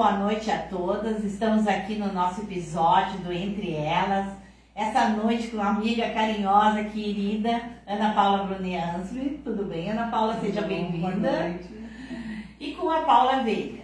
boa 0.00 0.12
noite 0.12 0.50
a 0.50 0.56
todas. 0.56 1.22
Estamos 1.22 1.68
aqui 1.68 1.96
no 1.96 2.10
nosso 2.10 2.40
episódio 2.40 3.18
do 3.18 3.30
Entre 3.30 3.74
Elas. 3.74 4.28
Essa 4.74 5.10
noite 5.10 5.48
com 5.48 5.58
uma 5.58 5.72
amiga 5.72 6.08
carinhosa, 6.08 6.84
querida, 6.84 7.60
Ana 7.86 8.14
Paula 8.14 8.44
Bruniansli. 8.44 9.42
Tudo 9.44 9.66
bem, 9.66 9.90
Ana 9.90 10.10
Paula? 10.10 10.40
Seja 10.40 10.62
bem-vinda. 10.62 11.54
E 12.58 12.72
com 12.72 12.88
a 12.88 13.02
Paula 13.02 13.42
Veiga. 13.42 13.82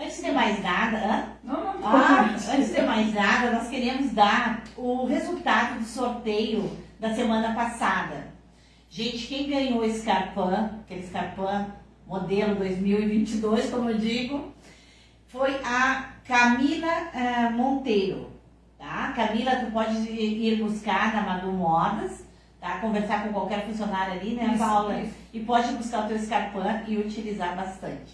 Antes 0.00 0.22
de 0.22 0.30
mais 0.30 0.62
nada, 0.62 0.98
hã? 0.98 1.24
Não, 1.42 1.64
não, 1.64 1.80
Ah, 1.84 2.30
antes 2.32 2.72
de 2.72 2.82
mais 2.82 3.12
nada, 3.12 3.50
nós 3.50 3.66
queremos 3.66 4.12
dar 4.12 4.62
o 4.76 5.04
resultado 5.04 5.80
do 5.80 5.84
sorteio 5.84 6.70
da 7.00 7.12
semana 7.12 7.52
passada. 7.54 8.28
Gente, 8.88 9.26
quem 9.26 9.50
ganhou 9.50 9.84
esse 9.84 10.02
Scarpan, 10.02 10.78
aquele 10.84 11.04
Scarpan 11.04 11.66
modelo 12.06 12.54
2022, 12.54 13.70
como 13.70 13.90
eu 13.90 13.98
digo, 13.98 14.52
foi 15.30 15.60
a 15.64 16.10
Camila 16.26 16.92
eh, 17.14 17.50
Monteiro. 17.50 18.30
Tá? 18.78 19.12
Camila, 19.14 19.56
tu 19.56 19.70
pode 19.70 19.94
ir 20.10 20.62
buscar 20.62 21.14
na 21.14 21.22
Madu 21.22 21.52
Modas, 21.52 22.24
tá? 22.60 22.78
Conversar 22.78 23.24
com 23.24 23.32
qualquer 23.32 23.64
funcionário 23.66 24.14
ali, 24.14 24.34
né, 24.34 24.46
Isso, 24.46 24.58
Paula? 24.58 25.00
isso. 25.00 25.14
E 25.32 25.40
pode 25.40 25.72
buscar 25.74 26.04
o 26.04 26.08
teu 26.08 26.18
Scarpan 26.18 26.82
e 26.88 26.96
utilizar 26.96 27.54
bastante. 27.54 28.12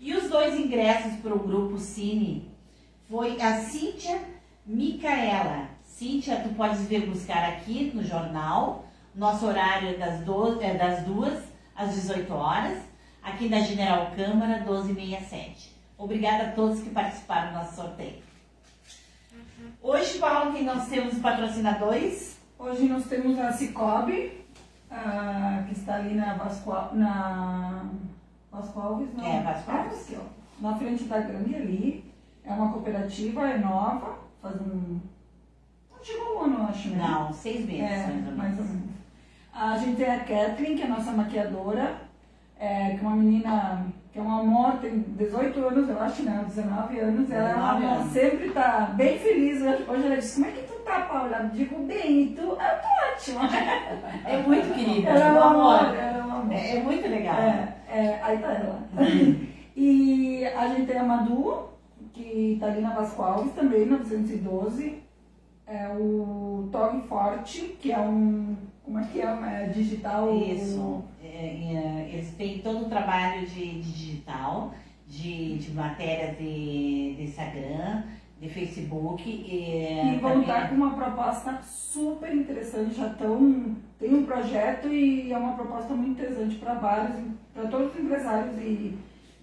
E 0.00 0.14
os 0.14 0.28
dois 0.30 0.58
ingressos 0.58 1.16
para 1.20 1.34
o 1.34 1.38
grupo 1.38 1.78
Cine 1.78 2.50
foi 3.08 3.40
a 3.40 3.60
Cíntia 3.60 4.18
Micaela. 4.66 5.68
Cíntia, 5.84 6.40
tu 6.40 6.48
podes 6.54 6.80
vir 6.88 7.06
buscar 7.06 7.44
aqui 7.50 7.92
no 7.94 8.02
jornal. 8.02 8.86
Nosso 9.14 9.46
horário 9.46 9.90
é 9.90 9.94
das, 9.94 10.20
12, 10.20 10.64
é 10.64 10.74
das 10.74 11.04
2 11.04 11.38
às 11.76 11.94
18 11.94 12.32
horas, 12.32 12.78
aqui 13.22 13.48
na 13.48 13.60
General 13.60 14.10
Câmara 14.16 14.60
1267. 14.60 15.79
Obrigada 16.00 16.44
a 16.44 16.52
todos 16.52 16.80
que 16.80 16.88
participaram 16.90 17.52
do 17.52 17.58
nosso 17.58 17.76
sorteio. 17.76 18.14
Hoje, 19.82 20.18
Paulo, 20.18 20.54
que 20.54 20.64
nós 20.64 20.88
temos 20.88 21.18
patrocinadores. 21.18 22.38
Hoje 22.58 22.88
nós 22.88 23.04
temos 23.04 23.38
a 23.38 23.52
Cicobi, 23.52 24.46
ah, 24.90 25.62
que 25.68 25.74
está 25.78 25.96
ali 25.96 26.14
na 26.14 26.34
Vasco, 26.34 26.70
na 26.94 27.84
Vasco 28.50 28.80
Alves, 28.80 29.14
não? 29.14 29.26
É, 29.26 29.42
Vasco 29.42 29.70
Alves. 29.70 30.00
aqui, 30.04 30.16
ó, 30.18 30.62
na 30.62 30.74
frente 30.76 31.04
da 31.04 31.20
Grande 31.20 31.54
ali. 31.54 32.10
É 32.44 32.52
uma 32.54 32.72
cooperativa, 32.72 33.46
é 33.46 33.58
nova, 33.58 34.18
faz 34.40 34.58
um... 34.62 34.98
Não 35.90 36.02
chegou 36.02 36.38
um 36.38 36.44
ano, 36.44 36.66
acho, 36.66 36.88
né? 36.88 36.96
Não, 37.06 37.30
seis 37.30 37.66
meses, 37.66 37.82
É, 37.82 37.96
mais 37.98 38.08
ou 38.08 38.14
menos. 38.22 38.36
mais 38.36 38.58
ou 38.58 38.64
menos. 38.64 38.90
A 39.52 39.76
gente 39.76 39.96
tem 39.98 40.10
a 40.10 40.20
Kathleen, 40.24 40.76
que 40.76 40.82
é 40.82 40.86
a 40.86 40.88
nossa 40.88 41.12
maquiadora, 41.12 42.00
é, 42.58 42.94
que 42.96 43.04
é 43.04 43.06
uma 43.06 43.16
menina 43.16 43.86
que 44.12 44.18
é 44.18 44.22
um 44.22 44.40
amor, 44.40 44.78
tem 44.78 44.98
18 44.98 45.64
anos, 45.64 45.88
eu 45.88 46.00
acho, 46.00 46.22
né? 46.24 46.44
19 46.46 46.98
anos. 46.98 47.30
Ela, 47.30 47.50
é 47.50 47.54
uma 47.54 47.74
19 47.74 47.94
amor, 47.94 48.12
sempre 48.12 48.50
tá 48.50 48.92
bem 48.96 49.18
feliz. 49.18 49.62
Hoje 49.62 50.06
ela 50.06 50.16
disse, 50.16 50.34
como 50.34 50.46
é 50.46 50.50
que 50.50 50.66
tu 50.66 50.78
tá, 50.80 51.00
Paula? 51.02 51.38
Eu 51.42 51.48
digo, 51.50 51.78
bem, 51.86 52.22
e 52.22 52.26
tu? 52.34 52.42
Eu 52.42 52.56
tô 52.56 52.88
ótima. 53.12 53.48
É 54.26 54.42
muito 54.42 54.74
querida, 54.74 55.10
Ela 55.10 55.26
é 55.26 55.32
um 55.32 55.42
amor. 55.42 55.94
ela 55.96 56.18
é 56.18 56.22
um 56.24 56.32
amor. 56.32 56.52
É, 56.52 56.76
é 56.76 56.82
muito 56.82 57.08
legal. 57.08 57.36
É, 57.36 57.74
é, 57.88 58.20
aí 58.22 58.38
tá 58.38 58.52
ela. 58.52 58.80
e 59.76 60.44
a 60.44 60.66
gente 60.68 60.86
tem 60.86 60.98
a 60.98 61.04
Madu, 61.04 61.68
que 62.12 62.56
tá 62.58 62.66
ali 62.66 62.80
na 62.80 62.90
Vasco 62.90 63.22
Alves 63.22 63.52
também, 63.52 63.86
912. 63.86 65.02
É 65.70 65.88
o 65.96 66.68
Tog 66.72 67.00
Forte, 67.06 67.76
que 67.80 67.92
é 67.92 67.98
um. 68.00 68.56
Como 68.82 68.98
é 68.98 69.04
que 69.04 69.20
é? 69.20 69.24
é 69.24 69.70
digital. 69.72 70.36
Isso. 70.36 71.04
É, 71.22 71.28
é, 71.28 72.10
eles 72.12 72.32
têm 72.32 72.58
todo 72.58 72.86
o 72.86 72.88
trabalho 72.88 73.46
de, 73.46 73.80
de 73.80 73.92
digital, 73.92 74.74
de, 75.06 75.58
de 75.58 75.70
matéria 75.70 76.34
de, 76.34 77.14
de 77.14 77.22
Instagram, 77.22 78.02
de 78.40 78.48
Facebook. 78.48 79.22
E, 79.30 80.16
E 80.16 80.18
vão 80.18 80.40
estar 80.40 80.68
com 80.70 80.74
uma 80.74 80.94
proposta 80.96 81.60
super 81.62 82.34
interessante, 82.34 82.94
já 82.96 83.06
estão. 83.06 83.76
Tem 83.98 84.12
um 84.12 84.24
projeto 84.24 84.88
e 84.88 85.32
é 85.32 85.38
uma 85.38 85.52
proposta 85.52 85.94
muito 85.94 86.20
interessante 86.20 86.56
para 86.56 86.74
vários, 86.74 87.16
para 87.54 87.68
todos 87.68 87.94
os 87.94 88.00
empresários 88.00 88.58
e, 88.58 88.98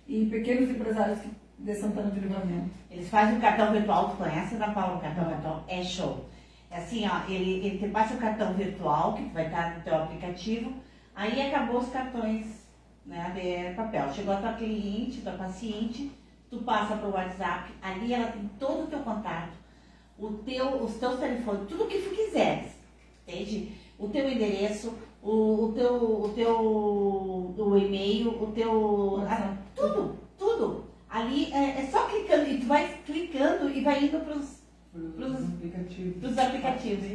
e 0.10 0.26
pequenos 0.26 0.70
empresários 0.70 1.20
que- 1.20 1.47
de 1.58 1.76
Santana 1.76 2.12
de 2.12 2.20
Livramento. 2.20 2.70
Eles 2.90 3.10
fazem 3.10 3.38
o 3.38 3.42
cartão 3.42 3.72
virtual, 3.72 4.10
tu 4.10 4.18
conhece, 4.18 4.56
Ana 4.56 4.72
Paula? 4.72 4.98
O 4.98 5.02
cartão 5.02 5.26
virtual 5.26 5.64
é 5.68 5.84
show. 5.84 6.26
É 6.70 6.78
assim, 6.78 7.08
ó, 7.08 7.30
ele, 7.30 7.66
ele 7.66 7.78
te 7.78 7.88
passa 7.88 8.14
o 8.14 8.18
cartão 8.18 8.54
virtual, 8.54 9.14
que 9.14 9.24
vai 9.30 9.46
estar 9.46 9.78
no 9.78 9.84
teu 9.84 9.96
aplicativo, 9.96 10.74
aí 11.16 11.42
acabou 11.42 11.80
os 11.80 11.90
cartões 11.90 12.68
né, 13.06 13.32
de 13.34 13.76
papel. 13.76 14.14
Chegou 14.14 14.34
a 14.34 14.38
tua 14.38 14.54
cliente, 14.54 15.22
tua 15.22 15.34
paciente, 15.34 16.12
tu 16.50 16.60
passa 16.60 16.96
para 16.96 17.08
o 17.08 17.14
WhatsApp, 17.14 17.72
ali 17.82 18.14
ela 18.14 18.32
tem 18.32 18.50
todo 18.60 18.84
o 18.84 18.88
teu 18.88 19.00
contato, 19.00 19.54
o 20.20 20.30
teu, 20.30 20.84
os 20.84 20.96
teus 20.96 21.20
telefones, 21.20 21.68
tudo 21.68 21.86
o 21.86 21.88
que 21.88 22.00
tu 22.00 22.10
quiseres, 22.16 22.72
entende? 23.26 23.72
O 23.98 24.10
teu 24.10 24.30
endereço, 24.30 24.94
o, 25.24 25.66
o 25.66 25.74
teu, 25.74 25.94
o 25.96 26.34
teu 26.36 26.60
o 27.58 27.78
e-mail, 27.78 28.30
o 28.30 28.52
teu. 28.52 29.14
WhatsApp. 29.22 29.58
tudo, 29.76 30.16
tudo. 30.38 30.87
Ali 31.18 31.52
é, 31.54 31.82
é 31.82 31.88
só 31.92 32.06
clicando, 32.06 32.48
e 32.50 32.58
tu 32.60 32.66
vai 32.68 32.88
clicando 33.06 33.70
e 33.70 33.82
vai 33.82 34.04
indo 34.06 34.20
pros, 34.26 34.62
Para 35.16 35.26
os 35.28 35.44
aplicativos. 35.44 36.38
aplicativos. 36.38 37.06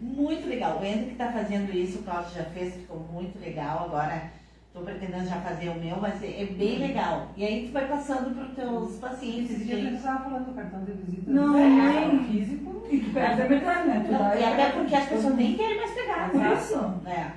Muito 0.00 0.48
legal. 0.48 0.78
O 0.80 0.84
Ender 0.84 1.04
que 1.06 1.12
está 1.12 1.30
fazendo 1.32 1.72
isso, 1.74 2.00
o 2.00 2.02
Cláudio 2.02 2.34
já 2.34 2.44
fez, 2.44 2.74
ficou 2.74 2.98
muito 3.12 3.38
legal. 3.40 3.84
Agora 3.84 4.30
estou 4.68 4.82
pretendendo 4.82 5.26
já 5.28 5.36
fazer 5.40 5.68
o 5.68 5.74
meu, 5.76 5.96
mas 6.00 6.22
é, 6.22 6.42
é 6.42 6.46
bem 6.46 6.78
legal. 6.78 7.28
E 7.36 7.44
aí 7.44 7.66
tu 7.66 7.72
vai 7.72 7.86
passando 7.86 8.34
para 8.34 8.44
os 8.44 8.54
teus 8.54 8.96
pacientes. 8.98 9.56
A 9.56 9.58
gente 9.64 9.80
gente. 9.82 9.94
estava 9.96 10.24
falando 10.24 10.46
do 10.46 10.54
cartão 10.54 10.84
de 10.84 10.92
visita 10.92 11.30
Não, 11.30 11.56
é, 11.56 11.68
nem- 12.08 12.24
físico. 12.24 12.82
E 12.90 12.98
tu 13.00 13.10
perde 13.10 13.42
a 13.42 13.48
metade, 13.48 13.88
né? 13.88 14.02
Tu 14.06 14.12
Não, 14.12 14.18
vai- 14.18 14.40
e 14.40 14.44
até 14.44 14.70
porque 14.70 14.94
as 14.94 15.08
pessoas 15.08 15.34
nem 15.36 15.54
querem 15.56 15.76
mais 15.76 15.90
pegar, 15.92 16.30
tá? 16.32 16.54
Isso. 16.54 16.78
É. 17.06 17.30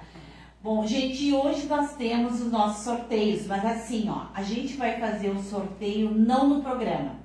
Bom, 0.65 0.83
gente, 0.87 1.31
hoje 1.31 1.67
nós 1.67 1.93
temos 1.93 2.41
os 2.41 2.51
nossos 2.51 2.85
sorteios, 2.85 3.45
mas 3.45 3.63
assim, 3.63 4.09
ó, 4.09 4.25
a 4.33 4.41
gente 4.41 4.75
vai 4.75 4.99
fazer 4.99 5.29
o 5.29 5.39
sorteio 5.39 6.09
não 6.09 6.49
no 6.49 6.63
programa. 6.63 7.19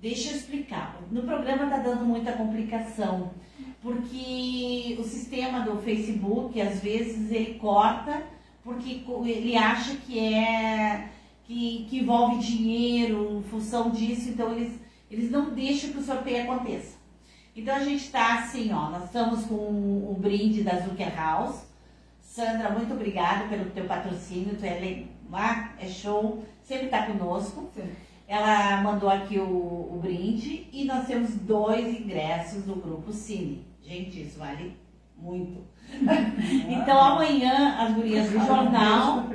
Deixa 0.00 0.30
eu 0.30 0.36
explicar. 0.36 0.98
No 1.10 1.22
programa 1.22 1.68
tá 1.68 1.76
dando 1.76 2.02
muita 2.06 2.32
complicação, 2.32 3.30
porque 3.82 4.96
o 4.98 5.04
sistema 5.04 5.60
do 5.60 5.82
Facebook, 5.82 6.58
às 6.62 6.80
vezes, 6.80 7.30
ele 7.30 7.58
corta, 7.58 8.22
porque 8.64 9.04
ele 9.26 9.54
acha 9.54 9.94
que 10.06 10.18
é 10.18 11.10
que, 11.44 11.86
que 11.90 11.98
envolve 11.98 12.38
dinheiro, 12.38 13.44
função 13.50 13.90
disso, 13.90 14.30
então 14.30 14.50
eles, 14.50 14.80
eles 15.10 15.30
não 15.30 15.50
deixam 15.50 15.92
que 15.92 15.98
o 15.98 16.02
sorteio 16.02 16.44
aconteça. 16.44 16.96
Então 17.54 17.76
a 17.76 17.84
gente 17.84 18.06
está 18.06 18.38
assim, 18.38 18.72
ó, 18.72 18.88
nós 18.88 19.04
estamos 19.04 19.44
com 19.44 19.54
o 19.56 20.16
brinde 20.18 20.62
da 20.62 20.80
Zucker 20.80 21.14
House. 21.14 21.70
Sandra, 22.32 22.70
muito 22.70 22.94
obrigada 22.94 23.46
pelo 23.46 23.66
teu 23.72 23.84
patrocínio, 23.84 24.56
tu 24.56 24.64
é, 24.64 25.04
ah, 25.34 25.68
é 25.78 25.86
show, 25.86 26.42
sempre 26.62 26.86
está 26.86 27.02
conosco. 27.04 27.68
Sim. 27.74 27.92
Ela 28.26 28.80
mandou 28.80 29.10
aqui 29.10 29.38
o, 29.38 29.44
o 29.44 29.98
brinde 30.00 30.66
e 30.72 30.86
nós 30.86 31.06
temos 31.06 31.34
dois 31.34 31.88
ingressos 31.88 32.62
do 32.62 32.74
grupo 32.74 33.12
Cine. 33.12 33.66
Gente, 33.82 34.22
isso 34.22 34.38
vale 34.38 34.74
muito. 35.14 35.62
então 36.70 36.98
amanhã 36.98 37.76
as 37.78 37.92
gurias 37.92 38.30
do 38.30 38.38
jornal, 38.46 39.26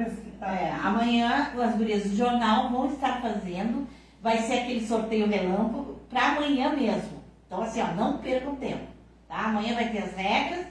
é, 0.41 0.71
amanhã 0.83 1.51
as 1.55 1.75
gurias 1.75 2.01
do 2.01 2.15
jornal 2.15 2.71
vão 2.71 2.91
estar 2.91 3.21
fazendo, 3.21 3.87
vai 4.23 4.39
ser 4.39 4.61
aquele 4.61 4.87
sorteio 4.87 5.27
relâmpago 5.27 5.99
para 6.09 6.29
amanhã 6.29 6.75
mesmo. 6.75 7.21
Então 7.45 7.61
assim, 7.61 7.79
ó, 7.79 7.93
não 7.93 8.17
percam 8.17 8.55
tempo, 8.55 8.87
tá? 9.27 9.49
Amanhã 9.49 9.75
vai 9.75 9.91
ter 9.91 9.99
as 9.99 10.15
regras 10.15 10.66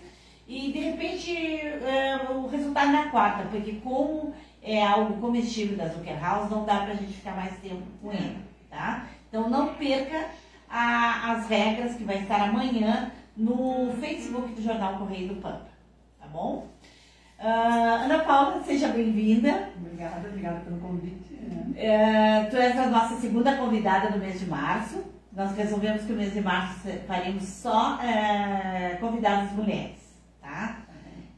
e 0.48 0.72
de 0.72 0.78
repente 0.78 1.36
é, 1.36 2.26
o 2.30 2.46
resultado 2.46 2.92
na 2.92 3.08
quarta, 3.10 3.44
porque 3.50 3.72
como 3.82 4.32
é 4.62 4.82
algo 4.84 5.20
comestível 5.20 5.76
da 5.76 5.86
Zucker 5.88 6.20
House, 6.20 6.50
não 6.50 6.64
dá 6.64 6.78
pra 6.80 6.94
gente 6.94 7.12
ficar 7.14 7.34
mais 7.36 7.56
tempo 7.58 7.82
com 8.02 8.12
ele, 8.12 8.36
tá? 8.70 9.04
Então 9.28 9.48
não 9.50 9.74
perca 9.74 10.26
a- 10.68 11.32
as 11.32 11.48
regras 11.48 11.94
que 11.94 12.04
vai 12.04 12.18
estar 12.18 12.40
amanhã 12.48 13.10
no 13.36 13.92
Facebook 14.00 14.52
do 14.52 14.62
Jornal 14.62 14.96
Correio 14.98 15.28
do 15.28 15.36
Pampa, 15.36 15.68
tá 16.20 16.26
bom? 16.26 16.66
Ah, 17.38 18.02
Ana 18.04 18.20
Paula, 18.20 18.62
seja 18.64 18.88
bem-vinda. 18.88 19.70
Obrigada, 19.76 20.26
obrigada 20.28 20.60
pelo 20.60 20.78
convite. 20.80 21.34
né? 21.34 21.66
É, 21.76 22.44
tu 22.44 22.56
és 22.56 22.78
a 22.78 22.86
nossa 22.86 23.16
segunda 23.20 23.54
convidada 23.56 24.10
do 24.10 24.18
mês 24.18 24.40
de 24.40 24.46
março. 24.46 25.04
Nós 25.32 25.54
resolvemos 25.54 26.02
que 26.04 26.12
o 26.12 26.16
mês 26.16 26.32
de 26.32 26.40
março 26.40 26.88
faríamos 27.06 27.44
só 27.44 28.00
é, 28.02 28.96
convidadas 28.98 29.52
mulheres, 29.52 30.05
tá? 30.46 30.78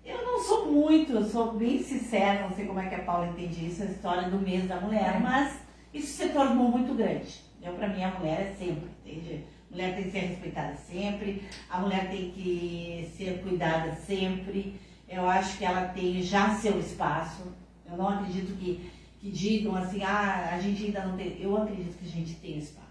Eu 0.04 0.24
não 0.24 0.42
sou 0.42 0.70
muito, 0.72 1.12
eu 1.12 1.24
sou 1.24 1.52
bem 1.52 1.82
sincera, 1.82 2.48
não 2.48 2.54
sei 2.54 2.66
como 2.66 2.80
é 2.80 2.88
que 2.88 2.94
a 2.94 3.02
Paula 3.02 3.28
entende 3.28 3.66
isso, 3.66 3.82
a 3.82 3.86
história 3.86 4.28
do 4.30 4.38
mês 4.38 4.66
da 4.66 4.80
mulher, 4.80 5.16
É. 5.16 5.18
mas 5.18 5.58
isso 5.92 6.16
se 6.22 6.28
tornou 6.30 6.70
muito 6.70 6.94
grande. 6.94 7.40
Eu, 7.62 7.72
pra 7.74 7.88
mim, 7.88 8.02
a 8.02 8.10
mulher 8.18 8.40
é 8.40 8.54
sempre, 8.58 8.88
entende? 9.04 9.44
A 9.70 9.74
mulher 9.74 9.94
tem 9.94 10.04
que 10.04 10.10
ser 10.10 10.18
respeitada 10.20 10.76
sempre, 10.76 11.42
a 11.68 11.78
mulher 11.80 12.08
tem 12.10 12.30
que 12.30 13.10
ser 13.16 13.42
cuidada 13.42 13.94
sempre. 13.96 14.80
Eu 15.08 15.28
acho 15.28 15.58
que 15.58 15.64
ela 15.64 15.88
tem 15.88 16.22
já 16.22 16.54
seu 16.54 16.78
espaço. 16.78 17.42
Eu 17.90 17.96
não 17.96 18.08
acredito 18.08 18.56
que, 18.58 18.90
que 19.20 19.30
digam 19.30 19.74
assim, 19.76 20.02
ah, 20.02 20.50
a 20.52 20.60
gente 20.60 20.86
ainda 20.86 21.04
não 21.04 21.16
tem. 21.16 21.36
Eu 21.40 21.54
acredito 21.56 21.98
que 21.98 22.06
a 22.06 22.10
gente 22.10 22.34
tem 22.36 22.58
espaço. 22.58 22.86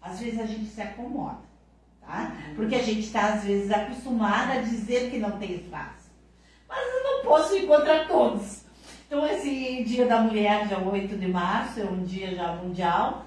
Às 0.00 0.20
vezes 0.20 0.38
a 0.38 0.46
gente 0.46 0.66
se 0.66 0.80
acomoda, 0.80 1.38
tá? 2.10 2.36
Porque 2.56 2.74
a 2.74 2.82
gente 2.82 3.00
está, 3.00 3.34
às 3.34 3.44
vezes, 3.44 3.70
acostumada 3.70 4.54
a 4.54 4.62
dizer 4.62 5.10
que 5.10 5.18
não 5.18 5.38
tem 5.38 5.54
espaço. 5.54 6.10
Mas 6.68 6.78
eu 6.78 7.04
não 7.04 7.22
posso 7.22 7.56
ir 7.56 7.66
contra 7.66 8.04
todos. 8.06 8.64
Então, 9.06 9.26
esse 9.26 9.84
Dia 9.84 10.06
da 10.06 10.20
Mulher, 10.20 10.66
dia 10.66 10.78
8 10.78 11.16
de 11.16 11.28
março, 11.28 11.80
é 11.80 11.84
um 11.84 12.04
dia 12.04 12.34
já 12.34 12.52
mundial. 12.56 13.26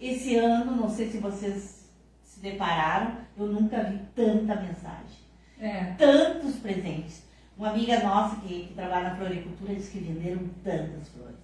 Esse 0.00 0.36
ano, 0.36 0.76
não 0.76 0.88
sei 0.88 1.08
se 1.08 1.18
vocês 1.18 1.88
se 2.22 2.40
depararam, 2.40 3.16
eu 3.38 3.46
nunca 3.46 3.82
vi 3.84 4.00
tanta 4.14 4.56
mensagem. 4.56 5.24
É. 5.58 5.94
Tantos 5.96 6.56
presentes. 6.56 7.22
Uma 7.56 7.70
amiga 7.70 8.00
nossa 8.00 8.36
que, 8.40 8.66
que 8.66 8.74
trabalha 8.74 9.10
na 9.10 9.16
floricultura 9.16 9.74
disse 9.74 9.92
que 9.92 9.98
venderam 9.98 10.48
tantas 10.62 11.08
flores. 11.08 11.43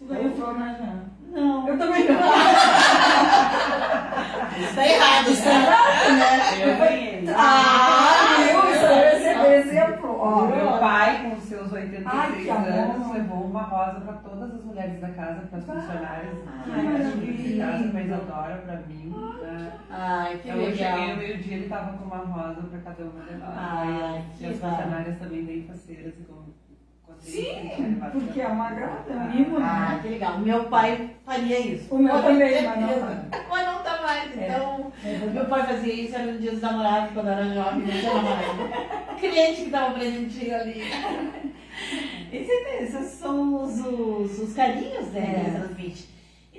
Tu 0.00 0.06
ganhou 0.06 0.32
flor, 0.34 0.58
né, 0.58 0.76
Jana? 0.78 1.04
Não. 1.30 1.68
Eu 1.68 1.78
também 1.78 2.08
não. 2.08 2.18
Está 4.60 4.86
errado, 4.86 5.30
Isso 5.30 5.48
é 5.48 5.54
errado, 5.54 6.12
né? 6.18 6.72
Eu 6.72 6.76
ganhei. 6.78 7.24
Ah? 7.36 8.36
Isso 8.72 8.86
aí 8.86 9.46
é 9.46 9.58
exemplo. 9.60 10.16
Ó, 10.18 10.46
Meu 10.46 10.78
pai, 10.78 11.22
com 11.30 11.40
seus 11.40 11.70
86 11.72 12.06
Ai, 12.06 12.32
que 12.32 12.48
anos, 12.50 12.94
amor. 12.96 13.14
levou 13.14 13.44
uma 13.44 13.62
rosa 13.62 14.00
para 14.00 14.14
todas 14.14 14.54
as 14.54 14.64
mulheres 14.64 15.00
da 15.00 15.08
casa, 15.10 15.40
para 15.48 15.58
as 15.58 15.64
funcionárias. 15.64 16.34
Ai, 16.66 17.88
para 17.92 18.00
Isadora, 18.02 18.56
para 18.66 18.76
mim. 18.88 19.14
né? 19.42 19.72
Ai, 19.90 20.38
que 20.38 20.48
Então, 20.48 20.60
eu 20.60 20.72
cheguei 20.72 20.92
legal. 20.92 21.08
no 21.08 21.16
meio-dia, 21.16 21.54
ele 21.56 21.64
estava 21.64 21.92
com 21.96 22.04
uma 22.04 22.18
rosa 22.18 22.62
para 22.62 22.78
cada 22.80 23.02
uma 23.04 23.22
de 23.24 23.34
nós. 23.34 23.54
Ai, 23.56 24.24
e 24.34 24.38
que 24.38 24.46
as 24.46 24.52
legal. 24.54 24.70
funcionárias 24.70 25.18
também 25.18 25.44
bem 25.44 25.64
faceiras. 25.66 26.14
e 26.18 26.24
com- 26.24 26.40
contentes 26.40 26.56
que 26.66 27.04
tinha 27.04 27.09
Sim, 27.20 28.00
porque 28.12 28.40
é 28.40 28.46
uma 28.48 28.70
um 28.70 29.30
mimo, 29.30 29.58
Ah, 29.60 29.98
que 30.02 30.08
legal. 30.08 30.38
Meu 30.38 30.64
pai 30.64 31.10
faria 31.24 31.58
isso. 31.58 31.94
O 31.94 31.98
meu 31.98 32.20
também, 32.22 32.62
mas 32.64 32.80
não. 32.80 33.24
Mas 33.48 33.66
não 33.66 33.82
tá 33.82 34.00
mais, 34.02 34.38
É. 34.38 34.46
então... 34.48 34.92
É. 35.04 35.16
Meu 35.32 35.44
pai 35.44 35.66
fazia 35.66 35.92
isso, 35.94 36.14
era 36.14 36.32
no 36.32 36.38
dia 36.38 36.50
dos 36.52 36.60
namorados, 36.62 37.12
quando 37.12 37.28
era 37.28 37.44
jovem, 37.54 37.80
não 37.80 37.86
tinha 37.90 38.14
namorado. 38.14 39.16
Cliente 39.20 39.62
que 39.64 39.70
dava 39.70 39.94
presentinho 39.94 40.54
ali. 40.56 40.82
Esse- 42.32 42.82
Esses 42.84 43.06
são 43.12 43.62
os, 43.62 43.78
os, 43.80 44.38
os 44.38 44.52
carinhos, 44.54 45.08
né, 45.12 45.44
É. 45.46 45.50
transmite. 45.58 46.08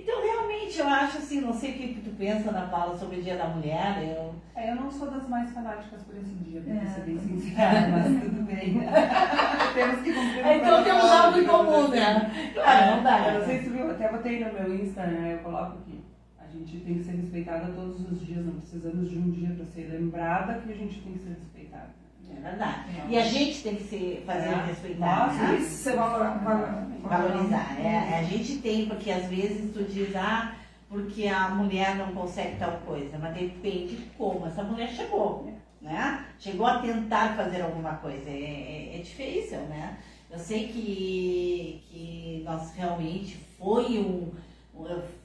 Então, 0.01 0.19
realmente, 0.19 0.79
eu 0.79 0.87
acho 0.87 1.19
assim, 1.19 1.41
não 1.41 1.53
sei 1.53 1.71
o 1.71 1.73
que 1.75 1.93
que 1.93 2.01
tu 2.01 2.15
pensa, 2.17 2.49
Ana 2.49 2.67
Paula, 2.67 2.97
sobre 2.97 3.19
o 3.19 3.21
Dia 3.21 3.37
da 3.37 3.47
Mulher, 3.47 4.01
eu... 4.01 4.33
É, 4.55 4.71
eu 4.71 4.75
não 4.75 4.89
sou 4.89 5.11
das 5.11 5.29
mais 5.29 5.51
fanáticas 5.51 6.01
por 6.01 6.17
esse 6.17 6.33
dia, 6.35 6.59
pra 6.59 6.73
É, 6.73 6.85
ser 6.87 7.01
bem 7.01 7.19
sincera, 7.19 7.87
mas 7.93 8.05
tudo 8.05 8.43
bem. 8.43 8.81
temos 9.75 10.01
que 10.01 10.13
cumprir 10.13 10.45
o 10.45 10.51
Então 10.51 10.83
temos 10.83 11.03
algo 11.05 11.39
em 11.39 11.45
comum, 11.45 11.87
né? 11.89 12.51
Claro, 12.53 12.95
não 12.95 13.03
dá. 13.03 13.27
Eu 13.27 13.39
não 13.39 13.45
sei 13.45 13.59
se 13.59 13.69
viu, 13.69 13.91
até 13.91 14.11
botei 14.11 14.43
no 14.43 14.53
meu 14.53 14.75
Insta, 14.75 15.05
né? 15.05 15.35
Eu 15.35 15.39
coloco 15.43 15.77
que 15.83 16.03
a 16.39 16.47
gente 16.47 16.79
tem 16.79 16.95
que 16.95 17.03
ser 17.03 17.11
respeitada 17.11 17.71
todos 17.73 17.99
os 18.11 18.25
dias, 18.25 18.43
não 18.43 18.53
precisamos 18.53 19.07
de 19.07 19.17
um 19.19 19.29
dia 19.29 19.53
para 19.55 19.65
ser 19.65 19.87
lembrada 19.87 20.59
que 20.61 20.71
a 20.71 20.75
gente 20.75 20.99
tem 21.01 21.13
que 21.13 21.19
ser 21.19 21.29
respeitada. 21.29 22.00
É 22.37 22.39
verdade. 22.49 22.85
E 23.09 23.17
a 23.17 23.23
gente 23.25 23.61
tem 23.63 23.75
que 23.75 23.83
se 23.83 24.23
fazer 24.25 24.49
É. 24.49 24.65
respeitar, 24.65 25.27
Nossa, 25.27 25.43
né? 25.43 25.55
Isso, 25.59 25.69
você 25.83 25.95
valora- 25.95 26.29
valora- 26.39 26.87
Valorizar. 27.01 27.79
É, 27.79 28.19
a 28.19 28.23
gente 28.23 28.57
tem, 28.59 28.85
porque 28.87 29.09
às 29.11 29.25
vezes 29.25 29.73
tu 29.73 29.83
diz, 29.83 30.15
ah, 30.15 30.53
porque 30.87 31.27
a 31.27 31.49
mulher 31.49 31.95
não 31.95 32.13
consegue 32.13 32.57
tal 32.57 32.73
coisa, 32.85 33.17
mas 33.17 33.33
depende 33.33 33.95
de 33.95 34.03
como 34.17 34.45
essa 34.45 34.63
mulher 34.63 34.89
chegou, 34.89 35.51
né? 35.81 36.25
Chegou 36.39 36.65
a 36.67 36.79
tentar 36.79 37.35
fazer 37.35 37.61
alguma 37.61 37.95
coisa, 37.95 38.29
é, 38.29 38.33
é- 38.33 38.95
é 38.97 39.01
difícil, 39.01 39.59
né? 39.61 39.97
Eu 40.29 40.37
sei 40.39 40.67
que, 40.67 41.83
que 41.89 42.41
nós 42.45 42.73
realmente 42.75 43.37
foi 43.57 43.99
um, 43.99 44.31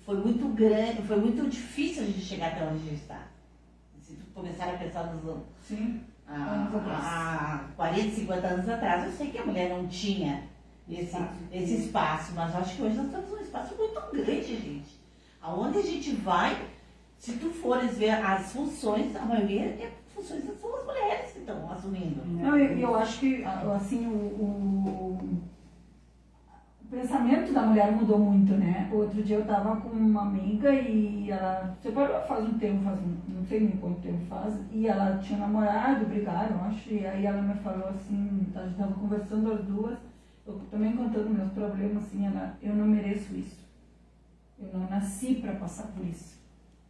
foi 0.05 0.17
muito 0.17 0.49
grande, 0.55 1.03
foi 1.03 1.17
muito 1.17 1.49
difícil 1.49 2.03
a 2.03 2.07
gente 2.07 2.21
chegar 2.21 2.49
até 2.49 2.65
onde 2.65 2.77
a 2.87 2.91
gente 2.91 3.03
está. 3.03 3.21
Se 4.01 4.15
tu 4.15 4.25
começar 4.35 4.65
a 4.69 4.73
pensar 4.77 5.05
nos 5.15 5.25
anos 5.29 5.45
Sim. 5.67 6.01
Há, 6.29 6.35
Anos 6.35 6.75
atrás. 6.75 7.05
há 7.05 7.65
40, 7.77 8.11
50 8.15 8.47
anos 8.47 8.69
atrás, 8.69 9.05
eu 9.07 9.13
sei 9.13 9.31
que 9.31 9.39
a 9.39 9.45
mulher 9.47 9.71
não 9.71 9.87
tinha 9.87 10.45
esse, 10.89 11.03
Espaço. 11.05 11.35
esse 11.53 11.75
espaço, 11.87 12.33
mas 12.35 12.55
eu 12.55 12.61
acho 12.61 12.77
que 12.77 12.83
hoje 12.83 12.97
nós 12.97 13.11
temos 13.11 13.31
um 13.33 13.41
espaço 13.43 13.75
muito 13.77 14.01
grande, 14.13 14.43
gente. 14.57 15.01
Aonde 15.41 15.79
a 15.79 15.83
gente 15.83 16.13
vai, 16.17 16.57
se 17.19 17.33
tu 17.35 17.51
fores 17.51 17.97
ver 17.99 18.11
as 18.11 18.53
funções, 18.53 19.15
a 19.17 19.25
maioria 19.25 19.63
é 19.63 19.93
funções 20.15 20.45
são 20.61 20.77
as 20.77 20.85
mulheres 20.87 21.33
que 21.33 21.39
estão 21.41 21.71
assumindo. 21.71 22.23
Não, 22.27 22.57
eu, 22.59 22.79
eu 22.79 22.95
acho 22.97 23.21
que 23.21 23.45
assim 23.45 24.07
o, 24.07 24.11
o- 24.17 25.43
o 26.87 26.89
pensamento 26.89 27.53
da 27.53 27.63
mulher 27.63 27.91
mudou 27.91 28.19
muito, 28.19 28.53
né? 28.53 28.89
Outro 28.93 29.21
dia 29.23 29.37
eu 29.37 29.45
tava 29.45 29.77
com 29.81 29.89
uma 29.89 30.23
amiga 30.23 30.73
e 30.73 31.31
ela 31.31 31.77
separou 31.83 32.21
faz 32.23 32.45
um 32.45 32.57
tempo, 32.59 32.85
faz 32.85 32.99
um, 33.01 33.17
não 33.29 33.45
sei 33.45 33.61
nem 33.61 33.77
quanto 33.77 34.01
tempo 34.01 34.25
faz, 34.27 34.55
e 34.71 34.87
ela 34.87 35.19
tinha 35.19 35.41
namorado, 35.41 36.07
brigaram, 36.07 36.65
acho, 36.65 36.95
e 36.95 37.05
aí 37.05 37.27
ela 37.27 37.43
me 37.43 37.55
falou 37.55 37.89
assim, 37.89 38.47
a 38.55 38.63
gente 38.63 38.77
tava 38.77 38.95
conversando 38.95 39.53
as 39.53 39.65
duas, 39.65 39.99
eu 40.47 40.61
também 40.71 40.93
contando 40.93 41.29
meus 41.31 41.51
problemas, 41.53 42.05
assim, 42.05 42.25
ela, 42.25 42.57
eu 42.63 42.75
não 42.75 42.87
mereço 42.87 43.35
isso. 43.35 43.67
Eu 44.59 44.69
não 44.73 44.89
nasci 44.89 45.35
para 45.35 45.55
passar 45.55 45.89
por 45.89 46.07
isso. 46.07 46.37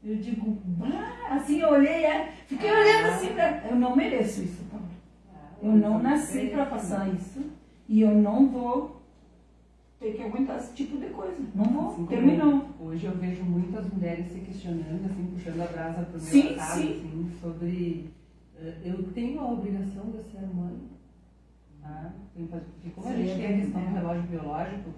Eu 0.04 0.16
digo, 0.16 0.58
bah, 0.64 1.34
assim, 1.34 1.60
eu 1.60 1.70
olhei, 1.70 2.04
é, 2.04 2.28
fiquei 2.46 2.70
olhando 2.70 3.06
assim 3.06 3.34
pra. 3.34 3.66
Eu 3.68 3.74
não 3.74 3.96
mereço 3.96 4.42
isso, 4.42 4.62
Paulo. 4.70 4.86
Eu 5.60 5.72
não 5.72 6.00
nasci 6.00 6.46
para 6.48 6.66
passar 6.66 7.12
isso 7.12 7.42
e 7.88 8.02
eu 8.02 8.14
não 8.14 8.46
vou 8.46 8.95
ter 9.98 10.12
que 10.14 10.22
aguentar 10.22 10.58
esse 10.58 10.74
tipo 10.74 10.98
de 10.98 11.06
coisa. 11.06 11.36
Não 11.54 11.64
vou. 11.64 11.92
Assim 11.92 12.06
Terminou. 12.06 12.68
Hoje 12.80 13.06
eu 13.06 13.16
vejo 13.16 13.44
muitas 13.44 13.90
mulheres 13.92 14.26
se 14.32 14.40
questionando, 14.40 15.06
assim, 15.06 15.26
puxando 15.32 15.62
a 15.62 15.66
brasa 15.66 16.02
pro 16.02 16.12
meu 16.12 16.20
Sim, 16.20 16.54
passado, 16.54 16.80
sim. 16.80 16.90
assim, 16.92 17.32
sobre 17.40 18.10
eh, 18.58 18.80
eu 18.84 19.02
tenho 19.12 19.40
a 19.40 19.52
obrigação 19.52 20.10
de 20.10 20.22
ser 20.30 20.46
mãe. 20.54 20.76
Tá? 21.80 22.12
Tem 22.34 22.46
Porque 22.46 22.90
como 22.94 23.08
a 23.08 23.12
Sim, 23.12 23.24
gente 23.24 23.36
tem 23.36 23.46
a 23.46 23.60
questão 23.60 23.80
é. 23.80 23.84
do 23.84 23.94
relógio 23.94 24.22
biológico, 24.24 24.90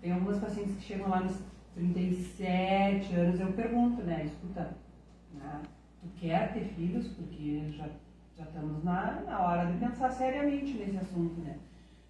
tem 0.00 0.12
algumas 0.12 0.38
pacientes 0.38 0.74
que 0.76 0.82
chegam 0.82 1.08
lá 1.08 1.20
nos 1.20 1.36
37 1.74 3.14
anos, 3.14 3.40
eu 3.40 3.52
pergunto, 3.52 4.02
né, 4.02 4.24
escuta, 4.26 4.76
né, 5.34 5.62
tu 6.00 6.08
quer 6.16 6.52
ter 6.52 6.64
filhos? 6.74 7.08
Porque 7.08 7.62
já, 7.70 7.88
já 8.36 8.44
estamos 8.44 8.84
na, 8.84 9.22
na 9.22 9.40
hora 9.40 9.72
de 9.72 9.78
pensar 9.78 10.10
seriamente 10.10 10.74
nesse 10.74 10.98
assunto, 10.98 11.40
né? 11.40 11.56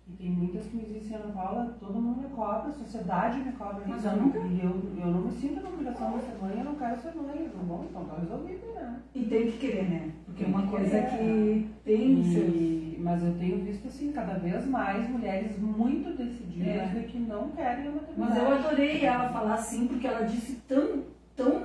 E 0.08 0.12
tem 0.14 0.30
muitas 0.30 0.66
que 0.66 0.76
me 0.76 0.84
dizem, 0.84 1.16
Ana 1.16 1.32
Paula, 1.32 1.76
todo 1.78 1.94
mundo 2.00 2.22
me 2.22 2.28
cobra, 2.34 2.70
a 2.70 2.72
sociedade 2.72 3.38
me 3.38 3.52
cobra 3.52 3.82
Mas 3.86 3.98
isso. 3.98 4.08
eu 4.08 4.16
nunca- 4.16 4.38
E 4.40 4.60
eu, 4.60 4.82
eu 5.00 5.06
não 5.12 5.20
me 5.22 5.32
sinto 5.32 5.62
na 5.62 5.68
obrigação 5.68 6.18
de 6.18 6.24
ser 6.24 6.38
mãe, 6.42 6.58
eu 6.58 6.64
não 6.64 6.74
quero 6.74 7.00
ser 7.00 7.14
mãe. 7.14 7.36
Eu 7.38 7.44
digo, 7.48 7.58
bom, 7.64 7.86
então 7.88 8.04
tá 8.04 8.16
resolvido, 8.18 8.66
né? 8.74 9.00
E 9.14 9.24
tem 9.24 9.50
que 9.52 9.58
querer, 9.58 9.84
né? 9.88 10.10
Porque 10.26 10.42
é 10.42 10.46
Tem 10.46 10.54
uma 10.54 10.66
coisa 10.66 10.90
querer. 11.02 11.08
que 11.18 11.68
tem 11.84 12.24
seus. 12.24 12.54
E, 12.54 12.98
mas 13.00 13.22
eu 13.22 13.34
tenho 13.38 13.58
visto, 13.64 13.86
assim, 13.88 14.12
cada 14.12 14.34
vez 14.34 14.66
mais 14.66 15.08
mulheres 15.08 15.56
muito 15.58 16.16
decididas 16.16 16.66
É. 16.68 16.86
de 16.86 17.06
que 17.06 17.18
não 17.18 17.50
querem 17.50 17.86
a 17.86 17.90
maternidade. 17.92 18.18
Mas 18.18 18.36
eu 18.36 18.48
adorei 18.52 19.04
ela 19.04 19.28
falar 19.28 19.54
assim, 19.54 19.86
porque 19.86 20.06
ela 20.06 20.22
disse 20.26 20.56
tão, 20.68 21.04
tão. 21.36 21.62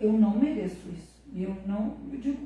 Eu 0.00 0.12
não 0.14 0.30
mereço 0.38 0.88
isso. 0.88 1.12
Eu 1.34 1.54
não. 1.66 1.96
Eu 2.12 2.18
digo. 2.18 2.38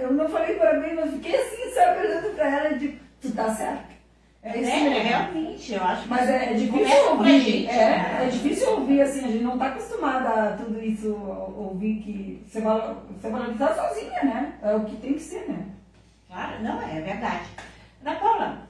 Eu 0.00 0.12
não 0.12 0.28
falei 0.28 0.56
para 0.56 0.80
mim, 0.80 0.94
mas 0.96 1.12
fiquei 1.14 1.34
assim, 1.34 1.70
sabe, 1.74 2.00
olhando 2.06 2.34
pra 2.34 2.46
ela 2.48 2.76
e 2.76 2.78
digo, 2.78 2.98
tu 3.22 3.30
tá 3.32 3.54
certo. 3.54 3.92
É 4.44 4.58
isso 4.60 4.70
É, 4.70 4.80
mesmo. 4.80 5.08
realmente, 5.08 5.72
eu 5.72 5.84
acho 5.84 6.02
que 6.02 6.08
Mas 6.08 6.28
é, 6.28 6.50
é 6.50 6.54
difícil 6.54 7.10
ouvir, 7.10 7.40
gente, 7.40 7.68
é, 7.68 7.76
né? 7.88 8.18
é 8.24 8.28
difícil 8.28 8.70
ouvir, 8.72 9.00
assim, 9.00 9.24
a 9.24 9.28
gente 9.28 9.44
não 9.44 9.52
está 9.54 9.66
acostumada 9.68 10.28
a 10.28 10.56
tudo 10.56 10.82
isso, 10.82 11.14
ouvir 11.56 12.02
que 12.02 12.42
você 12.44 12.60
valo- 12.60 13.02
você 13.08 13.30
valorizar 13.30 13.72
sozinha, 13.74 14.24
né? 14.24 14.58
É 14.60 14.74
o 14.74 14.84
que 14.84 14.96
tem 14.96 15.14
que 15.14 15.20
ser, 15.20 15.48
né? 15.48 15.66
Claro, 16.26 16.60
não, 16.60 16.82
é 16.82 17.00
verdade. 17.00 17.44
Ana 18.04 18.16
Paula, 18.18 18.62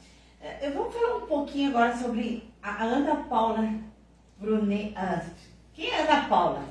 eh, 0.42 0.70
vamos 0.74 0.94
falar 0.94 1.16
um 1.16 1.26
pouquinho 1.26 1.70
agora 1.70 1.96
sobre 1.96 2.44
a 2.62 2.82
Ana 2.82 3.16
Paula 3.30 3.66
Brunet. 4.38 4.92
ah, 4.94 5.22
quem 5.72 5.88
é 5.90 6.02
a 6.02 6.12
Ana 6.12 6.28
Paula? 6.28 6.62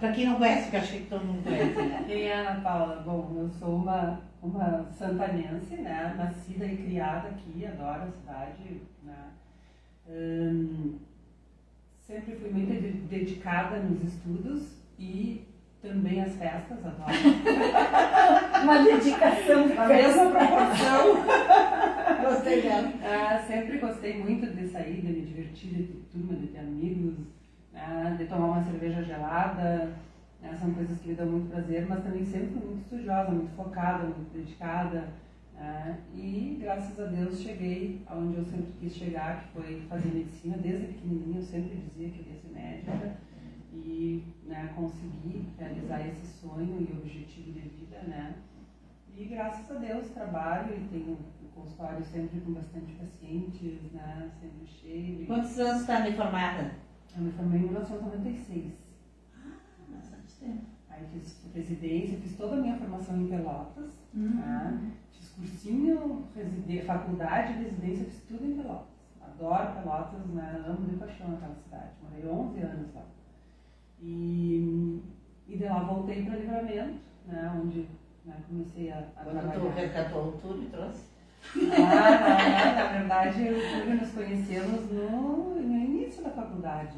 Para 0.00 0.12
quem 0.12 0.26
não 0.26 0.36
conhece, 0.36 0.62
porque 0.62 0.76
eu 0.76 0.80
acho 0.80 0.92
que 0.92 1.00
todo 1.06 1.24
mundo 1.24 1.42
conhece, 1.44 1.82
né? 1.82 2.04
Quem 2.06 2.22
é 2.28 2.34
a 2.34 2.50
Ana 2.50 2.60
Paula? 2.60 3.02
Bom, 3.04 3.32
eu 3.36 3.50
sou 3.58 3.76
uma, 3.76 4.20
uma 4.42 4.86
santanense, 4.92 5.76
né? 5.76 6.14
Nascida 6.16 6.66
e 6.66 6.76
criada 6.76 7.28
aqui, 7.28 7.64
adoro 7.66 8.02
a 8.02 8.10
cidade, 8.10 8.80
né? 9.04 9.14
Hum, 10.08 10.96
sempre 12.00 12.34
fui 12.36 12.50
muito 12.50 12.72
de- 12.80 12.92
dedicada 13.06 13.76
nos 13.78 14.02
estudos 14.02 14.62
e 14.98 15.44
também 15.80 16.22
às 16.22 16.34
festas, 16.36 16.78
adoro. 16.84 17.12
Uma 18.62 18.82
dedicação 18.84 19.66
Na 19.68 19.86
mesma 19.86 20.30
proporção. 20.30 21.22
Gostei 22.22 22.62
dela. 22.62 22.92
Ah, 23.04 23.38
sempre 23.46 23.78
gostei 23.78 24.18
muito 24.22 24.46
de 24.46 24.68
sair, 24.68 25.00
de 25.00 25.08
me 25.08 25.22
divertir, 25.22 25.70
de 25.70 25.82
ter 25.84 26.02
turma, 26.12 26.34
de 26.34 26.46
ter 26.48 26.60
amigos, 26.60 27.14
ah, 27.74 28.14
de 28.16 28.24
tomar 28.26 28.46
uma 28.46 28.64
cerveja 28.64 29.02
gelada. 29.02 29.92
né, 30.40 30.56
São 30.60 30.72
coisas 30.72 30.98
que 31.00 31.08
me 31.08 31.14
dão 31.14 31.26
muito 31.26 31.50
prazer, 31.50 31.86
mas 31.88 32.04
também 32.04 32.24
sempre 32.24 32.48
fui 32.48 32.66
muito 32.66 32.82
estudiosa, 32.82 33.30
muito 33.30 33.54
focada, 33.56 34.04
muito 34.04 34.32
dedicada. 34.32 35.08
Né? 35.54 35.98
E 36.14 36.58
graças 36.60 36.98
a 36.98 37.06
Deus 37.06 37.40
cheguei 37.40 38.02
aonde 38.06 38.38
eu 38.38 38.44
sempre 38.44 38.72
quis 38.80 38.94
chegar, 38.94 39.42
que 39.42 39.48
foi 39.52 39.82
fazer 39.88 40.08
medicina. 40.08 40.56
Desde 40.58 40.86
pequenininha 40.86 41.38
eu 41.38 41.42
sempre 41.42 41.76
dizia 41.76 42.10
que 42.10 42.20
eu 42.20 42.26
ia 42.26 42.40
ser 42.40 42.52
médica 42.52 43.16
e 43.72 44.24
né, 44.44 44.72
consegui 44.74 45.48
realizar 45.58 46.06
esse 46.06 46.26
sonho 46.26 46.80
e 46.80 46.92
objetivo 46.92 47.52
de 47.52 47.60
vida, 47.60 48.02
né? 48.06 48.34
E 49.16 49.24
graças 49.24 49.70
a 49.70 49.78
Deus 49.78 50.08
trabalho 50.08 50.74
e 50.74 50.88
tenho 50.88 51.12
o 51.12 51.48
consultório 51.54 52.04
sempre 52.04 52.40
com 52.40 52.52
bastante 52.52 52.92
pacientes, 52.94 53.92
né? 53.92 54.30
Sempre 54.40 54.66
cheio. 54.66 55.26
Quantos 55.26 55.58
anos 55.58 55.82
está 55.82 56.00
me 56.00 56.12
formada? 56.12 56.81
Eu 57.16 57.22
me 57.22 57.32
formei 57.32 57.60
em 57.60 57.64
1996. 57.64 58.72
Ah, 59.36 59.58
bastante 59.88 60.34
tempo. 60.40 60.64
Aí 60.88 61.06
fiz 61.12 61.38
residência, 61.54 62.18
fiz 62.18 62.36
toda 62.36 62.56
a 62.56 62.60
minha 62.60 62.76
formação 62.76 63.20
em 63.20 63.28
Pelotas. 63.28 63.92
Uhum. 64.14 64.40
Tá? 64.40 64.78
Fiz 65.12 65.28
cursinho, 65.30 66.26
reside... 66.34 66.82
faculdade, 66.82 67.62
residência, 67.62 68.04
fiz 68.06 68.22
tudo 68.24 68.44
em 68.46 68.56
Pelotas. 68.56 68.92
Adoro 69.20 69.74
Pelotas, 69.74 70.26
né? 70.28 70.64
amo 70.66 70.86
de 70.86 70.96
paixão 70.96 71.34
aquela 71.34 71.54
cidade. 71.54 71.90
Morei 72.02 72.26
11 72.26 72.60
anos 72.60 72.94
lá. 72.94 73.04
E, 74.00 75.02
e 75.48 75.56
de 75.56 75.64
lá 75.64 75.82
voltei 75.84 76.24
para 76.24 76.36
Livramento, 76.36 76.98
né? 77.26 77.60
onde 77.62 77.88
né, 78.24 78.36
comecei 78.48 78.90
a, 78.90 78.98
a 79.16 79.24
Quando 79.24 79.40
tu 79.40 79.50
trabalhar. 79.50 79.74
resgatou 79.74 80.28
o 80.28 80.32
Túlio 80.32 80.64
e 80.64 80.70
trouxe? 80.70 81.11
Ah, 81.54 81.58
não, 81.58 81.78
não. 81.78 82.74
Na 82.76 82.92
verdade, 82.98 83.46
eu 83.46 83.52
e 83.58 83.60
o 83.60 83.80
Túlio 83.80 84.00
nos 84.00 84.10
conhecemos 84.12 84.90
no, 84.90 85.54
no 85.60 85.76
início 85.78 86.22
da 86.22 86.30
faculdade. 86.30 86.92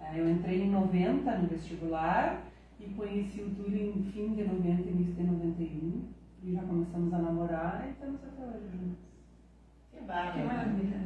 É, 0.00 0.20
Eu 0.20 0.30
entrei 0.30 0.62
em 0.62 0.70
90 0.70 1.30
no 1.38 1.48
vestibular 1.48 2.40
e 2.80 2.84
conheci 2.90 3.40
o 3.42 3.50
Túlio 3.50 3.94
em 3.96 4.02
fim 4.12 4.34
de 4.34 4.44
90, 4.44 4.88
início 4.90 5.14
de 5.14 5.22
91. 5.24 6.02
E 6.44 6.52
já 6.52 6.62
começamos 6.62 7.12
a 7.14 7.18
namorar 7.18 7.84
e 7.86 7.90
estamos 7.90 8.20
até 8.22 8.42
hoje 8.46 8.68
juntos. 8.72 8.98
Que 9.90 9.98
Que 9.98 10.04
bárbaro. 10.04 10.46
maravilha. 10.46 10.96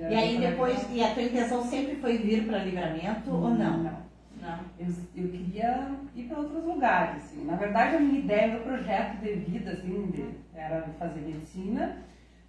É, 0.00 0.12
E 0.12 0.14
aí 0.14 0.38
depois, 0.38 0.88
e 0.92 1.02
a 1.02 1.12
tua 1.14 1.22
intenção 1.24 1.64
sempre 1.64 1.96
foi 1.96 2.18
vir 2.18 2.46
para 2.46 2.64
livramento 2.64 3.30
ou 3.30 3.50
não? 3.50 3.82
Não. 3.82 4.07
Não. 4.40 4.58
Eu, 4.78 4.86
eu 5.16 5.28
queria 5.28 5.88
ir 6.14 6.24
para 6.24 6.38
outros 6.38 6.64
lugares, 6.64 7.16
assim. 7.24 7.44
Na 7.44 7.56
verdade, 7.56 7.96
a 7.96 8.00
minha 8.00 8.18
ideia, 8.20 8.48
meu 8.48 8.60
projeto 8.60 9.16
de 9.20 9.32
vida, 9.32 9.72
assim, 9.72 10.06
de, 10.12 10.24
era 10.54 10.84
fazer 10.98 11.20
medicina, 11.20 11.96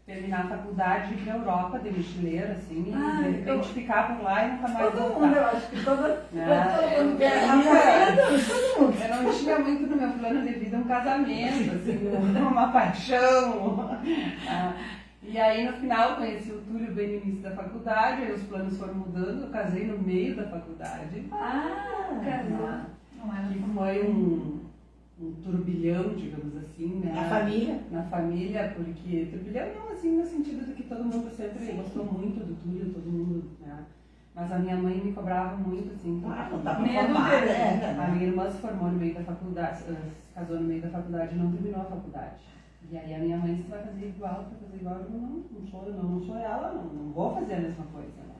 terminar 0.05 0.46
a 0.46 0.50
faculdade 0.50 1.13
e 1.13 1.17
ir 1.17 1.22
para 1.24 1.34
a 1.34 1.38
Europa 1.38 1.79
de 1.79 1.91
mochileiro, 1.91 2.51
assim, 2.53 2.91
Ah, 2.96 3.22
e 3.22 3.24
de 3.25 3.29
repente 3.31 3.48
eu- 3.50 3.63
ficar 3.63 4.08
por 4.15 4.24
lá 4.24 4.43
e 4.46 4.51
nunca 4.53 4.67
mais 4.69 4.86
Todo 4.91 5.00
voltar. 5.01 5.19
mundo, 5.19 5.36
eu 5.36 5.46
acho 5.46 5.69
que 5.69 5.84
toda, 5.84 6.24
Ah, 6.36 6.75
todo 6.75 7.05
mundo 7.05 7.22
é, 7.24 7.29
quer. 7.29 7.38
é, 7.38 8.15
todo 8.15 8.81
mundo. 8.81 8.96
Eu 9.10 9.24
não 9.24 9.34
tinha 9.34 9.60
muito 9.60 9.88
no 9.88 9.96
meu 9.98 10.12
plano 10.12 10.41
de 10.41 10.53
vida 10.53 10.77
um 10.77 10.84
casamento, 10.84 11.72
assim, 11.75 12.39
uma 12.39 12.67
paixão. 12.72 14.00
Ah, 15.29 15.31
E 15.31 15.38
aí, 15.39 15.65
no 15.65 15.74
final, 15.74 16.09
eu 16.12 16.15
conheci 16.17 16.51
o 16.51 16.62
Túlio 16.62 16.91
bem 16.93 17.07
no 17.07 17.13
início 17.24 17.41
da 17.43 17.51
faculdade, 17.51 18.24
aí 18.24 18.33
os 18.33 18.41
planos 18.43 18.77
foram 18.77 18.95
mudando, 18.95 19.43
eu 19.43 19.50
casei 19.50 19.86
no 19.86 20.00
meio 20.00 20.36
da 20.36 20.45
faculdade. 20.45 21.24
Ah, 21.31 22.19
casou. 22.24 22.69
Não 23.17 23.36
era. 23.36 23.53
E 23.53 23.59
foi 23.75 24.03
um, 24.07 24.59
um 25.21 25.31
turbilhão, 25.43 26.09
digamos 26.15 26.55
assim, 26.57 27.01
né? 27.03 27.13
A 27.19 27.24
família? 27.29 27.79
Na 27.91 28.03
família, 28.03 28.74
porque 28.75 29.27
turbilhão 29.31 29.67
não 29.75 29.91
assim 29.91 30.17
no 30.17 30.25
sentido 30.25 30.65
de 30.65 30.74
que 30.74 30.83
todo 30.83 31.03
mundo 31.05 31.29
sempre 31.29 31.59
Sim. 31.65 31.75
gostou 31.75 32.05
muito 32.05 32.39
do 32.39 32.55
Túlio, 32.63 32.91
todo 32.91 33.05
mundo, 33.05 33.43
né? 33.62 33.83
Mas 34.33 34.51
a 34.51 34.59
minha 34.59 34.77
mãe 34.77 34.95
me 35.01 35.12
cobrava 35.12 35.55
muito, 35.57 35.91
assim. 35.91 36.21
Ah, 36.25 36.48
porque- 36.50 36.51
não 36.51 36.59
estava 36.59 36.81
Medo 36.81 37.07
formada 37.13 37.39
dele. 37.41 37.51
ainda, 37.51 37.88
a 37.88 37.91
né? 37.93 38.09
minha 38.13 38.27
irmã 38.29 38.50
se 38.50 38.57
formou 38.62 38.89
no 38.89 38.98
meio 38.98 39.13
da 39.13 39.21
faculdade, 39.21 39.77
se 39.79 39.86
casou 40.33 40.57
no 40.57 40.63
meio 40.67 40.81
da 40.81 40.88
faculdade 40.89 41.36
e 41.36 41.38
não 41.38 41.51
terminou 41.51 41.81
a 41.81 41.86
faculdade. 41.86 42.36
E 42.91 42.98
aí 42.98 43.13
a 43.13 43.19
minha 43.19 43.38
mãe 43.38 43.55
disse, 43.55 43.69
vai 43.69 43.83
fazer 43.83 44.07
igual, 44.07 44.45
vai 44.45 44.59
fazer 44.59 44.75
igual. 44.77 44.95
Eu 44.95 45.09
não, 45.09 45.43
não 45.51 45.67
sou 45.67 45.86
eu, 45.86 45.93
não, 45.93 46.03
não 46.03 46.25
sou 46.25 46.38
ela, 46.38 46.74
não, 46.74 46.86
não 46.86 47.12
vou 47.12 47.33
fazer 47.36 47.53
a 47.53 47.59
mesma 47.59 47.86
coisa, 47.86 48.21
né? 48.27 48.36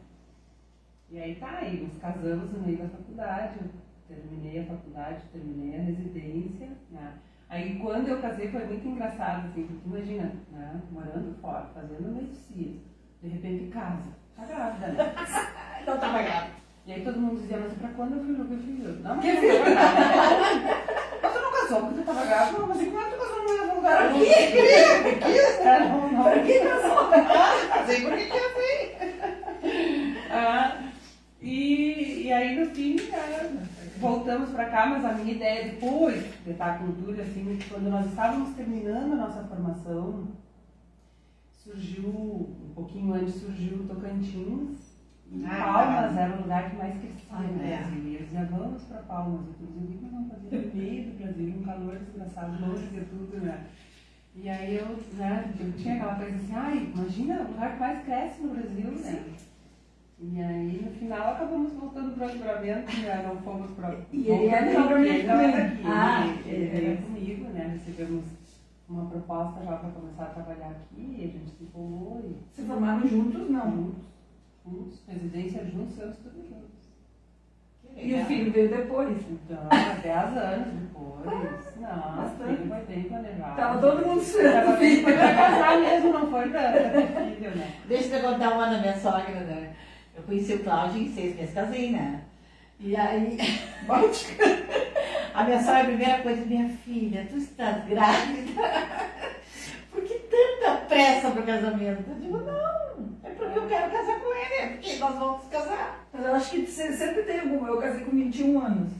E 1.12 1.20
aí 1.20 1.36
tá, 1.36 1.58
aí 1.62 1.82
nos 1.82 1.98
casamos 1.98 2.52
no 2.52 2.60
meio 2.60 2.78
da 2.78 2.90
faculdade, 2.90 3.60
eu 3.60 3.70
terminei 4.08 4.60
a 4.60 4.66
faculdade, 4.66 5.22
terminei 5.32 5.80
a 5.80 5.84
residência, 5.84 6.70
né? 6.92 7.14
Aí 7.50 7.80
quando 7.80 8.08
eu 8.08 8.22
casei 8.22 8.52
foi 8.52 8.66
muito 8.66 8.88
engraçado, 8.88 9.48
assim, 9.48 9.66
porque 9.66 9.88
imagina, 9.88 10.32
né, 10.52 10.82
morando 10.92 11.36
fora, 11.42 11.66
fazendo 11.74 12.16
medicina, 12.16 12.80
de 13.24 13.28
repente 13.28 13.72
casa, 13.72 14.10
tá 14.36 14.46
grávida, 14.46 14.88
né? 14.88 15.16
Então 15.82 15.96
estava 15.96 16.22
grávida. 16.22 16.60
E 16.86 16.94
aí 16.94 17.04
todo 17.04 17.20
mundo 17.20 17.40
dizia, 17.40 17.58
mas 17.58 17.74
pra 17.74 17.90
quando 17.90 18.18
eu 18.18 18.24
filho? 18.26 18.40
Eu 18.40 18.60
filho? 18.60 19.00
Não, 19.02 19.16
mas 19.16 19.40
Que 19.40 19.46
eu 19.46 19.66
não 19.66 19.76
tava 19.76 19.96
grávida. 19.96 20.78
Mas 21.22 21.34
tu 21.34 21.42
não 21.42 21.52
casou 21.52 21.82
porque 21.82 22.02
tu 22.02 22.06
tava 22.06 22.26
grávida? 22.26 22.60
Não, 22.60 22.68
mas 22.68 22.78
tu 22.78 23.19
casou 23.90 24.10
não 24.12 24.26
ia 24.26 24.48
lugar 24.48 24.94
algum. 24.94 25.04
Que 25.04 25.16
quis? 25.16 25.60
É, 25.60 25.80
não, 25.80 26.12
não. 26.12 26.24
Por 26.24 26.44
que? 26.44 26.60
Casei 27.70 28.02
porque 28.02 28.26
quis 28.26 28.50
ah, 30.32 30.92
e, 31.42 32.24
e 32.26 32.32
aí 32.32 32.60
no 32.60 32.68
fim, 32.68 32.96
né, 32.96 33.68
voltamos 33.98 34.52
pra 34.52 34.70
cá, 34.70 34.86
mas 34.86 35.04
a 35.04 35.14
minha 35.14 35.34
ideia 35.34 35.72
depois 35.72 36.24
de 36.44 36.52
estar 36.52 36.78
com 36.78 36.86
o 36.86 36.94
Túlio, 36.94 37.22
assim, 37.22 37.58
quando 37.68 37.90
nós 37.90 38.06
estávamos 38.06 38.56
terminando 38.56 39.14
a 39.14 39.16
nossa 39.16 39.44
formação, 39.44 40.28
surgiu, 41.52 42.08
um 42.10 42.72
pouquinho 42.76 43.14
antes 43.14 43.36
surgiu 43.36 43.78
o 43.78 43.88
Tocantins, 43.88 44.78
Ah, 44.80 44.89
Palmas 45.32 46.16
tá. 46.16 46.22
era 46.22 46.34
o 46.38 46.42
lugar 46.42 46.70
que 46.70 46.76
mais 46.78 46.94
crescia 46.98 47.24
Ah, 47.32 47.42
no. 47.42 47.54
Brasil. 47.60 48.04
E 48.04 48.16
eu 48.16 48.24
dizia, 48.26 48.46
vamos 48.52 48.84
para 48.84 48.98
Palmas. 49.04 49.42
Eu 49.62 49.68
dizia, 49.68 49.96
o 49.96 49.98
que 50.00 50.04
nós 50.04 50.12
vamos 50.12 50.30
fazer 50.30 50.58
no 50.66 50.76
meio 50.82 51.04
do 51.12 51.18
Brasil, 51.24 51.56
um 51.60 51.64
calor 51.64 51.96
desgraçado, 52.00 52.66
longe 52.66 52.86
de 52.88 53.02
tudo, 53.02 53.38
né? 53.46 53.66
E 54.36 54.50
aí 54.50 54.76
eu, 54.76 54.88
né, 55.18 55.54
eu 55.60 55.72
tinha 55.74 55.96
aquela 55.96 56.16
coisa 56.16 56.36
assim, 56.36 56.54
ai, 56.56 56.92
imagina, 56.96 57.42
o 57.42 57.48
lugar 57.52 57.74
que 57.74 57.80
mais 57.80 58.04
cresce 58.06 58.42
no 58.42 58.54
Brasil, 58.54 58.92
né? 58.92 59.24
E 60.22 60.42
aí, 60.42 60.82
no 60.86 60.92
final, 61.00 61.34
acabamos 61.34 61.72
voltando 61.74 62.14
para 62.16 62.28
o 62.28 62.30
livramento, 62.32 62.98
né? 63.02 63.24
Não 63.26 63.38
fomos 63.42 63.72
para 63.72 63.96
E 64.12 64.28
ele 64.28 64.48
é 64.48 64.66
do 64.66 64.72
Voltamos, 64.74 64.90
Livramento 64.90 65.14
ele 65.14 65.28
não 65.28 65.40
é 65.40 65.52
também. 65.52 65.70
daqui, 65.70 65.82
Ah, 65.86 66.26
ele, 66.46 66.78
ele 66.78 66.92
é. 66.92 66.98
comigo, 66.98 67.44
né? 67.52 67.68
Recebemos 67.74 68.26
uma 68.90 69.06
proposta 69.06 69.64
já 69.64 69.78
para 69.78 69.90
começar 69.92 70.24
a 70.24 70.28
trabalhar 70.28 70.70
aqui, 70.72 71.16
a 71.16 71.28
gente 71.28 71.50
se 71.58 71.64
empolgou 71.64 72.22
e 72.26 72.56
Se 72.56 72.64
formaram 72.68 73.08
juntos, 73.08 73.50
não. 73.50 73.72
juntos, 73.72 74.04
juntos, 74.70 75.00
residência 75.08 75.66
juntos, 75.66 75.94
estamos 75.94 76.18
tudo 76.18 76.48
juntos. 76.48 76.70
E 77.98 78.14
o 78.14 78.26
filho 78.26 78.52
veio 78.52 78.70
depois. 78.70 79.18
Então, 79.30 79.68
10 80.02 80.38
anos 80.38 80.68
depois. 80.68 81.60
Não, 81.80 82.16
Bastante. 82.16 82.68
foi 82.68 82.82
bem 82.88 83.04
planejado. 83.04 83.56
Tava 83.56 83.82
todo 83.82 84.06
mundo 84.06 84.22
esperando. 84.22 84.78
foi 84.78 85.02
pra 85.04 85.36
casar 85.36 85.80
mesmo, 85.80 86.14
não 86.14 86.30
foi 86.32 86.50
pra, 86.50 86.72
filho, 86.72 87.56
né? 87.56 87.74
Deixa 87.88 88.16
eu 88.16 88.22
contar 88.22 88.54
uma 88.54 88.68
da 88.68 88.78
minha 88.78 88.98
sogra, 88.98 89.40
né? 89.42 89.74
Eu 90.16 90.24
conheci 90.24 90.54
o 90.54 90.64
Cláudio 90.64 91.02
em 91.02 91.14
seis 91.14 91.36
meses, 91.36 91.54
casei, 91.54 91.92
né? 91.92 92.22
E 92.80 92.96
aí, 92.96 93.38
a 95.34 95.44
minha 95.44 95.62
sogra, 95.62 95.82
a 95.82 95.86
primeira 95.86 96.20
coisa, 96.22 96.46
minha 96.46 96.70
filha, 96.70 97.28
tu 97.30 97.38
estás 97.38 97.86
grávida? 97.86 98.62
Por 99.92 100.04
que 100.04 100.14
tanta 100.14 100.78
pressa 100.88 101.32
pro 101.32 101.44
casamento? 101.44 102.10
Eu 102.10 102.16
digo, 102.16 102.38
não, 102.38 102.79
porque 103.54 103.60
eu 103.60 103.68
quero 103.68 103.92
casar 103.92 104.20
com 104.20 104.34
ele, 104.34 104.54
é 104.54 104.68
porque 104.74 104.96
nós 104.98 105.16
vamos 105.20 105.46
casar. 105.50 106.08
Mas 106.14 106.26
eu 106.26 106.36
acho 106.36 106.52
que 106.52 106.66
se- 106.68 106.94
sempre 106.98 107.24
tem 107.24 107.40
algum. 107.42 107.66
Eu 107.68 107.78
casei 107.80 108.04
com 108.06 108.12
21 108.12 108.60
anos. 108.60 108.92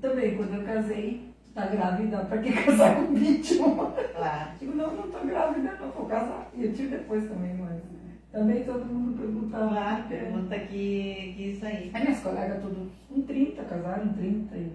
Também, 0.00 0.36
quando 0.36 0.54
eu 0.54 0.64
casei, 0.64 1.28
tá 1.54 1.66
grávida, 1.66 2.24
pra 2.24 2.38
que 2.38 2.52
casar 2.64 2.96
com 2.96 3.14
21? 3.14 3.74
Claro. 4.14 4.50
Digo, 4.60 4.76
não, 4.76 4.92
não 4.94 5.10
tô 5.10 5.18
grávida, 5.26 5.76
não 5.80 5.90
vou 5.90 6.06
casar. 6.06 6.48
E 6.54 6.64
eu 6.64 6.72
tive 6.72 6.96
depois 6.96 7.28
também, 7.28 7.54
mas 7.54 7.80
também 8.32 8.64
todo 8.64 8.84
mundo 8.84 9.18
perguntava. 9.18 9.68
Claro, 9.70 10.02
porque- 10.02 10.14
pergunta 10.16 10.58
que, 10.58 11.34
que 11.36 11.42
isso 11.52 11.64
aí. 11.66 11.90
Aí 11.94 12.02
minhas 12.02 12.20
colegas 12.20 12.62
todos 12.62 12.88
com 13.08 13.22
30, 13.22 13.62
casaram 13.64 14.06
em 14.06 14.12
30. 14.12 14.56
E... 14.56 14.72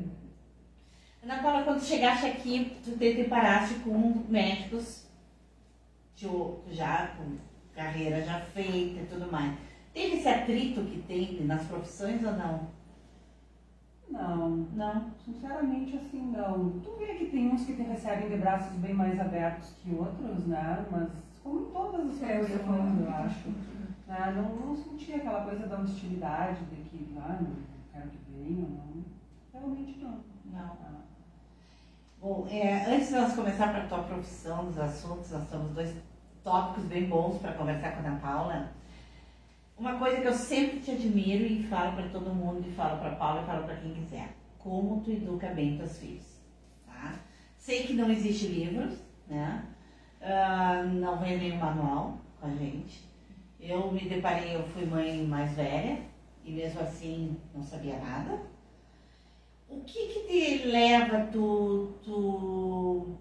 Ana 1.24 1.42
Paula, 1.44 1.64
quando 1.64 1.82
chegaste 1.84 2.26
aqui, 2.28 2.78
tu 2.84 2.92
te 2.92 3.14
deparaste 3.14 3.76
com 3.76 4.24
médicos 4.30 5.06
tu 6.20 6.60
já 6.70 7.14
com 7.18 7.38
carreira 7.80 8.22
já 8.22 8.40
feita 8.42 9.00
e 9.00 9.08
tudo 9.10 9.32
mais. 9.32 9.58
Teve 9.94 10.18
esse 10.18 10.28
atrito 10.28 10.82
que 10.82 11.02
tem 11.04 11.46
nas 11.46 11.64
profissões 11.66 12.24
ou 12.24 12.34
não? 12.34 12.68
Não, 14.10 14.50
Não. 14.74 15.12
sinceramente 15.24 15.96
assim 15.96 16.32
não. 16.32 16.72
Tu 16.82 16.96
vê 16.98 17.14
que 17.14 17.26
tem 17.28 17.50
uns 17.50 17.66
que 17.66 17.76
te 17.76 17.84
recebem 17.84 18.28
de 18.28 18.38
braços 18.38 18.76
bem 18.78 18.94
mais 18.94 19.20
abertos 19.20 19.70
que 19.82 19.94
outros, 19.94 20.48
né? 20.48 20.86
Mas 20.92 21.10
como 21.44 21.62
em 21.62 21.72
todas 21.72 22.10
as 22.10 22.24
É, 22.24 22.42
eu 22.42 23.10
acho. 23.14 23.50
Né? 24.08 24.34
Não, 24.36 24.68
não 24.68 24.76
senti 24.76 25.14
aquela 25.14 25.44
coisa 25.44 25.68
da 25.68 25.80
hostilidade 25.80 26.66
de 26.66 26.90
que, 26.90 27.16
ah, 27.18 27.40
não 27.40 27.56
quero 27.94 28.10
que 28.10 28.18
venha, 28.32 28.68
não. 28.68 29.04
Realmente 29.54 30.00
não. 30.00 30.20
Não. 30.52 30.78
Ah. 30.84 31.02
Bom, 32.20 32.48
é, 32.50 32.96
antes 32.96 33.10
de 33.10 33.14
nós 33.14 33.36
começar 33.36 33.70
para 33.70 33.84
a 33.84 33.88
tua 33.88 34.04
profissão, 34.04 34.66
dos 34.66 34.80
assuntos, 34.80 35.32
nós 35.32 35.48
temos 35.50 35.72
dois 35.72 35.94
tópicos 36.44 36.84
bem 36.86 37.06
bons 37.06 37.40
para 37.40 37.54
conversar 37.54 37.92
com 37.92 38.00
a 38.00 38.08
Ana 38.08 38.20
Paula. 38.20 38.72
Uma 39.78 39.98
coisa 39.98 40.20
que 40.20 40.28
eu 40.28 40.34
sempre 40.34 40.80
te 40.80 40.92
admiro 40.92 41.46
e 41.46 41.64
falo 41.64 41.94
para 41.94 42.10
todo 42.10 42.34
mundo, 42.34 42.68
e 42.68 42.74
falo 42.74 43.00
para 43.00 43.16
Paula 43.16 43.42
e 43.42 43.46
falo 43.46 43.64
para 43.64 43.78
quem 43.78 43.94
quiser. 43.94 44.34
Como 44.58 45.02
tu 45.02 45.12
educa 45.12 45.48
bem 45.48 45.78
teus 45.78 45.98
filhos, 45.98 46.26
tá? 46.86 47.14
Sei 47.58 47.84
que 47.84 47.94
não 47.94 48.10
existe 48.10 48.48
livros, 48.48 48.98
né? 49.28 49.64
Ah, 50.22 50.84
não 50.84 51.18
veio 51.18 51.40
nenhum 51.40 51.58
manual 51.58 52.18
com 52.40 52.48
a 52.48 52.50
gente. 52.50 53.08
Eu 53.60 53.92
me 53.92 54.02
deparei, 54.02 54.56
eu 54.56 54.64
fui 54.70 54.86
mãe 54.86 55.26
mais 55.26 55.52
velha 55.54 56.00
e 56.44 56.52
mesmo 56.52 56.82
assim 56.82 57.38
não 57.54 57.64
sabia 57.64 57.98
nada. 58.00 58.42
O 59.70 59.82
que 59.82 60.08
que 60.08 60.20
te 60.28 60.68
leva 60.68 61.28
tu, 61.32 61.94
tu 62.04 63.16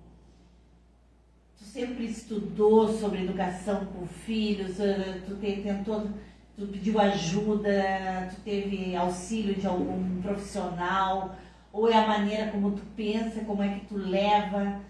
sempre 1.79 2.07
estudou 2.07 2.89
sobre 2.89 3.23
educação 3.23 3.87
com 3.87 4.05
filhos, 4.05 4.81
eh, 4.81 5.23
tu 5.25 5.37
te, 5.37 5.63
tentou, 5.63 6.09
tu 6.57 6.67
pediu 6.67 6.99
ajuda, 6.99 8.29
tu 8.35 8.41
teve 8.43 8.97
auxílio 8.97 9.55
de 9.55 9.67
algum 9.67 10.21
profissional, 10.21 11.37
ou 11.73 11.89
é 11.89 11.97
a 11.97 12.09
maneira 12.09 12.51
como 12.51 12.73
tu 12.73 12.83
pensa, 12.97 13.45
como 13.45 13.63
é 13.63 13.79
que 13.79 13.87
tu 13.87 13.97
leva? 13.97 14.81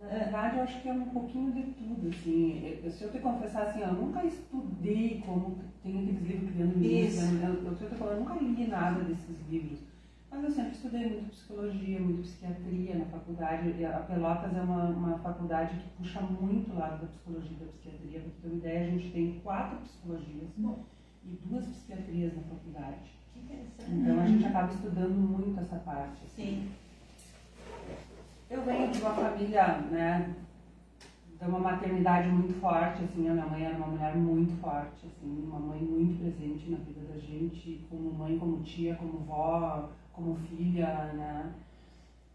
Na 0.00 0.06
verdade, 0.06 0.56
eu 0.58 0.62
acho 0.62 0.80
que 0.80 0.88
é 0.88 0.92
um 0.92 1.06
pouquinho 1.06 1.52
de 1.52 1.62
tudo, 1.62 2.08
assim. 2.08 2.78
Eu, 2.84 2.90
se 2.90 3.04
eu 3.04 3.10
te 3.10 3.18
confessar, 3.18 3.64
assim, 3.64 3.80
eu 3.80 3.92
nunca 3.92 4.24
estudei 4.24 5.22
como 5.26 5.58
tem 5.82 5.98
aqueles 5.98 6.22
livros 6.22 6.50
criando 6.52 6.78
livros, 6.78 7.14
Isso. 7.14 7.32
né? 7.32 7.46
eu, 7.48 7.64
eu, 7.64 7.76
eu, 7.80 8.06
eu 8.06 8.20
nunca 8.20 8.34
li 8.34 8.66
nada 8.68 9.00
desses 9.02 9.36
livros. 9.50 9.80
Mas 10.30 10.44
eu 10.44 10.50
sempre 10.50 10.72
estudei 10.72 11.08
muito 11.08 11.30
psicologia, 11.30 12.00
muito 12.00 12.22
psiquiatria 12.22 12.94
na 12.94 13.04
faculdade. 13.06 13.84
A 13.84 13.98
Pelotas 13.98 14.56
é 14.56 14.60
uma, 14.62 14.84
uma 14.84 15.18
faculdade 15.18 15.76
que 15.76 15.88
puxa 15.98 16.20
muito 16.20 16.72
o 16.72 16.78
lado 16.78 17.00
da 17.00 17.08
psicologia 17.08 17.56
e 17.56 17.64
da 17.64 17.72
psiquiatria. 17.72 18.20
Pra 18.20 18.30
ter 18.40 18.48
uma 18.48 18.56
ideia, 18.56 18.80
a 18.86 18.90
gente 18.90 19.10
tem 19.10 19.40
quatro 19.42 19.78
psicologias 19.78 20.48
Bom. 20.56 20.84
e 21.24 21.38
duas 21.44 21.66
psiquiatrias 21.66 22.36
na 22.36 22.42
faculdade. 22.42 23.10
Que 23.34 23.40
interessante. 23.40 23.90
Então 23.90 24.20
a 24.20 24.26
gente 24.26 24.46
acaba 24.46 24.72
estudando 24.72 25.14
muito 25.14 25.60
essa 25.60 25.76
parte. 25.76 26.24
assim. 26.26 26.44
Sim. 26.44 26.70
Eu 28.48 28.62
venho 28.64 28.90
de 28.90 29.00
uma 29.00 29.10
família, 29.14 29.78
né, 29.92 30.34
de 31.40 31.48
uma 31.48 31.60
maternidade 31.60 32.28
muito 32.28 32.60
forte, 32.60 33.04
assim, 33.04 33.28
a 33.28 33.32
minha 33.32 33.46
mãe 33.46 33.64
era 33.64 33.76
uma 33.76 33.86
mulher 33.86 34.16
muito 34.16 34.60
forte, 34.60 35.06
assim, 35.06 35.44
uma 35.44 35.58
mãe 35.58 35.80
muito 35.80 36.18
presente 36.18 36.68
na 36.68 36.76
vida 36.78 37.00
da 37.12 37.18
gente, 37.18 37.86
como 37.88 38.12
mãe, 38.12 38.36
como 38.38 38.62
tia, 38.62 38.96
como 38.96 39.20
vó, 39.20 39.88
como 40.20 40.36
filha, 40.36 41.12
né, 41.14 41.52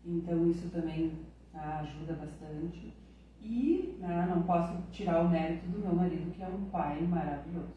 então 0.03 0.49
isso 0.49 0.69
também 0.69 1.11
né, 1.53 1.61
ajuda 1.81 2.13
bastante. 2.13 2.93
E 3.41 3.95
né, 3.99 4.25
não 4.33 4.41
posso 4.43 4.73
tirar 4.91 5.21
o 5.21 5.29
mérito 5.29 5.67
do 5.67 5.79
meu 5.79 5.93
marido, 5.93 6.31
que 6.31 6.41
é 6.41 6.47
um 6.47 6.65
pai 6.65 7.01
maravilhoso. 7.01 7.75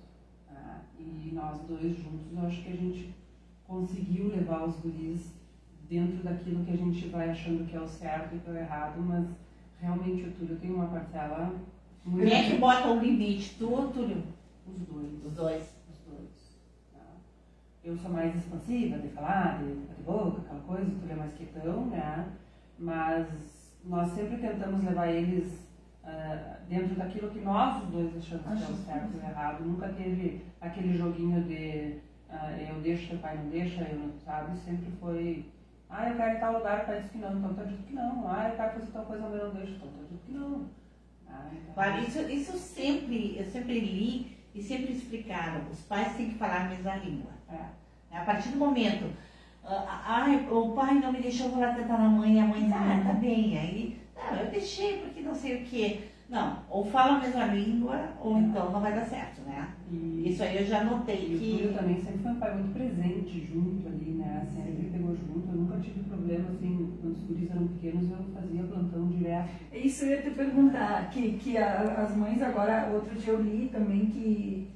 né, 0.51 0.81
E 0.99 1.31
nós 1.35 1.61
dois 1.69 1.97
juntos, 1.97 2.27
eu 2.33 2.47
acho 2.47 2.63
que 2.63 2.73
a 2.73 2.77
gente 2.77 3.15
conseguiu 3.67 4.29
levar 4.29 4.65
os 4.65 4.77
guris 4.77 5.35
dentro 5.89 6.23
daquilo 6.23 6.65
que 6.65 6.73
a 6.73 6.77
gente 6.77 7.09
vai 7.09 7.31
achando 7.31 7.67
que 7.67 7.77
é 7.77 7.81
o 7.81 7.87
certo 7.87 8.35
e 8.35 8.39
que 8.39 8.49
é 8.49 8.53
o 8.53 8.57
errado, 8.57 9.01
mas 9.01 9.27
realmente 9.81 10.25
o 10.25 10.33
Túlio 10.33 10.57
tem 10.57 10.71
uma 10.71 10.87
parcela 10.87 11.55
muito. 12.05 12.29
Quem 12.29 12.39
é 12.39 12.51
que 12.51 12.57
bota 12.57 12.89
o 12.89 12.99
limite? 12.99 13.57
Tu 13.59 13.71
ou 13.71 13.89
Túlio? 13.89 14.23
Os 14.67 14.81
dois. 14.81 15.25
Os 15.25 15.33
dois. 15.35 15.78
Eu 17.85 17.97
sou 17.97 18.11
mais 18.11 18.35
expansiva, 18.35 18.99
de 18.99 19.09
falar, 19.09 19.63
de 19.63 19.73
bater 19.73 20.03
boca, 20.05 20.43
aquela 20.43 20.61
coisa, 20.61 20.91
o 20.91 20.95
Túlio 20.97 21.13
é 21.13 21.17
mais 21.17 21.33
quietão, 21.35 21.87
né? 21.87 22.27
Mas 22.79 23.27
nós 23.85 24.11
sempre 24.11 24.37
tentamos 24.39 24.85
levar 24.85 25.09
eles 25.09 25.67
ah, 26.05 26.57
dentro 26.69 26.95
daquilo 26.97 27.31
que 27.31 27.41
nós 27.41 27.83
os 27.83 27.91
dois 27.91 28.17
achamos 28.17 28.45
que 28.45 28.49
é 28.49 28.53
Acho 28.53 28.73
o 28.73 28.77
certo 28.77 29.15
e 29.15 29.19
o 29.19 29.21
errado. 29.21 29.65
Nunca 29.65 29.89
teve 29.89 30.45
aquele 30.61 30.97
joguinho 30.97 31.43
de 31.45 32.01
ah, 32.29 32.51
eu 32.53 32.81
deixo, 32.81 33.09
teu 33.09 33.19
pai 33.19 33.37
não 33.39 33.49
deixa, 33.49 33.83
eu 33.83 33.99
não 33.99 34.13
sabe, 34.19 34.57
sempre 34.59 34.91
foi 35.01 35.47
ah, 35.91 36.11
eu 36.11 36.17
quero 36.17 36.37
ir 36.37 36.41
tal 36.41 36.53
lugar, 36.53 36.85
pai 36.85 37.01
disse 37.01 37.13
que 37.13 37.19
não, 37.19 37.39
então 37.39 37.55
tá 37.55 37.65
dito 37.65 37.83
que 37.85 37.95
não. 37.95 38.29
Ah, 38.29 38.51
eu 38.51 38.57
quero 38.57 38.73
fazer 38.73 38.93
tal 38.93 39.07
coisa, 39.07 39.23
mas 39.23 39.41
eu 39.41 39.47
não 39.47 39.55
deixo, 39.55 39.73
então 39.73 39.89
tá 39.89 40.03
dito 40.11 40.27
que 40.27 40.33
não. 40.33 40.67
Ah, 41.27 41.51
então... 41.51 41.75
Claro, 41.75 42.03
isso, 42.03 42.21
isso 42.29 42.59
sempre, 42.59 43.39
eu 43.39 43.47
sempre 43.47 43.81
li 43.81 44.37
e 44.55 44.63
sempre 44.63 44.93
explicaram. 44.93 45.67
Os 45.71 45.81
pais 45.83 46.15
têm 46.15 46.31
que 46.31 46.39
falar 46.39 46.67
a 46.67 46.69
mesma 46.69 46.97
língua. 46.97 47.38
É. 47.51 48.17
A 48.17 48.21
partir 48.25 48.51
do 48.51 48.59
momento, 48.59 49.07
ah, 49.65 50.03
ai, 50.07 50.47
o 50.51 50.73
pai 50.73 50.95
não 50.95 51.13
me 51.13 51.21
deixou 51.21 51.51
falar 51.51 51.75
tentar 51.75 51.99
na 51.99 52.09
mãe, 52.09 52.41
a 52.41 52.45
mãe, 52.47 52.71
ah, 52.73 53.03
tá 53.07 53.13
bem. 53.15 53.57
Aí, 53.59 53.99
não, 54.17 54.39
eu 54.41 54.51
deixei 54.51 54.99
porque 54.99 55.21
não 55.21 55.35
sei 55.35 55.63
o 55.63 55.65
quê. 55.65 56.01
Não, 56.29 56.59
ou 56.69 56.85
fala 56.85 57.17
a 57.17 57.21
mesma 57.21 57.45
língua, 57.47 58.11
ou 58.21 58.37
então 58.39 58.71
não 58.71 58.81
vai 58.81 58.93
dar 58.95 59.05
certo, 59.07 59.41
né? 59.47 59.69
E, 59.91 60.29
Isso 60.29 60.43
aí 60.43 60.59
eu 60.59 60.67
já 60.67 60.85
notei 60.85 61.17
e 61.33 61.35
o 61.37 61.39
Túlio 61.39 61.69
que. 61.69 61.75
também 61.75 61.97
sempre 62.03 62.19
foi 62.23 62.33
um 62.33 62.39
pai 62.39 62.55
muito 62.55 62.73
presente 62.75 63.47
junto 63.51 63.87
ali, 63.89 64.11
né? 64.11 64.47
Sempre 64.53 64.91
pegou 64.93 65.15
junto. 65.17 65.49
Eu 65.49 65.55
nunca 65.57 65.79
tive 65.79 66.01
problema, 66.03 66.51
assim, 66.51 66.99
quando 67.01 67.15
os 67.15 67.23
guris 67.23 67.51
eram 67.51 67.67
pequenos, 67.69 68.11
eu 68.11 68.19
fazia 68.35 68.63
plantão 68.65 69.07
direto. 69.09 69.49
Isso 69.73 70.05
eu 70.05 70.11
ia 70.11 70.23
te 70.23 70.31
perguntar, 70.33 71.09
que, 71.11 71.33
que 71.39 71.57
a- 71.57 71.95
as 72.03 72.15
mães 72.15 72.43
agora, 72.43 72.91
outro 72.93 73.15
dia 73.19 73.33
eu 73.33 73.43
li 73.43 73.71
também 73.73 74.05
que, 74.07 74.69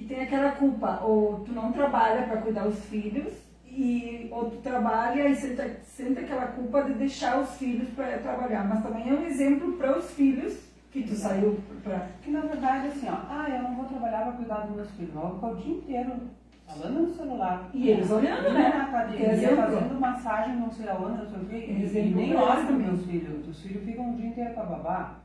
que 0.00 0.06
tem 0.06 0.22
aquela 0.22 0.52
culpa, 0.52 1.00
ou 1.02 1.40
tu 1.40 1.52
não 1.52 1.72
trabalha 1.72 2.26
para 2.26 2.40
cuidar 2.40 2.64
dos 2.64 2.82
filhos, 2.86 3.34
e, 3.66 4.28
ou 4.32 4.50
tu 4.50 4.56
trabalha 4.56 5.28
e 5.28 5.36
sente, 5.36 5.62
sente 5.84 6.20
aquela 6.20 6.46
culpa 6.46 6.82
de 6.84 6.94
deixar 6.94 7.38
os 7.38 7.50
filhos 7.56 7.88
para 7.90 8.18
trabalhar, 8.18 8.66
mas 8.66 8.82
também 8.82 9.10
é 9.10 9.12
um 9.12 9.26
exemplo 9.26 9.72
para 9.74 9.98
os 9.98 10.10
filhos 10.12 10.58
que 10.90 11.02
tu 11.02 11.14
saiu 11.14 11.60
para... 11.84 11.98
Porque 11.98 12.30
na 12.30 12.40
verdade, 12.40 12.88
assim, 12.88 13.08
ó, 13.08 13.18
ah, 13.28 13.46
eu 13.48 13.62
não 13.62 13.76
vou 13.76 13.84
trabalhar 13.84 14.22
para 14.22 14.32
cuidar 14.32 14.60
dos 14.60 14.76
meus 14.76 14.90
filhos, 14.92 15.14
eu 15.14 15.20
vou 15.20 15.34
ficar 15.34 15.46
o 15.48 15.56
dia 15.56 15.74
inteiro 15.74 16.12
falando 16.66 17.00
no 17.00 17.14
celular. 17.14 17.70
E 17.74 17.90
eles 17.90 18.10
olhando, 18.10 18.54
né? 18.54 18.68
Na 18.70 18.84
academia, 18.84 19.56
fazendo 19.56 20.00
massagem, 20.00 20.56
não 20.56 20.70
sei 20.70 20.88
aonde, 20.88 21.18
não 21.18 21.28
sei 21.28 21.38
o 21.38 21.46
quê, 21.46 21.66
e, 21.68 21.82
Exemplo 21.82 22.10
e 22.10 22.14
nem 22.14 22.30
eles 22.30 22.64
para 22.64 22.72
meus 22.72 23.04
filhos. 23.04 23.48
Os 23.48 23.62
filhos 23.62 23.84
ficam 23.84 24.12
o 24.12 24.16
dia 24.16 24.28
inteiro 24.28 24.54
com 24.54 24.60
a 24.60 24.64
babá. 24.64 25.18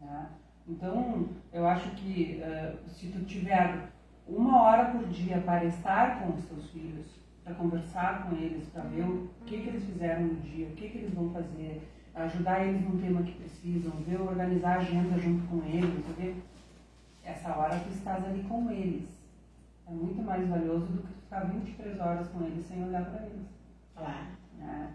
Né? 0.00 0.26
Então, 0.66 1.28
eu 1.52 1.66
acho 1.66 1.90
que 1.90 2.40
eh, 2.42 2.72
se 2.88 3.08
tu 3.08 3.22
tiver 3.24 3.93
uma 4.26 4.62
hora 4.62 4.84
por 4.86 5.06
dia 5.08 5.38
para 5.44 5.64
estar 5.64 6.20
com 6.20 6.34
os 6.34 6.44
teus 6.46 6.70
filhos, 6.70 7.06
para 7.44 7.54
conversar 7.54 8.24
com 8.26 8.36
eles, 8.36 8.66
para 8.68 8.82
ver 8.84 9.02
o 9.02 9.28
que, 9.44 9.58
que 9.60 9.68
eles 9.68 9.84
fizeram 9.84 10.22
no 10.22 10.34
dia, 10.36 10.66
o 10.66 10.72
que, 10.72 10.88
que 10.88 10.98
eles 10.98 11.12
vão 11.12 11.30
fazer, 11.30 11.82
ajudar 12.14 12.64
eles 12.66 12.82
no 12.88 12.98
tema 13.00 13.22
que 13.22 13.32
precisam, 13.32 13.92
ver 14.06 14.20
organizar 14.20 14.78
a 14.78 14.80
agenda 14.80 15.18
junto 15.18 15.46
com 15.48 15.62
eles, 15.66 16.04
ver 16.16 16.36
essa 17.22 17.56
hora 17.56 17.78
tu 17.80 17.90
estás 17.90 18.24
ali 18.24 18.42
com 18.44 18.70
eles. 18.70 19.08
É 19.86 19.90
muito 19.90 20.22
mais 20.22 20.48
valioso 20.48 20.86
do 20.86 21.02
que 21.02 21.12
tu 21.12 21.20
ficar 21.20 21.40
23 21.44 22.00
horas 22.00 22.28
com 22.28 22.44
eles 22.44 22.66
sem 22.66 22.82
olhar 22.82 23.04
para 23.04 23.26
eles. 23.26 23.46
Claro. 23.94 24.26
Né? 24.58 24.90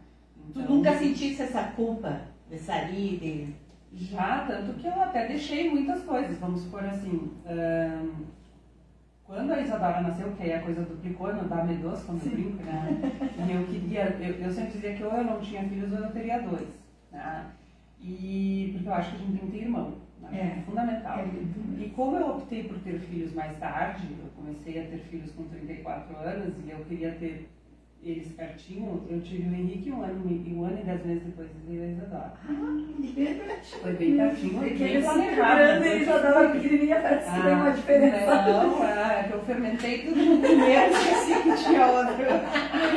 Tu 0.54 0.60
Então, 0.62 0.76
nunca 0.76 0.98
sentisse 0.98 1.44
essa 1.44 1.64
culpa 1.76 2.22
de 2.50 2.58
sair, 2.58 3.20
de. 3.20 3.70
Já, 3.92 4.46
tanto 4.46 4.74
que 4.80 4.88
eu 4.88 5.02
até 5.02 5.28
deixei 5.28 5.70
muitas 5.70 6.04
coisas, 6.04 6.38
vamos 6.40 6.62
supor 6.62 6.84
assim. 6.86 7.32
Quando 9.30 9.52
a 9.54 9.62
Isadora 9.62 10.02
nasceu, 10.02 10.32
que 10.32 10.42
aí 10.42 10.54
a 10.54 10.62
coisa 10.64 10.82
duplicou, 10.82 11.32
não 11.32 11.48
dá 11.48 11.64
medos, 11.64 12.02
como 12.02 12.20
eu 12.20 12.32
brinco, 12.32 12.64
né? 12.64 13.00
E 13.48 13.52
eu 13.52 13.64
queria, 13.68 14.18
eu, 14.20 14.34
eu 14.44 14.52
sempre 14.52 14.72
dizia 14.72 14.96
que 14.96 15.04
ou 15.04 15.14
eu 15.14 15.24
não 15.24 15.40
tinha 15.40 15.64
filhos 15.70 15.92
ou 15.94 16.00
eu 16.00 16.12
teria 16.12 16.42
dois. 16.42 16.68
Né? 17.12 17.46
E 18.02 18.72
porque 18.74 18.90
eu 18.90 18.94
acho 18.94 19.12
que 19.12 19.16
a 19.18 19.20
gente 19.20 19.40
tem 19.40 19.48
que 19.48 19.58
ter 19.58 19.64
irmão. 19.66 19.94
Né? 20.20 20.58
É. 20.58 20.62
fundamental. 20.66 21.20
É 21.20 21.26
lindo 21.26 21.60
mesmo. 21.60 21.84
E 21.84 21.90
como 21.92 22.18
eu 22.18 22.38
optei 22.38 22.64
por 22.64 22.80
ter 22.80 23.00
filhos 23.02 23.32
mais 23.36 23.56
tarde, 23.60 24.08
eu 24.20 24.30
comecei 24.36 24.82
a 24.82 24.88
ter 24.88 24.98
filhos 24.98 25.32
com 25.34 25.44
34 25.44 26.18
anos 26.18 26.56
e 26.66 26.70
eu 26.72 26.80
queria 26.86 27.12
ter 27.12 27.48
eles 28.02 28.32
pertinho, 28.32 29.06
eu 29.10 29.22
tive 29.22 29.50
o 29.50 29.54
Henrique 29.54 29.92
um 29.92 30.02
ano, 30.02 30.30
e 30.30 30.54
um 30.54 30.64
ano 30.64 30.80
e 30.80 30.84
dez 30.86 31.06
meses 31.06 31.24
depois 31.24 31.50
veio 31.68 31.84
a 31.84 31.88
Isadora. 31.88 32.34
Foi 33.82 33.94
bem 33.94 34.16
pertinho, 34.18 34.60
que 34.64 34.74
bem 34.76 35.02
planejado. 35.02 36.06
já 36.06 36.18
davam 36.20 36.52
pequenininha 36.52 37.02
para 37.02 37.22
se 37.22 37.42
ter 37.42 37.54
uma 37.54 37.72
diferença. 37.72 38.26
Não, 38.48 38.84
é 38.86 39.24
que 39.24 39.34
eu 39.34 39.42
fermentei 39.44 40.06
tudo 40.06 40.26
no 40.26 40.38
primeiro 40.40 40.86
e 40.86 40.96
esqueci 40.96 41.44
que 41.44 41.64
tinha 41.66 41.88
outro. 41.88 42.16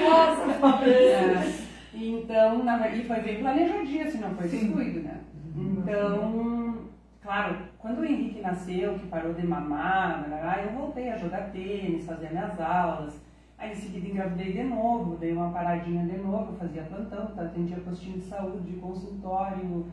Nossa, 0.09 0.85
É, 0.88 1.53
Então, 1.95 2.62
na, 2.65 2.88
e 2.88 3.05
foi 3.05 3.21
bem 3.21 3.41
planejadinho, 3.41 4.07
assim, 4.07 4.19
não 4.19 4.35
foi 4.35 4.49
descuido, 4.49 5.01
né? 5.01 5.21
Então, 5.57 6.79
claro, 7.21 7.57
quando 7.79 7.99
o 7.99 8.05
Henrique 8.05 8.41
nasceu, 8.41 8.95
que 8.95 9.07
parou 9.09 9.35
de 9.35 9.47
mamar, 9.47 10.25
eu 10.65 10.79
voltei 10.79 11.11
a 11.11 11.17
jogar 11.19 11.51
tênis, 11.51 12.07
fazer 12.07 12.31
minhas 12.31 12.59
aulas. 12.61 13.21
Aí 13.62 13.70
em 13.70 13.77
seguida 13.77 14.09
engravidei 14.09 14.53
de 14.55 14.64
novo, 14.64 15.16
dei 15.18 15.33
uma 15.33 15.53
paradinha 15.53 16.05
de 16.05 16.16
novo, 16.16 16.57
fazia 16.59 16.83
plantão, 16.83 17.27
tá, 17.29 17.42
atendia 17.44 17.77
postinho 17.77 18.18
de 18.18 18.25
saúde, 18.25 18.72
consultório. 18.81 19.87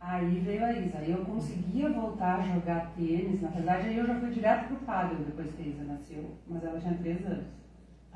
Aí 0.00 0.40
veio 0.40 0.64
a 0.64 0.72
Isa, 0.72 0.98
aí 0.98 1.12
eu 1.12 1.24
conseguia 1.24 1.88
voltar 1.90 2.40
a 2.40 2.42
jogar 2.42 2.90
tênis, 2.96 3.40
na 3.40 3.50
verdade 3.50 3.86
aí 3.88 3.98
eu 3.98 4.06
já 4.08 4.16
fui 4.16 4.30
direto 4.30 4.66
pro 4.66 4.76
paddle 4.78 5.24
depois 5.26 5.52
que 5.54 5.62
a 5.62 5.66
Isa 5.66 5.84
nasceu, 5.84 6.24
mas 6.48 6.64
ela 6.64 6.80
tinha 6.80 6.94
três 6.94 7.24
anos. 7.24 7.46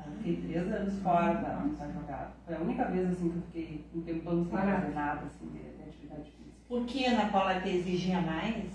Eu 0.05 0.11
Fiquei 0.17 0.35
três 0.35 0.67
anos 0.73 0.99
fora 0.99 1.33
da, 1.35 1.53
da 1.79 1.91
jogada. 1.93 2.31
Foi 2.45 2.55
a 2.55 2.59
única 2.59 2.83
vez 2.85 3.09
assim 3.09 3.29
que 3.29 3.37
eu 3.37 3.41
fiquei 3.43 3.85
um 3.95 4.01
tempão 4.01 4.43
sem 4.43 4.51
Parada. 4.51 4.81
fazer 4.81 4.93
nada 4.95 5.21
assim, 5.27 5.45
de, 5.45 5.59
de 5.59 5.89
atividade 5.89 6.23
física. 6.23 6.57
Por 6.67 6.85
que 6.85 7.05
Ana 7.05 7.29
Paula 7.29 7.61
te 7.61 7.69
exigia 7.69 8.19
mais? 8.19 8.65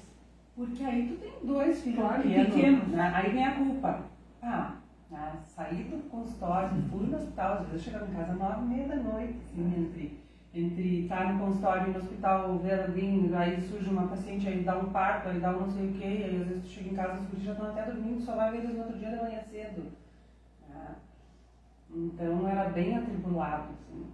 Porque 0.57 0.83
aí 0.85 1.07
tu 1.07 1.17
tem 1.17 1.33
dois 1.47 1.83
filhos 1.83 1.99
Claro, 1.99 2.23
pequenos, 2.23 2.55
pequenos. 2.55 2.89
né? 2.89 3.13
aí 3.15 3.31
vem 3.31 3.45
a 3.45 3.55
culpa. 3.57 4.01
Ah, 4.43 4.73
né? 5.11 5.39
saí 5.45 5.85
do 5.85 6.09
consultório, 6.11 6.83
fui 6.91 7.07
no 7.07 7.17
hospital, 7.17 7.55
às 7.55 7.59
vezes 7.61 7.75
eu 7.75 7.81
chegava 7.81 8.11
em 8.11 8.15
casa 8.15 8.33
às 8.33 8.39
nove 8.39 8.63
e 8.63 8.69
meia 8.69 8.89
da 8.89 8.97
noite, 8.97 9.39
assim, 9.45 9.75
entre, 9.77 10.21
entre 10.55 11.03
estar 11.03 11.33
no 11.33 11.47
consultório 11.47 11.89
e 11.89 11.91
no 11.93 11.99
hospital, 11.99 12.59
ver 12.59 12.81
alguém, 12.81 13.31
aí 13.35 13.61
surge 13.61 13.89
uma 13.89 14.09
paciente, 14.09 14.49
aí 14.49 14.63
dá 14.63 14.77
um 14.79 14.91
parto, 14.91 15.29
aí 15.29 15.41
dá 15.41 15.51
um 15.51 15.61
não 15.61 15.71
sei 15.71 15.89
o 15.89 15.93
que, 15.93 16.05
aí 16.05 16.41
às 16.41 16.49
vezes 16.49 16.63
tu 16.63 16.69
chega 16.69 16.91
em 16.91 16.95
casa, 16.95 17.27
os 17.33 17.43
já 17.43 17.53
estão 17.53 17.71
até 17.71 17.83
dormindo, 17.85 18.21
só 18.21 18.35
vai 18.35 18.51
ver 18.51 18.59
eles 18.59 18.75
no 18.75 18.81
outro 18.81 18.99
dia 18.99 19.11
da 19.11 19.23
manhã 19.23 19.41
cedo. 19.51 19.93
Né? 20.69 20.95
Então 21.91 22.49
era 22.49 22.69
bem 22.71 22.97
atribulado, 22.97 23.73
assim. 23.73 24.07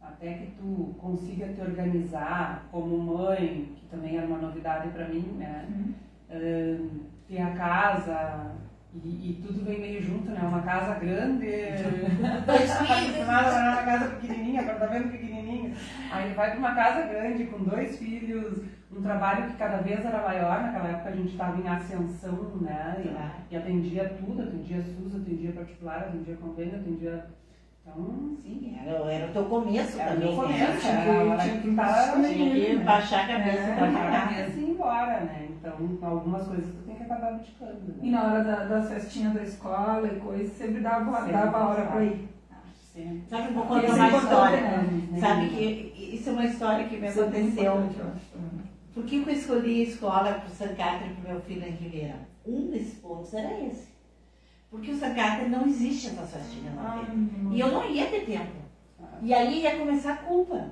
Até 0.00 0.34
que 0.34 0.52
tu 0.52 0.94
consiga 0.98 1.48
te 1.52 1.60
organizar 1.60 2.66
como 2.70 2.98
mãe, 2.98 3.72
que 3.76 3.86
também 3.86 4.16
era 4.16 4.26
uma 4.26 4.38
novidade 4.38 4.88
para 4.88 5.08
mim, 5.08 5.36
né? 5.38 5.66
Uhum. 5.68 5.94
Uh, 6.30 7.00
ter 7.28 7.40
a 7.40 7.54
casa, 7.54 8.54
e, 8.92 9.30
e, 9.30 9.42
tudo 9.46 9.64
vem 9.64 9.80
meio 9.80 10.02
junto, 10.02 10.30
né? 10.32 10.40
Uma 10.42 10.62
casa 10.62 10.94
grande, 10.98 11.46
dois 12.44 12.78
filhos, 12.78 13.22
uma 13.22 13.82
casa 13.84 14.08
pequenininha, 14.16 14.62
apartamento 14.62 15.12
pequenininho. 15.12 15.74
Aí 16.10 16.32
vai 16.34 16.50
para 16.50 16.58
uma 16.58 16.74
casa 16.74 17.02
grande 17.02 17.44
com 17.44 17.62
dois 17.62 17.96
filhos, 17.98 18.64
um 18.90 19.00
trabalho 19.00 19.46
que 19.46 19.56
cada 19.56 19.76
vez 19.76 20.04
era 20.04 20.22
maior. 20.22 20.62
Naquela 20.62 20.88
época 20.88 21.10
a 21.10 21.16
gente 21.16 21.30
estava 21.30 21.60
em 21.60 21.68
ascensão, 21.68 22.56
né? 22.60 23.00
E, 23.04 23.54
e, 23.54 23.56
atendia 23.56 24.08
tudo, 24.08 24.42
atendia 24.42 24.82
SUS, 24.82 25.14
atendia 25.14 25.52
particular, 25.52 25.98
atendia 26.08 26.36
convênio, 26.36 26.80
atendia. 26.80 27.26
Então, 27.82 28.36
sim, 28.42 28.76
era, 28.84 29.12
era 29.12 29.30
o 29.30 29.32
teu 29.32 29.44
começo 29.44 30.00
era 30.00 30.12
também. 30.12 30.32
Era 30.32 30.36
o 30.36 30.48
né? 30.48 30.66
começo, 30.66 30.86
era, 30.86 31.38
tinha 31.38 31.54
que, 31.54 32.50
tinha 32.50 32.70
que 32.70 32.84
baixar 32.84 33.24
a 33.24 33.28
cabeça, 33.28 33.58
é, 33.58 33.80
baixar 33.80 34.06
a 34.06 34.20
cabeça 34.20 34.58
e 34.58 34.62
ir 34.62 34.70
embora, 34.70 35.20
né? 35.20 35.48
Então, 35.50 35.98
algumas 36.02 36.46
coisas 36.46 36.79
que 37.10 37.12
acabar 37.12 37.34
abdicando. 37.34 37.72
Né? 37.72 37.94
E 38.02 38.10
na 38.10 38.24
hora 38.24 38.44
da, 38.44 38.64
das 38.64 38.88
festinhas 38.88 39.34
da 39.34 39.42
escola 39.42 40.06
e 40.06 40.20
coisas, 40.20 40.56
sempre 40.56 40.80
dava, 40.80 41.16
sempre 41.16 41.32
dava 41.32 41.68
hora 41.68 41.86
para 41.86 42.04
ir. 42.04 42.28
Sempre. 42.92 43.22
Sabe, 43.28 43.52
vou 43.52 43.64
contar 43.66 43.94
uma 43.94 44.18
história. 44.18 44.60
Né? 44.60 45.20
Sabe 45.20 45.48
que 45.48 46.14
isso 46.14 46.28
é 46.28 46.32
uma 46.32 46.44
história 46.44 46.88
que 46.88 46.96
me 46.96 47.08
isso 47.08 47.20
aconteceu. 47.20 47.72
É 47.72 48.94
Por 48.94 49.04
que 49.04 49.16
eu 49.16 49.30
escolhi 49.30 49.80
a 49.80 49.88
escola 49.88 50.34
para 50.34 50.46
o 50.46 50.50
Sancatre 50.50 51.10
para 51.10 51.30
o 51.30 51.32
meu 51.32 51.40
filho 51.42 51.66
em 51.66 51.70
Ribeira? 51.70 52.16
Um 52.46 52.70
desses 52.70 52.94
pontos 52.94 53.32
era 53.34 53.60
esse. 53.64 53.90
Porque 54.70 54.90
o 54.92 54.98
Sancatre 54.98 55.48
não 55.48 55.66
existe 55.66 56.08
essa 56.08 56.22
festinha 56.22 56.72
ah, 56.78 57.04
E 57.50 57.58
eu 57.58 57.72
não 57.72 57.88
ia 57.90 58.06
ter 58.06 58.24
tempo. 58.24 58.60
E 59.22 59.34
aí 59.34 59.62
ia 59.62 59.78
começar 59.78 60.12
a 60.12 60.16
culpa. 60.18 60.70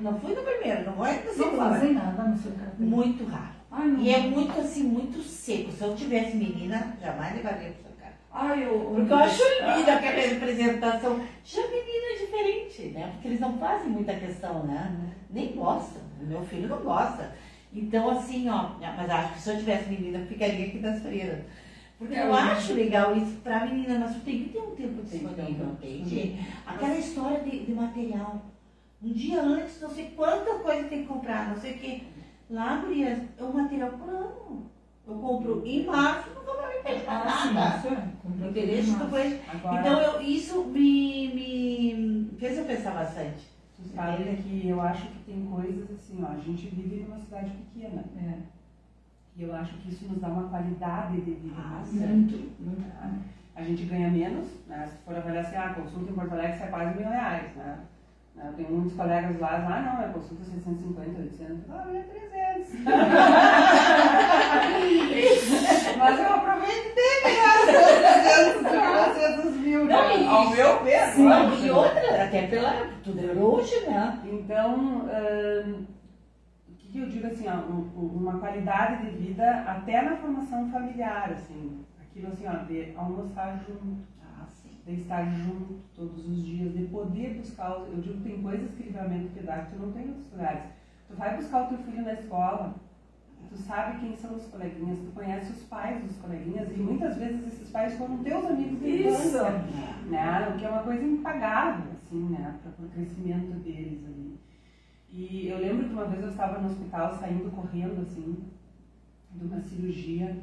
Não 0.00 0.20
fui 0.20 0.34
no 0.34 0.42
primeiro, 0.42 0.84
não 0.84 0.92
vou 0.92 1.06
no 1.06 1.32
segundo. 1.32 1.56
Não 1.56 1.70
fazem 1.70 1.94
nada 1.94 2.22
no 2.24 2.36
Sancatre. 2.36 2.84
Muito 2.84 3.24
raro. 3.24 3.59
Ai, 3.70 3.96
e 4.00 4.14
é 4.14 4.20
muito 4.20 4.58
assim, 4.60 4.82
muito 4.82 5.22
seco. 5.22 5.70
Se 5.70 5.82
eu 5.82 5.94
tivesse 5.94 6.36
menina, 6.36 6.96
jamais 7.00 7.34
levaria 7.34 7.70
pro 7.70 7.82
seu 7.82 7.92
cara. 8.00 8.14
Ai, 8.32 8.64
eu, 8.64 8.92
Porque 8.94 9.12
eu 9.12 9.16
acho 9.16 9.42
linda 9.76 9.94
aquela 9.94 10.20
representação. 10.20 11.20
Já 11.44 11.62
menina 11.62 12.06
é 12.12 12.18
diferente, 12.18 12.82
né? 12.94 13.10
Porque 13.12 13.28
eles 13.28 13.40
não 13.40 13.58
fazem 13.58 13.90
muita 13.90 14.14
questão, 14.14 14.64
né? 14.64 15.12
Nem 15.30 15.52
gostam. 15.52 16.02
O 16.20 16.26
meu 16.26 16.44
filho 16.44 16.68
não 16.68 16.78
gosta. 16.78 17.32
Então, 17.72 18.10
assim, 18.10 18.48
ó, 18.48 18.70
mas 18.80 19.08
acho 19.08 19.34
que 19.34 19.40
se 19.40 19.50
eu 19.50 19.58
tivesse 19.58 19.88
menina, 19.88 20.18
eu 20.18 20.26
ficaria 20.26 20.66
aqui 20.66 20.80
nas 20.80 21.00
freiras. 21.00 21.38
Porque 21.96 22.14
eu, 22.14 22.24
eu 22.24 22.34
acho 22.34 22.72
legal 22.72 23.16
isso 23.16 23.36
pra 23.44 23.66
menina, 23.66 23.98
mas 23.98 24.14
tu 24.14 24.20
tem 24.20 24.44
que 24.44 24.48
ter 24.48 24.58
um 24.58 24.74
tempo 24.74 25.02
disponível, 25.02 25.66
entende? 25.66 26.40
Aquela 26.66 26.96
história 26.96 27.40
de, 27.40 27.66
de 27.66 27.72
material. 27.72 28.42
Um 29.02 29.12
dia 29.12 29.40
antes, 29.40 29.80
não 29.80 29.90
sei 29.90 30.06
quanta 30.16 30.58
coisa 30.58 30.88
tem 30.88 31.02
que 31.02 31.08
comprar, 31.08 31.48
não 31.48 31.60
sei 31.60 31.72
o 31.72 31.78
quê. 31.78 32.00
Lá, 32.50 32.78
gurias, 32.78 33.20
é 33.38 33.44
um 33.44 33.52
material 33.52 33.90
por 33.92 34.08
ano. 34.08 34.66
Eu 35.06 35.14
compro 35.14 35.62
em 35.64 35.86
março, 35.86 36.30
não 36.34 36.44
vou 36.44 36.56
me 36.56 36.82
pedir 36.82 37.08
ah, 37.08 37.52
nada. 37.52 37.78
Sim, 37.80 38.48
Interesse 38.48 38.96
depois. 38.96 39.40
Agora... 39.48 39.80
Então, 39.80 40.00
eu, 40.00 40.20
isso 40.20 40.64
me, 40.64 41.32
me 41.32 42.30
fez 42.38 42.58
eu 42.58 42.64
pensar 42.64 42.92
bastante. 42.92 43.48
Tu 43.76 43.88
sabe 43.94 44.24
é. 44.24 44.36
que 44.36 44.68
eu 44.68 44.80
acho 44.80 45.06
que 45.06 45.18
tem 45.20 45.46
coisas 45.46 45.90
assim, 45.92 46.24
ó, 46.24 46.32
a 46.32 46.38
gente 46.38 46.68
vive 46.68 47.04
numa 47.04 47.18
cidade 47.18 47.50
pequena. 47.50 48.04
É. 48.16 48.38
E 49.36 49.42
eu 49.42 49.54
acho 49.54 49.74
que 49.78 49.88
isso 49.88 50.06
nos 50.06 50.20
dá 50.20 50.28
uma 50.28 50.48
qualidade 50.48 51.20
de 51.20 51.30
vida. 51.30 51.54
Ah, 51.56 51.84
muito, 51.88 52.52
muito. 52.60 52.84
A 53.54 53.62
gente 53.62 53.84
ganha 53.84 54.10
menos, 54.10 54.46
né? 54.66 54.88
Se 54.88 54.98
for 55.04 55.16
avaliar 55.16 55.44
assim, 55.44 55.56
ah, 55.56 55.74
consulta 55.74 56.10
em 56.10 56.14
Porto 56.14 56.32
Alegre 56.32 56.58
sai 56.58 56.70
quase 56.70 56.98
mil 56.98 57.08
reais, 57.08 57.54
né? 57.54 57.78
Eu 58.36 58.52
tenho 58.54 58.70
muitos 58.70 58.94
colegas 58.94 59.38
lá, 59.38 59.56
ah, 59.56 59.82
não, 59.82 60.02
é 60.02 60.08
consulta 60.12 60.44
650, 60.44 61.20
800, 61.20 61.70
ah, 61.70 61.86
é 61.94 62.02
300. 62.02 62.84
Mas 65.98 66.18
eu 66.18 66.34
aproveito 66.34 66.94
bem, 66.94 67.22
graças 67.22 68.62
300 69.44 69.56
mil, 69.58 69.84
não, 69.84 69.88
né? 69.88 70.26
ao 70.26 70.50
meu 70.50 70.82
ver. 70.82 71.12
Sim, 71.12 71.28
e 71.64 71.70
outra, 71.70 72.24
até 72.24 72.46
pela, 72.46 72.88
tudo 73.04 73.20
é 73.20 73.32
hoje, 73.32 73.80
né? 73.86 74.18
Então, 74.24 75.00
uh, 75.00 75.86
o 76.66 76.72
que, 76.76 76.88
que 76.92 76.98
eu 76.98 77.08
digo 77.08 77.26
assim, 77.26 77.46
ó, 77.46 77.56
uma 78.00 78.38
qualidade 78.38 79.04
de 79.04 79.10
vida 79.18 79.64
até 79.66 80.00
na 80.00 80.16
formação 80.16 80.70
familiar, 80.70 81.30
assim, 81.32 81.84
aquilo 82.00 82.28
assim, 82.32 82.46
ó, 82.46 82.52
de 82.64 82.94
almoçar 82.96 83.62
junto 83.66 83.98
de 84.90 85.02
estar 85.02 85.24
junto 85.30 85.78
todos 85.94 86.26
os 86.26 86.44
dias, 86.44 86.72
de 86.72 86.84
poder 86.86 87.34
buscar. 87.34 87.70
Eu 87.70 88.00
digo, 88.00 88.22
tem 88.22 88.42
coisas 88.42 88.70
que 88.72 88.82
livramento 88.84 89.28
que 89.28 89.40
dá 89.40 89.58
que 89.60 89.72
tu 89.72 89.82
não 89.82 89.92
tem 89.92 90.04
em 90.04 90.08
outros 90.08 90.32
lugares. 90.32 90.62
Tu 91.08 91.16
vai 91.16 91.36
buscar 91.36 91.64
o 91.64 91.68
teu 91.68 91.78
filho 91.78 92.02
na 92.02 92.12
escola, 92.12 92.74
tu 93.48 93.56
sabe 93.56 94.00
quem 94.00 94.16
são 94.16 94.34
os 94.34 94.46
coleguinhas, 94.46 94.98
tu 94.98 95.12
conhece 95.12 95.52
os 95.52 95.62
pais 95.64 96.02
dos 96.04 96.16
coleguinhas 96.18 96.70
e 96.70 96.80
muitas 96.80 97.16
vezes 97.16 97.46
esses 97.46 97.70
pais 97.70 97.96
foram 97.96 98.18
teus 98.18 98.44
amigos 98.44 98.80
de 98.80 99.08
infância, 99.08 99.50
né? 100.06 100.48
O 100.48 100.58
que 100.58 100.64
é 100.64 100.68
uma 100.68 100.82
coisa 100.82 101.04
impagável, 101.04 101.92
assim, 101.92 102.28
né? 102.30 102.58
Para 102.62 102.86
o 102.86 102.88
crescimento 102.90 103.58
deles 103.60 104.04
ali. 104.04 104.38
E 105.12 105.48
eu 105.48 105.58
lembro 105.58 105.88
que 105.88 105.92
uma 105.92 106.04
vez 106.04 106.22
eu 106.22 106.30
estava 106.30 106.60
no 106.60 106.68
hospital 106.68 107.14
saindo 107.14 107.50
correndo, 107.50 108.02
assim, 108.02 108.44
de 109.32 109.44
uma 109.44 109.60
cirurgia. 109.60 110.36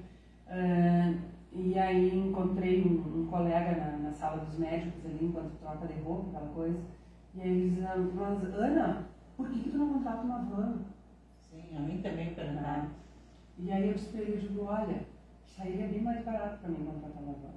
Uh, 0.47 1.36
e 1.51 1.77
aí 1.79 2.15
encontrei 2.15 2.83
um, 2.83 3.21
um 3.21 3.27
colega 3.27 3.75
na, 3.75 3.97
na, 3.97 4.11
sala 4.11 4.45
dos 4.45 4.59
médicos 4.59 5.05
ali, 5.05 5.25
enquanto 5.25 5.59
troca 5.59 5.87
de 5.87 5.99
roupa, 6.01 6.29
aquela 6.29 6.53
coisa. 6.53 6.79
E 7.35 7.41
aí 7.41 7.49
eles 7.49 7.73
diziam, 7.75 8.11
mas 8.15 8.43
Ana, 8.53 9.07
por 9.35 9.49
que, 9.49 9.59
que 9.59 9.69
tu 9.69 9.77
não 9.77 9.93
contrata 9.93 10.23
uma 10.23 10.39
van? 10.39 10.79
Sim, 11.39 11.77
a 11.77 11.79
mim 11.79 12.01
também 12.01 12.33
perguntaram. 12.33 12.89
E 13.57 13.71
aí 13.71 13.87
eu 13.87 13.93
disse 13.93 14.09
para 14.09 14.21
ele, 14.21 14.47
digo, 14.47 14.65
olha, 14.65 15.01
sairia 15.45 15.87
bem 15.87 16.01
mais 16.01 16.23
barato 16.23 16.59
para 16.59 16.69
mim 16.69 16.85
contratar 16.85 17.23
uma 17.23 17.33
van. 17.33 17.53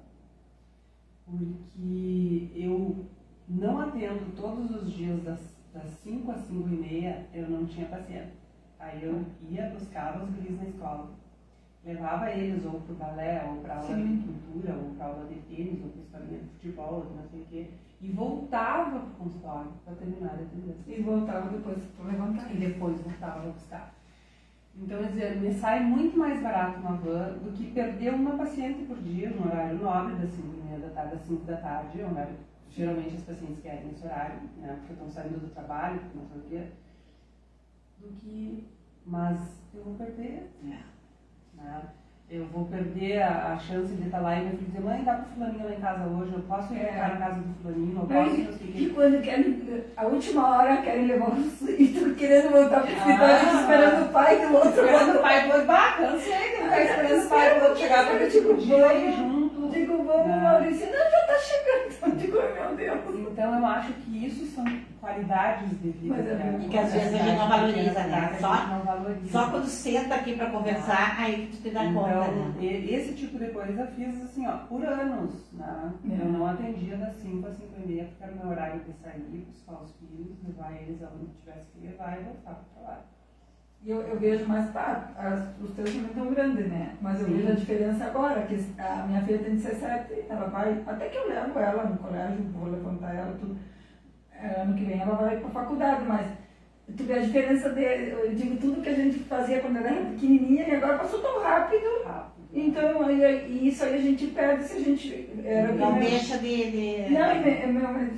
Porque 1.25 2.51
eu 2.55 3.05
não 3.47 3.81
atendo 3.81 4.35
todos 4.35 4.71
os 4.71 4.91
dias 4.91 5.21
das, 5.23 5.39
das 5.73 5.91
5 6.03 6.31
às 6.31 6.41
5 6.41 6.67
e 6.69 6.71
meia, 6.71 7.27
eu 7.33 7.49
não 7.49 7.65
tinha 7.65 7.87
paciente. 7.87 8.31
Aí 8.79 9.03
eu 9.03 9.23
ia, 9.49 9.69
buscar 9.69 10.23
os 10.23 10.29
guris 10.31 10.57
na 10.57 10.67
escola 10.67 11.11
levava 11.83 12.29
eles 12.29 12.63
ou 12.65 12.79
para 12.81 12.93
o 12.93 12.95
balé, 12.95 13.43
ou 13.49 13.61
para 13.61 13.75
aula 13.75 13.87
Sim. 13.87 14.17
de 14.17 14.23
pintura, 14.23 14.75
ou 14.75 14.95
para 14.95 15.05
aula 15.07 15.25
de 15.25 15.35
tênis, 15.41 15.81
ou 15.83 15.89
para 15.89 16.01
historinha 16.01 16.39
de 16.39 16.45
futebol, 16.49 17.05
ou 17.07 17.15
não 17.15 17.27
sei 17.29 17.41
o 17.41 17.45
quê, 17.45 17.67
e 18.01 18.07
voltava 18.09 18.99
para 18.99 19.09
o 19.09 19.13
consultório 19.13 19.71
para 19.85 19.95
terminar 19.95 20.31
a 20.31 20.33
atendência. 20.33 20.83
E 20.87 21.01
voltava 21.01 21.49
depois 21.49 21.79
para 21.97 22.05
levantar. 22.05 22.51
E 22.53 22.57
depois 22.57 22.99
voltava 23.01 23.41
para 23.41 23.51
buscar. 23.51 23.95
Então, 24.75 24.99
quer 24.99 25.07
dizer, 25.09 25.35
me 25.41 25.53
sai 25.53 25.83
muito 25.83 26.17
mais 26.17 26.41
barato 26.41 26.79
uma 26.79 26.93
van 26.93 27.33
do 27.39 27.51
que 27.51 27.71
perder 27.71 28.13
uma 28.13 28.37
paciente 28.37 28.85
por 28.85 28.97
dia, 28.97 29.29
no 29.29 29.45
horário 29.45 29.77
nobre, 29.79 30.15
das 30.15 30.29
5 30.31 30.79
da 30.79 30.89
tarde 30.89 31.15
às 31.15 31.21
5 31.21 31.45
da 31.45 31.57
tarde, 31.57 32.01
horário, 32.01 32.35
geralmente 32.69 33.15
as 33.15 33.23
pacientes 33.23 33.61
querem 33.61 33.89
esse 33.89 34.05
horário, 34.05 34.39
né, 34.57 34.75
porque 34.79 34.93
estão 34.93 35.09
saindo 35.09 35.41
do 35.41 35.53
trabalho, 35.53 35.99
porque 35.99 36.17
não 36.17 36.25
sei 36.25 36.37
o 36.37 36.43
quê, 36.43 36.67
do 37.99 38.07
que, 38.13 38.67
mas 39.05 39.61
eu 39.75 39.83
vou 39.83 39.95
perder. 39.95 40.49
É 40.63 41.00
né? 41.63 41.81
Eu 42.29 42.45
vou 42.45 42.63
perder 42.65 43.21
a, 43.21 43.53
a, 43.53 43.59
chance 43.59 43.93
de 43.93 44.05
estar 44.05 44.21
lá 44.21 44.37
e 44.37 44.43
meu 44.43 44.51
filho 44.51 44.65
dizer, 44.67 44.79
mãe, 44.79 45.03
dá 45.03 45.15
pro 45.15 45.33
fulaninho 45.33 45.65
lá 45.65 45.73
em 45.73 45.81
casa 45.81 46.07
hoje, 46.07 46.31
eu 46.33 46.39
posso 46.43 46.73
ir 46.73 46.79
é. 46.79 46.91
na 46.93 47.17
casa 47.17 47.41
do 47.41 47.53
fulaninho, 47.61 47.99
eu 47.99 48.07
posso, 48.07 48.37
não 48.37 48.57
sei 48.57 48.67
o 48.67 48.77
E 48.77 48.89
quando 48.91 49.21
querem, 49.21 49.83
a 49.97 50.05
última 50.05 50.57
hora 50.57 50.81
querem 50.81 51.07
levar 51.07 51.29
o 51.29 51.71
e 51.77 51.87
tu 51.89 52.15
querendo 52.15 52.51
voltar 52.51 52.83
pro 52.83 52.89
cidade, 52.89 53.45
ah, 53.45 53.61
esperando 53.61 54.05
o 54.05 54.09
pai 54.13 54.47
do 54.47 54.53
outro 54.53 54.69
Esperando 54.69 55.17
o 55.17 55.21
pai 55.21 55.41
do 55.41 55.51
outro, 55.51 55.67
bah, 55.67 55.97
cansei 55.97 56.37
de 56.37 56.63
ficar 56.63 56.81
esperando 56.81 57.25
o 57.25 57.29
pai 57.29 57.59
do 57.59 57.65
outro 57.65 57.79
chegar 57.79 58.07
para 58.09 58.29
tipo, 58.29 58.53
dia 58.53 59.11
junto. 59.11 59.69
Digo, 59.69 60.03
vamos, 60.03 60.27
né? 60.27 60.41
Maurício, 60.41 60.85
não, 60.85 61.11
já 61.11 61.27
tá 61.27 61.37
chegando. 61.39 62.15
Digo, 62.17 62.37
meu. 62.37 62.70
Então 63.41 63.57
eu 63.57 63.65
acho 63.65 63.91
que 63.93 64.23
isso 64.23 64.45
são 64.53 64.63
qualidades 64.99 65.71
de 65.81 65.89
vida. 65.89 66.15
Né? 66.15 66.61
E 66.63 66.69
que 66.69 66.77
às 66.77 66.93
vezes 66.93 67.11
a 67.11 67.17
gente 67.17 67.37
não 67.39 67.49
valoriza, 67.49 68.03
né? 68.03 68.37
Só, 68.39 68.53
valoriza. 68.85 69.31
só 69.31 69.49
quando 69.49 69.65
senta 69.65 70.13
aqui 70.13 70.35
para 70.35 70.51
conversar, 70.51 71.19
aí 71.19 71.47
tu 71.47 71.57
te 71.57 71.71
dá 71.71 71.85
então, 71.85 72.03
conta. 72.03 72.31
Né? 72.31 72.63
Esse 72.63 73.15
tipo 73.15 73.39
de 73.39 73.47
coisa 73.47 73.81
eu 73.81 73.87
fiz 73.87 74.21
assim, 74.21 74.45
ó, 74.45 74.57
por 74.67 74.85
anos. 74.85 75.51
Né? 75.53 75.91
É. 76.07 76.21
Eu 76.21 76.31
não 76.31 76.45
atendia 76.45 76.97
das 76.97 77.15
5 77.15 77.47
às 77.47 77.57
5 77.57 77.67
e 77.83 77.87
meia, 77.87 78.03
porque 78.05 78.23
era 78.23 78.31
o 78.31 78.37
meu 78.37 78.47
horário 78.49 78.79
de 78.81 78.93
sair, 79.01 79.47
buscar 79.49 79.81
os 79.81 79.91
filhos, 79.95 80.37
levar 80.47 80.73
eles 80.79 81.01
aonde 81.01 81.31
tivesse 81.39 81.71
que 81.71 81.87
levar 81.87 82.21
e 82.21 82.23
voltar 82.23 82.51
para 82.51 82.61
o 82.61 82.75
trabalho. 82.75 83.03
E 83.83 83.89
eu, 83.89 83.99
eu 84.01 84.19
vejo 84.19 84.45
mais, 84.45 84.71
tá, 84.71 85.09
as, 85.17 85.39
os 85.59 85.75
teus 85.75 85.89
também 85.89 86.05
estão 86.09 86.31
grandes, 86.31 86.67
né? 86.67 86.91
Mas 87.01 87.19
eu 87.19 87.25
Sim. 87.25 87.33
vejo 87.37 87.47
a 87.51 87.55
diferença 87.55 88.05
agora, 88.05 88.41
que 88.43 88.55
a 88.79 89.07
minha 89.07 89.21
filha 89.23 89.39
tem 89.39 89.55
17, 89.55 90.13
ela 90.29 90.47
vai, 90.49 90.83
até 90.85 91.09
que 91.09 91.17
eu 91.17 91.27
levo 91.27 91.57
ela 91.57 91.85
no 91.85 91.97
colégio, 91.97 92.43
vou 92.53 92.69
levantar 92.69 93.15
ela, 93.15 93.35
tudo. 93.39 93.57
É, 94.39 94.61
ano 94.61 94.75
que 94.75 94.85
vem 94.85 94.99
ela 94.99 95.15
vai 95.15 95.37
para 95.37 95.49
faculdade, 95.49 96.05
mas 96.07 96.27
tu 96.95 97.03
vê 97.05 97.13
a 97.13 97.19
diferença 97.19 97.69
de, 97.71 97.81
eu 97.81 98.35
digo, 98.35 98.57
tudo 98.57 98.81
que 98.81 98.89
a 98.89 98.93
gente 98.93 99.17
fazia 99.19 99.59
quando 99.61 99.77
era 99.77 99.93
pequenininha 100.11 100.67
e 100.67 100.75
agora 100.75 100.99
passou 100.99 101.19
tão 101.19 101.41
rápido. 101.41 102.03
Rápido. 102.05 102.31
Então, 102.53 103.09
e 103.09 103.67
isso 103.67 103.83
aí 103.83 103.95
a 103.95 104.01
gente 104.01 104.27
perde 104.27 104.63
se 104.65 104.77
a 104.77 104.79
gente. 104.79 105.29
Era 105.43 105.71
Não 105.73 105.93
meu- 105.93 106.01
deixa 106.03 106.37
de. 106.37 107.07
Não, 107.09 107.41
meu, 107.41 107.73
meu, 107.73 108.11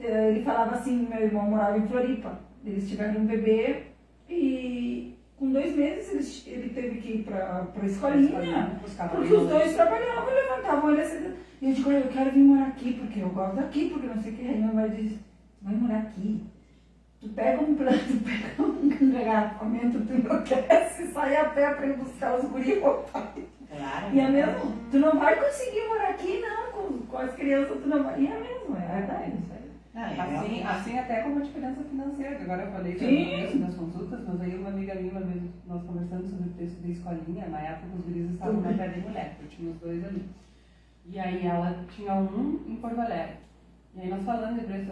eh, 0.00 0.30
ele 0.30 0.42
falava 0.42 0.76
assim, 0.76 1.06
meu 1.08 1.20
irmão 1.20 1.50
morava 1.50 1.76
em 1.76 1.86
Floripa. 1.86 2.38
Eles 2.64 2.88
tiveram 2.88 3.20
um 3.20 3.26
bebê 3.26 3.93
e 4.34 5.16
com 5.36 5.50
dois 5.50 5.74
meses 5.76 6.12
eles- 6.12 6.46
ele 6.46 6.68
teve 6.70 7.00
que 7.00 7.08
ir 7.18 7.24
para 7.24 7.66
a 7.80 7.86
escolinha. 7.86 8.80
Porque 9.10 9.34
os 9.34 9.48
dois 9.48 9.74
trabalhavam, 9.74 10.34
levantavam 10.34 10.90
ele 10.92 11.04
cedo. 11.04 11.34
E 11.62 11.68
eu 11.68 11.74
digo, 11.74 11.90
eu 11.92 12.08
quero 12.08 12.30
vir 12.30 12.40
morar 12.40 12.66
aqui, 12.68 12.92
porque 12.94 13.20
eu 13.20 13.28
gosto 13.30 13.56
daqui, 13.56 13.88
porque 13.90 14.06
não 14.06 14.22
sei 14.22 14.32
o 14.32 14.36
que. 14.36 14.48
Aí 14.48 14.60
meu 14.60 14.74
marido 14.74 14.96
diz, 14.96 15.18
vai 15.62 15.74
morar 15.74 15.98
aqui. 16.00 16.42
Tu 17.20 17.28
pega 17.30 17.62
um 17.62 17.74
plano, 17.74 17.98
tu 18.06 18.20
pega 18.22 18.62
um 18.62 19.08
engarrafamento, 19.20 20.00
tu 20.00 20.12
enlouquece, 20.12 21.06
sai 21.12 21.36
a 21.36 21.44
pé 21.46 21.72
para 21.74 21.86
ir 21.86 21.96
buscar 21.96 22.38
os 22.38 22.44
guris 22.50 22.68
e 22.68 22.78
voltar. 22.80 23.32
Claro. 23.74 24.06
E 24.14 24.20
é 24.20 24.28
mesmo, 24.28 24.72
tu 24.90 24.98
não 24.98 25.18
vai 25.18 25.34
conseguir 25.42 25.88
morar 25.88 26.10
aqui 26.10 26.40
não, 26.40 26.72
com, 26.72 26.98
com 27.06 27.18
as 27.18 27.34
crianças, 27.34 27.78
tu 27.82 27.88
não 27.88 28.02
vai. 28.04 28.20
E 28.20 28.26
é 28.26 28.38
mesmo, 28.38 28.76
é 28.76 28.82
É 28.84 28.96
verdade. 29.00 29.32
Isso. 29.94 29.98
Não, 29.98 30.02
é 30.02 30.06
Assim, 30.06 30.30
realmente. 30.32 30.62
assim 30.66 30.98
até 30.98 31.22
como 31.22 31.40
diferença 31.42 31.82
financeira, 31.84 32.34
que 32.36 32.42
agora 32.42 32.62
eu 32.64 32.72
falei 32.72 32.92
no 32.94 32.98
começo 32.98 33.58
das 33.58 33.74
consultas, 33.74 34.20
mas 34.26 34.40
aí 34.40 34.54
uma 34.56 34.68
amiga 34.70 34.94
minha, 34.96 35.12
uma 35.12 35.20
vez 35.20 35.42
nós 35.66 35.82
conversando 35.84 36.28
sobre 36.28 36.48
o 36.48 36.52
preço 36.52 36.76
da 36.80 36.88
escolinha, 36.88 37.46
na 37.48 37.60
época 37.60 37.86
os 37.96 38.04
guris 38.04 38.30
estavam 38.32 38.60
na 38.60 38.72
pé 38.72 38.88
de 38.88 39.00
mulher, 39.00 39.36
eu 39.40 39.48
tinha 39.48 39.70
os 39.70 39.76
dois 39.78 40.04
ali. 40.04 40.28
E 41.06 41.18
aí 41.20 41.46
ela 41.46 41.76
tinha 41.94 42.14
um 42.14 42.60
em 42.66 42.76
Porto 42.76 43.00
Alegre. 43.00 43.36
E 43.94 44.00
aí 44.00 44.08
nós 44.08 44.22
falando 44.24 44.58
de 44.58 44.66
preço, 44.66 44.90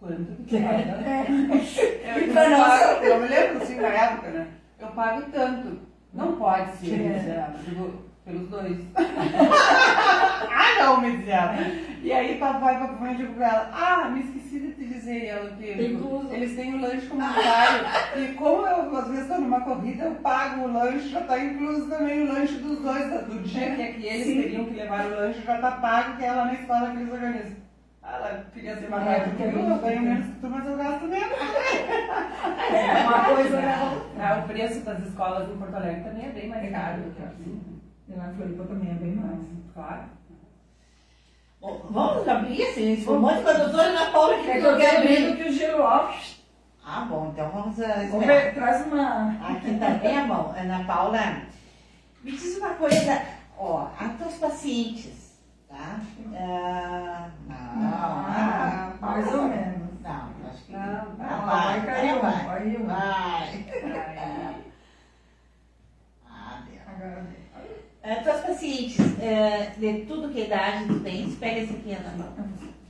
quanto 0.00 0.42
que 0.44 0.56
era? 0.56 1.00
É. 1.06 1.22
Eu, 1.30 2.22
E 2.24 2.28
eu, 2.28 2.34
pago- 2.34 3.20
me 3.22 3.28
lembro 3.28 3.62
assim 3.62 3.76
na 3.76 3.88
época, 3.88 4.30
né? 4.30 4.48
Eu 4.80 4.88
pago 4.88 5.22
tanto. 5.30 5.78
Não 6.12 6.36
pode 6.36 6.72
ser, 6.78 7.00
É. 7.00 7.54
digo, 7.64 8.02
pelos 8.24 8.48
dois. 8.48 8.78
ah, 8.96 10.74
não, 10.78 11.00
me 11.00 11.16
dizia 11.16 11.34
ela. 11.34 11.56
E 12.02 12.12
aí 12.12 12.38
papai, 12.38 12.78
papai, 12.78 13.12
eu 13.12 13.16
digo 13.16 13.34
pra 13.34 13.48
ela, 13.48 13.70
ah, 13.72 14.08
me 14.10 14.20
esqueci 14.20 14.60
de 14.60 14.72
te 14.72 14.84
dizer, 14.86 15.26
ela 15.26 15.50
incluso. 15.60 16.32
Eles 16.32 16.56
têm 16.56 16.74
o 16.74 16.80
lanche 16.80 17.06
comunitário. 17.06 17.86
e 18.16 18.34
como 18.34 18.66
eu, 18.66 18.96
às 18.96 19.06
vezes, 19.08 19.22
estou 19.22 19.40
numa 19.40 19.60
corrida, 19.60 20.04
eu 20.04 20.14
pago 20.16 20.62
o 20.62 20.72
lanche, 20.72 21.08
já 21.08 21.20
está 21.20 21.38
incluso 21.38 21.88
também 21.88 22.22
o 22.22 22.32
lanche 22.32 22.54
dos 22.54 22.80
dois. 22.80 23.24
Do 23.24 23.38
dia 23.42 23.74
que, 23.74 23.82
é 23.82 23.92
que 23.92 24.06
eles 24.06 24.26
Sim. 24.26 24.42
teriam 24.42 24.64
que 24.66 24.74
levar 24.74 25.06
o 25.06 25.10
lanche, 25.10 25.42
já 25.42 25.56
está 25.56 25.70
pago, 25.72 26.16
que 26.16 26.24
é 26.24 26.32
lá 26.32 26.44
na 26.46 26.54
escola 26.54 26.90
que 26.90 26.96
eles 26.96 27.12
organizam. 27.12 27.62
Ela 28.04 28.44
queria 28.52 28.76
ser 28.76 28.90
mais 28.90 29.06
É, 29.06 29.20
porque 29.20 29.36
que 29.36 29.42
eu, 29.42 29.60
é 29.60 29.70
eu 29.70 29.78
ganho 29.78 30.02
menos 30.02 30.26
que 30.26 30.40
tu, 30.40 30.50
mas 30.50 30.66
eu 30.66 30.76
gasto 30.76 31.04
menos. 31.04 31.38
É, 32.72 33.06
uma 33.06 33.24
coisa 33.24 33.60
né? 33.60 34.02
Ah, 34.18 34.42
o 34.44 34.48
preço 34.48 34.80
das 34.80 35.06
escolas 35.06 35.48
em 35.48 35.56
Porto 35.56 35.76
Alegre 35.76 36.02
também 36.02 36.26
é 36.26 36.30
bem 36.30 36.48
mais 36.48 36.70
caro 36.70 37.02
do 37.02 37.10
que 37.14 37.22
aqui. 37.22 37.71
E 38.12 38.18
em 38.18 38.34
Floripa 38.36 38.64
também 38.64 38.90
é 38.90 38.94
bem 38.94 39.14
mais. 39.16 39.40
Claro. 39.74 40.02
Bom, 41.60 41.80
Vamos 41.90 42.28
abrir 42.28 42.62
assim, 42.64 42.92
esse 42.92 43.06
monte 43.08 43.42
com 43.42 43.48
a 43.50 43.52
doutora 43.52 43.82
Ana 43.84 44.10
Paula 44.10 44.34
que 44.42 44.50
É 44.50 44.60
que 44.60 44.66
eu 44.66 44.76
quero 44.76 44.98
abrir. 44.98 45.36
que 45.36 45.48
o 45.48 45.52
gelo 45.52 45.82
off. 45.82 46.42
Ah, 46.84 47.06
bom, 47.08 47.30
então 47.32 47.48
vamos 47.50 47.78
uh, 47.78 47.82
Vamos 47.82 48.02
esperar. 48.14 48.26
ver, 48.42 48.54
traz 48.54 48.86
uma. 48.86 49.30
Aqui 49.48 49.78
também 49.78 50.18
é 50.18 50.26
bom. 50.26 50.52
Ana 50.58 50.84
Paula, 50.84 51.42
me 52.24 52.32
diz 52.32 52.56
uma 52.58 52.70
coisa, 52.70 53.22
ó, 53.56 53.86
a 53.98 54.08
teus 54.18 54.34
pacientes, 54.34 55.38
tá? 55.68 56.00
Ah, 56.34 57.30
não, 57.46 57.56
ah, 57.86 58.92
mais 59.00 59.32
ou 59.32 59.42
menos. 59.44 60.00
Não, 60.02 60.30
acho 60.50 60.64
que 60.66 60.72
Não, 60.72 60.80
não, 60.82 61.16
Não, 61.16 61.46
vai 61.46 61.86
cair 61.86 62.14
um, 62.16 62.20
vai, 62.20 62.44
vai 62.46 62.76
um. 62.76 62.86
vai. 62.86 63.48
Aí, 63.48 64.64
Ah, 66.28 66.62
Deus. 66.68 66.80
Agora, 66.88 67.26
É, 68.04 68.16
tuas 68.16 68.40
pacientes, 68.40 68.98
é, 69.20 69.70
de 69.78 70.06
tudo 70.06 70.30
que 70.30 70.40
idade 70.40 70.88
tu 70.88 70.98
tens, 71.00 71.36
pega 71.36 71.60
esse 71.60 71.72
aqui, 71.74 71.92
Ana. 71.92 72.34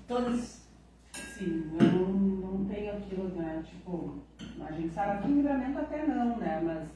Todas, 0.09 0.67
sim, 1.13 1.71
eu 1.79 1.87
não, 1.87 2.09
não 2.09 2.65
tenho 2.65 2.93
aquilo, 2.97 3.29
né? 3.37 3.63
Tipo, 3.63 4.23
a 4.59 4.73
gente 4.73 4.95
sabe 4.95 5.19
aqui 5.19 5.29
em 5.29 5.35
livramento 5.35 5.79
até 5.79 6.07
não, 6.07 6.39
né? 6.39 6.63
Mas 6.65 6.89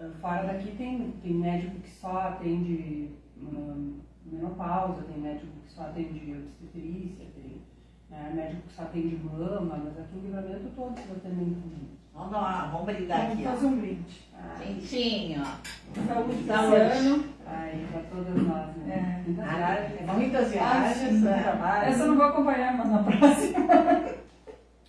ah, 0.00 0.10
fora 0.18 0.46
daqui 0.46 0.70
tem, 0.78 1.10
tem 1.22 1.34
médico 1.34 1.78
que 1.80 1.90
só 1.90 2.18
atende 2.18 3.10
hum, 3.36 3.98
menopausa, 4.24 5.02
tem 5.02 5.18
médico 5.18 5.52
que 5.66 5.70
só 5.70 5.82
atende 5.82 6.36
obstetrícia, 6.38 7.26
tem 7.34 7.60
né, 8.08 8.32
médico 8.34 8.62
que 8.66 8.72
só 8.72 8.82
atende 8.84 9.16
mama, 9.16 9.76
mas 9.84 9.98
aqui 9.98 10.16
em 10.16 10.20
livramento 10.22 10.72
todos 10.74 11.00
atendem 11.10 11.54
tudo. 11.54 11.97
Vamos, 12.18 12.32
dar 12.32 12.38
uma, 12.38 12.66
vamos 12.66 12.86
brindar 12.86 13.18
vamos 13.20 13.32
aqui, 13.34 13.46
ó. 13.46 13.50
fazer 13.50 13.66
um 13.66 13.76
brinde. 13.80 14.28
Quentinho, 14.62 15.42
ó. 15.42 16.04
Saúde, 16.06 16.44
Saúde. 16.46 16.94
Saúde. 16.94 17.24
Aí, 17.46 17.86
pra 17.90 18.00
todas 18.02 18.42
nós, 18.42 18.76
né? 18.76 19.22
É. 19.24 19.26
Muitas 19.26 19.48
Ah, 19.48 19.56
viagens. 19.56 20.12
muitas 20.14 20.50
viagens, 20.50 21.12
muito 21.12 21.42
trabalho. 21.42 21.88
Essa 21.88 22.02
eu 22.02 22.06
não 22.08 22.16
vou 22.16 22.26
acompanhar, 22.26 22.76
mas 22.76 22.90
na 22.90 23.02
próxima. 23.02 23.58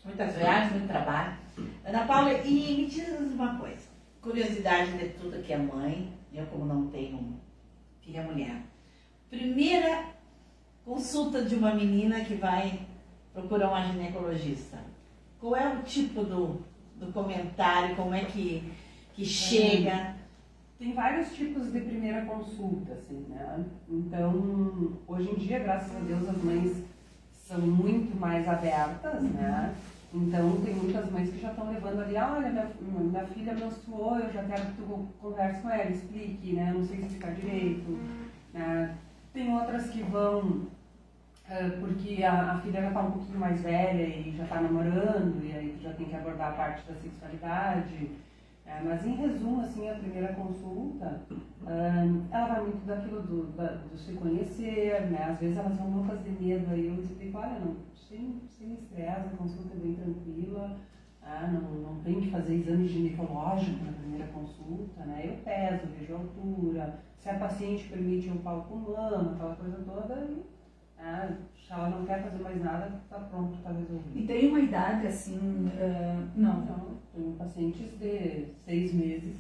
Muitas 0.05 0.35
viagens, 0.35 0.71
muito 0.73 0.87
trabalho. 0.87 1.33
Ana 1.85 2.05
Paula, 2.05 2.33
e 2.33 2.75
me 2.77 2.85
diz 2.87 3.07
uma 3.33 3.57
coisa. 3.59 3.87
Curiosidade 4.21 4.97
de 4.97 5.09
tudo 5.09 5.41
que 5.43 5.53
é 5.53 5.57
mãe, 5.57 6.11
eu 6.33 6.45
como 6.47 6.65
não 6.65 6.87
tenho 6.87 7.39
filha 8.01 8.23
mulher. 8.23 8.61
Primeira 9.29 10.05
consulta 10.85 11.43
de 11.43 11.55
uma 11.55 11.73
menina 11.75 12.21
que 12.21 12.35
vai 12.35 12.79
procurar 13.33 13.69
uma 13.69 13.83
ginecologista. 13.85 14.77
Qual 15.39 15.55
é 15.55 15.67
o 15.69 15.83
tipo 15.83 16.23
do, 16.23 16.63
do 16.99 17.12
comentário, 17.13 17.95
como 17.95 18.13
é 18.13 18.25
que, 18.25 18.63
que 19.13 19.25
chega? 19.25 20.15
Tem 20.77 20.93
vários 20.93 21.33
tipos 21.33 21.71
de 21.71 21.79
primeira 21.81 22.25
consulta, 22.25 22.93
assim, 22.93 23.25
né? 23.29 23.65
Então, 23.89 24.93
hoje 25.07 25.29
em 25.31 25.35
dia, 25.35 25.59
graças 25.59 25.95
a 25.95 25.99
Deus, 25.99 26.27
as 26.29 26.38
mães 26.43 26.83
são 27.33 27.59
muito 27.59 28.17
mais 28.19 28.47
abertas, 28.47 29.21
né? 29.23 29.75
Então, 30.13 30.62
tem 30.62 30.73
muitas 30.73 31.12
mães 31.12 31.29
que 31.29 31.41
já 31.41 31.49
estão 31.49 31.71
levando 31.71 32.01
ali, 32.01 32.15
olha, 32.15 32.49
minha, 32.49 33.01
minha 33.01 33.25
filha 33.25 33.53
menstruou, 33.53 34.19
eu 34.19 34.31
já 34.31 34.43
quero 34.43 34.65
que 34.67 34.77
tu 34.77 35.07
converse 35.21 35.62
com 35.62 35.69
ela, 35.69 35.89
explique, 35.89 36.53
né? 36.53 36.73
Não 36.73 36.85
sei 36.85 36.99
explicar 36.99 37.33
direito. 37.35 37.99
Né? 38.53 38.95
Tem 39.33 39.53
outras 39.53 39.89
que 39.89 40.01
vão 40.01 40.67
porque 41.79 42.23
a, 42.23 42.51
a 42.51 42.57
filha 42.59 42.81
já 42.81 42.88
está 42.89 43.01
um 43.01 43.12
pouquinho 43.12 43.39
mais 43.39 43.62
velha 43.62 44.03
e 44.03 44.35
já 44.38 44.43
está 44.43 44.62
namorando, 44.62 45.43
e 45.43 45.51
aí 45.51 45.79
já 45.81 45.93
tem 45.93 46.07
que 46.07 46.15
abordar 46.15 46.49
a 46.53 46.55
parte 46.55 46.88
da 46.88 46.95
sexualidade. 46.95 48.12
É, 48.65 48.81
mas 48.83 49.03
em 49.03 49.15
resumo, 49.15 49.62
assim, 49.62 49.89
a 49.89 49.95
primeira 49.95 50.33
consulta, 50.33 51.21
ahn, 51.65 52.21
ela 52.29 52.47
vai 52.47 52.62
muito 52.62 52.85
daquilo 52.85 53.21
do, 53.23 53.47
do 53.47 53.97
se 53.97 54.13
conhecer, 54.13 55.09
né? 55.09 55.23
Às 55.23 55.39
vezes 55.39 55.57
elas 55.57 55.75
vão 55.75 55.89
loucas 55.89 56.23
de 56.23 56.29
medo, 56.29 56.71
aí 56.71 56.85
eu 56.85 57.01
explico, 57.01 57.39
olha, 57.39 57.57
não, 57.59 57.75
sem, 57.95 58.39
sem 58.47 58.73
estresse, 58.73 59.33
a 59.33 59.38
consulta 59.38 59.73
é 59.73 59.77
bem 59.79 59.95
tranquila, 59.95 60.77
ah, 61.23 61.47
não, 61.47 61.62
não 61.62 61.95
tem 62.03 62.21
que 62.21 62.29
fazer 62.29 62.55
exame 62.55 62.88
ginecológico 62.88 63.83
na 63.83 63.91
primeira 63.91 64.27
consulta, 64.27 65.03
né? 65.03 65.23
Eu 65.25 65.33
peso, 65.43 65.88
vejo 65.97 66.13
a 66.13 66.17
altura, 66.17 66.99
se 67.17 67.29
a 67.29 67.39
paciente 67.39 67.89
permite 67.89 68.29
um 68.29 68.38
pau 68.38 68.67
com 68.69 68.75
mama, 68.75 69.33
aquela 69.33 69.55
coisa 69.55 69.77
toda, 69.83 70.27
e, 70.29 70.43
ah, 71.01 71.29
se 71.55 71.71
ela 71.73 71.89
não 71.89 72.05
quer 72.05 72.23
fazer 72.23 72.41
mais 72.43 72.63
nada, 72.63 72.91
tá 73.09 73.19
pronto, 73.19 73.57
tá 73.63 73.69
resolvido. 73.71 74.17
E 74.17 74.25
tem 74.25 74.49
uma 74.49 74.59
idade 74.59 75.07
assim. 75.07 75.71
eh, 75.77 76.15
não. 76.35 76.63
Então, 76.63 76.97
tenho 77.13 77.33
pacientes 77.33 77.97
de 77.99 78.45
seis 78.65 78.93
meses, 78.93 79.38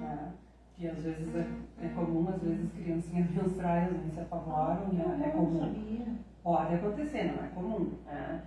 tá? 0.00 0.32
que 0.76 0.88
às 0.88 0.98
vezes 0.98 1.34
é, 1.34 1.46
é 1.84 1.88
comum, 1.88 2.28
às 2.28 2.42
vezes 2.42 2.72
criancinhas 2.72 3.30
menstruais 3.36 3.92
não 3.92 4.10
se 4.10 4.20
apavoram, 4.20 4.92
né? 4.92 5.22
é 5.26 5.28
comum. 5.30 5.60
Pode 6.42 6.74
acontecer, 6.74 7.24
não 7.36 7.44
é 7.44 7.48
comum. 7.48 7.92
Né? 8.06 8.42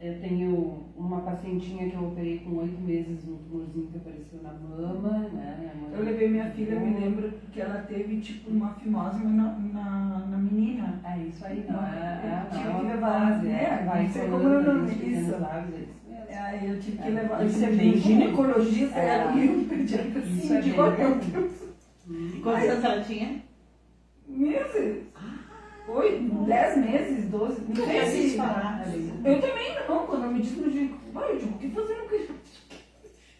Eu 0.00 0.20
tenho 0.20 0.84
uma 0.96 1.22
pacientinha 1.22 1.90
que 1.90 1.96
eu 1.96 2.06
operei 2.06 2.38
com 2.38 2.56
oito 2.58 2.80
meses, 2.80 3.18
um 3.26 3.36
tumorzinho 3.36 3.88
que 3.88 3.96
apareceu 3.98 4.40
na 4.44 4.52
mama, 4.52 5.28
né? 5.32 5.56
Minha 5.58 5.74
mãe- 5.74 5.92
Eu 5.98 6.04
levei 6.04 6.28
minha 6.28 6.50
filha, 6.50 6.74
eu 6.74 6.80
me 6.80 7.00
lembro, 7.00 7.28
porque 7.32 7.60
ela 7.60 7.80
teve 7.82 8.20
tipo 8.20 8.48
uma 8.50 8.74
fimose 8.74 9.24
na, 9.24 9.58
na, 9.58 10.18
na 10.30 10.36
menina. 10.38 11.00
É 11.04 11.18
isso 11.18 11.44
aí, 11.44 11.64
não 11.68 11.82
é? 11.84 11.90
é 12.22 12.42
Eu 12.44 12.50
tive 12.58 12.68
não, 12.68 12.76
é 12.76 12.80
que 12.80 12.86
levar, 12.86 13.42
né? 13.42 13.64
é, 13.64 13.84
vai 13.84 14.02
Não 14.04 14.10
sei 14.12 14.28
colando 14.28 14.42
como 14.44 14.54
eu 14.54 14.74
não- 14.74 14.86
isso. 14.88 15.34
é 16.30 16.60
eu 16.70 16.80
tive 16.80 16.98
que 16.98 17.10
levar. 17.10 17.44
isso 17.46 17.64
é 17.64 17.70
bem 17.70 17.96
ginecologista, 17.98 18.98
era 18.98 19.28
um 19.32 19.64
pediatra 19.64 20.20
assim, 20.20 20.60
de 20.60 20.70
comum. 20.72 21.18
Deus. 21.18 21.68
E 22.08 22.40
quantos 22.40 22.68
anos 22.68 22.84
ela 22.84 23.02
tinha? 23.02 23.42
Meses. 24.28 25.02
Oito, 25.88 26.44
dez 26.44 26.76
meses, 26.76 27.30
doze. 27.30 27.62
Não 27.68 27.74
sei 27.74 27.86
preciso 28.00 28.28
se 28.30 28.36
falar. 28.36 28.82
Eu 29.24 29.40
também 29.40 29.74
não, 29.88 30.06
quando 30.06 30.24
eu 30.24 30.30
me 30.32 30.42
gineco, 30.42 30.98
vai, 31.12 31.32
eu 31.32 31.38
digo, 31.38 31.54
o 31.54 31.58
que 31.58 31.70
fazer 31.70 31.94
no 31.96 32.08
que. 32.08 32.28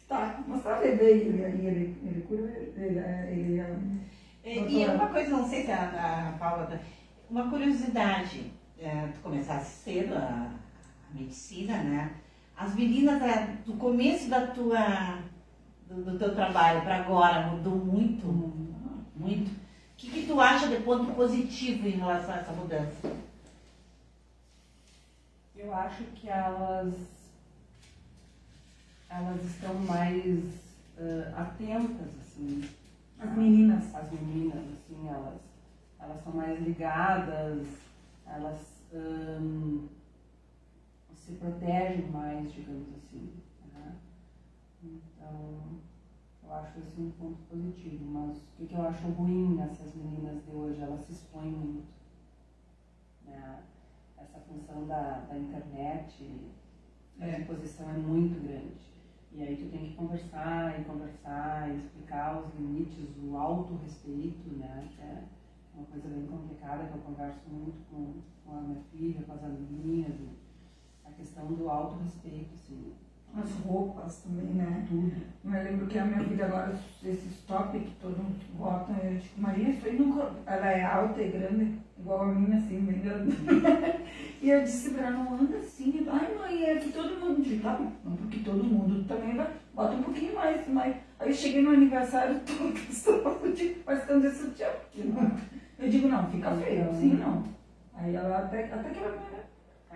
Tá, 0.09 0.43
mas 0.47 0.63
tá, 0.63 0.79
levei 0.79 1.21
ele 1.21 1.45
aí, 1.45 1.67
ele, 1.67 1.99
ele 2.03 2.23
cura, 2.27 2.51
ele, 2.51 2.99
ele, 2.99 3.61
ele 3.61 4.01
E, 4.43 4.81
e 4.83 4.87
uma 4.87 5.09
coisa, 5.09 5.31
não 5.31 5.47
sei 5.49 5.65
se 5.65 5.71
a, 5.71 6.31
a 6.35 6.39
Paula. 6.39 6.65
tá- 6.67 6.79
Uma 7.29 7.51
curiosidade, 7.51 8.51
é, 8.81 9.09
tu 9.13 9.21
começasse 9.21 9.83
cedo 9.85 10.15
a, 10.15 10.51
a 11.11 11.15
medicina, 11.15 11.77
né? 11.83 12.13
As 12.57 12.75
meninas, 12.75 13.21
é, 13.23 13.57
do 13.67 13.75
começo 13.75 14.31
da 14.31 14.47
tua, 14.47 15.19
do, 15.87 16.03
do 16.03 16.19
teu 16.19 16.35
trabalho 16.35 16.81
para 16.81 16.97
agora, 16.97 17.49
mudou 17.49 17.77
muito? 17.77 18.27
Muito. 19.15 19.51
O 19.99 20.01
que, 20.01 20.11
que 20.11 20.27
tu 20.29 20.41
acha 20.41 20.69
de 20.69 20.81
ponto 20.85 21.13
positivo 21.13 21.89
em 21.89 21.97
relação 21.97 22.33
a 22.33 22.39
essa 22.39 22.53
mudança? 22.53 23.17
Eu 25.57 25.75
acho 25.75 26.05
que 26.15 26.29
elas, 26.29 26.95
elas 29.11 29.45
estão 29.45 29.75
mais 29.75 30.45
uh, 30.99 31.37
atentas, 31.37 32.11
assim. 32.21 32.71
As 33.19 33.37
meninas. 33.37 33.93
As 33.93 34.09
meninas, 34.13 34.63
assim, 34.73 35.09
elas, 35.09 35.41
elas 35.99 36.23
são 36.23 36.33
mais 36.33 36.61
ligadas, 36.61 37.67
elas 38.25 38.61
hum, 38.95 39.89
se 41.13 41.33
protegem 41.33 42.07
mais, 42.13 42.53
digamos 42.53 42.87
assim. 42.99 43.33
Né? 43.75 43.97
Então, 44.85 45.81
eu 46.49 46.55
acho 46.55 46.79
esse 46.79 47.01
um 47.01 47.11
ponto 47.11 47.39
positivo. 47.51 48.05
Mas 48.11 48.37
o 48.37 48.41
que, 48.57 48.67
que 48.67 48.75
eu 48.75 48.83
acho 48.83 49.07
ruim 49.09 49.55
nessas 49.57 49.95
meninas 49.95 50.43
de 50.45 50.51
hoje? 50.51 50.81
Elas 50.81 51.01
se 51.01 51.13
expõem 51.13 51.51
muito. 51.51 51.89
Né? 53.25 53.63
Essa 54.17 54.39
função 54.41 54.87
da, 54.87 55.21
da 55.29 55.39
internet, 55.39 56.41
a 57.21 57.27
É. 57.27 57.41
exposição 57.41 57.89
é 57.91 57.95
muito 57.95 58.41
grande. 58.43 58.89
E 59.31 59.43
aí 59.43 59.57
tu 59.57 59.71
tem 59.71 59.89
que 59.91 59.95
conversar 59.95 60.81
e 60.81 60.85
conversar 60.85 61.71
e 61.71 61.77
explicar 61.77 62.41
os 62.41 62.55
limites, 62.55 63.11
o 63.23 63.37
autorrespeito, 63.37 64.49
né? 64.57 64.89
Que 64.97 65.03
é 65.03 65.25
uma 65.75 65.85
coisa 65.87 66.09
bem 66.09 66.27
complicada 66.27 66.87
que 66.87 66.95
eu 66.95 67.03
converso 67.03 67.49
muito 67.51 67.79
com, 67.91 68.15
com 68.45 68.57
a 68.59 68.61
minha 68.63 68.81
filha, 68.91 69.23
com 69.23 69.33
as 69.33 69.45
amigas. 69.45 70.15
A 71.05 71.11
questão 71.11 71.47
do 71.47 71.69
autorrespeito, 71.69 72.55
assim, 72.55 72.95
As 73.37 73.53
roupas 73.65 74.23
também, 74.23 74.47
né? 74.55 74.85
tudo. 74.89 75.13
Eu 75.45 75.63
lembro 75.63 75.87
que 75.87 75.99
a 75.99 76.05
minha 76.05 76.25
filha 76.25 76.47
agora, 76.47 76.77
esses 77.05 77.39
top 77.47 77.79
que 77.79 77.91
todo 78.01 78.17
mundo 78.17 78.37
bota, 78.59 78.93
eu 79.05 79.13
digo, 79.17 79.25
Maria, 79.37 79.69
isso 79.69 79.87
aí 79.87 79.99
nunca. 79.99 80.31
Ela 80.47 80.71
é 80.73 80.83
alta 80.85 81.23
e 81.23 81.31
grande, 81.31 81.79
igual 81.99 82.23
a 82.23 82.27
minha, 82.35 82.57
assim, 82.59 82.81
bem 82.81 82.99
grande. 83.01 83.37
e 84.43 84.51
eu 84.51 84.63
disse 84.65 84.91
pra 84.91 85.07
ela, 85.09 85.19
não 85.23 85.35
anda 85.35 85.59
assim. 85.59 86.05
Ai, 86.11 86.35
mãe, 86.37 86.65
é 86.65 86.77
que 86.79 86.91
todo 86.91 87.21
mundo. 87.21 87.39
Eu 87.39 87.45
digo, 87.45 87.63
tá 87.63 87.75
bom, 87.75 87.93
não, 88.05 88.17
porque 88.17 88.39
todo 88.41 88.65
mundo 88.65 89.05
também 89.07 89.37
vai, 89.37 89.49
bota 89.75 89.95
um 89.95 90.03
pouquinho 90.03 90.35
mais, 90.35 90.67
mas. 90.69 90.97
Aí 91.21 91.29
eu 91.29 91.35
cheguei 91.35 91.63
no 91.63 91.71
aniversário, 91.71 92.41
todo 92.47 92.77
estava 92.77 93.53
tipo, 93.53 93.85
parece 93.85 94.21
desse 94.21 94.45
sutiã. 94.47 94.69
porque 94.83 95.07
não- 95.09 95.37
Eu 95.79 95.89
digo, 95.89 96.09
não, 96.09 96.29
fica 96.31 96.51
feio, 96.57 96.91
assim 96.91 97.15
não. 97.15 97.45
Aí 97.95 98.15
ela 98.15 98.39
até, 98.39 98.65
até 98.73 98.91
que 98.91 98.99
ela 98.99 99.17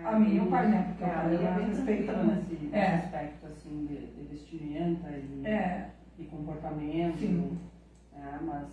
A 0.05 0.19
minha 0.19 0.35
e 0.35 0.39
o 0.45 0.49
pai, 0.49 0.67
né? 0.67 0.85
Porque 0.89 1.03
é, 1.03 1.07
o 1.07 1.09
a 1.11 1.13
pai 1.15 1.27
minha 1.29 1.39
ela 1.41 1.49
é 1.49 1.55
bem 1.59 1.67
respeita, 1.67 2.13
tranquila 2.13 2.23
né? 2.35 2.45
nesse 2.49 2.75
É. 2.75 2.95
aspecto, 2.95 3.45
assim, 3.47 3.85
de, 3.85 4.05
de 4.07 4.23
vestimenta 4.29 5.09
e, 5.09 5.47
É, 5.47 5.89
e 6.19 6.23
comportamento. 6.25 7.19
Sim. 7.19 7.57
né? 8.11 8.39
Mas 8.43 8.67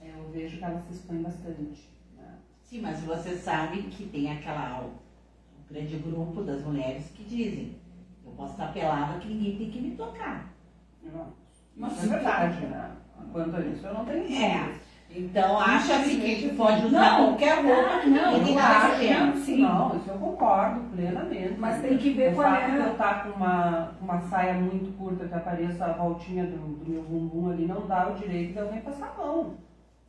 eu 0.00 0.30
vejo 0.32 0.58
que 0.58 0.64
ela 0.64 0.80
se 0.80 0.92
expõe 0.92 1.22
bastante. 1.22 1.88
Né? 2.16 2.34
Sim, 2.62 2.80
mas 2.82 3.00
você 3.00 3.36
sabe 3.36 3.82
que 3.84 4.06
tem 4.06 4.30
aquela 4.32 4.84
um 4.84 5.72
grande 5.72 5.96
grupo 5.98 6.42
das 6.42 6.62
mulheres 6.64 7.10
que 7.14 7.24
dizem 7.24 7.76
eu 8.24 8.32
posso 8.32 8.52
estar 8.52 8.72
pelada 8.72 9.18
que 9.18 9.28
ninguém 9.28 9.56
tem 9.56 9.70
que 9.70 9.80
me 9.80 9.96
tocar. 9.96 10.48
Não, 11.02 11.32
Mas 11.76 12.04
é 12.04 12.06
verdade, 12.06 12.66
né? 12.66 12.90
Quanto 13.32 13.56
a 13.56 13.60
isso, 13.60 13.86
eu 13.86 13.94
não 13.94 14.04
tenho 14.04 14.32
É. 14.32 14.74
Então 15.14 15.58
acha-se 15.60 16.16
que 16.16 16.54
pode 16.56 16.86
usar 16.86 17.18
Não, 17.18 17.26
qualquer 17.28 17.62
roupa 17.64 17.98
que 18.00 18.08
não, 18.10 18.32
ninguém 18.38 18.54
não, 18.54 19.36
sim. 19.36 19.62
Não, 19.62 19.96
isso 19.96 20.08
eu 20.10 20.18
concordo 20.18 20.80
plenamente. 20.94 21.54
Mas 21.58 21.82
tem 21.82 21.98
que 21.98 22.10
ver 22.10 22.32
o 22.32 22.34
qual 22.34 22.48
fato 22.50 22.62
é. 22.62 22.70
de 22.70 22.76
eu 22.76 22.92
estar 22.92 23.24
com 23.24 23.30
uma, 23.36 23.90
uma 24.00 24.20
saia 24.22 24.54
muito 24.54 24.96
curta 24.96 25.26
que 25.26 25.34
apareça 25.34 25.84
a 25.84 25.92
voltinha 25.92 26.44
do, 26.44 26.56
do 26.56 26.90
meu 26.90 27.02
bumbum 27.02 27.50
ali 27.50 27.66
não 27.66 27.86
dá 27.86 28.08
o 28.08 28.14
direito 28.14 28.54
de 28.54 28.58
alguém 28.58 28.80
passar 28.80 29.14
a 29.14 29.22
mão. 29.22 29.54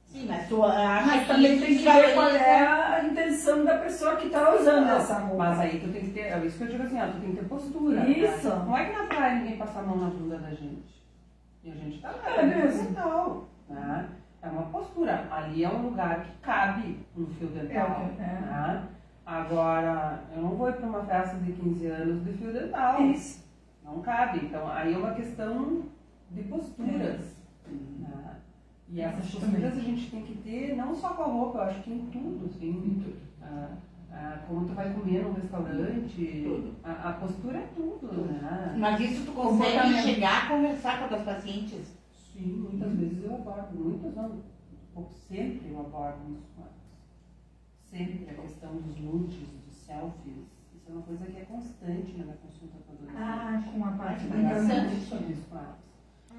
Sim, 0.05 0.27
mas 0.29 0.47
tu 0.47 0.63
acha 0.63 1.07
Mas 1.07 1.27
também 1.27 1.59
tem 1.59 1.77
que 1.77 1.83
ver 1.83 2.13
qual 2.13 2.29
é 2.29 2.67
a 2.67 3.03
intenção 3.03 3.65
da 3.65 3.79
pessoa 3.79 4.15
que 4.15 4.27
está 4.27 4.55
usando 4.55 4.85
Não, 4.85 4.97
essa 4.97 5.19
roupa. 5.19 5.37
Mas 5.37 5.59
aí 5.59 5.79
tu 5.79 5.91
tem 5.91 6.01
que 6.03 6.11
ter, 6.11 6.21
é 6.21 6.45
isso 6.45 6.57
que 6.57 6.63
eu 6.65 6.67
digo 6.67 6.83
assim, 6.83 7.01
ó, 7.01 7.07
tu 7.07 7.19
tem 7.19 7.31
que 7.31 7.37
ter 7.37 7.45
postura. 7.45 8.07
Isso. 8.09 8.47
né? 8.47 8.63
Não 8.65 8.77
é 8.77 8.85
que 8.85 8.97
na 8.97 9.03
praia 9.05 9.35
ninguém 9.39 9.57
passa 9.57 9.79
a 9.79 9.83
mão 9.83 9.97
na 9.97 10.09
bunda 10.11 10.37
da 10.37 10.49
gente. 10.51 11.03
E 11.63 11.71
a 11.71 11.75
gente 11.75 11.99
tá 11.99 12.11
lá, 12.11 12.35
É 12.37 12.43
mesmo. 12.45 12.83
dental, 12.83 13.49
né? 13.69 14.05
É 14.43 14.47
uma 14.49 14.63
postura. 14.63 15.25
Ali 15.31 15.63
é 15.63 15.69
um 15.69 15.83
lugar 15.83 16.21
que 16.25 16.31
cabe 16.41 16.99
um 17.17 17.25
fio 17.27 17.47
dental. 17.47 18.11
É, 18.19 18.21
é. 18.21 18.25
né? 18.25 18.87
Agora, 19.25 20.21
eu 20.35 20.41
não 20.41 20.49
vou 20.49 20.69
ir 20.69 20.73
para 20.73 20.85
uma 20.85 21.03
festa 21.05 21.37
de 21.37 21.53
15 21.53 21.85
anos 21.87 22.25
de 22.25 22.33
fio 22.33 22.51
dental. 22.51 23.01
Isso. 23.03 23.41
Não 23.83 24.01
cabe. 24.01 24.45
Então, 24.45 24.67
aí 24.69 24.93
é 24.93 24.97
uma 24.97 25.13
questão 25.13 25.83
de 26.29 26.43
posturas. 26.43 27.37
né? 27.65 28.35
E 28.89 28.99
essas 28.99 29.31
posturas 29.31 29.77
a 29.77 29.81
gente 29.81 30.11
tem 30.11 30.23
que 30.23 30.35
ter, 30.35 30.75
não 30.75 30.93
só 30.93 31.09
com 31.13 31.23
a 31.23 31.27
roupa, 31.27 31.59
eu 31.59 31.63
acho 31.63 31.81
que 31.81 31.91
em 31.91 32.05
tudo, 32.07 32.45
assim. 32.45 33.15
Ah, 33.41 33.69
ah, 34.11 34.39
como 34.47 34.67
tu 34.67 34.73
vai 34.73 34.93
comer 34.93 35.23
num 35.23 35.33
restaurante, 35.33 36.43
Tudo. 36.43 36.75
a, 36.83 37.09
a 37.09 37.13
postura 37.13 37.57
é 37.57 37.67
tudo, 37.75 38.11
né? 38.25 38.75
Mas 38.77 38.99
isso 38.99 39.25
tu 39.25 39.31
consegue 39.31 40.01
chegar 40.01 40.43
a 40.43 40.49
conversar 40.49 40.99
com 40.99 41.15
as 41.15 41.23
pacientes? 41.23 41.97
Sim, 42.33 42.67
muitas 42.69 42.91
vezes 42.93 43.23
eu 43.23 43.35
abordo, 43.35 43.75
muitas 43.77 44.15
não, 44.15 44.41
pouco 44.93 45.13
sempre 45.13 45.69
eu 45.69 45.79
abordo 45.79 46.31
isso 46.31 46.47
com 46.55 46.61
elas. 46.63 46.73
Sempre 47.89 48.29
a 48.29 48.41
questão 48.41 48.75
dos 48.75 48.97
nudes, 48.97 49.47
dos 49.65 49.75
selfies, 49.75 50.35
isso 50.73 50.89
é 50.89 50.91
uma 50.91 51.01
coisa 51.03 51.25
que 51.27 51.37
é 51.37 51.45
constante 51.45 52.17
na 52.17 52.23
minha 52.23 52.37
consulta 52.37 52.77
com 52.87 52.91
a 52.91 52.95
adolescente. 52.95 53.21
Ah, 53.21 53.71
com 53.71 53.85
a 53.85 53.91
parte 53.91 54.27
da 54.27 54.35
Eu 54.35 54.41
interessante. 54.41 54.87
muito 54.89 55.05
sobre 55.09 55.33
isso 55.33 55.47
com 55.49 55.57
elas. 55.57 55.75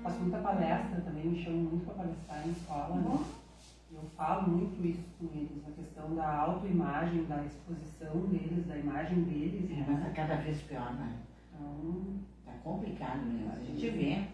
Faço 0.03 0.19
muita 0.19 0.39
palestra 0.39 1.01
também, 1.03 1.27
me 1.27 1.43
chamam 1.43 1.61
muito 1.61 1.85
para 1.85 1.95
palestrar 1.95 2.47
em 2.47 2.51
escola. 2.51 2.97
né? 2.97 3.25
Eu 3.93 4.03
falo 4.17 4.51
muito 4.51 4.85
isso 4.85 5.05
com 5.19 5.27
eles, 5.33 5.65
a 5.69 5.71
questão 5.71 6.15
da 6.17 6.29
autoimagem, 6.41 7.25
da 7.27 7.45
exposição 7.45 8.27
deles, 8.27 8.67
da 8.67 8.77
imagem 8.77 9.23
deles. 9.23 9.71
É, 9.71 9.77
mas 9.87 10.01
né? 10.01 10.07
tá 10.09 10.11
cada 10.11 10.35
vez 10.43 10.61
pior, 10.63 10.93
né? 10.95 11.17
Então, 11.49 12.05
Tá 12.45 12.53
complicado 12.65 13.25
mesmo. 13.25 13.51
A 13.53 13.55
gente 13.61 13.89
vê. 13.91 14.27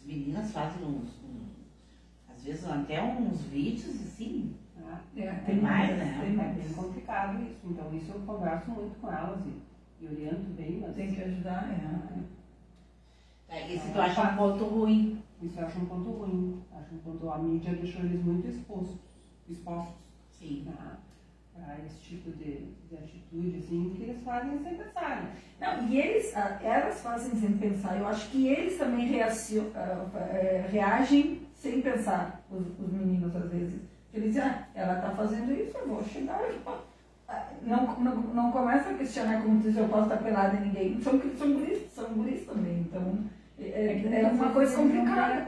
As 0.00 0.06
meninas 0.06 0.50
fazem 0.52 0.84
uns, 0.86 1.08
uns- 1.24 1.58
às 2.28 2.42
vezes 2.44 2.66
até 2.66 3.02
uns 3.02 3.42
vídeos 3.42 4.00
assim. 4.02 4.54
né? 4.76 5.00
É, 5.16 5.30
Tem 5.44 5.60
mais, 5.60 5.96
né? 5.96 6.18
Tem 6.20 6.28
é 6.30 6.36
mais. 6.36 6.56
bem 6.56 6.72
complicado 6.72 7.42
isso. 7.42 7.58
Então, 7.64 7.94
isso 7.94 8.12
eu 8.12 8.20
converso 8.20 8.70
muito 8.70 8.98
com 9.00 9.10
elas 9.10 9.40
e, 9.46 10.04
e 10.04 10.06
oriento 10.08 10.50
bem, 10.56 10.78
mas 10.80 10.94
Tem 10.94 11.12
que 11.12 11.20
ajudar, 11.20 11.68
é. 11.70 12.18
É, 13.50 13.72
Esse 13.72 13.90
tu 13.92 13.98
acha 13.98 14.22
um 14.22 14.36
ponto 14.36 14.64
ruim. 14.66 15.18
isso 15.42 15.58
eu 15.58 15.66
acho 15.66 15.78
um 15.78 15.86
ponto 15.86 16.10
ruim. 16.10 16.62
Acho 16.72 16.94
um 16.94 16.98
ponto, 16.98 17.30
a 17.30 17.38
mídia 17.38 17.74
deixou 17.74 18.02
eles 18.02 18.22
muito 18.22 18.46
expostos, 18.46 18.96
expostos 19.48 19.94
Sim. 20.30 20.64
Para 21.64 21.76
esse 21.84 21.98
tipo 22.00 22.30
de, 22.32 22.66
de 22.88 22.94
atitude, 22.96 23.58
assim, 23.58 23.94
que 23.96 24.02
eles 24.04 24.22
fazem 24.22 24.58
sem 24.62 24.74
pensar, 24.76 25.22
né? 25.22 25.30
Não, 25.60 25.88
e 25.88 25.98
eles, 26.00 26.36
ah, 26.36 26.58
elas 26.62 27.00
fazem 27.00 27.38
sem 27.40 27.52
pensar. 27.58 27.98
Eu 27.98 28.06
acho 28.06 28.28
que 28.30 28.46
eles 28.48 28.78
também 28.78 29.06
reacio- 29.06 29.70
ah, 29.74 30.06
eh, 30.30 30.66
reagem 30.70 31.42
sem 31.54 31.80
pensar, 31.82 32.42
os, 32.50 32.66
os 32.78 32.92
meninos 32.92 33.34
às 33.34 33.50
vezes. 33.50 33.80
Eles 34.14 34.28
dizem, 34.34 34.42
ah, 34.42 34.66
ela 34.74 34.94
está 34.96 35.10
fazendo 35.10 35.52
isso, 35.52 35.76
eu 35.76 35.88
vou 35.88 36.02
chegar 36.04 36.40
e. 36.50 36.58
Ah, 37.30 37.46
não, 37.62 38.00
não, 38.00 38.14
não 38.16 38.52
começa 38.52 38.88
a 38.88 38.94
questionar 38.94 39.42
como 39.42 39.60
diz, 39.60 39.76
eu 39.76 39.86
posso 39.88 40.04
estar 40.04 40.16
pelada 40.16 40.56
em 40.56 40.68
ninguém. 40.68 41.00
São, 41.02 41.20
são 41.38 41.52
guris, 41.52 41.92
são 41.94 42.04
guris 42.14 42.46
também. 42.46 42.78
Então, 42.88 43.18
é, 43.60 43.92
é 44.22 44.26
uma 44.28 44.50
coisa 44.54 44.72
complicada. 45.04 45.44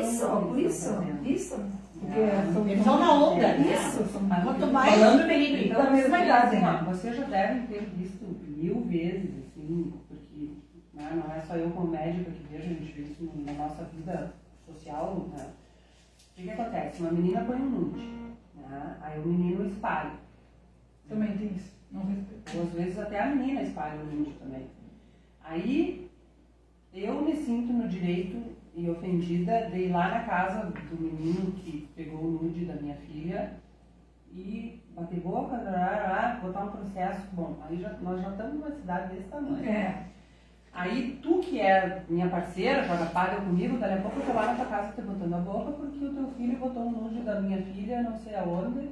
Isso, 0.00 0.24
isso, 0.58 0.90
isso. 1.24 1.60
Porque 2.00 2.20
Ah, 2.20 2.52
são, 2.52 2.68
Eles 2.68 2.84
são 2.84 2.98
na 2.98 3.12
onda? 3.12 3.56
Isso, 3.56 4.04
são 4.06 4.28
Quanto 4.28 4.66
mais 4.72 4.94
Falando 4.94 5.28
de- 5.28 5.68
da 5.68 5.90
mesma 5.90 6.24
idade, 6.24 6.56
né? 6.56 6.84
Vocês 6.86 7.16
já 7.16 7.24
devem 7.24 7.66
ter 7.66 7.82
visto 7.96 8.24
mil 8.46 8.80
vezes, 8.82 9.30
assim, 9.38 9.92
porque 10.08 10.50
né, 10.94 11.22
não 11.24 11.34
é 11.34 11.40
só 11.40 11.56
eu 11.56 11.70
como 11.70 11.90
médica 11.90 12.30
que 12.30 12.42
vejo, 12.50 12.64
a 12.64 12.68
gente 12.74 12.92
vê 12.92 13.02
isso 13.02 13.30
na 13.44 13.52
nossa 13.52 13.84
vida 13.84 14.34
social, 14.66 15.28
né? 15.36 15.46
O 15.46 16.34
que, 16.34 16.42
que 16.44 16.50
acontece? 16.50 17.00
Uma 17.02 17.12
menina 17.12 17.40
põe 17.44 17.56
um 17.56 17.70
nude, 17.70 18.06
né? 18.54 18.96
aí 19.02 19.18
o 19.18 19.26
menino 19.26 19.66
espalha. 19.66 20.12
Também 21.08 21.36
tem 21.36 21.52
isso. 21.56 21.72
Não. 21.90 22.02
Ou 22.02 22.62
às 22.62 22.72
vezes 22.72 22.98
até 22.98 23.20
a 23.20 23.26
menina 23.34 23.62
espalha 23.62 24.00
o 24.00 24.06
nude 24.06 24.32
também. 24.32 24.66
Aí 25.42 26.08
eu 26.94 27.22
me 27.22 27.34
sinto 27.34 27.72
no 27.72 27.88
direito 27.88 28.36
e 28.78 28.88
ofendida 28.88 29.68
de 29.70 29.78
ir 29.86 29.92
lá 29.92 30.08
na 30.08 30.20
casa 30.20 30.70
do 30.70 31.02
menino 31.02 31.50
que 31.52 31.88
pegou 31.96 32.20
o 32.20 32.30
nude 32.30 32.64
da 32.64 32.74
minha 32.74 32.94
filha 32.94 33.54
e 34.32 34.80
bater 34.94 35.18
boca, 35.20 35.56
lá, 35.56 36.38
botar 36.42 36.64
um 36.64 36.70
processo. 36.70 37.22
Bom, 37.32 37.56
aí 37.68 37.80
já, 37.80 37.90
nós 38.00 38.20
já 38.20 38.30
estamos 38.30 38.54
numa 38.54 38.70
cidade 38.70 39.14
desse 39.14 39.28
tamanho. 39.28 39.68
É. 39.68 40.04
Aí 40.72 41.18
tu 41.20 41.40
que 41.40 41.60
é 41.60 42.04
minha 42.08 42.28
parceira, 42.28 42.84
joga 42.84 43.06
paga 43.06 43.40
comigo, 43.40 43.78
daqui 43.78 43.94
a 43.94 44.00
pouco 44.02 44.20
eu 44.20 44.26
tô 44.26 44.32
lá 44.32 44.46
na 44.46 44.54
tua 44.54 44.66
casa 44.66 44.92
te 44.92 45.02
botando 45.02 45.34
a 45.34 45.38
boca 45.38 45.72
porque 45.72 46.04
o 46.04 46.14
teu 46.14 46.28
filho 46.36 46.58
botou 46.58 46.84
um 46.84 46.90
nude 46.92 47.20
da 47.22 47.40
minha 47.40 47.60
filha, 47.62 48.02
não 48.02 48.16
sei 48.16 48.36
aonde. 48.36 48.90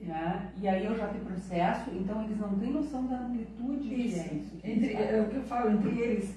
né? 0.00 0.50
E 0.60 0.66
aí 0.66 0.84
eu 0.84 0.96
já 0.96 1.06
tenho 1.08 1.24
processo, 1.24 1.90
então 1.92 2.24
eles 2.24 2.40
não 2.40 2.58
têm 2.58 2.72
noção 2.72 3.06
da 3.06 3.18
amplitude 3.20 3.88
que 3.88 3.94
é 3.94 3.98
Isso. 3.98 4.34
isso. 4.34 4.56
que 4.56 4.68
Entre, 4.70 4.94
é 4.94 5.20
o 5.20 5.28
que 5.28 5.36
eu 5.36 5.42
falo, 5.42 5.70
entre 5.70 5.96
eles. 5.96 6.34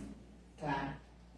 Claro. 0.59 0.89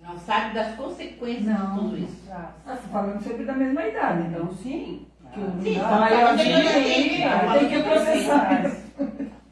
Não 0.08 0.18
sabe 0.18 0.54
das 0.56 0.76
consequências 0.76 1.46
Não. 1.46 1.74
de 1.74 1.80
tudo 1.80 1.98
isso. 1.98 2.26
Traz. 2.26 2.48
Ah, 2.66 2.78
falando 2.78 3.22
sempre 3.22 3.44
da 3.46 3.54
mesma 3.54 3.86
idade, 3.86 4.28
então. 4.28 4.52
Sim. 4.54 5.06
Que 5.34 5.40
né? 5.42 5.48
o 5.48 5.62
Sim, 5.62 5.80
a 5.80 5.84
tá 5.84 6.00
maioria 6.00 6.26
falando 6.26 6.38
de 6.38 6.44
tem, 6.44 6.54
adolescente, 6.56 7.60
tem 7.60 7.70
que 7.70 7.90
processar. 7.90 8.64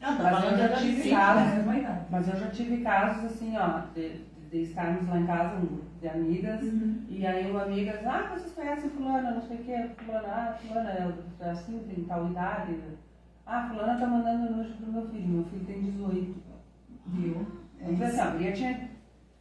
Não, 0.00 0.18
Mas 0.18 0.18
falando 0.18 0.52
eu 0.52 0.68
já 0.68 0.76
tive 0.76 1.10
casos. 1.10 1.44
Da 1.44 1.54
mesma 1.56 1.76
idade. 1.76 2.00
Mas 2.10 2.28
eu 2.28 2.36
já 2.36 2.50
tive 2.50 2.76
casos 2.82 3.24
assim, 3.24 3.56
ó, 3.58 3.80
de, 3.94 4.20
de 4.50 4.62
estarmos 4.62 5.08
lá 5.08 5.18
em 5.18 5.26
casa, 5.26 5.60
de 6.00 6.08
amigas, 6.08 6.60
e 7.08 7.26
aí 7.26 7.50
uma 7.50 7.62
amiga 7.64 7.92
diz, 7.98 8.06
ah, 8.06 8.30
vocês 8.32 8.52
conhecem 8.54 8.90
fulana, 8.90 9.32
não 9.32 9.42
sei 9.42 9.56
o 9.58 9.64
que, 9.64 10.04
fulana, 10.04 10.28
ah, 10.28 10.58
fulana 10.66 10.90
é 11.40 11.50
assim, 11.50 11.78
tem 11.80 12.04
tal 12.04 12.28
idade. 12.28 12.76
Ah, 13.44 13.68
fulana 13.68 13.98
tá 13.98 14.06
mandando 14.06 14.56
nude 14.56 14.72
pro 14.72 14.92
meu 14.92 15.06
filho, 15.08 15.28
meu 15.28 15.44
filho 15.44 15.64
tem 15.66 15.82
18. 15.82 16.34
Viu? 17.08 17.46
É 17.80 17.90
Então, 17.90 18.06
assim, 18.06 18.20
a 18.20 18.30
guria 18.30 18.52
tinha 18.52 18.95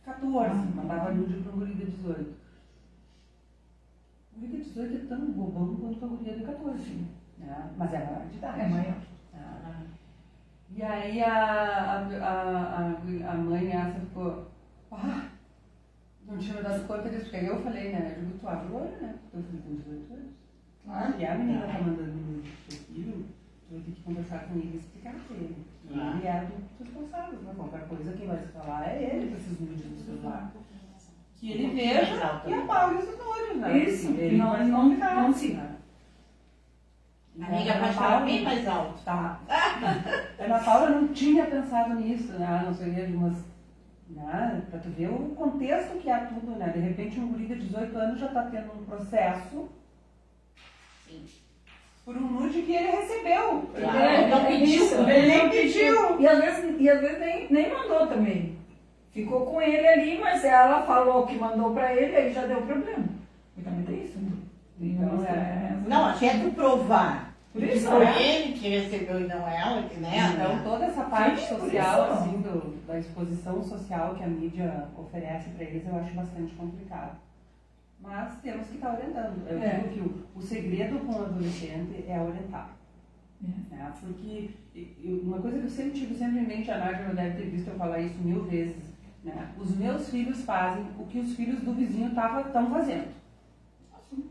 14, 0.05 0.49
Ah. 0.51 0.53
mandava 0.75 1.11
nude 1.11 1.41
pro 1.41 1.53
guri 1.53 1.73
de 1.73 1.85
18. 1.85 2.35
O 4.35 4.39
guri 4.39 4.51
de 4.51 4.63
18 4.63 4.95
é 4.95 5.07
tão 5.07 5.31
bobão 5.31 5.75
quanto 5.77 6.05
a 6.05 6.07
guria 6.07 6.37
de 6.37 6.43
14, 6.45 7.05
né? 7.39 7.71
Mas 7.77 7.93
é 7.93 8.05
maior 8.05 8.25
de 8.27 8.37
idade. 8.37 8.61
É 8.61 8.67
maior. 8.67 8.97
Ah. 9.33 9.81
E 10.69 10.81
aí 10.83 11.23
a, 11.23 11.33
a, 11.33 11.97
a, 11.99 12.79
a, 12.79 13.31
a 13.31 13.35
mãe 13.35 13.71
essa 13.71 13.99
ficou, 13.99 14.47
ah, 14.91 15.29
não 16.27 16.37
tinha 16.37 16.55
me 16.55 16.61
dado 16.63 16.87
conta 16.87 17.09
disso, 17.09 17.23
porque 17.23 17.37
aí 17.37 17.45
eu 17.47 17.61
falei, 17.63 17.91
né, 17.91 18.15
eu 18.17 18.25
digo, 18.25 18.39
tu 18.39 18.47
olho, 18.47 19.01
né, 19.01 19.15
teu 19.31 19.43
filho 19.43 19.61
tem 19.63 19.75
18 19.75 20.13
anos. 20.13 20.33
Claro. 20.83 21.19
E 21.19 21.25
a 21.25 21.35
menina 21.37 21.67
tá 21.67 21.81
mandando 21.81 22.43
teu 22.67 22.77
filho, 22.79 23.25
tu 23.67 23.73
vai 23.75 23.81
ter 23.83 23.91
que 23.91 24.01
conversar 24.01 24.39
com 24.47 24.55
ele 24.55 24.71
e 24.73 24.77
explicar 24.77 25.13
pra 25.13 25.35
ele. 25.35 25.65
E 25.89 25.93
ele 26.17 26.27
é 26.27 26.31
adulto 26.31 26.63
responsável, 26.83 27.39
né, 27.41 27.53
qualquer 27.55 27.87
coisa 27.87 28.13
quem 28.13 28.27
vai 28.27 28.37
se 28.37 28.47
falar 28.47 28.87
é 28.89 29.03
ele, 29.03 29.29
com 29.31 29.37
esses 29.37 29.59
nudes 29.59 29.85
no 29.85 29.97
celular. 30.05 30.51
Que 31.39 31.51
ele 31.51 31.75
veja 31.75 32.41
e 32.47 32.53
apague 32.53 32.95
os 32.95 33.05
nudes, 33.17 33.57
né. 33.57 33.77
Isso, 33.77 34.11
ele 34.11 34.37
não- 34.37 34.67
não- 34.67 34.91
ficar, 34.91 35.15
não 35.15 35.33
se- 35.33 35.53
né. 35.53 35.75
E 37.37 37.43
Amiga, 37.43 37.73
a 37.73 37.79
pode 37.79 37.93
falar 37.93 38.25
bem 38.25 38.43
mais 38.43 38.67
alto. 38.67 39.03
Tá. 39.03 39.39
A 39.49 39.49
Ana 40.43 40.59
Paula 40.59 40.89
não 40.89 41.07
tinha 41.09 41.45
pensado 41.45 41.93
nisso, 41.95 42.31
né? 42.33 42.63
Não 42.65 42.73
seria 42.73 43.05
de 43.05 43.13
umas. 43.13 43.35
Né? 44.09 44.61
Pra 44.69 44.79
tu 44.79 44.89
ver 44.89 45.09
o 45.09 45.29
contexto 45.35 45.97
que 45.99 46.09
é 46.09 46.17
tudo, 46.27 46.51
né? 46.57 46.69
De 46.69 46.79
repente 46.79 47.19
um 47.19 47.27
guri 47.27 47.47
de 47.47 47.55
18 47.55 47.97
anos 47.97 48.19
já 48.19 48.27
tá 48.29 48.43
tendo 48.43 48.71
um 48.71 48.85
processo 48.85 49.67
Sim. 51.07 51.25
Por 52.05 52.15
um 52.15 52.21
nude 52.21 52.61
que 52.61 52.71
ele 52.75 52.91
recebeu. 52.91 53.63
Claro. 53.75 53.97
É, 53.97 54.27
não 54.27 54.37
é 54.37 54.45
pediu. 54.45 55.09
Ele 55.09 55.27
nem 55.27 55.49
pediu. 55.49 56.19
E 56.21 56.27
às 56.27 56.39
vezes, 56.39 56.75
e 56.79 56.89
às 56.89 57.01
vezes 57.01 57.19
nem, 57.19 57.47
nem 57.49 57.73
mandou 57.73 58.05
também. 58.07 58.55
Ficou 59.11 59.45
com 59.45 59.61
ele 59.61 59.87
ali, 59.87 60.19
mas 60.19 60.43
ela 60.43 60.83
falou 60.83 61.25
que 61.25 61.35
mandou 61.35 61.73
pra 61.73 61.93
ele, 61.95 62.15
aí 62.15 62.31
já 62.33 62.45
deu 62.45 62.61
problema. 62.61 63.05
E 63.57 63.61
também 63.61 63.83
tem 63.85 64.03
isso, 64.03 64.19
né? 64.19 64.31
Então, 64.79 65.25
é. 65.25 65.77
Não, 65.87 66.05
até 66.05 66.37
tu 66.37 66.51
provar. 66.51 67.33
Por 67.51 67.61
que 67.61 67.71
isso, 67.71 67.87
foi 67.89 68.03
né? 68.03 68.21
ele 68.21 68.53
que 68.53 68.67
recebeu 68.67 69.21
e 69.21 69.27
não 69.27 69.47
ela, 69.47 69.83
que 69.83 69.97
né? 70.01 70.33
Então 70.33 70.61
toda 70.61 70.85
essa 70.85 71.03
parte 71.03 71.39
Sim, 71.39 71.57
social, 71.57 72.11
assim, 72.11 72.41
do- 72.41 72.75
da 72.85 72.99
exposição 72.99 73.63
social 73.63 74.13
que 74.15 74.23
a 74.25 74.27
mídia 74.27 74.89
oferece 74.97 75.49
para 75.51 75.63
eles, 75.63 75.87
eu 75.87 75.97
acho 75.97 76.13
bastante 76.13 76.53
complicado. 76.55 77.15
Mas 78.01 78.39
temos 78.41 78.67
que 78.67 78.75
estar 78.75 78.93
orientando. 78.93 79.47
Eu 79.47 79.59
É. 79.61 79.79
digo 79.79 79.89
que 79.89 79.99
o, 79.99 80.39
o 80.39 80.41
segredo 80.41 80.99
com 80.99 81.13
o 81.13 81.25
adolescente 81.25 82.05
é 82.07 82.21
orientar. 82.21 82.69
É. 83.43 83.75
né? 83.75 83.93
Porque 83.99 84.49
uma 85.03 85.39
coisa 85.39 85.59
que 85.59 85.65
eu 85.65 85.69
sempre 85.69 85.91
tive 85.91 86.15
sempre 86.15 86.39
em 86.39 86.47
mente, 86.47 86.71
a 86.71 86.77
Nádia 86.77 87.13
deve 87.13 87.37
ter 87.37 87.49
visto 87.49 87.67
eu 87.69 87.75
falar 87.75 87.99
isso 87.99 88.17
mil 88.19 88.43
vezes, 88.43 88.83
né? 89.23 89.49
Os 89.57 89.75
meus 89.75 90.09
filhos 90.09 90.43
fazem 90.43 90.85
o 90.99 91.05
que 91.05 91.19
os 91.19 91.35
filhos 91.35 91.61
do 91.61 91.73
vizinho 91.73 92.07
estão 92.07 92.69
fazendo. 92.69 93.07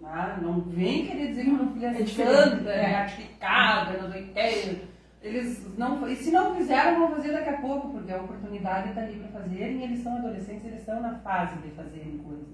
Ah, 0.03 0.39
não 0.41 0.61
vem 0.61 1.07
querer 1.07 1.29
dizer 1.29 1.45
que 1.45 1.51
meu 1.51 1.69
filho 1.73 1.87
é, 1.87 2.07
santa, 2.07 2.71
é. 2.71 2.85
é 2.85 2.97
ratificada, 2.97 4.03
não 4.03 4.11
sei 4.13 4.23
o 4.23 4.27
que. 4.33 4.95
Eles 5.23 5.79
não, 5.79 6.07
e 6.09 6.17
se 6.17 6.31
não 6.31 6.55
fizeram, 6.55 7.01
vão 7.01 7.17
fazer 7.17 7.33
daqui 7.33 7.49
a 7.49 7.57
pouco, 7.59 7.89
porque 7.91 8.13
a 8.13 8.21
oportunidade 8.23 8.91
está 8.91 9.01
ali 9.01 9.17
para 9.19 9.41
fazerem, 9.41 9.79
e 9.79 9.83
eles 9.85 10.03
são 10.03 10.17
adolescentes, 10.17 10.65
eles 10.67 10.81
estão 10.81 11.01
na 11.01 11.15
fase 11.21 11.57
de 11.63 11.71
fazerem 11.71 12.19
coisas. 12.19 12.47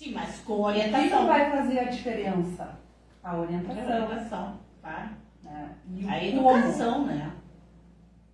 Sim, 0.00 0.14
mas 0.14 0.40
com 0.40 0.62
orientação. 0.62 1.26
vai 1.26 1.50
fazer 1.50 1.78
a 1.78 1.90
diferença? 1.90 2.78
A 3.22 3.36
orientação. 3.36 3.82
Orientação, 3.82 4.58
claro. 4.80 5.10
Né? 5.42 5.74
E 5.94 6.08
A 6.08 6.24
educação, 6.24 7.04
né? 7.04 7.32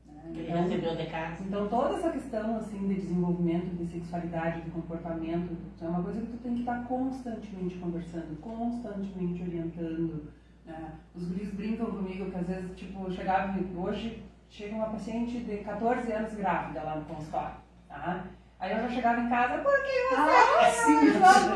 né? 0.07 0.23
Ele 0.33 0.53
Então. 1.43 1.67
Então 1.67 1.67
toda 1.67 1.97
essa 1.97 2.13
questão 2.13 2.57
assim 2.57 2.87
de 2.87 2.95
desenvolvimento, 2.95 3.75
de 3.75 3.85
sexualidade, 3.85 4.61
de 4.61 4.71
comportamento, 4.71 5.57
é 5.81 5.89
uma 5.89 6.05
coisa 6.05 6.21
que 6.21 6.29
tu 6.29 6.39
tem 6.39 6.55
que 6.55 6.61
estar 6.61 6.85
constantemente 6.85 7.75
conversando, 7.79 8.41
constantemente 8.41 9.43
orientando. 9.43 10.33
Né? 10.65 10.93
Os 11.17 11.27
guris 11.27 11.53
brincam 11.53 11.87
comigo 11.87 12.31
que 12.31 12.37
às 12.37 12.47
vezes, 12.47 12.77
tipo, 12.77 13.11
chegava, 13.11 13.59
hoje 13.77 14.23
chega 14.49 14.77
uma 14.77 14.91
paciente 14.91 15.41
de 15.41 15.57
14 15.65 16.13
anos 16.13 16.33
grávida 16.35 16.85
lá 16.85 16.95
no 16.95 17.05
consultório, 17.07 17.57
tá? 17.89 18.25
Aí 18.59 18.73
eu 18.73 18.79
já 18.83 18.89
chegava 18.89 19.21
em 19.21 19.29
casa, 19.29 19.59
por 19.59 19.75
que 19.83 19.93
você 20.09 20.15
Ah, 20.17 20.71
sim. 20.71 20.95
não 20.95 21.03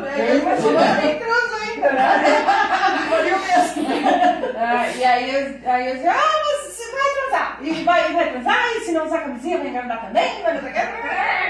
Eu 0.07 0.43
imagino. 0.43 0.79
nem 1.03 1.19
cruz 1.19 1.53
ainda, 1.63 1.93
né? 1.93 2.11
Ah, 4.63 4.87
e 4.89 5.03
aí, 5.05 5.31
eu- 5.35 5.71
aí 5.73 5.89
eu 5.89 5.95
dizia, 5.95 6.13
ah, 6.13 6.43
mas 6.45 6.75
você 6.75 6.93
vai 6.93 7.15
transar. 7.15 7.59
E 7.63 7.71
vai, 7.85 8.13
vai 8.13 8.31
transar, 8.31 8.67
e 8.77 8.81
se 8.81 8.93
não 8.93 9.07
usar 9.07 9.21
camisinha, 9.21 9.59
vai 9.59 9.69
engravidar 9.69 10.05
também, 10.07 10.43
vai 10.43 10.55
não 10.55 10.61
sei 10.61 10.71
o 10.71 10.75
que. 10.75 10.81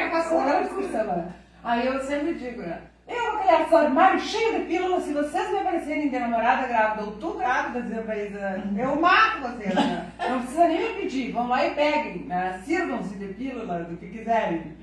Eu 0.04 0.10
faço 0.10 0.34
uma 0.36 0.62
discussão, 0.62 1.06
mano. 1.06 1.34
Aí 1.64 1.86
eu 1.86 2.00
sempre 2.04 2.34
digo, 2.34 2.62
né? 2.62 2.78
Eu 3.08 3.32
vou 3.32 3.40
criar 3.40 3.62
esse 3.62 3.74
armário 3.74 4.20
cheio 4.20 4.60
de 4.60 4.64
pílulas, 4.66 5.02
se 5.02 5.12
vocês 5.12 5.50
me 5.50 5.58
aparecerem 5.58 6.08
de 6.08 6.18
namorada 6.18 6.68
grávida 6.68 7.02
ou 7.04 7.12
tu 7.16 7.32
grávida, 7.32 8.02
pra 8.02 8.16
eles, 8.16 8.32
né, 8.32 8.62
eu 8.78 8.94
mato 9.00 9.40
vocês, 9.40 9.74
né? 9.74 10.06
Não 10.28 10.38
precisa 10.42 10.68
nem 10.68 10.78
me 10.94 11.00
pedir, 11.02 11.32
vão 11.32 11.48
lá 11.48 11.66
e 11.66 11.74
peguem, 11.74 12.26
né? 12.26 12.60
Sirvam-se 12.64 13.16
de 13.16 13.26
pílula, 13.34 13.80
do 13.80 13.96
que 13.96 14.06
quiserem. 14.06 14.76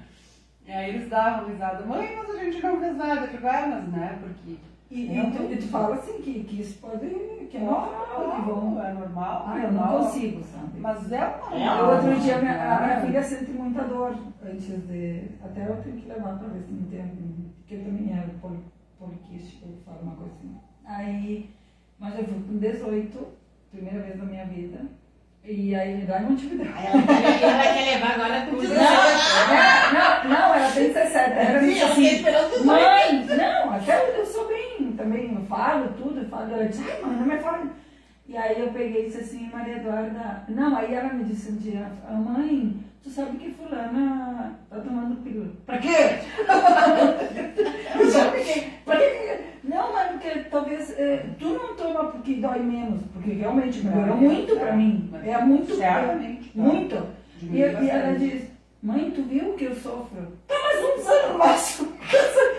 E 0.68 0.72
aí 0.72 0.90
eles 0.90 1.10
davam 1.10 1.48
risada, 1.50 1.86
mãe, 1.86 2.16
mas 2.18 2.30
a 2.30 2.44
gente 2.44 2.62
não 2.62 2.80
fez 2.80 2.98
nada, 2.98 3.26
eu 3.26 3.50
é, 3.50 3.68
mas 3.68 3.88
né, 3.90 4.20
porque... 4.22 4.58
E, 4.90 5.18
e, 5.18 5.32
tu, 5.32 5.58
tu 5.58 5.68
fala 5.68 5.96
assim 5.96 6.22
que, 6.22 6.44
que 6.46 6.62
isso 6.62 6.80
pode. 6.80 7.08
que 7.10 7.58
é 7.58 7.60
normal, 7.60 8.36
que 8.36 8.42
vão. 8.50 8.82
é 8.82 8.94
normal. 8.94 9.44
Ah, 9.46 9.60
eu 9.60 9.72
não 9.74 9.82
normal. 9.82 10.00
consigo, 10.00 10.44
sabe? 10.44 10.80
Mas 10.80 11.12
é 11.12 11.18
É, 11.18 11.66
normal. 11.66 11.78
Eu, 11.78 11.96
outro 11.96 12.22
dia, 12.22 12.38
minha, 12.38 12.54
a 12.54 12.82
minha 12.86 12.96
né? 13.00 13.06
filha 13.06 13.24
sente 13.24 13.52
muita 13.52 13.84
dor 13.84 14.18
antes 14.42 14.88
de. 14.88 15.24
Até 15.44 15.68
eu 15.68 15.84
tenho 15.84 15.98
que 15.98 16.08
levar 16.08 16.40
pra 16.40 16.48
ver 16.48 16.62
se 16.64 16.72
não 16.72 16.90
tem. 16.90 17.04
Porque 17.58 17.78
também 17.78 18.14
é 18.18 18.30
poli, 18.42 18.60
poliquístico, 18.98 19.68
eu 19.68 19.78
falo 19.86 20.04
uma 20.04 20.16
coisa 20.16 20.34
assim. 20.36 20.56
Aí. 20.86 21.50
Mas 22.00 22.18
eu 22.18 22.24
fui 22.26 22.44
com 22.48 22.58
18, 22.58 23.28
primeira 23.72 24.00
vez 24.04 24.18
na 24.18 24.24
minha 24.26 24.46
vida. 24.46 24.86
E 25.50 25.74
aí 25.74 25.96
me 25.96 26.06
dá 26.06 26.18
atividade. 26.18 26.70
Aí 26.76 26.88
ela 26.88 27.54
ela 27.54 27.74
quer 27.74 27.94
levar 27.96 28.16
agora 28.16 28.46
18. 28.52 28.74
Não, 28.74 29.94
não, 29.94 30.30
não, 30.30 30.56
ela 30.56 30.72
tem 30.72 30.88
17. 30.90 31.16
Era 31.16 31.60
Sim, 31.62 31.82
assim, 31.84 32.06
esperando 32.06 32.50
18. 32.50 32.66
Mãe, 32.66 33.26
não, 33.38 33.74
até 33.74 34.20
eu 34.20 34.26
sou 34.26 34.48
bem 34.50 34.92
também, 34.98 35.34
eu 35.34 35.42
falo 35.46 35.88
tudo, 35.98 36.20
eu 36.20 36.28
falo, 36.28 36.54
ela 36.54 36.66
disse, 36.66 36.84
ai 36.92 37.02
mãe, 37.02 37.16
não 37.16 37.26
me 37.26 37.38
fala. 37.40 37.66
E 38.28 38.36
aí 38.36 38.60
eu 38.60 38.68
peguei 38.74 39.04
e 39.04 39.06
disse 39.06 39.20
assim, 39.22 39.50
Maria 39.52 39.78
Eduarda, 39.78 40.44
não, 40.50 40.76
aí 40.76 40.94
ela 40.94 41.14
me 41.14 41.24
disse 41.24 41.50
um 41.52 41.56
dia, 41.56 41.90
"Ah, 42.08 42.14
mãe, 42.14 42.76
tu 43.02 43.10
sabe 43.10 43.38
que 43.38 43.52
fulana 43.52 44.60
tá 44.70 44.80
tomando 44.80 45.24
pílula. 45.24 45.50
Pra 45.66 45.78
quê? 45.78 46.20
eu 48.00 48.12
já 48.12 48.32
fiquei, 48.32 48.70
pra 48.84 48.98
quê? 48.98 49.40
Não, 49.64 49.94
mas 49.94 50.12
porque 50.12 50.40
talvez, 50.50 50.94
eh, 50.98 51.26
tu 51.40 51.46
não 51.50 51.76
toma 51.76 52.06
porque 52.12 52.36
dói 52.36 52.60
menos, 52.60 53.02
porque 53.14 53.32
realmente 53.32 53.86
melhorou 53.86 54.18
muito 54.18 54.56
pra 54.58 54.74
mim, 54.74 55.10
é 55.24 55.38
muito, 55.42 55.76
Certamente. 55.76 56.52
muito. 56.54 56.96
E, 56.96 57.40
Diminuiu 57.46 57.84
e 57.84 57.90
ela 57.90 58.14
diz, 58.18 58.44
mãe, 58.88 59.12
tu 59.12 59.22
viu 59.24 59.54
que 59.54 59.66
eu 59.66 59.76
sofro? 59.76 60.32
Tá 60.48 60.56
mais 60.64 60.80
uns 61.00 61.08
anos 61.08 61.32
no 61.34 61.38
máximo. 61.40 61.98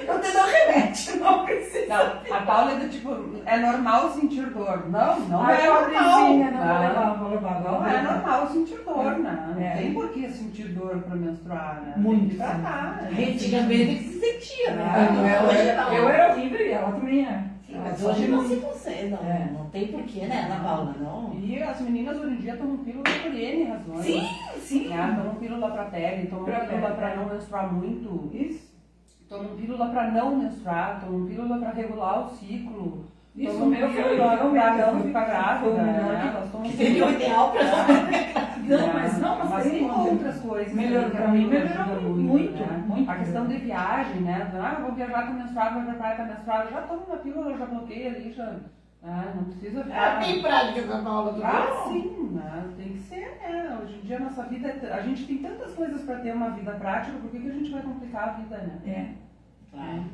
Eu 0.07 0.21
te 0.21 0.33
dou 0.33 0.45
remédio, 0.47 1.17
não 1.21 1.45
precisa. 1.45 1.87
Não, 1.89 2.37
a 2.37 2.41
Paula 2.43 2.73
é 2.73 2.77
do 2.77 2.89
tipo, 2.89 3.11
é 3.47 3.59
normal 3.59 4.11
sentir 4.13 4.47
dor. 4.51 4.89
Não, 4.91 5.21
não 5.21 5.43
Ai, 5.43 5.63
é 5.63 5.67
normal. 5.71 6.21
não, 6.21 6.29
vou 6.29 6.39
Não. 6.39 6.81
levar, 6.81 7.15
vou 7.19 7.31
levar. 7.31 7.61
Não 7.63 7.87
é 7.87 8.03
normal 8.03 8.49
sentir 8.49 8.79
dor, 8.85 9.19
né? 9.19 9.53
Não 9.55 9.63
É. 9.63 9.77
tem 9.77 9.93
por 9.95 10.09
que 10.11 10.31
sentir 10.31 10.69
dor 10.69 10.99
pra 10.99 11.17
menstruar, 11.17 11.83
né? 11.85 11.95
Muito, 11.97 12.21
Tem 12.21 12.29
que 12.31 12.37
tratar, 12.37 13.03
né? 13.03 13.25
Antigamente 13.33 14.03
se 14.05 14.21
sentia, 14.21 14.71
né? 14.73 14.93
Ah, 14.95 15.13
não, 15.13 15.27
eu, 15.29 15.51
era, 15.51 15.85
não. 15.85 15.95
eu 15.95 16.09
era 16.09 16.33
horrível 16.35 16.61
e 16.67 16.71
ela 16.73 16.93
também 16.93 17.25
é. 17.27 17.45
Sim, 17.69 17.77
mas 17.85 18.03
hoje 18.03 18.29
não 18.29 18.49
se 18.49 18.57
consegue, 18.57 19.09
não, 19.11 19.19
É. 19.19 19.51
não 19.53 19.67
tem 19.69 19.89
porquê, 19.89 20.21
né, 20.27 20.47
Ana 20.47 20.65
Paula? 20.65 20.95
Não. 20.99 21.35
E 21.39 21.63
as 21.63 21.81
meninas 21.83 22.17
hoje 22.19 22.35
em 22.35 22.39
dia 22.39 22.57
tomam 22.57 22.79
pílula 22.79 23.05
por 23.23 23.35
N 23.35 23.65
razões. 23.65 24.05
Sim, 24.07 24.29
sim. 24.61 24.89
Né? 24.89 25.15
Tomam 25.19 25.35
pílula 25.35 25.71
pra 25.71 25.85
pele, 25.85 26.27
tomam 26.29 26.45
Pra 26.47 26.61
pílula 26.61 26.81
pele, 26.89 26.97
pra 26.97 27.11
é. 27.11 27.17
não 27.17 27.27
menstruar 27.27 27.73
muito. 27.75 28.31
Isso. 28.35 28.69
Tomam 29.29 29.55
pílula 29.57 29.87
para 29.91 30.11
não 30.11 30.37
menstruar, 30.37 31.01
tomam 31.05 31.27
pílula 31.27 31.59
para 31.59 31.71
regular 31.73 32.27
o 32.27 32.31
ciclo. 32.31 33.05
Isso 33.39 33.67
meu 33.67 33.89
foi 33.91 34.03
melhor, 34.05 34.39
o 34.39 34.45
não 34.45 34.53
melhor, 34.53 34.77
dá, 34.79 34.91
foi 34.91 35.03
ficar 35.03 35.25
grávida, 35.25 35.61
foi 35.61 35.71
o 35.71 35.83
melhor 35.83 36.13
né? 36.13 36.73
seria 36.77 37.07
o 37.07 37.11
ideal 37.11 37.53
pra 37.53 37.63
Não, 38.69 38.93
mas 38.93 39.19
não, 39.19 39.39
mas, 39.39 39.51
mas 39.51 39.63
tem 39.65 39.73
tem 39.79 39.91
outras. 39.91 40.41
coisas. 40.41 40.75
Melhor 40.75 41.11
também 41.11 41.11
que 41.11 41.17
pra 41.17 41.29
mim, 41.29 41.47
melhorou 41.47 42.17
muito, 42.17 42.53
né? 42.53 42.85
muito. 42.87 43.11
A 43.11 43.15
questão 43.15 43.47
de 43.47 43.57
viagem, 43.59 44.21
né? 44.23 44.51
Ah, 44.55 44.81
vou 44.83 44.93
viajar 44.93 45.27
com 45.27 45.33
menstruada, 45.35 45.81
vou 45.81 45.95
praia 45.95 46.17
com 46.17 46.25
menstruada, 46.25 46.71
já 46.71 46.83
tomo 46.83 47.03
uma 47.07 47.17
pílula, 47.17 47.57
já 47.57 47.67
bloqueei 47.67 48.09
ali, 48.09 48.33
já. 48.33 48.57
Ah, 49.03 49.33
não 49.37 49.45
precisa 49.45 49.81
É 49.81 49.85
ficar. 49.85 50.19
bem 50.19 50.43
prática 50.43 50.81
essa 50.81 50.99
Paula 51.03 51.33
do 51.33 51.45
Ah, 51.45 51.85
sim, 51.89 52.31
né? 52.33 52.65
tem 52.77 52.89
que 52.95 52.99
ser, 52.99 53.39
né? 53.41 53.79
Hoje 53.81 53.95
em 54.03 54.07
dia 54.07 54.17
a 54.17 54.21
nossa 54.21 54.43
vida, 54.43 54.69
é 54.69 54.93
a 54.93 55.01
gente 55.03 55.25
tem 55.25 55.39
tantas 55.39 55.73
coisas 55.75 56.03
para 56.03 56.17
ter 56.17 56.33
uma 56.35 56.51
vida 56.51 56.73
prática, 56.73 57.17
por 57.19 57.31
que, 57.31 57.39
que 57.39 57.49
a 57.49 57.53
gente 57.53 57.71
vai 57.71 57.83
complicar 57.83 58.29
a 58.29 58.33
vida, 58.33 58.57
né? 58.59 58.79
É. 58.85 59.07
Claro. 59.71 60.05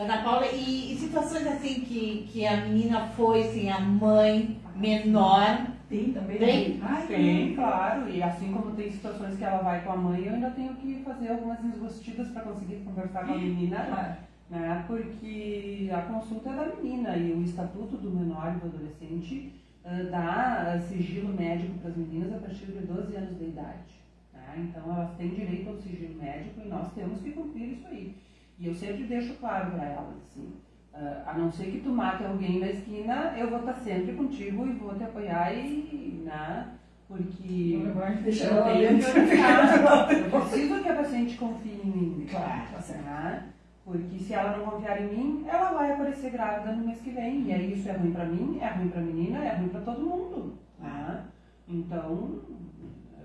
Ana 0.00 0.22
Paula, 0.22 0.46
e, 0.46 0.92
e 0.94 0.96
situações 0.96 1.46
assim 1.46 1.80
que, 1.80 2.26
que 2.32 2.46
a 2.46 2.56
menina 2.62 3.08
foi 3.08 3.42
sem 3.44 3.70
a 3.70 3.78
mãe 3.80 4.56
menor? 4.74 5.66
Tem 5.90 6.12
também? 6.12 6.38
Tem? 6.38 6.80
Ai, 6.82 7.06
Tem, 7.06 7.54
claro, 7.54 8.08
e 8.08 8.22
assim 8.22 8.50
como 8.52 8.74
tem 8.76 8.90
situações 8.90 9.36
que 9.36 9.44
ela 9.44 9.58
vai 9.62 9.82
com 9.84 9.92
a 9.92 9.96
mãe, 9.96 10.24
eu 10.24 10.32
ainda 10.34 10.50
tenho 10.52 10.74
que 10.76 11.02
fazer 11.04 11.28
algumas 11.32 11.62
engostidas 11.64 12.28
para 12.28 12.42
conseguir 12.42 12.76
conversar 12.76 13.26
com 13.26 13.32
a 13.34 13.36
menina, 13.36 13.76
Claro. 13.76 14.16
né? 14.50 14.84
Porque 14.86 15.90
a 15.92 16.00
consulta 16.02 16.48
é 16.50 16.54
da 16.56 16.76
menina 16.76 17.16
e 17.16 17.32
o 17.32 17.42
estatuto 17.42 17.96
do 17.96 18.10
menor 18.10 18.54
e 18.56 18.60
do 18.60 18.66
adolescente 18.74 19.52
ah, 19.84 20.02
dá 20.10 20.80
sigilo 20.88 21.34
médico 21.34 21.74
para 21.80 21.90
as 21.90 21.96
meninas 21.96 22.32
a 22.34 22.38
partir 22.38 22.66
de 22.66 22.86
12 22.86 23.16
anos 23.16 23.36
de 23.38 23.44
idade. 23.44 24.00
né? 24.32 24.54
Então 24.70 24.94
elas 24.94 25.10
têm 25.16 25.28
direito 25.28 25.68
ao 25.70 25.76
sigilo 25.76 26.14
médico 26.22 26.60
e 26.64 26.68
nós 26.68 26.90
temos 26.94 27.20
que 27.20 27.32
cumprir 27.32 27.72
isso 27.72 27.86
aí. 27.88 28.14
E 28.60 28.66
eu 28.68 28.74
sempre 28.74 29.04
deixo 29.04 29.34
claro 29.36 29.70
para 29.70 29.84
elas, 29.86 30.16
assim, 30.22 30.52
ah, 30.92 31.22
a 31.26 31.32
não 31.38 31.50
ser 31.50 31.70
que 31.70 31.80
tu 31.80 31.88
mate 31.88 32.22
alguém 32.24 32.60
na 32.60 32.66
esquina, 32.68 33.34
eu 33.38 33.48
vou 33.48 33.60
estar 33.60 33.72
sempre 33.76 34.12
contigo 34.12 34.66
e 34.66 34.72
vou 34.72 34.94
te 34.94 35.02
apoiar 35.02 35.50
e, 35.54 36.22
né? 36.26 36.68
Porque 37.08 37.80
Não 37.82 37.94
vai 37.94 38.18
eu 38.18 38.22
deixar 38.22 38.48
ela 38.48 38.64
tenho 38.72 38.98
que 38.98 39.04
orientar. 39.10 40.12
Eu 40.12 40.30
preciso 40.30 40.80
que 40.82 40.88
a 40.88 40.94
paciente 40.94 41.36
confie 41.38 41.80
em 41.82 41.86
mim. 41.90 42.26
Claro, 42.30 42.62
tá 42.72 42.80
certo. 42.80 43.02
né? 43.04 43.48
Porque 43.84 44.18
se 44.18 44.32
ela 44.34 44.56
não 44.58 44.64
confiar 44.66 45.02
em 45.02 45.08
mim, 45.08 45.44
ela 45.48 45.72
vai 45.72 45.90
aparecer 45.92 46.30
grávida 46.30 46.72
no 46.76 46.86
mês 46.86 47.00
que 47.00 47.10
vem. 47.10 47.42
E 47.46 47.52
aí 47.52 47.72
isso 47.72 47.88
é 47.88 47.92
ruim 47.92 48.12
pra 48.12 48.26
mim, 48.26 48.58
é 48.60 48.68
ruim 48.68 48.88
pra 48.90 49.00
menina, 49.00 49.44
é 49.44 49.56
ruim 49.56 49.70
pra 49.70 49.80
todo 49.80 50.02
mundo. 50.06 50.54
né? 50.78 51.24
Então, 51.66 52.38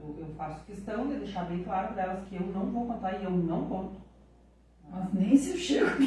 eu, 0.02 0.16
eu 0.18 0.28
faço 0.36 0.66
questão 0.66 1.08
de 1.08 1.18
deixar 1.18 1.44
bem 1.46 1.62
claro 1.64 1.94
para 1.94 2.04
elas 2.04 2.28
que 2.28 2.36
eu 2.38 2.48
não 2.48 2.66
vou 2.72 2.88
contar 2.88 3.20
e 3.20 3.24
eu 3.24 3.30
não 3.32 3.66
conto. 3.66 4.05
Mas 4.92 5.14
nem 5.14 5.36
se 5.38 5.52
eu 5.52 5.58
chego. 5.58 5.90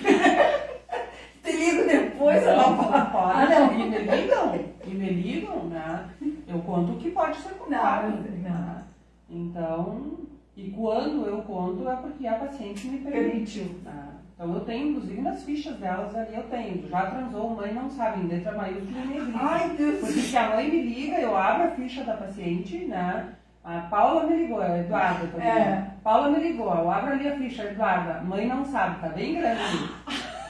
Te 1.42 1.52
ligo 1.56 1.86
depois, 1.86 2.44
Não, 2.44 2.56
não 2.76 2.76
pode. 2.86 2.92
Ah, 3.14 3.46
não. 3.48 3.72
E 3.78 3.88
me 3.88 3.98
ligam, 3.98 4.54
e 4.84 4.90
me 4.90 5.08
ligam, 5.10 5.64
né? 5.64 6.08
Eu 6.46 6.58
conto 6.60 6.92
o 6.92 6.96
que 6.96 7.10
pode 7.10 7.36
ser 7.38 7.50
contado. 7.54 8.08
Não, 8.10 8.16
não. 8.16 8.38
né? 8.42 8.82
Então, 9.30 10.18
e 10.56 10.70
quando 10.70 11.26
eu 11.26 11.38
conto 11.42 11.88
é 11.88 11.96
porque 11.96 12.26
a 12.26 12.34
paciente 12.34 12.86
me. 12.88 12.98
Permitiu. 12.98 13.66
Ah, 13.86 14.08
Então 14.34 14.54
eu 14.54 14.60
tenho, 14.60 14.88
inclusive 14.90 15.20
nas 15.20 15.42
fichas 15.44 15.76
delas 15.76 16.14
ali 16.16 16.34
eu 16.34 16.42
tenho. 16.44 16.88
Já 16.88 17.10
transou, 17.10 17.50
mãe 17.50 17.72
não 17.72 17.88
sabe, 17.90 18.22
em 18.22 18.26
letra 18.26 18.52
maiúscula 18.56 19.04
e 19.04 19.08
negrita. 19.08 19.38
Ai, 19.40 19.68
Deus. 19.76 20.00
Porque 20.00 20.20
se 20.20 20.36
a 20.36 20.48
mãe 20.50 20.70
me 20.70 20.82
liga, 20.82 21.20
eu 21.20 21.36
abro 21.36 21.68
a 21.68 21.70
ficha 21.72 22.02
da 22.04 22.14
paciente, 22.16 22.84
né? 22.86 23.34
A 23.70 23.80
Paula 23.90 24.24
me 24.24 24.34
ligou, 24.36 24.62
a 24.62 24.78
Eduarda 24.78 25.26
também. 25.26 25.46
É. 25.46 25.84
Paula 26.02 26.30
me 26.30 26.38
ligou, 26.40 26.74
eu 26.74 26.90
abro 26.90 27.12
ali 27.12 27.28
a 27.28 27.36
ficha, 27.36 27.64
Eduarda, 27.64 28.22
mãe 28.22 28.46
não 28.48 28.64
sabe, 28.64 28.98
tá 28.98 29.08
bem 29.10 29.34
grande. 29.38 29.90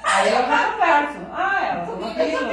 Aí 0.04 0.28
eu 0.28 0.46
já 0.46 0.72
converso. 0.72 1.18
Ah, 1.32 1.66
ela 1.66 1.84
toma 1.86 2.14
pílula, 2.14 2.52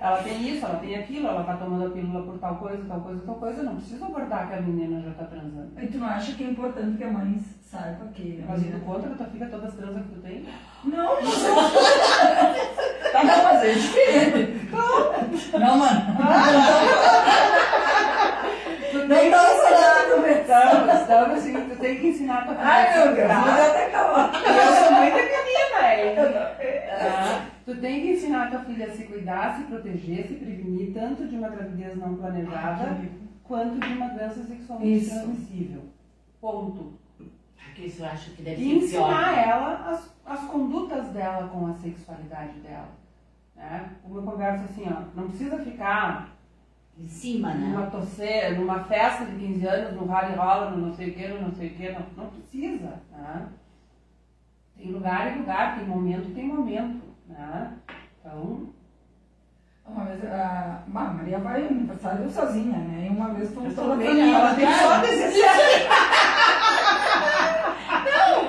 ela 0.00 0.16
tem 0.22 0.48
isso, 0.48 0.64
ela 0.64 0.76
tem 0.78 0.94
aquilo, 0.96 1.26
ela 1.28 1.42
tá 1.42 1.54
tomando 1.54 1.86
a 1.88 1.90
pílula 1.90 2.22
por 2.22 2.38
tal 2.38 2.54
coisa, 2.54 2.84
tal 2.88 3.00
coisa, 3.00 3.20
tal 3.26 3.34
coisa. 3.34 3.62
Não 3.64 3.74
preciso 3.76 4.04
abordar 4.04 4.46
que 4.48 4.54
a 4.54 4.60
menina 4.60 5.02
já 5.02 5.10
tá 5.14 5.24
transando. 5.24 5.72
E 5.82 5.86
tu 5.88 5.98
não 5.98 6.06
acha 6.06 6.32
que 6.34 6.44
é 6.44 6.50
importante 6.50 6.96
que 6.96 7.04
a 7.04 7.10
mãe 7.10 7.40
saiba 7.68 8.06
que. 8.14 8.44
Mas 8.48 8.62
tu 8.62 8.78
conta 8.86 9.08
que 9.08 9.14
tua 9.16 9.26
filha 9.26 9.48
todas 9.48 9.74
transas 9.74 10.02
que 10.04 10.08
tu 10.14 10.20
tem? 10.20 10.48
Não, 10.84 11.20
não 11.20 11.30
sei. 11.32 11.52
Tá, 13.12 13.24
não, 13.24 13.42
mas 13.44 13.62
é 13.64 13.72
diferente. 13.72 14.70
Não, 15.58 15.76
mano. 15.78 16.00
Tu 18.92 18.98
Não 18.98 19.08
tem 19.08 19.30
dá 19.30 19.38
que 19.38 19.44
essa 19.44 19.70
ensinar. 19.70 20.14
conversa. 20.14 20.36
Estamos, 21.02 21.46
tem 21.86 22.00
que 22.00 22.08
ensinar 22.08 22.38
a 22.38 22.44
tua 22.44 22.54
filha. 22.56 22.66
Ai, 22.68 22.88
a 22.88 23.04
meu 23.04 23.14
Deus, 23.14 23.28
vou 23.28 23.52
até 23.52 23.86
acabar. 23.86 24.32
E 24.34 24.58
eu 24.58 24.72
sou 24.74 24.92
muito 24.92 25.16
menina, 25.16 25.94
hein? 25.94 26.16
Tá? 26.98 27.46
Tu 27.64 27.76
tem 27.80 28.00
que 28.00 28.10
ensinar 28.12 28.46
a 28.46 28.50
tua 28.50 28.60
filha 28.60 28.86
a 28.86 28.90
se 28.90 29.04
cuidar, 29.04 29.56
se 29.56 29.64
proteger, 29.64 30.26
se 30.26 30.34
prevenir, 30.34 30.92
tanto 30.92 31.26
de 31.28 31.36
uma 31.36 31.48
gravidez 31.48 31.96
não 31.96 32.16
planejada, 32.16 32.96
quanto 33.44 33.78
de 33.78 33.92
uma 33.92 34.08
doença 34.08 34.42
sexualmente 34.44 34.98
Isso. 34.98 35.10
transmissível. 35.14 35.82
Ponto. 36.40 36.94
Porque 37.64 37.82
isso 37.88 38.02
eu 38.02 38.06
acho 38.06 38.30
que 38.30 38.42
deve 38.42 38.62
E 38.62 38.80
ser 38.82 38.96
pior. 38.96 39.10
ensinar 39.10 39.48
ela 39.48 39.90
as, 39.90 40.16
as 40.24 40.40
condutas 40.48 41.08
dela 41.08 41.48
com 41.48 41.66
a 41.66 41.74
sexualidade 41.74 42.58
dela. 42.60 42.88
Né? 43.54 43.90
Como 44.02 44.18
eu 44.18 44.22
converso 44.22 44.64
assim, 44.64 44.84
ó, 44.88 45.02
não 45.14 45.28
precisa 45.28 45.58
ficar 45.58 46.35
Em 46.98 47.08
cima, 47.08 47.52
né? 47.52 47.68
numa 47.68 47.90
torcer, 47.90 48.58
numa 48.58 48.84
festa 48.84 49.26
de 49.26 49.36
15 49.36 49.66
anos, 49.66 49.92
no 49.94 50.06
rally 50.06 50.34
rola, 50.34 50.70
no 50.70 50.86
não 50.86 50.94
sei 50.94 51.10
o 51.10 51.14
que, 51.14 51.28
no 51.28 51.42
não 51.42 51.52
sei 51.52 51.68
o 51.68 51.74
que, 51.74 51.92
não, 51.92 52.02
não 52.16 52.30
precisa. 52.30 53.02
Né? 53.12 53.48
Tem 54.76 54.90
lugar 54.90 55.34
e 55.34 55.38
lugar, 55.38 55.76
tem 55.76 55.86
momento 55.86 56.30
e 56.30 56.34
tem 56.34 56.48
momento. 56.48 57.02
Né? 57.28 57.72
Então, 58.20 58.68
Uma 59.86 60.04
vez 60.04 60.24
a, 60.24 60.82
a 60.86 60.88
Maria 60.88 61.38
vai 61.38 61.62
no 61.62 61.68
aniversário 61.68 62.30
sozinha, 62.30 62.78
né? 62.78 63.06
E 63.06 63.10
uma 63.10 63.28
vez 63.34 63.52
fomos 63.52 63.76
Eu 63.76 63.84
toda 63.84 63.94
a 63.94 63.96
família. 63.98 64.36
ela 64.36 64.54
tem 64.54 64.66
só 64.72 65.00
17 65.00 65.46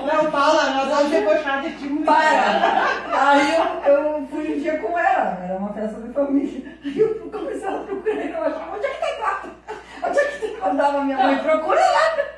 não, 0.06 0.30
Paula, 0.30 0.70
nós 0.70 0.88
vamos 0.88 1.10
debochar 1.10 1.62
de 1.62 1.72
ti 1.76 1.84
muito. 1.88 2.06
Para! 2.06 2.88
Aí 3.12 3.54
eu, 3.54 3.92
eu 3.92 4.26
fui 4.28 4.56
um 4.56 4.60
dia 4.60 4.78
com 4.78 4.98
ela, 4.98 5.38
era 5.44 5.58
uma 5.58 5.72
festa 5.72 6.00
de 6.00 6.12
família. 6.12 6.78
Aí 6.84 6.98
eu 6.98 7.30
comecei 7.30 7.68
a 7.68 7.72
procurar 7.72 8.24
e 8.24 8.30
eu 8.30 8.42
achava, 8.42 8.76
onde 8.76 8.86
é 8.86 8.90
que 8.90 9.00
tá 9.00 9.16
quarto? 9.16 9.50
É? 10.68 10.72
Mandava 10.72 11.04
minha 11.04 11.16
mãe, 11.16 11.38
procura 11.38 11.80
lá! 11.80 12.28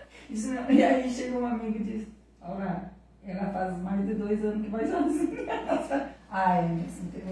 E 0.71 0.83
aí 0.85 1.11
chegou 1.11 1.41
uma 1.41 1.51
amiga 1.51 1.79
e 1.79 1.83
disse, 1.85 2.09
olha, 2.41 2.91
ela 3.27 3.47
faz 3.53 3.77
mais 3.79 4.07
de 4.07 4.15
dois 4.15 4.45
anos 4.45 4.63
que 4.63 4.71
vai 4.71 4.87
sozinha. 4.87 5.41
Ai, 6.31 6.65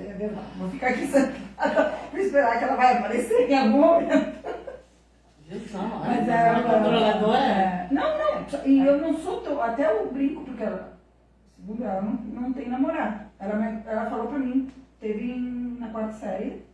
é 0.08 0.12
verdade. 0.14 0.46
Vou 0.58 0.68
ficar 0.70 0.88
aqui 0.88 1.06
sentada, 1.06 1.94
vou 2.10 2.20
esperar 2.20 2.58
que 2.58 2.64
ela 2.64 2.76
vai 2.76 2.98
aparecer 2.98 3.48
em 3.48 3.56
algum 3.58 3.78
momento. 3.80 4.38
Mas 5.50 5.74
Olha, 6.28 6.32
é 6.32 6.50
uma 6.52 6.62
controladora. 6.62 7.38
é, 7.38 7.88
Não, 7.90 8.18
não. 8.18 8.66
E 8.66 8.84
eu 8.86 8.98
não 8.98 9.16
sou 9.18 9.40
tão. 9.40 9.62
Até 9.62 9.86
eu 9.90 10.12
brinco, 10.12 10.42
porque 10.44 10.62
ela, 10.62 10.98
segundo 11.56 11.84
ela, 11.84 12.02
não, 12.02 12.12
não 12.42 12.52
tem 12.52 12.68
namorado. 12.68 13.20
Ela, 13.38 13.54
me- 13.54 13.82
ela 13.86 14.10
falou 14.10 14.26
pra 14.26 14.38
mim, 14.38 14.68
teve 15.00 15.36
na 15.78 15.88
quarta 15.88 16.12
série. 16.14 16.64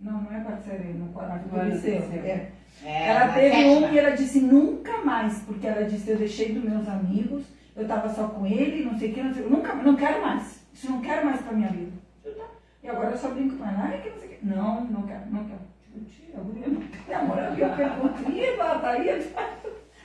Não, 0.00 0.22
não 0.22 0.34
é 0.36 0.40
quarta 0.40 0.62
série, 0.62 0.92
no 0.94 1.12
quarto 1.12 1.46
No 1.54 1.62
liceu. 1.64 2.00
do 2.00 2.06
liceu. 2.06 2.24
é. 2.24 2.50
É, 2.84 3.08
ela 3.08 3.28
teve 3.32 3.50
sétima. 3.56 3.86
um 3.86 3.92
e 3.92 3.98
ela 3.98 4.10
disse 4.10 4.40
nunca 4.40 4.98
mais, 4.98 5.38
porque 5.40 5.66
ela 5.66 5.84
disse, 5.84 6.10
eu 6.10 6.16
deixei 6.16 6.52
dos 6.52 6.64
meus 6.64 6.86
amigos, 6.88 7.42
eu 7.76 7.86
tava 7.86 8.08
só 8.12 8.28
com 8.28 8.46
ele, 8.46 8.84
não 8.84 8.98
sei 8.98 9.10
o 9.10 9.14
que, 9.14 9.22
não 9.22 9.32
sei 9.34 9.42
o 9.42 9.46
que. 9.46 9.52
Nunca, 9.52 9.74
não 9.74 9.96
quero 9.96 10.22
mais. 10.22 10.60
Isso 10.72 10.90
não 10.90 11.00
quero 11.00 11.24
mais 11.26 11.40
pra 11.40 11.52
minha 11.52 11.68
vida. 11.68 11.92
Eu, 12.24 12.34
tá. 12.34 12.44
E 12.82 12.88
agora 12.88 13.10
eu 13.10 13.18
só 13.18 13.28
brinco 13.28 13.56
com 13.56 13.64
ela, 13.64 13.88
ai, 13.90 14.00
que 14.02 14.10
não 14.10 14.18
sei 14.18 14.28
o 14.28 14.30
que. 14.30 14.46
Não, 14.46 14.80
não 14.84 15.02
quero, 15.02 15.22
não 15.30 15.44
quero. 15.44 15.60
Tia, 16.08 16.36
a 16.38 16.40
guria 16.40 16.66
não 16.68 16.82
namorado. 17.08 17.58
E 17.58 17.62
eu 17.62 17.70
pergunto, 17.70 18.30
e 18.30 18.44
ela 18.44 18.78
tá 18.78 18.90
aí? 18.90 19.32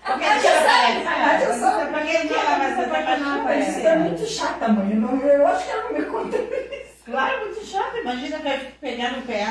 Porque 0.04 0.24
ela 0.24 0.40
já 0.40 0.62
sabe. 0.62 1.08
Ah, 1.08 1.38
já 1.40 1.54
sabe. 1.54 1.92
Pra 1.92 2.02
que 2.02 2.28
dia 2.28 2.38
ela 2.38 2.58
vai 2.58 2.74
se 2.76 2.82
apaixonar 2.82 3.42
por 3.44 3.56
Isso 3.58 3.80
é 3.88 3.96
muito 4.00 4.26
chata, 4.26 4.68
mãe. 4.70 4.92
Eu, 4.94 5.02
não- 5.02 5.22
eu 5.22 5.48
acho 5.48 5.66
que 5.66 5.72
ela 5.72 5.84
não 5.92 6.00
me 6.00 6.06
conta 6.06 6.38
isso. 6.38 7.04
Claro, 7.06 7.40
muito 7.46 7.66
chato. 7.66 7.98
Imagina 7.98 8.38
que 8.38 8.44
vai 8.44 8.60
pegar 8.80 9.12
no 9.18 9.22
pé. 9.24 9.46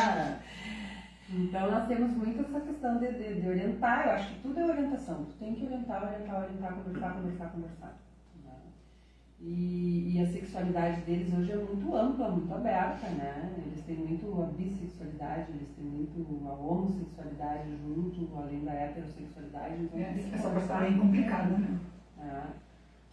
Então 1.33 1.71
nós 1.71 1.87
temos 1.87 2.13
muito 2.13 2.41
essa 2.41 2.61
questão 2.61 2.99
de, 2.99 3.13
de, 3.13 3.41
de 3.41 3.49
orientar, 3.49 4.07
eu 4.07 4.13
acho 4.15 4.35
que 4.35 4.41
tudo 4.41 4.59
é 4.59 4.65
orientação. 4.67 5.25
Tu 5.27 5.33
tem 5.39 5.55
que 5.55 5.65
orientar, 5.65 6.03
orientar, 6.03 6.43
orientar, 6.43 6.75
conversar, 6.75 7.15
conversar, 7.15 7.47
conversar. 7.51 7.95
né? 8.45 8.53
E, 9.41 10.13
e 10.17 10.21
a 10.23 10.27
sexualidade 10.27 11.01
deles 11.03 11.33
hoje 11.33 11.53
é 11.53 11.57
muito 11.57 11.95
ampla, 11.97 12.31
muito 12.31 12.53
aberta, 12.53 13.09
né? 13.11 13.55
Eles 13.59 13.85
têm 13.85 13.97
muito 13.97 14.43
a 14.43 14.47
bissexualidade, 14.47 15.47
eles 15.53 15.69
têm 15.77 15.85
muito 15.85 16.49
a 16.49 16.53
homossexualidade 16.53 17.77
junto, 17.77 18.29
além 18.37 18.65
da 18.65 18.73
heterossexualidade. 18.73 19.83
Então, 19.85 19.99
tem 20.01 20.15
que 20.15 20.35
Essa 20.35 20.49
conversar. 20.49 20.75
tá 20.75 20.81
bem 20.81 20.99
complicada, 20.99 21.57
né? 21.59 21.79
É. 22.21 22.43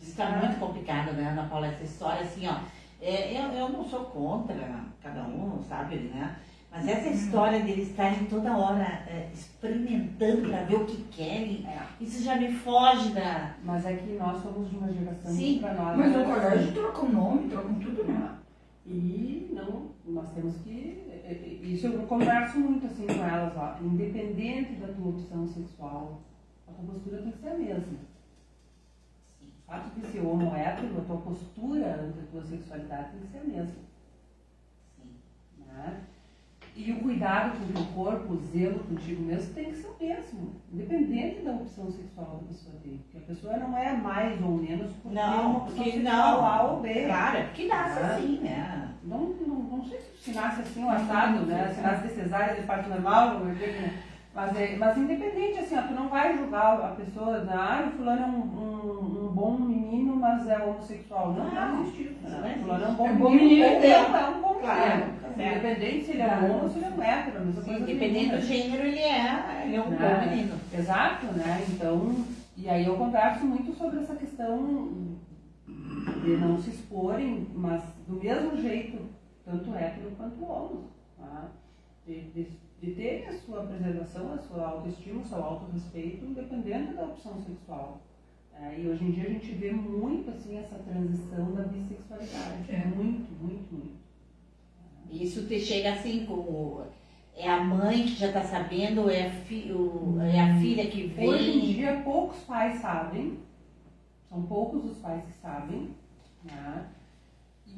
Isso 0.01 0.18
tá 0.18 0.38
muito 0.38 0.59
complicado, 0.59 1.13
né, 1.13 1.30
Ana 1.30 1.47
Paula? 1.47 1.68
Essa 1.68 1.84
história, 1.84 2.22
assim, 2.22 2.47
ó. 2.47 2.59
É, 2.99 3.39
eu, 3.39 3.51
eu 3.51 3.70
não 3.70 3.86
sou 3.86 4.05
contra 4.05 4.55
cada 5.03 5.24
um, 5.24 5.61
sabe, 5.61 5.95
né? 5.97 6.36
Mas 6.72 6.88
essa 6.88 7.09
história 7.09 7.61
deles 7.63 7.89
estarem 7.89 8.26
toda 8.26 8.55
hora 8.55 8.84
é, 9.07 9.30
experimentando 9.34 10.47
para 10.49 10.63
ver 10.63 10.76
o 10.76 10.86
que 10.86 11.01
querem, 11.05 11.65
É. 11.65 11.88
isso 11.99 12.22
já 12.24 12.36
me 12.36 12.51
foge 12.51 13.09
da. 13.13 13.55
Mas 13.63 13.86
é 13.86 13.95
que 13.95 14.13
nós 14.13 14.41
somos 14.43 14.70
de 14.70 14.76
uma 14.78 14.91
geração 14.91 15.32
Sim, 15.32 15.53
que 15.55 15.59
para 15.61 15.74
nós. 15.74 15.97
Mas 15.97 16.13
é 16.13 16.18
o 16.18 16.22
assim. 16.22 16.32
colégio 16.34 16.74
troca 16.74 17.01
o 17.05 17.11
nome, 17.11 17.49
troca 17.49 17.70
tudo, 17.82 18.03
né? 18.03 18.36
E 18.86 19.49
não, 19.53 19.88
nós 20.05 20.30
temos 20.34 20.55
que. 20.57 21.05
Isso 21.63 21.88
eu 21.88 22.03
converso 22.03 22.57
muito 22.59 22.86
assim 22.86 23.05
com 23.05 23.26
elas, 23.26 23.53
ó, 23.57 23.78
independente 23.82 24.74
da 24.76 24.88
tua 24.88 25.09
opção 25.09 25.45
sexual, 25.47 26.22
a 26.68 26.72
tua 26.72 26.86
postura 26.93 27.22
tem 27.22 27.32
que 27.32 27.39
ser 27.39 27.49
a 27.49 27.57
mesma. 27.57 27.97
O 29.41 29.65
fato 29.70 29.99
de 29.99 30.07
ser 30.07 30.20
homo 30.22 30.55
hétero, 30.55 30.97
a 30.97 31.01
tua 31.01 31.18
postura 31.18 31.95
ante 32.01 32.20
a 32.20 32.32
tua 32.32 32.43
sexualidade 32.43 33.11
tem 33.11 33.20
que 33.22 33.28
ser 33.28 33.38
a 33.39 33.43
mesma. 33.43 33.76
Sim. 34.95 35.09
Né? 35.68 36.01
E 36.80 36.92
o 36.92 37.00
cuidado 37.00 37.58
com 37.58 37.66
o 37.66 37.74
teu 37.74 37.86
corpo, 37.94 38.34
o 38.34 38.38
zelo 38.38 38.80
contigo 38.84 39.24
mesmo 39.24 39.52
tem 39.56 39.66
que 39.72 39.78
ser 39.78 39.88
o 39.88 39.96
mesmo, 40.00 40.52
independente 40.72 41.42
da 41.42 41.52
opção 41.54 41.90
sexual 41.92 42.38
que 42.40 42.46
a 42.46 42.48
pessoa 42.50 42.76
tem. 42.84 42.98
Porque 42.98 43.18
a 43.18 43.22
pessoa 43.22 43.58
não 43.58 43.76
é 43.76 43.94
mais 43.98 44.40
ou 44.44 44.52
menos 44.52 44.94
porque 45.02 45.16
Não, 45.16 45.24
é 45.34 45.38
uma 45.38 45.58
opção 45.58 45.76
porque 45.76 45.92
sexual 45.92 46.32
não. 46.38 46.46
A 46.46 46.64
ou 46.72 46.80
B. 46.82 47.06
Claro, 47.06 47.38
é 47.38 47.44
porque 47.46 47.66
nasce 47.66 48.00
Ah. 48.00 48.16
assim, 48.16 48.40
né? 48.44 48.90
Não, 49.04 49.20
não, 49.20 49.56
não 49.56 49.86
sei 49.86 50.00
se 50.22 50.32
nasce 50.34 50.62
assim 50.62 50.84
ou 50.84 50.90
assado, 50.92 51.46
né? 51.48 51.74
Se 51.74 51.82
nasce 51.82 52.08
de 52.08 52.14
cesárea, 52.14 52.56
de 52.62 52.68
parto 52.68 52.90
normal, 52.90 53.40
eu 53.40 53.56
digo, 53.56 53.72
né? 53.72 54.04
Mas, 54.38 54.56
é, 54.56 54.76
mas 54.78 54.96
independente, 54.96 55.58
assim, 55.58 55.76
ó, 55.76 55.82
tu 55.82 55.94
não 55.96 56.10
vai 56.10 56.38
julgar 56.38 56.80
a 56.80 56.90
pessoa, 56.90 57.40
né? 57.40 57.54
ah, 57.56 57.88
o 57.88 57.98
fulano 57.98 58.22
é 58.22 58.26
um, 58.28 58.40
um, 58.40 59.26
um 59.26 59.28
bom 59.34 59.58
menino, 59.58 60.16
mas 60.16 60.48
é 60.48 60.64
homossexual. 60.64 61.34
Não, 61.34 61.46
não, 61.46 61.72
Não, 61.78 61.82
existe 61.82 62.04
isso. 62.04 62.30
Né? 62.30 62.60
Fulano 62.62 62.86
é 62.86 62.88
um 62.88 62.94
bom 62.94 63.08
É 63.08 63.14
bom 63.14 63.30
menino, 63.32 63.50
menino, 63.50 63.64
é, 63.66 63.88
é. 63.88 63.92
é 63.94 64.30
um 64.30 64.42
bom 64.44 64.54
Claro, 64.60 65.06
menino. 65.06 65.20
certo. 65.36 65.40
Independente 65.40 66.06
se 66.06 66.12
ele 66.12 66.22
é 66.22 66.26
Claro. 66.28 66.46
homo 66.46 66.64
ou 66.64 66.70
se 66.70 66.78
ele 66.78 66.86
é 66.86 66.90
um 66.90 67.02
hétero, 67.02 67.46
mesma 67.46 67.62
coisa 67.64 67.80
independente 67.80 68.36
do 68.36 68.42
gênero, 68.42 68.84
ele 68.84 69.00
é, 69.00 69.64
ele 69.66 69.76
é 69.76 69.82
um 69.82 69.90
Né? 69.90 69.98
bom 69.98 70.30
menino. 70.30 70.56
Exato, 70.72 71.26
né? 71.34 71.66
Então, 71.70 72.16
e 72.56 72.70
aí 72.70 72.86
eu 72.86 72.96
converso 72.96 73.44
muito 73.44 73.74
sobre 73.76 74.00
essa 74.02 74.16
questão 74.16 75.18
de 76.24 76.38
não 76.38 76.60
se 76.62 76.70
exporem, 76.70 77.48
mas 77.56 77.82
do 78.08 78.18
mesmo 78.24 78.56
jeito, 78.62 79.00
tanto 79.44 79.76
hétero 79.76 80.12
quanto 80.16 80.44
homo. 80.46 80.84
Tá? 81.18 81.46
De, 82.06 82.22
de, 82.22 82.48
de 82.82 82.92
ter 82.92 83.28
a 83.28 83.34
sua 83.34 83.64
preservação, 83.64 84.34
a 84.34 84.38
sua 84.38 84.68
autoestima, 84.68 85.22
o 85.22 85.26
seu 85.26 85.44
autorrespeito, 85.44 86.26
independente 86.26 86.94
da 86.94 87.06
opção 87.06 87.42
sexual. 87.42 88.02
É, 88.54 88.80
e 88.80 88.88
hoje 88.88 89.04
em 89.04 89.12
dia 89.12 89.24
a 89.26 89.30
gente 89.30 89.52
vê 89.54 89.72
muito 89.72 90.30
assim 90.32 90.58
essa 90.58 90.76
transição 90.80 91.54
da 91.54 91.64
bissexualidade. 91.64 92.72
É. 92.72 92.86
Muito, 92.86 93.32
muito, 93.42 93.74
muito. 93.74 93.98
Isso 95.12 95.46
te 95.48 95.60
chega 95.60 95.94
assim 95.94 96.26
como 96.26 96.84
é 97.36 97.48
a 97.50 97.64
mãe 97.64 98.04
que 98.04 98.16
já 98.16 98.28
está 98.28 98.44
sabendo, 98.44 99.02
ou 99.04 99.10
é 99.10 99.28
a, 99.28 99.30
fi, 99.30 99.72
o- 99.72 100.20
é 100.22 100.40
a 100.40 100.60
filha 100.60 100.88
que 100.88 101.04
vem. 101.08 101.30
Hoje 101.30 101.52
em 101.52 101.60
dia, 101.74 102.02
poucos 102.04 102.40
pais 102.42 102.80
sabem, 102.82 103.38
são 104.28 104.42
poucos 104.44 104.86
os 104.86 104.98
pais 104.98 105.24
que 105.24 105.34
sabem, 105.40 105.92
né? 106.44 106.88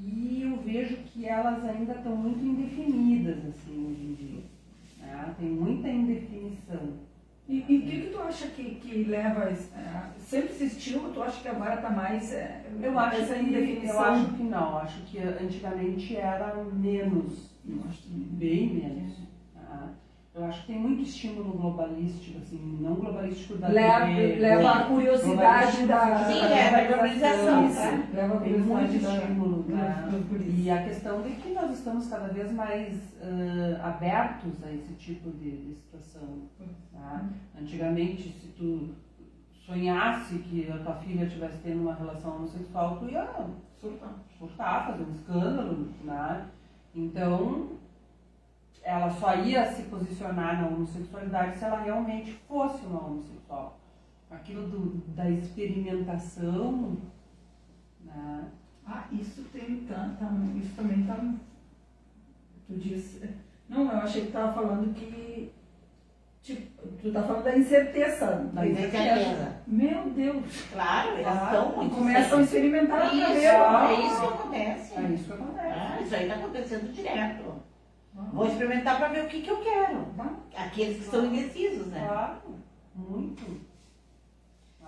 e 0.02 0.44
eu 0.44 0.56
vejo 0.62 0.96
que 0.98 1.26
elas 1.26 1.64
ainda 1.66 1.94
estão 1.94 2.16
muito 2.16 2.40
indefinidas, 2.44 3.38
assim, 3.48 3.86
hoje 3.86 4.02
em 4.02 4.14
dia. 4.14 4.44
Né? 5.10 5.36
Tem 5.40 5.50
muita 5.50 5.88
indefinição. 5.90 7.10
E 7.48 7.62
o 7.62 7.66
que, 7.66 7.82
que 7.82 8.10
tu 8.12 8.22
acha 8.22 8.48
que, 8.50 8.76
que 8.76 9.04
leva. 9.06 9.46
É, 9.46 10.10
sempre 10.20 10.52
existiu, 10.54 11.12
tu 11.12 11.22
acha 11.24 11.42
que 11.42 11.48
agora 11.48 11.76
está 11.76 11.90
mais. 11.90 12.32
é, 12.32 12.64
Eu 12.82 12.98
acho, 13.00 13.22
essa 13.22 13.34
que, 13.34 13.42
indefinição? 13.42 13.96
eu 13.96 14.00
acho 14.02 14.34
que 14.34 14.44
não, 14.44 14.78
acho 14.78 15.02
que 15.08 15.18
antigamente 15.20 16.16
era 16.16 16.56
menos, 16.64 17.50
Eu 17.68 17.80
acho 17.90 18.04
que- 18.04 18.10
bem 18.14 18.76
menos. 18.76 19.14
tá? 19.56 19.90
Eu 20.40 20.46
acho 20.46 20.62
que 20.62 20.68
tem 20.68 20.80
muito 20.80 21.02
estímulo 21.02 21.52
globalístico, 21.52 22.38
assim, 22.38 22.78
não 22.80 22.96
globalístico 22.96 23.58
da 23.58 23.68
Leva, 23.68 24.06
TV, 24.06 24.36
leva 24.40 24.72
a 24.72 24.86
curiosidade 24.86 25.86
da. 25.86 26.18
Sim, 26.26 26.40
da 26.40 26.50
é, 26.50 26.72
da 26.72 26.88
globalização, 26.88 27.74
tá? 27.76 28.04
Leva 28.14 28.36
a 28.36 28.40
Tem 28.40 28.54
muito 28.54 28.68
curiosidade 28.70 29.18
da- 29.18 29.24
estímulo, 29.24 29.66
né? 29.68 30.24
guris. 30.30 30.54
E 30.66 30.70
a 30.70 30.84
questão 30.84 31.22
de 31.24 31.30
que 31.32 31.50
nós 31.50 31.72
estamos 31.72 32.08
cada 32.08 32.28
vez 32.30 32.54
mais 32.54 32.98
ãh, 33.22 33.82
abertos 33.84 34.64
a 34.64 34.72
esse 34.72 34.94
tipo 34.94 35.30
de, 35.32 35.52
de 35.52 35.76
situação. 35.76 36.44
tá? 36.94 37.26
Antigamente, 37.60 38.30
se 38.30 38.48
tu 38.58 38.92
sonhasse 39.66 40.36
que 40.40 40.72
a 40.72 40.78
tua 40.78 40.96
filha 40.96 41.26
estivesse 41.26 41.58
tendo 41.64 41.82
uma 41.82 41.96
relação 41.96 42.38
homossexual, 42.38 42.96
tu 42.98 43.10
ia 43.10 43.28
Surtar. 43.82 44.14
surtar, 44.38 44.88
fazer 44.88 45.04
um 45.04 45.12
escândalo. 45.16 45.88
Né? 46.06 46.46
Então, 46.96 47.68
ela 48.84 49.10
só 49.10 49.36
ia 49.36 49.72
se 49.72 49.84
posicionar 49.84 50.62
na 50.62 50.68
homossexualidade 50.68 51.58
se 51.58 51.66
ela 51.66 51.82
realmente 51.82 52.34
fosse 52.48 52.86
uma 52.86 53.06
homossexual. 53.06 53.80
Aquilo 54.32 54.68
do, 54.68 54.98
da 55.16 55.30
experimentação. 55.30 56.98
Né? 58.04 58.48
Ah, 58.86 59.06
isso 59.12 59.44
tem 59.52 59.86
tá, 59.88 60.16
tá, 60.20 60.32
isso 60.56 60.76
também 60.76 61.04
tá. 61.04 61.16
Tu 62.68 62.74
disse. 62.76 63.30
Não, 63.68 63.92
eu 63.92 63.98
achei 64.00 64.22
que 64.22 64.28
tu 64.28 64.34
tava 64.34 64.54
falando 64.54 64.94
que. 64.94 65.52
Tipo, 66.42 66.88
tu 67.02 67.12
tá 67.12 67.24
falando 67.24 67.44
da 67.44 67.58
incerteza. 67.58 68.50
Da 68.54 68.66
incerteza. 68.66 69.04
certeza. 69.04 69.62
Meu 69.68 70.10
Deus! 70.12 70.62
Claro, 70.72 71.18
elas 71.18 71.44
estão 71.44 71.74
E 71.74 71.76
muito 71.76 71.96
começam 71.96 72.40
a 72.40 72.42
experimentar 72.42 73.14
Isso, 73.14 73.26
é 73.26 74.06
isso 74.06 74.20
que 74.20 74.26
acontece. 74.26 74.96
É 74.96 75.02
isso 75.12 75.24
que 75.26 75.34
acontece. 75.34 75.68
Ah, 75.68 76.02
isso 76.02 76.16
aí 76.16 76.24
está 76.24 76.36
acontecendo 76.36 76.94
direto. 76.94 77.49
Vou 78.34 78.46
experimentar 78.48 78.98
para 78.98 79.08
ver 79.10 79.26
o 79.26 79.28
que, 79.28 79.42
que 79.42 79.50
eu 79.50 79.58
quero. 79.58 80.06
Tá? 80.18 80.30
Aqueles 80.58 80.98
que 80.98 81.04
são 81.10 81.26
indecisos, 81.26 81.88
né? 81.88 82.06
Claro, 82.08 82.38
muito. 82.96 83.70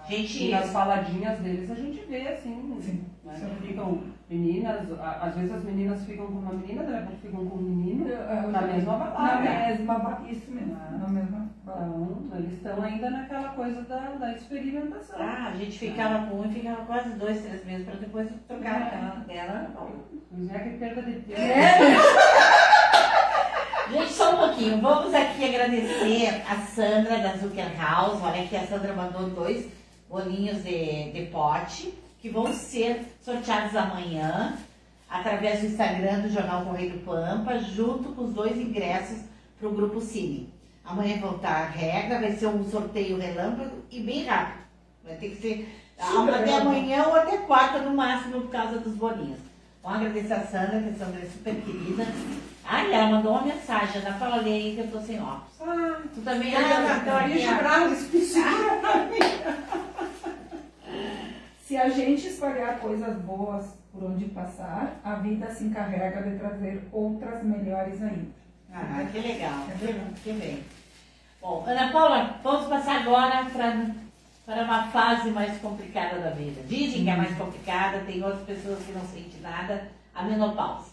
Gente, 0.10 0.46
E 0.46 0.52
nas 0.52 0.72
faladinhas 0.72 1.38
deles 1.40 1.70
a 1.70 1.76
gente 1.76 2.00
vê 2.08 2.28
assim, 2.28 2.76
Sim. 2.82 3.06
né, 3.24 3.36
ficam 3.62 4.02
meninas, 4.28 4.88
às 5.00 5.36
vezes 5.36 5.52
as 5.54 5.64
meninas 5.64 6.04
ficam 6.06 6.26
com 6.26 6.40
uma 6.40 6.54
menina, 6.54 6.82
daqui 6.84 6.98
a 6.98 7.02
pouco 7.06 7.22
ficam 7.22 7.46
com 7.46 7.56
um 7.58 7.62
menino. 7.62 8.06
Na 8.52 8.62
mesma 8.64 8.98
Na 8.98 9.06
balada. 9.06 9.42
mesma 9.42 10.00
ba- 10.00 10.22
Isso 10.28 10.50
mesmo. 10.52 10.76
Ah. 10.76 10.98
Na 10.98 11.08
mesma 11.08 11.50
balada. 11.64 11.86
Então, 12.26 12.40
eles 12.40 12.54
estão 12.54 12.82
ainda 12.82 13.12
naquela 13.12 13.50
coisa 13.50 13.84
da, 13.84 14.00
da 14.16 14.34
experimentação. 14.34 15.18
Ah, 15.20 15.50
a 15.54 15.56
gente 15.56 15.78
ficava 15.78 16.26
com 16.28 16.38
um 16.42 16.46
e 16.46 16.54
ficava 16.54 16.84
quase 16.86 17.10
dois, 17.14 17.40
três 17.44 17.64
meses 17.64 17.86
para 17.86 18.00
depois 18.00 18.28
trocar 18.48 18.82
aquela 18.82 19.16
dela. 19.26 19.72
Pois 20.32 20.50
é, 20.50 20.60
que 20.60 20.78
perda 20.80 21.02
de 21.04 21.14
tempo. 21.22 21.40
Gente, 23.92 24.14
só 24.14 24.34
um 24.34 24.38
pouquinho. 24.38 24.82
Vamos 24.82 25.14
aqui 25.14 25.44
agradecer 25.44 26.42
a 26.48 26.56
Sandra 26.62 27.18
da 27.18 27.36
Zucker 27.36 27.78
House. 27.78 28.22
Olha 28.22 28.44
aqui, 28.44 28.56
a 28.56 28.66
Sandra 28.66 28.94
mandou 28.94 29.30
dois 29.30 29.68
bolinhos 30.10 30.64
de, 30.64 31.12
de 31.12 31.26
pote 31.26 31.94
que 32.22 32.30
vão 32.30 32.54
ser 32.54 33.02
sorteados 33.22 33.76
amanhã 33.76 34.58
através 35.10 35.60
do 35.60 35.66
Instagram 35.66 36.22
do 36.22 36.30
Jornal 36.30 36.64
Correio 36.64 36.92
do 36.92 37.00
Pampa, 37.00 37.60
junto 37.60 38.14
com 38.14 38.24
os 38.24 38.34
dois 38.34 38.56
ingressos 38.58 39.20
para 39.60 39.68
o 39.68 39.74
Grupo 39.74 40.00
Cine. 40.00 40.54
Amanhã 40.86 41.20
voltar 41.20 41.64
a 41.64 41.66
regra, 41.66 42.20
vai 42.20 42.32
ser 42.32 42.48
um 42.48 42.64
sorteio 42.70 43.20
relâmpago 43.20 43.76
e 43.92 44.00
bem 44.00 44.24
rápido. 44.24 44.62
Vai 45.04 45.16
ter 45.16 45.30
que 45.32 45.42
ser 45.42 45.82
Super 46.00 46.34
até 46.34 46.58
amanhã 46.58 47.04
ou 47.08 47.16
até 47.16 47.38
quarta 47.40 47.80
no 47.80 47.96
máximo 47.96 48.42
por 48.42 48.50
causa 48.50 48.80
dos 48.80 48.96
bolinhos. 48.96 49.40
Vamos 49.84 50.00
agradecer 50.00 50.34
a 50.34 50.46
Sandra, 50.46 50.82
que 50.82 50.90
a 50.90 51.06
Sandra 51.06 51.22
é 51.22 51.26
super 51.26 51.56
querida. 51.56 52.08
Ah, 52.66 52.84
ela 52.84 53.08
mandou 53.10 53.32
uma 53.32 53.42
mensagem, 53.42 54.02
Ana 54.02 54.14
fala 54.14 54.36
ali 54.38 54.52
aí 54.54 54.76
que 54.76 54.82
eu 54.82 54.92
tô 54.92 55.00
sem 55.00 55.22
óculos. 55.22 55.62
Ah, 55.62 56.02
Tu 56.14 56.22
também, 56.22 56.56
ah, 56.56 56.98
então 57.02 57.18
aqui, 57.18 57.34
bicho 57.34 57.56
bravo, 57.56 57.94
específico. 57.94 58.50
Se 61.64 61.78
a 61.78 61.90
gente 61.90 62.28
espalhar 62.28 62.80
coisas 62.80 63.18
boas 63.20 63.66
por 63.92 64.04
onde 64.04 64.26
passar, 64.26 65.00
a 65.04 65.16
vida 65.16 65.50
se 65.54 65.66
encarrega 65.66 66.22
de 66.22 66.38
trazer 66.38 66.88
outras 66.92 67.44
melhores 67.44 68.02
ainda. 68.02 68.32
Ah, 68.74 69.06
que 69.12 69.20
legal, 69.20 69.66
que, 69.80 70.22
que 70.24 70.34
bem. 70.34 70.64
Bom, 71.42 71.64
Ana 71.66 71.92
Paula, 71.92 72.40
vamos 72.44 72.68
passar 72.68 73.02
agora 73.02 73.46
para 73.46 73.92
para 74.46 74.64
uma 74.64 74.88
fase 74.88 75.30
mais 75.30 75.58
complicada 75.60 76.20
da 76.20 76.32
vida. 76.32 76.62
Dizem 76.68 77.04
que 77.04 77.10
é 77.10 77.16
mais 77.16 77.38
complicada, 77.38 78.00
tem 78.00 78.24
outras 78.24 78.44
pessoas 78.44 78.84
que 78.84 78.92
não 78.92 79.06
sentem 79.06 79.40
nada, 79.42 79.88
a 80.14 80.24
menopausa. 80.24 80.92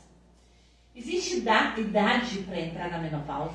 Existe 0.98 1.40
da- 1.42 1.78
idade 1.78 2.38
para 2.42 2.60
entrar 2.60 2.90
na 2.90 2.98
menopausa? 2.98 3.54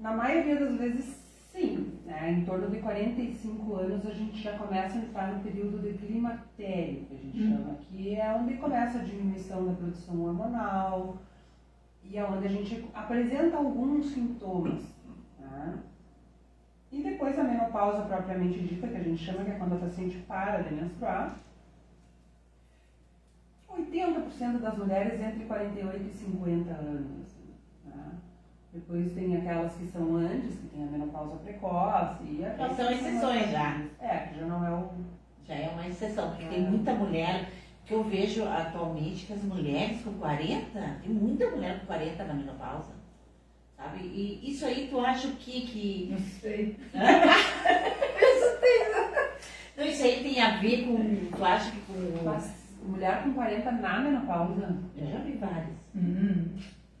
Na 0.00 0.12
maioria 0.16 0.56
das 0.56 0.74
vezes, 0.76 1.16
sim. 1.52 1.92
Né? 2.04 2.32
Em 2.38 2.44
torno 2.44 2.68
de 2.68 2.78
45 2.78 3.74
anos, 3.76 4.04
a 4.04 4.10
gente 4.10 4.42
já 4.42 4.58
começa 4.58 4.98
a 4.98 5.02
entrar 5.02 5.32
no 5.32 5.40
período 5.40 5.78
de 5.78 5.96
climatério, 5.98 7.04
que 7.04 7.14
a 7.14 7.18
gente 7.18 7.42
Hum. 7.44 7.48
chama, 7.56 7.74
que 7.88 8.14
é 8.16 8.32
onde 8.32 8.54
começa 8.54 8.98
a 8.98 9.02
diminuição 9.02 9.64
da 9.64 9.72
produção 9.74 10.20
hormonal 10.24 11.16
e 12.02 12.18
é 12.18 12.24
onde 12.24 12.46
a 12.46 12.50
gente 12.50 12.84
apresenta 12.92 13.56
alguns 13.56 14.06
sintomas. 14.12 14.82
Tá? 15.38 15.74
E 16.90 17.00
depois 17.02 17.38
a 17.38 17.44
menopausa 17.44 18.02
propriamente 18.02 18.58
dita, 18.58 18.88
que 18.88 18.96
a 18.96 19.02
gente 19.04 19.24
chama, 19.24 19.44
que 19.44 19.52
é 19.52 19.54
quando 19.54 19.74
a 19.74 19.78
paciente 19.78 20.16
para 20.26 20.62
de 20.62 20.74
menstruar. 20.74 21.36
80% 23.78 24.58
das 24.60 24.76
mulheres 24.78 25.20
entre 25.20 25.44
48 25.44 26.04
e 26.06 26.10
50 26.12 26.70
anos. 26.72 27.26
tá? 27.84 28.12
Depois 28.72 29.12
tem 29.12 29.36
aquelas 29.36 29.74
que 29.74 29.86
são 29.86 30.16
antes, 30.16 30.58
que 30.58 30.68
tem 30.68 30.82
a 30.82 30.86
menopausa 30.86 31.36
precoce. 31.36 32.24
E 32.24 32.44
aquelas 32.44 32.76
São 32.76 32.90
exceções 32.90 33.50
já. 33.50 33.82
É, 34.00 34.18
que 34.18 34.40
já 34.40 34.46
não 34.46 34.64
é 34.66 34.70
o. 34.70 34.90
Já 35.46 35.54
é 35.54 35.68
uma 35.70 35.86
exceção, 35.86 36.30
porque 36.30 36.44
tem 36.46 36.62
muita 36.62 36.94
mulher 36.94 37.48
que 37.84 37.94
eu 37.94 38.04
vejo 38.04 38.44
atualmente 38.48 39.26
que 39.26 39.32
as 39.32 39.42
mulheres 39.42 40.00
com 40.02 40.12
40, 40.14 40.98
tem 41.02 41.10
muita 41.10 41.50
mulher 41.50 41.80
com 41.80 41.86
40 41.86 42.24
na 42.24 42.34
menopausa. 42.34 42.92
Sabe? 43.76 44.04
E 44.04 44.50
isso 44.50 44.64
aí 44.64 44.86
tu 44.88 45.00
acha 45.00 45.26
o 45.28 45.32
que 45.32 45.62
que. 45.66 46.08
Não 46.12 46.18
sei. 46.20 46.76
Não, 49.76 49.84
isso 49.84 50.04
aí 50.04 50.22
tem 50.22 50.40
a 50.40 50.58
ver 50.60 50.86
com. 50.86 51.26
Tu 51.36 51.44
acha 51.44 51.70
que 51.72 51.80
com. 51.80 52.24
Mas 52.24 52.61
mulher 52.84 53.22
com 53.22 53.32
40 53.32 53.70
na 53.72 54.00
menopausa. 54.00 54.76
Eu 54.96 55.06
já 55.06 55.18
vi 55.18 55.32
várias. 55.32 55.76
Hum. 55.94 56.46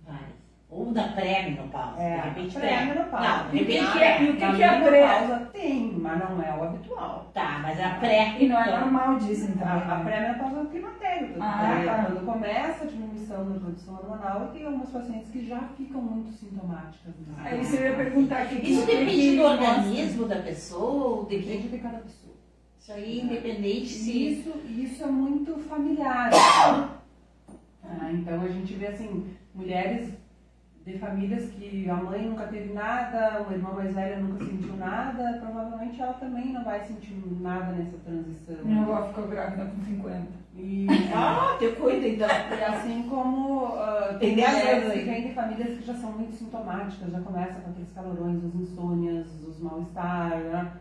Várias. 0.06 0.42
Ou 0.70 0.90
da 0.90 1.08
pré-menopausa. 1.08 2.00
É, 2.00 2.16
de 2.22 2.28
repente 2.30 2.58
pré-menopausa. 2.58 3.28
Não, 3.44 3.50
de 3.50 3.58
repente 3.58 3.92
que 3.92 3.98
é- 3.98 4.22
e 4.22 4.30
o 4.30 4.32
que 4.32 4.38
que 4.38 4.62
é 4.62 4.68
a 4.68 4.80
pré? 4.80 4.90
menopausa 4.90 5.44
tem, 5.52 5.92
mas 5.98 6.18
não 6.18 6.42
é 6.42 6.54
o 6.58 6.64
habitual. 6.64 7.30
Tá, 7.34 7.58
mas 7.62 7.78
a 7.78 7.90
pré. 7.96 8.36
E 8.38 8.48
não 8.48 8.58
é 8.58 8.68
então, 8.68 8.80
normal 8.80 9.18
disso, 9.18 9.50
então. 9.50 9.68
A, 9.68 9.76
a 9.96 10.00
pré-menopausa 10.00 10.56
é 10.58 10.62
o 10.62 10.66
climatério. 10.66 11.28
Ah, 11.40 11.82
tá. 11.84 12.04
Quando 12.06 12.24
começa 12.24 12.84
a 12.84 12.86
diminuição 12.86 13.48
da 13.52 13.60
produção 13.60 13.94
hormonal, 13.94 14.48
tem 14.54 14.64
algumas 14.64 14.88
pacientes 14.88 15.30
que 15.30 15.46
já 15.46 15.60
ficam 15.76 16.00
muito 16.00 16.32
sintomáticas. 16.32 17.12
né? 17.26 17.50
É 17.52 17.56
isso 17.60 17.76
eu 17.76 17.90
ia 17.90 17.96
perguntar 17.96 18.38
aqui. 18.42 18.70
Isso 18.72 18.86
depende 18.86 19.36
do 19.36 19.42
organismo 19.42 20.26
da 20.26 20.36
pessoa, 20.36 21.26
Depende 21.28 21.68
de 21.68 21.78
cada 21.78 21.98
pessoa. 21.98 22.21
Isso 22.82 22.92
aí, 22.92 23.20
independente 23.20 23.86
se. 23.88 24.32
Isso, 24.32 24.52
isso 24.68 25.04
é 25.04 25.06
muito 25.06 25.56
familiar. 25.68 26.30
assim. 26.32 26.88
Ah, 27.84 28.10
então 28.12 28.40
a 28.40 28.48
gente 28.48 28.72
vê 28.74 28.86
assim, 28.86 29.26
mulheres 29.54 30.08
de 30.86 30.98
famílias 30.98 31.50
que 31.50 31.90
a 31.90 31.94
mãe 31.96 32.26
nunca 32.26 32.46
teve 32.46 32.72
nada, 32.72 33.44
o 33.46 33.52
irmão 33.52 33.74
mais 33.74 33.92
velho 33.94 34.22
nunca 34.24 34.44
sentiu 34.44 34.76
nada, 34.76 35.38
provavelmente 35.42 36.00
ela 36.00 36.14
também 36.14 36.52
não 36.52 36.64
vai 36.64 36.80
sentir 36.86 37.12
nada 37.40 37.72
nessa 37.72 37.98
transição. 37.98 38.64
Minha 38.64 38.82
avó 38.82 39.08
ficou 39.08 39.26
grávida 39.28 39.66
com 39.66 39.84
50. 39.84 40.26
E, 40.56 40.86
Ah, 41.14 41.56
te 41.58 41.68
cuida 41.72 42.06
então. 42.08 42.28
e 42.28 42.64
assim 42.64 43.02
como 43.10 43.66
ah, 43.74 44.16
Tem 44.18 44.30
mulheres 44.30 44.92
que 44.92 45.00
vêm 45.00 45.28
de 45.28 45.34
famílias 45.34 45.78
que 45.80 45.84
já 45.84 45.94
são 45.94 46.12
muito 46.12 46.34
sintomáticas, 46.36 47.10
já 47.10 47.20
começa 47.20 47.60
com 47.60 47.70
aqueles 47.70 47.92
calorões, 47.92 48.44
as 48.44 48.54
insônias, 48.54 49.26
os 49.46 49.60
mal-estar, 49.60 50.30
né? 50.38 50.72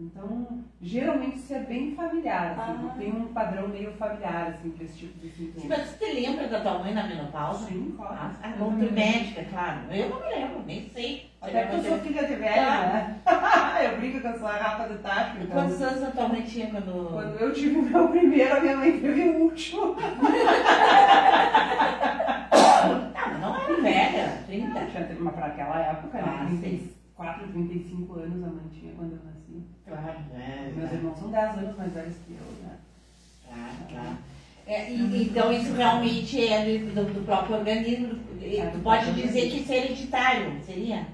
Então, 0.00 0.62
geralmente 0.80 1.38
isso 1.38 1.52
é 1.52 1.58
bem 1.58 1.92
familiar, 1.92 2.52
assim, 2.52 2.88
ah. 2.88 2.94
tem 2.96 3.12
um 3.12 3.32
padrão 3.32 3.66
meio 3.66 3.90
familiar, 3.94 4.54
assim, 4.54 4.70
para 4.70 4.84
esse 4.84 4.96
tipo 4.96 5.18
de 5.18 5.28
sintoma. 5.28 5.60
Sim, 5.60 5.68
mas 5.68 5.88
você 5.88 6.12
lembra 6.12 6.46
da 6.46 6.60
tua 6.60 6.78
mãe 6.78 6.94
na 6.94 7.02
menopausa? 7.02 7.66
Sim, 7.66 7.94
claro. 7.96 8.14
Ah, 8.14 8.32
ah 8.44 8.92
médica, 8.92 9.40
é 9.40 9.44
claro. 9.44 9.80
Eu 9.90 10.08
não 10.08 10.20
me 10.20 10.28
lembro, 10.28 10.62
nem 10.64 10.88
sei. 10.90 11.28
Até 11.42 11.64
porque 11.64 11.76
eu 11.76 11.90
sou 11.90 11.98
filha 11.98 12.26
de 12.28 12.34
velha, 12.36 12.70
né? 12.70 13.20
eu 13.90 13.96
brinco 13.96 14.20
com 14.20 14.28
a 14.28 14.38
sua 14.38 14.52
rapa 14.52 14.86
do 14.86 14.98
Tacho. 15.00 15.36
Então... 15.38 15.50
Quantos 15.50 15.82
anos 15.82 16.02
a 16.04 16.10
tua 16.12 16.28
mãe 16.28 16.42
tinha 16.42 16.70
quando... 16.70 17.12
Quando 17.12 17.36
eu 17.40 17.52
tive 17.52 17.78
o 17.78 17.82
meu 17.82 18.08
primeiro, 18.08 18.56
a 18.56 18.60
minha 18.60 18.76
mãe 18.76 19.00
teve 19.00 19.30
o 19.30 19.42
último. 19.42 19.96
Tá, 22.48 23.38
não, 23.40 23.50
não 23.50 23.60
era 23.60 23.82
velha, 23.82 24.42
30. 24.46 24.90
Já 24.90 25.00
uma 25.18 25.32
para 25.32 25.46
aquela 25.46 25.80
época, 25.80 26.18
né? 26.18 26.38
Ah, 26.40 26.46
36. 26.46 26.98
34, 27.18 27.48
35 27.52 28.12
anos 28.14 28.44
a 28.44 28.46
mãe 28.46 28.64
tinha 28.72 28.92
quando 28.94 29.12
eu 29.12 29.18
nasci. 29.24 29.62
Claro, 29.84 30.18
é. 30.34 30.72
Meus 30.74 30.92
irmãos 30.92 31.18
são 31.18 31.30
10 31.30 31.58
anos 31.58 31.76
mais 31.76 31.92
velhos 31.92 32.16
que 32.26 32.32
eu, 32.32 32.64
né? 32.64 32.76
Claro, 33.44 33.74
claro. 33.90 34.18
É, 34.66 34.90
e- 34.92 35.22
então 35.24 35.52
isso 35.52 35.72
realmente 35.74 36.46
é 36.46 36.78
do, 36.78 37.04
do 37.12 37.24
próprio 37.24 37.56
organismo. 37.56 38.18
É 38.40 38.66
Tu 38.66 38.78
pode 38.80 39.12
dizer 39.14 39.50
que 39.50 39.56
isso 39.60 39.72
é 39.72 39.76
hereditário, 39.78 40.60
seria? 40.64 41.06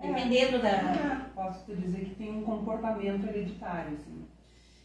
É. 0.00 0.06
Dependendo 0.06 0.62
da. 0.62 0.70
Ah, 0.70 1.26
posso 1.34 1.64
te 1.66 1.74
dizer 1.74 2.04
que 2.06 2.14
tem 2.14 2.30
um 2.30 2.42
comportamento 2.42 3.26
hereditário, 3.28 3.94
assim. 3.94 4.24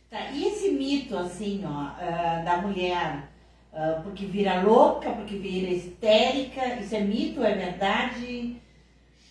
Tá, 0.09 0.30
e 0.32 0.45
esse 0.45 0.71
mito, 0.71 1.17
assim, 1.17 1.63
ó, 1.65 1.69
ah, 1.69 2.41
da 2.43 2.57
mulher, 2.57 3.30
ah, 3.73 4.01
porque 4.03 4.26
vira 4.26 4.61
louca, 4.61 5.11
porque 5.11 5.38
vira 5.38 5.71
histérica, 5.71 6.76
isso 6.82 6.95
é 6.95 7.01
mito, 7.01 7.43
é 7.43 7.53
verdade? 7.53 8.57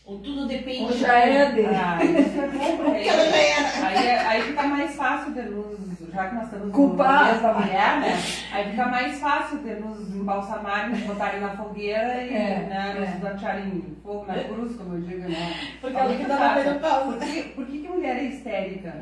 Ou 0.06 0.18
tudo 0.18 0.46
depende 0.46 0.82
Ou 0.82 0.92
já 0.92 1.18
é 1.18 1.52
dele. 1.52 1.68
Ah, 1.74 1.98
isso 2.04 2.38
é 2.40 2.48
bom 2.48 2.76
pra 2.76 2.84
Porque 2.84 3.08
ela 3.08 3.24
já 3.24 3.36
ele. 3.36 3.46
era. 3.46 3.86
Aí, 3.88 4.06
é- 4.06 4.26
aí 4.26 4.42
fica 4.42 4.62
mais 4.64 4.94
fácil 4.96 5.32
de 5.32 5.42
nos, 5.42 5.78
já 6.12 6.28
que 6.28 6.34
nós 6.34 6.44
estamos 6.44 6.72
Culpar. 6.74 7.20
no 7.24 7.30
mês 7.30 7.42
da 7.42 7.52
mulher, 7.54 8.00
né? 8.00 8.12
Aí 8.52 8.70
fica 8.70 8.86
mais 8.86 9.18
fácil 9.18 9.58
de 9.58 9.74
nos 9.76 10.14
embalsamarem, 10.14 10.90
nos 10.90 11.00
botarem 11.00 11.40
na 11.40 11.56
fogueira 11.56 12.22
e 12.22 12.34
É, 12.34 12.66
né, 12.68 12.94
é. 12.98 13.14
nos 13.14 13.24
acharem 13.24 13.96
fogo 14.02 14.26
na 14.26 14.34
cruz, 14.44 14.76
como 14.76 14.94
eu 14.96 15.00
digo, 15.00 15.20
né? 15.28 15.54
Porque 15.80 15.96
ela 15.96 16.14
que 16.14 16.24
tava 16.26 16.62
dando 16.62 16.80
pausa. 16.80 17.16
Por 17.16 17.26
que, 17.26 17.42
por 17.44 17.66
que, 17.66 17.78
que 17.78 17.88
mulher 17.88 18.16
é 18.18 18.24
histérica? 18.24 19.00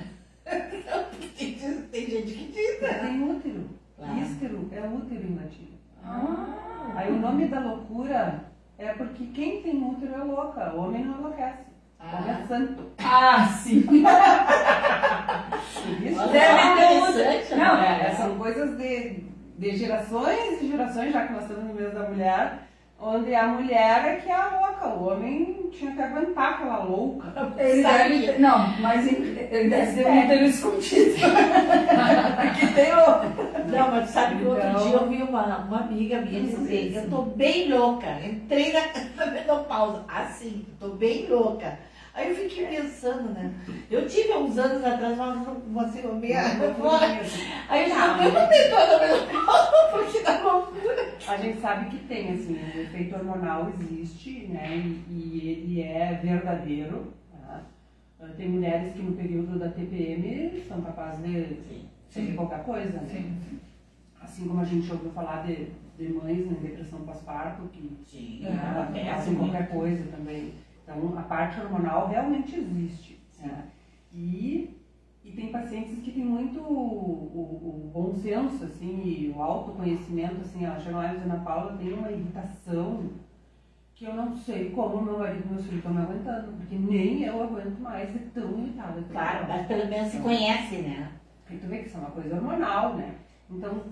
Tem, 1.36 1.52
tem 1.90 2.06
gente 2.06 2.32
que 2.32 2.52
diz, 2.52 2.80
né? 2.80 2.92
Tem 3.00 3.22
útero. 3.28 3.64
Claro. 3.96 4.18
Ístero 4.20 4.68
é 4.72 4.80
útero 4.80 5.22
em 5.26 5.34
latim. 5.34 5.68
Ah. 6.04 6.92
Aí 6.96 7.10
o 7.12 7.18
nome 7.18 7.46
da 7.46 7.60
loucura 7.60 8.44
é 8.82 8.92
porque 8.94 9.26
quem 9.26 9.62
tem 9.62 9.82
útero 9.82 10.14
é 10.14 10.24
louca, 10.24 10.74
o 10.74 10.80
homem 10.80 11.04
não 11.04 11.18
enlouquece. 11.18 11.62
O 12.00 12.16
homem 12.16 12.30
é 12.30 12.46
santo. 12.46 12.90
Ah, 12.98 13.46
sim. 13.46 13.86
Isso 16.04 16.20
Olha 16.20 16.32
ter 16.32 16.96
interessante, 16.96 17.54
Não, 17.54 17.76
né? 17.76 18.06
É, 18.06 18.10
são 18.14 18.36
coisas 18.36 18.76
de, 18.76 19.24
de 19.58 19.76
gerações 19.76 20.60
e 20.60 20.68
gerações, 20.68 21.12
já 21.12 21.26
que 21.26 21.32
nós 21.32 21.42
estamos 21.42 21.64
no 21.64 21.74
mês 21.74 21.94
da 21.94 22.08
mulher, 22.08 22.68
onde 23.02 23.34
a 23.34 23.48
mulher 23.48 24.04
é 24.06 24.16
que 24.16 24.30
é 24.30 24.34
a 24.34 24.60
louca, 24.60 24.88
o 24.88 25.08
homem 25.08 25.68
tinha 25.72 25.90
que 25.92 26.00
aguentar 26.00 26.52
aquela 26.54 26.84
louca. 26.84 27.52
Ele 27.58 27.82
Sabe 27.82 28.08
deve 28.10 28.26
ter, 28.32 28.38
não, 28.40 28.68
mas 28.80 29.06
ele 29.06 29.48
ele 29.50 29.68
deve 29.68 30.02
ter 30.04 30.08
um 30.08 30.24
útero 30.24 30.44
escondido. 30.44 31.14
Aqui 32.38 32.66
tem 32.74 32.94
outro. 32.94 33.32
Não, 33.68 33.90
mas 33.90 34.10
sabe 34.10 34.36
que 34.36 34.44
outro 34.44 34.68
Então- 34.68 34.82
dia 34.86 34.96
eu 34.96 35.08
vi 35.08 35.22
uma, 35.22 35.56
uma 35.58 35.80
amiga 35.80 36.20
minha 36.20 36.40
dizer, 36.42 36.94
eu 36.94 37.10
tô 37.10 37.22
bem 37.22 37.68
louca, 37.72 38.06
entrei 38.24 38.72
na, 38.72 38.80
na 39.16 39.32
menopausa, 39.32 40.04
assim, 40.08 40.64
tô 40.78 40.88
bem 40.90 41.26
louca. 41.28 41.78
Aí 42.14 42.28
eu 42.28 42.36
fiquei 42.36 42.66
pensando, 42.66 43.30
né? 43.30 43.54
Eu 43.90 44.06
tive 44.06 44.32
há 44.32 44.38
uns 44.38 44.58
anos 44.58 44.84
atrás 44.84 45.14
uma, 45.14 45.32
uma, 45.32 45.86
meia. 46.16 46.42
Aí 47.68 47.90
eu 47.90 47.96
eu 48.22 48.32
não 48.32 48.48
tenho 48.48 48.70
menopausa 49.00 49.72
porque 49.92 50.20
dá 50.20 50.42
loucura. 50.42 51.14
A 51.26 51.36
gente 51.38 51.60
sabe 51.60 51.90
que 51.90 52.04
tem, 52.04 52.34
assim, 52.34 52.52
o 52.54 52.80
efeito 52.80 53.14
hormonal 53.14 53.72
existe, 53.80 54.46
né, 54.48 54.76
e, 55.08 55.48
ele 55.48 55.82
é 55.82 56.20
verdadeiro. 56.22 57.14
tá? 57.30 57.62
Tem 58.36 58.48
mulheres 58.50 58.92
que 58.92 59.02
no 59.02 59.16
período 59.16 59.58
da 59.58 59.70
TPM 59.70 60.62
são 60.68 60.82
capazes 60.82 61.24
de 61.24 61.56
Sim, 62.10 62.26
fazer 62.26 62.34
qualquer 62.34 62.64
coisa, 62.64 63.00
né? 63.00 63.32
Assim 64.20 64.46
como 64.46 64.60
a 64.60 64.64
gente 64.64 64.92
ouviu 64.92 65.10
falar 65.12 65.46
de, 65.46 65.68
de 65.98 66.12
mães 66.12 66.40
em 66.40 66.54
depressão 66.54 67.00
pós-parto, 67.00 67.62
que 67.72 67.96
sim, 68.04 68.46
É, 68.46 69.14
fazem 69.14 69.34
pesa 69.34 69.38
qualquer 69.38 69.68
coisa 69.70 70.04
também. 70.14 70.52
Então, 70.82 71.16
a 71.18 71.22
parte 71.22 71.60
hormonal 71.60 72.08
realmente 72.08 72.56
existe. 72.56 73.18
né? 73.40 73.64
E, 74.12 74.76
e 75.24 75.30
tem 75.32 75.50
pacientes 75.52 75.98
que 76.02 76.12
têm 76.12 76.24
muito 76.24 76.60
o, 76.60 76.72
o- 76.72 77.88
o 77.88 77.90
bom 77.92 78.14
senso, 78.14 78.64
assim, 78.64 79.02
e 79.04 79.32
o 79.34 79.40
autoconhecimento, 79.42 80.40
assim, 80.42 80.64
ela 80.64 80.78
chega 80.78 80.96
lá 80.96 81.12
e 81.12 81.16
diz, 81.16 81.24
Ana 81.24 81.40
Paula, 81.44 81.76
tem 81.76 81.92
uma 81.92 82.10
irritação 82.10 83.00
que 83.94 84.04
eu 84.04 84.14
não 84.14 84.36
sei 84.36 84.70
como 84.70 85.00
meu 85.00 85.18
marido 85.18 85.44
e 85.46 85.50
meus 85.52 85.62
filhos 85.64 85.78
estão 85.78 85.94
me 85.94 86.00
aguentando, 86.00 86.52
porque 86.52 86.74
nem 86.76 87.22
eu 87.22 87.42
aguento 87.42 87.78
mais 87.78 88.12
de 88.12 88.18
tão 88.30 88.58
irritada. 88.58 89.02
Claro, 89.10 89.46
tô." 89.46 89.52
mas 89.52 89.66
pelo 89.66 89.88
menos 89.88 90.08
se 90.08 90.18
conhece, 90.18 90.76
né? 90.78 91.12
Porque 91.44 91.58
tu 91.58 91.68
vê 91.68 91.78
que 91.78 91.86
isso 91.86 91.96
é 91.96 92.00
uma 92.00 92.10
coisa 92.10 92.34
hormonal, 92.34 92.94
né? 92.96 93.14
Então, 93.50 93.72
o 93.74 93.84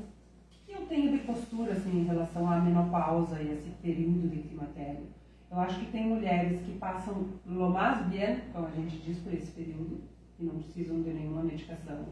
que 0.66 0.72
eu 0.72 0.86
tenho 0.86 1.12
de 1.12 1.18
postura, 1.24 1.72
assim, 1.72 2.00
em 2.00 2.04
relação 2.04 2.50
à 2.50 2.58
menopausa 2.58 3.40
e 3.40 3.52
esse 3.52 3.70
período 3.82 4.28
de 4.28 4.38
climatério? 4.42 5.06
Eu 5.50 5.58
acho 5.60 5.80
que 5.80 5.86
tem 5.86 6.06
mulheres 6.06 6.60
que 6.62 6.78
passam 6.78 7.26
lo 7.44 7.70
mais 7.70 8.06
bien, 8.06 8.36
como 8.52 8.68
a 8.68 8.70
gente 8.70 8.98
diz, 8.98 9.18
por 9.18 9.34
esse 9.34 9.50
período, 9.50 10.00
e 10.38 10.44
não 10.44 10.54
precisam 10.54 11.02
de 11.02 11.10
nenhuma 11.10 11.42
medicação. 11.42 12.06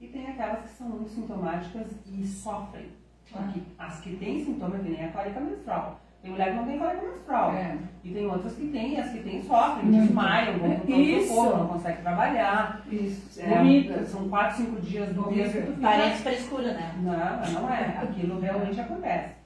E 0.00 0.06
tem 0.06 0.26
aquelas 0.26 0.62
que 0.62 0.68
são 0.70 0.88
muito 0.88 1.10
sintomáticas 1.10 1.88
e 2.06 2.26
sofrem. 2.26 2.86
Porque 3.30 3.60
as 3.78 4.00
que 4.00 4.16
têm 4.16 4.42
sintoma, 4.42 4.78
que 4.78 4.88
nem 4.88 5.04
a 5.04 5.12
cólica 5.12 5.38
menstrual. 5.38 6.00
Tem 6.22 6.30
mulher 6.30 6.50
que 6.50 6.56
não 6.56 6.64
tem 6.64 6.78
cólica 6.78 7.02
menstrual. 7.02 7.52
É. 7.52 7.78
E 8.02 8.10
tem 8.10 8.26
outras 8.26 8.54
que 8.54 8.68
têm, 8.68 8.94
e 8.94 8.96
as 8.96 9.10
que 9.12 9.22
têm 9.22 9.42
sofrem, 9.42 9.90
desmaiam, 9.90 10.58
vão 10.58 10.76
com 10.76 10.86
todo 10.86 10.96
o 10.96 11.00
Isso. 11.00 11.34
corpo, 11.34 11.58
não 11.58 11.68
conseguem 11.68 12.02
trabalhar. 12.02 12.86
Isso. 12.90 13.40
É, 13.40 14.04
são 14.04 14.28
quatro, 14.30 14.56
cinco 14.56 14.80
dias 14.80 15.14
do 15.14 15.30
mês. 15.30 15.52
Parece 15.80 16.22
frescura, 16.22 16.72
né? 16.72 16.94
Não, 17.02 17.60
não 17.60 17.70
é. 17.70 17.98
Aquilo 17.98 18.40
realmente 18.40 18.80
acontece. 18.80 19.37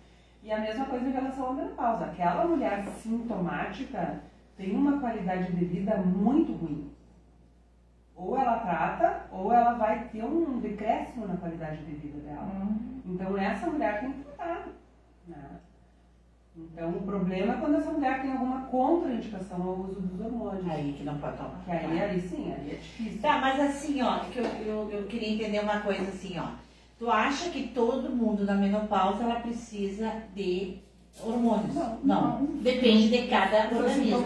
E 0.43 0.51
a 0.51 0.59
mesma 0.59 0.87
coisa 0.87 1.07
em 1.07 1.13
relação 1.13 1.51
à 1.51 1.53
menopausa. 1.53 2.05
Aquela 2.07 2.45
mulher 2.45 2.85
sintomática 3.01 4.21
tem 4.57 4.75
uma 4.75 4.99
qualidade 4.99 5.53
de 5.53 5.65
vida 5.65 5.97
muito 5.99 6.53
ruim. 6.53 6.91
Ou 8.17 8.37
ela 8.37 8.59
trata, 8.59 9.27
ou 9.31 9.53
ela 9.53 9.75
vai 9.75 10.09
ter 10.09 10.25
um 10.25 10.59
decréscimo 10.59 11.27
na 11.27 11.37
qualidade 11.37 11.85
de 11.85 11.93
vida 11.93 12.19
dela. 12.21 12.43
Hum. 12.43 13.01
Então 13.07 13.39
essa 13.39 13.67
mulher 13.67 14.01
tem 14.01 14.13
que 14.13 14.25
tratar. 14.25 14.69
Né? 15.29 15.61
Então 16.57 16.91
o 16.91 17.03
problema 17.03 17.55
é 17.55 17.57
quando 17.57 17.77
essa 17.77 17.93
mulher 17.93 18.21
tem 18.21 18.33
alguma 18.33 18.63
contraindicação 18.63 19.63
ao 19.63 19.75
uso 19.75 20.01
dos 20.01 20.21
hormônios. 20.21 20.69
Aí 20.69 20.93
que 20.93 21.05
não 21.05 21.19
pode 21.19 21.37
tomar. 21.37 21.63
Que 21.65 21.71
aí, 21.71 22.03
aí 22.03 22.21
sim, 22.21 22.53
aí 22.53 22.73
é 22.73 22.75
difícil. 22.75 23.23
Tá, 23.23 23.39
mas 23.39 23.61
assim, 23.61 24.03
ó, 24.03 24.19
que 24.25 24.39
eu, 24.39 24.45
eu, 24.45 24.91
eu 24.91 25.07
queria 25.07 25.35
entender 25.35 25.61
uma 25.61 25.81
coisa 25.81 26.03
assim, 26.03 26.39
ó. 26.39 26.49
Tu 27.03 27.11
acha 27.11 27.51
que 27.51 27.67
todo 27.75 28.11
mundo 28.11 28.45
na 28.45 28.55
menopausa 28.55 29.25
ela 29.25 29.41
precisa 29.41 30.09
de 30.37 30.79
hormônios? 31.21 31.75
Não, 31.75 31.99
não. 32.05 32.45
Depende 32.63 33.09
de 33.09 33.27
cada 33.27 33.69
organismo. 33.77 34.23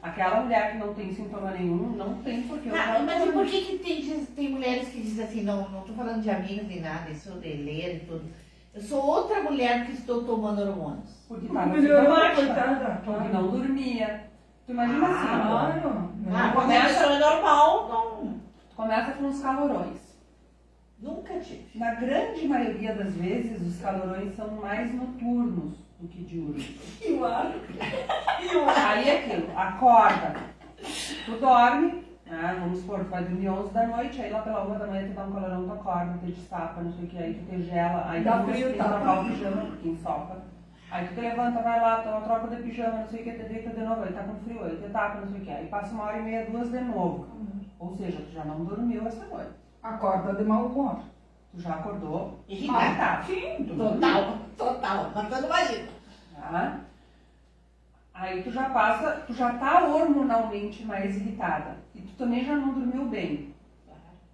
Aquela 0.00 0.42
mulher 0.42 0.70
que 0.70 0.78
não 0.78 0.94
tem 0.94 1.12
sintoma 1.12 1.50
nenhum, 1.50 1.96
não 1.96 2.14
tem 2.22 2.42
porque 2.42 2.68
Ah, 2.68 3.02
mas 3.04 3.26
e 3.28 3.32
por 3.32 3.44
que, 3.44 3.62
que 3.62 3.78
tem, 3.80 4.24
tem 4.26 4.48
mulheres 4.50 4.90
que 4.90 5.00
dizem 5.00 5.24
assim, 5.24 5.42
não, 5.42 5.68
não 5.70 5.80
tô 5.80 5.92
falando 5.92 6.22
de 6.22 6.30
amigas 6.30 6.68
nem 6.68 6.80
nada, 6.82 7.10
isso 7.10 7.32
de 7.40 7.52
ler 7.52 7.96
e 7.96 8.06
tudo. 8.06 8.30
Eu 8.72 8.80
sou 8.80 9.04
outra 9.04 9.42
mulher 9.42 9.86
que 9.86 9.92
estou 9.94 10.22
tomando 10.22 10.60
hormônios. 10.62 11.24
Porque 11.26 11.48
tava 11.48 11.66
melhorou, 11.66 12.14
coitada. 12.32 13.02
Porque 13.04 13.28
não 13.28 13.48
dormia. 13.48 14.30
Tu 14.66 14.70
imagina 14.70 15.04
assim, 15.04 15.26
ó, 15.34 15.48
Claro. 15.48 16.10
Ah, 16.32 16.52
começa- 16.54 17.06
é 17.06 17.18
normal, 17.18 17.88
não. 17.88 18.28
tu 18.70 18.76
começa 18.76 19.10
com 19.14 19.26
os 19.26 19.40
calorões. 19.40 20.09
Nunca 21.00 21.38
tive. 21.40 21.66
Na 21.78 21.94
grande 21.94 22.46
maioria 22.46 22.94
das 22.94 23.14
vezes, 23.14 23.60
os 23.66 23.80
calorões 23.80 24.34
são 24.36 24.50
mais 24.56 24.94
noturnos 24.94 25.78
do 25.98 26.08
que 26.08 26.22
diurnos. 26.24 26.62
E 27.00 27.12
o 27.12 27.24
ar? 27.24 27.52
Aí 28.90 29.08
é 29.08 29.18
aquilo, 29.18 29.58
acorda, 29.58 30.34
tu 31.26 31.32
dorme, 31.38 32.04
né, 32.26 32.56
vamos 32.58 32.78
supor, 32.80 33.00
tu 33.00 33.10
vai 33.10 33.22
dormir 33.24 33.48
11 33.50 33.72
da 33.72 33.86
noite, 33.86 34.20
aí 34.22 34.30
lá 34.30 34.40
pela 34.40 34.64
1 34.66 34.78
da 34.78 34.86
manhã 34.86 35.08
tu 35.08 35.14
dá 35.14 35.24
um 35.24 35.32
calorão, 35.32 35.64
tu 35.66 35.72
acorda, 35.72 36.18
tu 36.18 36.26
destapa, 36.26 36.80
não 36.80 36.92
sei 36.92 37.04
o 37.04 37.08
que, 37.08 37.18
aí 37.18 37.34
tu 37.34 37.44
te 37.50 37.62
gela, 37.64 38.08
aí 38.08 38.24
Dá 38.24 38.38
tu 38.38 38.50
frio, 38.50 38.64
tem 38.66 38.72
que 38.72 38.78
tá? 38.78 38.88
trocar 38.88 39.20
o 39.20 39.24
pijama, 39.26 39.62
porque 39.66 39.88
ensopa. 39.90 40.42
Aí 40.90 41.06
tu 41.06 41.14
te 41.14 41.20
levanta, 41.20 41.62
vai 41.62 41.80
lá, 41.80 42.00
toma 42.02 42.20
troca 42.22 42.56
de 42.56 42.62
pijama, 42.62 42.98
não 43.00 43.08
sei 43.08 43.20
o 43.20 43.24
que, 43.24 43.32
te 43.32 43.42
deita 43.44 43.70
de 43.70 43.80
novo, 43.82 44.02
aí 44.02 44.12
tá 44.12 44.22
com 44.22 44.34
frio, 44.36 44.64
aí 44.64 44.76
te 44.76 44.88
tapa, 44.90 45.20
não 45.20 45.28
sei 45.28 45.40
o 45.40 45.44
que, 45.44 45.50
aí 45.50 45.66
passa 45.66 45.94
uma 45.94 46.04
hora 46.04 46.18
e 46.18 46.22
meia, 46.22 46.46
duas 46.46 46.70
de 46.70 46.80
novo. 46.80 47.26
Ou 47.78 47.94
seja, 47.96 48.18
tu 48.22 48.32
já 48.32 48.44
não 48.44 48.64
dormiu 48.64 49.06
essa 49.06 49.24
noite. 49.26 49.50
Acorda 49.82 50.34
de 50.34 50.44
mau 50.44 50.66
humor. 50.66 50.98
Tu 51.52 51.60
já 51.60 51.74
acordou 51.74 52.38
Irritada. 52.48 53.22
Sim, 53.24 53.64
Total, 53.76 54.38
total. 54.56 55.10
Matando 55.14 55.48
marido. 55.48 55.88
Tá? 56.36 56.80
Aí 58.14 58.42
tu 58.42 58.50
já 58.50 58.68
passa, 58.70 59.22
tu 59.26 59.32
já 59.32 59.54
tá 59.54 59.84
hormonalmente 59.84 60.84
mais 60.84 61.16
irritada. 61.16 61.76
E 61.94 62.00
tu 62.02 62.12
também 62.16 62.44
já 62.44 62.54
não 62.56 62.72
dormiu 62.74 63.06
bem. 63.06 63.52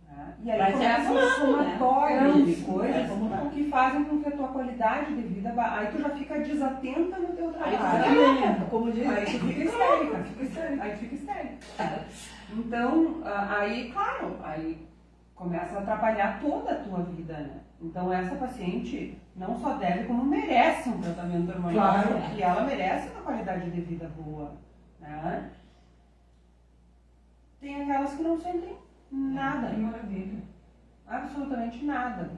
Tá? 0.06 0.28
E 0.42 0.50
aí 0.50 0.58
Vai 0.58 0.72
se 0.72 0.76
começa 0.78 1.12
um 1.12 1.18
acumulando, 1.18 1.56
né? 1.62 1.76
somatório 1.78 2.16
É, 2.28 2.42
de 2.42 2.56
coisas 2.62 3.04
acumulando. 3.06 3.50
que 3.50 3.70
fazem 3.70 4.04
com 4.04 4.22
que 4.22 4.28
a 4.28 4.36
tua 4.36 4.48
qualidade 4.48 5.14
de 5.14 5.22
vida 5.22 5.52
vá. 5.52 5.78
Aí 5.78 5.86
tu 5.92 5.98
já 6.02 6.10
fica 6.10 6.38
desatenta 6.40 7.18
no 7.18 7.28
teu 7.28 7.54
Aí 7.60 7.76
trabalho. 7.76 8.20
louca, 8.42 8.64
como 8.70 8.92
diz. 8.92 9.08
Aí 9.08 9.24
tu 9.24 9.38
fica 9.46 9.64
histérica. 9.64 10.18
Fica 10.24 10.42
histérica. 10.44 10.82
Aí 10.82 10.90
tu 10.92 10.98
fica 10.98 11.14
histérica. 11.14 11.56
Então, 12.48 13.22
aí, 13.24 13.90
claro, 13.90 14.36
aí 14.44 14.78
começa 15.36 15.76
a 15.76 15.82
atrapalhar 15.82 16.40
toda 16.40 16.72
a 16.72 16.82
tua 16.82 17.02
vida, 17.02 17.34
né? 17.34 17.60
Então, 17.80 18.10
essa 18.10 18.34
paciente 18.36 19.18
não 19.36 19.54
só 19.60 19.74
deve, 19.74 20.04
como 20.04 20.24
merece 20.24 20.88
um 20.88 21.00
tratamento 21.00 21.52
hormonal. 21.52 21.74
Claro. 21.74 22.34
E 22.34 22.42
ela 22.42 22.62
merece 22.62 23.10
uma 23.10 23.20
qualidade 23.20 23.70
de 23.70 23.80
vida 23.82 24.10
boa, 24.16 24.52
né? 24.98 25.50
Tem 27.60 27.82
aquelas 27.82 28.14
que 28.14 28.22
não 28.22 28.38
sentem 28.38 28.76
nada, 29.12 29.68
Que 29.68 29.76
maravilha. 29.76 30.38
absolutamente 31.06 31.84
nada. 31.84 32.30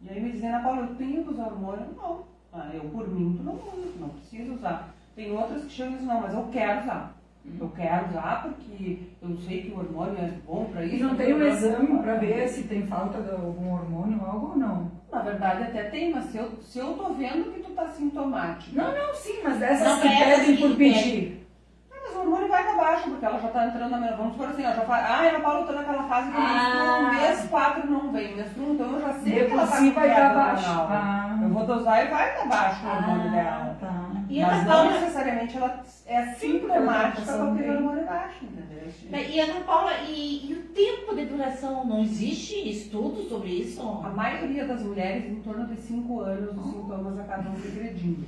E 0.00 0.08
aí 0.08 0.20
me 0.20 0.32
dizem, 0.32 0.48
Ana 0.48 0.62
Paula, 0.62 0.80
eu 0.82 0.96
tenho 0.96 1.24
que 1.24 1.30
usar 1.30 1.46
hormônio? 1.46 1.94
Não. 1.94 2.24
Ah, 2.52 2.70
eu, 2.72 2.88
por 2.88 3.06
mim, 3.08 3.34
tu 3.36 3.42
não 3.42 3.54
usa, 3.54 3.98
não 4.00 4.08
precisa 4.10 4.52
usar. 4.54 4.94
Tem 5.14 5.30
outras 5.32 5.64
que 5.64 5.70
chegam 5.70 5.92
e 5.92 5.96
dizem, 5.96 6.08
não, 6.08 6.20
mas 6.22 6.32
eu 6.32 6.48
quero 6.50 6.82
usar. 6.82 7.15
Eu 7.58 7.68
quero 7.70 8.08
usar 8.08 8.42
porque 8.42 8.98
eu 9.22 9.36
sei 9.38 9.62
que 9.62 9.70
o 9.72 9.78
hormônio 9.78 10.18
é 10.18 10.30
bom 10.46 10.66
para 10.72 10.84
isso. 10.84 10.96
E 10.96 11.02
não 11.02 11.14
tem 11.14 11.32
um 11.34 11.42
exame 11.46 11.98
pra 12.00 12.14
ver 12.16 12.48
se 12.48 12.64
tem 12.64 12.86
falta 12.86 13.22
de 13.22 13.30
algum 13.30 13.72
hormônio 13.72 14.20
ou 14.20 14.26
algo 14.30 14.46
ou 14.50 14.56
não? 14.58 14.90
Na 15.10 15.20
verdade 15.20 15.62
até 15.62 15.84
tem, 15.84 16.12
mas 16.12 16.24
se 16.26 16.36
eu, 16.36 16.50
se 16.60 16.78
eu 16.78 16.92
tô 16.94 17.14
vendo 17.14 17.52
que 17.52 17.60
tu 17.60 17.70
tá 17.72 17.86
sintomática. 17.88 18.70
Não, 18.82 18.92
não, 18.92 19.14
sim, 19.14 19.40
mas 19.42 19.58
dessas 19.58 19.86
Não, 19.88 20.00
que 20.00 20.08
pedem 20.08 20.56
por 20.56 20.76
pedir. 20.76 21.46
Ah, 21.90 21.96
mas 22.04 22.16
o 22.16 22.18
hormônio 22.20 22.48
vai 22.48 22.62
pra 22.64 22.76
baixo, 22.76 23.10
porque 23.10 23.24
ela 23.24 23.38
já 23.40 23.48
tá 23.48 23.66
entrando 23.66 23.90
na 23.90 23.96
menopausa. 23.98 24.16
Vamos 24.16 24.32
supor 24.34 24.48
assim, 24.50 24.62
ela 24.64 24.74
já 24.74 24.82
fala, 24.82 24.98
ah, 24.98 25.28
Ana 25.28 25.40
Paula, 25.40 25.66
tô 25.66 25.72
naquela 25.72 26.02
fase 26.04 26.30
que 26.30 26.36
Ah. 26.36 27.08
ah. 27.08 27.12
mês 27.14 27.48
4 27.48 27.90
não 27.90 28.12
vem, 28.12 28.36
mês 28.36 28.58
1, 28.58 28.72
então 28.74 28.92
eu 28.92 29.00
já 29.00 29.12
sei 29.14 29.32
que 29.32 29.38
ela 29.38 29.48
Depois 29.48 29.70
tá 29.70 29.76
sim 29.76 29.90
vai 29.92 30.14
pra 30.14 30.34
baixo. 30.34 30.64
Ah. 30.68 31.38
Eu 31.42 31.48
vou 31.48 31.66
dosar 31.66 32.04
e 32.04 32.10
vai 32.10 32.34
pra 32.34 32.44
baixo 32.44 32.84
o 32.84 32.88
hormônio 32.90 33.30
dela. 33.30 33.76
tá. 33.80 34.05
E 34.28 34.42
a 34.42 34.46
mas 34.46 34.60
Ana 34.60 34.64
não 34.64 34.72
Paula, 34.74 35.00
necessariamente 35.00 35.56
ela 35.56 35.84
é 36.06 36.26
sintomática 36.34 37.32
com 37.38 37.52
aquele 37.52 37.70
hormônio 37.70 38.06
baixo, 38.06 38.44
entendeu? 38.44 39.30
e 39.30 39.40
Ana 39.40 39.60
Paula, 39.64 39.92
e, 40.08 40.50
e 40.50 40.54
o 40.54 40.62
tempo 40.74 41.14
de 41.14 41.26
duração? 41.26 41.84
Não 41.84 42.02
existe 42.02 42.68
estudo 42.68 43.22
sobre 43.28 43.50
isso? 43.50 43.80
A 43.82 44.10
maioria 44.10 44.66
das 44.66 44.82
mulheres, 44.82 45.24
em 45.30 45.40
torno 45.42 45.66
de 45.66 45.76
5 45.76 46.20
anos, 46.20 46.56
os 46.56 46.72
sintomas 46.72 47.18
acabam 47.18 47.54
regredindo. 47.54 48.24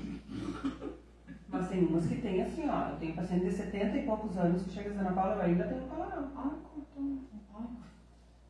Mas 1.49 1.69
tem 1.69 1.87
umas 1.87 2.07
que 2.07 2.17
tem 2.17 2.43
assim, 2.43 2.69
ó. 2.69 2.91
Eu 2.91 2.97
tenho 2.97 3.15
paciente 3.15 3.47
de 3.47 3.53
70 3.53 3.97
e 3.97 4.03
poucos 4.03 4.37
anos 4.37 4.63
que 4.63 4.71
chega 4.71 4.91
dizendo, 4.91 5.07
Ana 5.07 5.15
Paula, 5.17 5.35
eu 5.37 5.43
ainda 5.43 5.65
tenho 5.65 5.81
calorão. 5.83 6.29
Ah, 6.37 6.51
contou. 6.75 7.19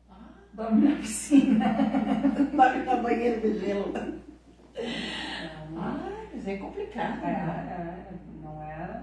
Ah, 0.09 0.15
Dorme 0.53 0.89
na 0.89 0.95
piscina. 0.97 1.65
Vai 2.53 2.83
pra 2.83 2.97
banheiro 2.97 3.41
de 3.41 3.59
gelo. 3.59 3.93
Ah, 5.77 6.09
mas 6.33 6.47
é 6.47 6.57
complicado. 6.57 7.23
é, 7.23 7.27
né? 7.27 8.05
é, 8.11 8.13
não 8.43 8.61
é. 8.63 9.01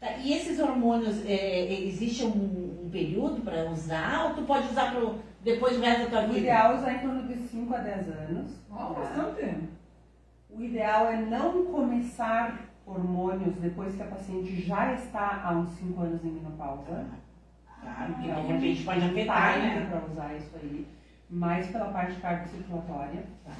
Tá, 0.00 0.12
E 0.18 0.32
esses 0.32 0.58
hormônios, 0.60 1.24
é, 1.26 1.72
existe 1.84 2.24
um, 2.24 2.84
um 2.84 2.90
período 2.90 3.40
para 3.42 3.68
usar 3.70 4.26
ou 4.28 4.34
tu 4.34 4.42
pode 4.42 4.68
usar 4.68 4.92
pro, 4.92 5.18
depois 5.42 5.76
do 5.76 5.82
resto 5.82 6.04
da 6.04 6.10
tua 6.10 6.20
O 6.24 6.26
vida? 6.28 6.38
ideal 6.40 6.72
é 6.72 6.76
usar 6.76 6.92
em 6.94 6.98
torno 6.98 7.26
de 7.28 7.34
5 7.48 7.74
a 7.74 7.78
10 7.78 8.08
anos. 8.08 8.50
Ó, 8.70 8.92
bastante. 8.94 9.58
O 10.50 10.62
ideal 10.62 11.06
é 11.08 11.16
não 11.16 11.64
começar 11.66 12.60
hormônios 12.86 13.56
depois 13.56 13.94
que 13.94 14.02
a 14.02 14.06
paciente 14.06 14.60
já 14.62 14.92
está 14.94 15.42
há 15.44 15.52
uns 15.52 15.70
5 15.70 16.00
anos 16.02 16.24
em 16.24 16.28
menopausa. 16.28 17.06
Claro, 17.80 18.12
porque 18.14 18.28
Então, 18.28 18.42
de 18.46 18.52
repente 18.52 18.84
pode 18.84 19.00
Tá 19.00 19.06
afetar, 19.06 19.58
né? 19.58 19.86
para 19.90 20.12
usar 20.12 20.34
isso 20.36 20.50
aí, 20.62 20.86
mais 21.30 21.66
pela 21.68 21.86
parte 21.86 22.20
cardiocirculatória. 22.20 23.24
Tá. 23.44 23.52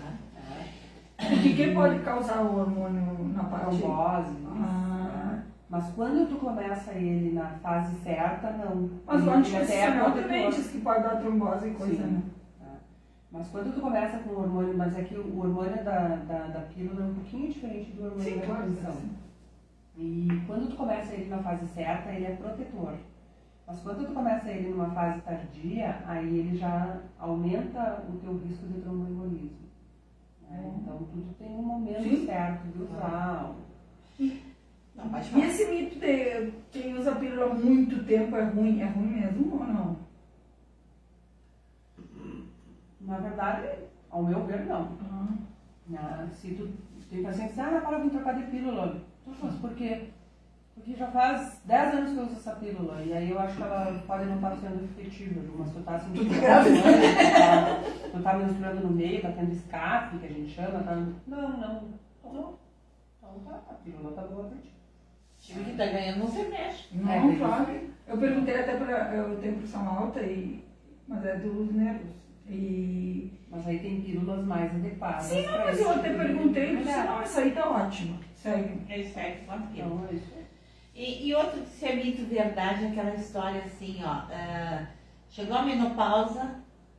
O 1.19 1.43
que, 1.43 1.55
que 1.55 1.75
pode 1.75 1.99
causar 2.01 2.43
o 2.43 2.59
hormônio 2.59 3.29
na 3.35 3.45
parte? 3.45 3.79
trombose. 3.79 4.37
Ah. 4.47 5.31
né? 5.33 5.45
Mas 5.69 5.91
quando 5.91 6.29
tu 6.29 6.37
começa 6.37 6.93
ele 6.93 7.33
na 7.33 7.47
fase 7.62 7.97
certa, 8.01 8.51
não. 8.51 8.91
Mas 9.07 9.27
o 9.27 9.31
anticoncepcional 9.31 10.12
também 10.12 10.51
diz 10.51 10.71
que 10.71 10.81
pode 10.81 11.03
dar 11.03 11.17
trombose 11.17 11.69
e 11.69 11.75
coisa, 11.75 12.03
Sim. 12.03 12.11
né? 12.11 12.23
Mas 13.35 13.49
quando 13.49 13.75
tu 13.75 13.81
começa 13.81 14.19
com 14.19 14.31
o 14.31 14.41
hormônio, 14.43 14.77
mas 14.77 14.97
é 14.97 15.03
que 15.03 15.17
o 15.17 15.39
hormônio 15.41 15.83
da, 15.83 16.09
da, 16.29 16.47
da 16.47 16.61
pílula 16.73 17.03
é 17.03 17.05
um 17.07 17.15
pouquinho 17.15 17.49
diferente 17.49 17.91
do 17.91 18.05
hormônio 18.05 18.25
Sim, 18.25 18.39
da 18.39 18.47
claro. 18.47 18.61
reposição. 18.61 18.95
E 19.97 20.29
quando 20.47 20.71
tu 20.71 20.77
começa 20.77 21.12
ele 21.12 21.29
na 21.29 21.39
fase 21.39 21.67
certa, 21.67 22.11
ele 22.11 22.27
é 22.27 22.37
protetor. 22.37 22.95
Mas 23.67 23.81
quando 23.81 24.07
tu 24.07 24.12
começa 24.12 24.49
ele 24.49 24.69
numa 24.69 24.91
fase 24.91 25.21
tardia, 25.23 25.99
aí 26.07 26.39
ele 26.39 26.57
já 26.57 27.01
aumenta 27.19 28.05
o 28.09 28.19
teu 28.19 28.39
risco 28.39 28.67
de 28.67 28.81
tromboembolismo. 28.81 29.65
Né? 30.55 30.62
Hum. 30.64 30.78
Então 30.80 30.98
tudo 30.98 31.34
tem 31.38 31.48
um 31.48 31.62
momento 31.62 32.02
Sim. 32.02 32.26
certo 32.26 32.66
de 32.68 32.82
usar. 32.82 33.55
Não, 34.94 35.09
pode 35.09 35.38
E 35.38 35.42
esse 35.42 35.66
mito 35.66 35.98
de 35.98 36.52
quem 36.70 36.96
usa 36.96 37.16
pílula 37.16 37.46
há 37.46 37.55
muito 37.55 38.05
tempo 38.05 38.36
é 38.36 38.44
ruim, 38.44 38.80
é 38.80 38.86
ruim 38.86 39.09
mesmo 39.09 39.52
ou 39.52 39.66
não? 39.66 39.96
Na 43.00 43.18
verdade, 43.18 43.68
ao 44.11 44.22
meu 44.22 44.44
ver, 44.44 44.66
não. 44.66 44.96
Né? 45.88 46.30
Se 46.32 46.55
tu 46.55 46.70
tem 47.11 47.22
pacientes, 47.22 47.59
ah, 47.59 47.80
para 47.84 47.98
vir 47.98 48.11
trocar 48.11 48.34
de 48.34 48.50
pílula. 48.50 49.02
Tu 49.24 49.32
faz 49.32 49.55
por 49.57 49.74
quê? 49.74 50.11
Porque 50.75 50.95
já 50.95 51.07
faz 51.09 51.61
10 51.64 51.95
anos 51.95 52.11
que 52.12 52.16
eu 52.18 52.22
uso 52.25 52.33
essa 52.37 52.53
pílula. 52.57 53.01
E 53.03 53.12
aí 53.12 53.31
eu 53.31 53.39
acho 53.39 53.57
que 53.57 53.62
ela 53.62 54.03
pode 54.07 54.25
não 54.27 54.35
estar 54.37 54.57
sendo 54.57 54.85
efetiva, 54.85 55.41
mas 55.57 55.72
tu 55.72 55.81
tá 55.83 55.99
sentindo. 56.01 56.29
Tu 56.29 56.35
tá 56.35 56.41
grávida. 56.41 56.83
tá- 56.83 57.81
Tu 58.12 58.22
tá 58.22 58.35
menstruando 58.35 58.81
no 58.81 58.91
meio, 58.91 59.22
tá 59.22 59.33
tendo 59.33 59.53
escape, 59.53 60.18
que 60.18 60.27
a 60.27 60.29
gente 60.29 60.51
chama, 60.53 60.81
tá. 60.83 60.95
Não, 60.97 61.57
não. 61.59 61.83
Então 62.18 62.33
não. 62.33 62.55
Então 63.18 63.41
tá, 63.45 63.61
a 63.70 63.75
pílula 63.75 64.12
tá 64.12 64.22
boa 64.22 64.45
pra 64.49 64.59
ti. 64.59 64.75
Time 65.39 65.64
que 65.64 65.77
tá 65.77 65.87
ganhando 65.87 66.18
não 66.20 66.29
se 66.29 66.43
mexe. 66.45 66.89
Não, 66.97 67.11
É, 67.33 67.37
claro. 67.37 67.81
Eu 68.07 68.18
perguntei 68.18 68.61
até 68.61 68.77
para. 68.77 69.14
Eu 69.14 69.37
tenho 69.41 69.59
pressão 69.59 69.89
alta, 69.89 70.20
e, 70.22 70.64
mas 71.07 71.25
é 71.25 71.37
dos 71.37 71.72
nervos. 71.72 72.12
E. 72.49 73.31
Mas 73.51 73.66
aí 73.68 73.79
tem 73.79 74.01
pílulas 74.01 74.45
mais 74.45 74.75
adequadas. 74.75 75.25
Sim, 75.25 75.47
não, 75.47 75.53
pra 75.53 75.64
mas 75.66 75.81
eu 75.81 75.91
até 75.91 76.12
perguntei 76.12 76.72
e 76.72 76.77
disse: 76.79 76.91
mulher. 76.91 77.07
não, 77.07 77.22
essa 77.22 77.41
aí 77.41 77.51
tá 77.53 77.70
ótima. 77.70 78.18
Segue. 78.35 78.81
É 78.93 79.03
certo, 79.05 79.47
quanto 79.47 79.68
que 79.68 79.81
é? 79.81 79.85
Então 79.85 80.07
é 80.11 80.14
isso. 80.14 80.43
E, 80.95 81.26
e 81.26 81.34
outro 81.34 81.61
que 81.61 81.70
se 81.70 81.86
é 81.86 81.97
mito 81.97 82.24
verdade, 82.24 82.86
aquela 82.86 83.14
história 83.14 83.62
assim, 83.64 84.01
ó. 84.05 84.22
ah, 84.30 84.86
chegou 85.28 85.57
a 85.57 85.62
menopausa, 85.62 86.55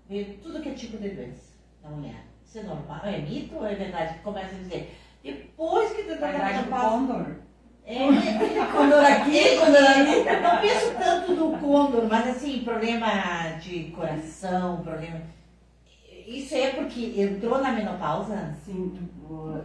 veio 0.09 0.37
tudo 0.43 0.61
que 0.61 0.69
é 0.69 0.73
tipo 0.73 0.97
de 0.97 1.09
doença 1.09 1.53
da 1.81 1.89
mulher. 1.89 2.25
Isso 2.45 2.59
é 2.59 2.63
normal? 2.63 3.01
É 3.03 3.19
mito 3.19 3.55
ou 3.55 3.65
é 3.65 3.73
verdade? 3.73 4.19
Começa 4.19 4.53
a 4.53 4.59
dizer. 4.59 4.97
Depois 5.23 5.93
que 5.93 6.03
tu 6.03 6.19
tá 6.19 6.31
na 6.31 6.45
menopausa. 6.45 6.89
Condor. 6.89 7.35
É, 7.85 8.07
Condor 8.71 9.05
aqui, 9.05 9.57
condor 9.59 9.83
ali. 9.83 10.41
Não 10.41 10.59
penso 10.59 10.95
tanto 10.97 11.33
no 11.33 11.57
Condor, 11.59 12.07
mas 12.09 12.27
assim, 12.27 12.63
problema 12.63 13.07
de 13.61 13.91
coração, 13.91 14.81
problema. 14.83 15.21
Isso 16.25 16.55
é 16.55 16.71
porque 16.71 17.13
entrou 17.21 17.61
na 17.61 17.71
menopausa? 17.71 18.55
Sim, 18.65 18.93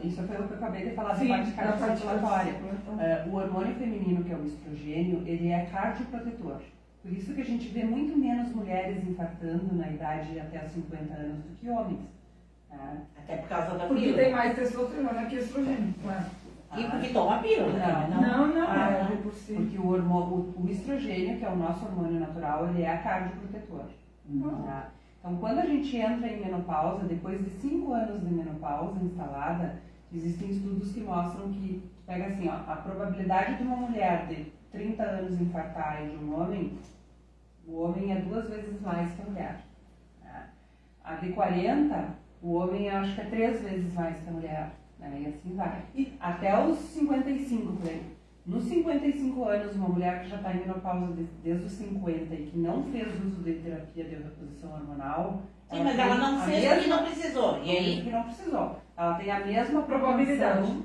isso 0.02 0.22
foi 0.22 0.36
o 0.36 0.46
que 0.48 0.52
eu 0.52 0.56
acabei 0.58 0.88
de 0.88 0.94
falar, 0.94 1.14
Sim, 1.16 1.28
da 1.28 1.36
parte 1.38 1.52
cardiocirculatória. 1.52 2.52
cardiocirculatória. 2.52 3.02
É, 3.02 3.28
o 3.28 3.34
hormônio 3.34 3.74
feminino, 3.76 4.22
que 4.24 4.32
é 4.32 4.36
o 4.36 4.44
estrogênio, 4.46 5.22
ele 5.26 5.48
é 5.48 5.64
cardioprotetor. 5.66 6.60
Por 7.02 7.12
isso 7.12 7.32
que 7.34 7.40
a 7.40 7.44
gente 7.44 7.68
vê 7.68 7.82
muito 7.84 8.16
menos 8.18 8.54
mulheres 8.54 9.02
infartando 9.08 9.74
na 9.74 9.88
idade 9.88 10.38
até 10.38 10.62
os 10.66 10.72
50 10.72 11.14
anos 11.14 11.36
do 11.44 11.56
que 11.56 11.70
homens. 11.70 12.00
tá? 12.68 12.92
Até 13.16 13.36
por 13.38 13.48
causa 13.48 13.78
da 13.78 13.86
Porque 13.86 14.02
pílula. 14.02 14.22
tem 14.22 14.32
mais 14.32 14.54
testosterona 14.54 15.24
que 15.26 15.36
estrogênio, 15.36 15.94
claro. 16.02 16.26
E 16.76 16.84
porque 16.84 17.08
toma 17.08 17.38
pílula 17.38 17.72
Não, 17.72 18.02
também, 18.10 18.20
Não, 18.30 18.46
não, 18.48 18.66
Ah, 18.70 18.90
é. 18.90 19.16
Porque 19.54 19.78
o, 19.78 19.88
hormônio, 19.88 20.52
o, 20.56 20.62
o 20.64 20.68
estrogênio, 20.70 21.38
que 21.38 21.44
é 21.44 21.48
o 21.48 21.56
nosso 21.56 21.84
hormônio 21.86 22.20
natural, 22.20 22.68
ele 22.68 22.82
é 22.82 22.96
cardioprotetor. 22.98 23.84
Uhum. 24.28 24.62
tá? 24.66 24.88
Então, 25.20 25.36
quando 25.36 25.58
a 25.58 25.66
gente 25.66 25.94
entra 25.96 26.26
em 26.26 26.40
menopausa, 26.40 27.04
depois 27.04 27.44
de 27.44 27.50
5 27.50 27.92
anos 27.92 28.20
de 28.20 28.34
menopausa 28.34 29.04
instalada, 29.04 29.78
existem 30.12 30.48
estudos 30.50 30.92
que 30.92 31.00
mostram 31.00 31.52
que, 31.52 31.82
pega 32.06 32.26
assim, 32.26 32.48
ó, 32.48 32.54
a 32.72 32.76
probabilidade 32.76 33.58
de 33.58 33.62
uma 33.62 33.76
mulher 33.76 34.26
de 34.26 34.50
30 34.72 35.02
anos 35.02 35.40
infartar 35.40 36.02
e 36.02 36.16
de 36.16 36.24
um 36.24 36.40
homem, 36.40 36.78
o 37.66 37.82
homem 37.82 38.12
é 38.12 38.20
duas 38.22 38.48
vezes 38.48 38.80
mais 38.80 39.12
que 39.12 39.20
a 39.20 39.24
mulher. 39.26 39.60
tá? 40.22 40.48
A 41.04 41.14
de 41.16 41.32
40, 41.32 42.14
o 42.42 42.54
homem 42.54 42.88
acho 42.88 43.14
que 43.14 43.20
é 43.20 43.24
três 43.24 43.62
vezes 43.62 43.92
mais 43.92 44.18
que 44.18 44.28
a 44.28 44.32
mulher. 44.32 44.70
Né? 44.98 45.22
E 45.22 45.26
assim 45.28 45.54
vai. 45.54 45.82
E 45.94 46.16
até 46.18 46.64
os 46.64 46.78
55 46.78 47.72
por 47.76 47.88
aí. 47.88 48.09
Nos 48.46 48.64
55 48.64 49.44
anos, 49.44 49.76
uma 49.76 49.88
mulher 49.88 50.22
que 50.22 50.28
já 50.30 50.36
está 50.36 50.52
em 50.54 50.60
menopausa 50.60 51.12
de- 51.12 51.24
desde 51.44 51.66
os 51.66 51.72
50 51.72 52.34
e 52.34 52.46
que 52.46 52.58
não 52.58 52.82
fez 52.84 53.06
uso 53.22 53.42
de 53.42 53.52
terapia 53.54 54.04
de 54.04 54.14
reposição 54.16 54.72
hormonal. 54.72 55.42
Sim, 55.70 55.84
mas 55.84 55.98
ela 55.98 56.14
não 56.16 56.40
fez 56.40 56.60
mesma- 56.62 56.74
porque 56.76 56.88
não 56.90 57.02
precisou. 57.04 57.62
E 57.62 57.70
aí? 57.70 58.02
que 58.02 58.10
não 58.10 58.22
precisou. 58.24 58.80
Ela 58.96 59.14
tem 59.14 59.30
a 59.30 59.40
mesma 59.46 59.82
Probabilidade. 59.82 60.66
de 60.66 60.82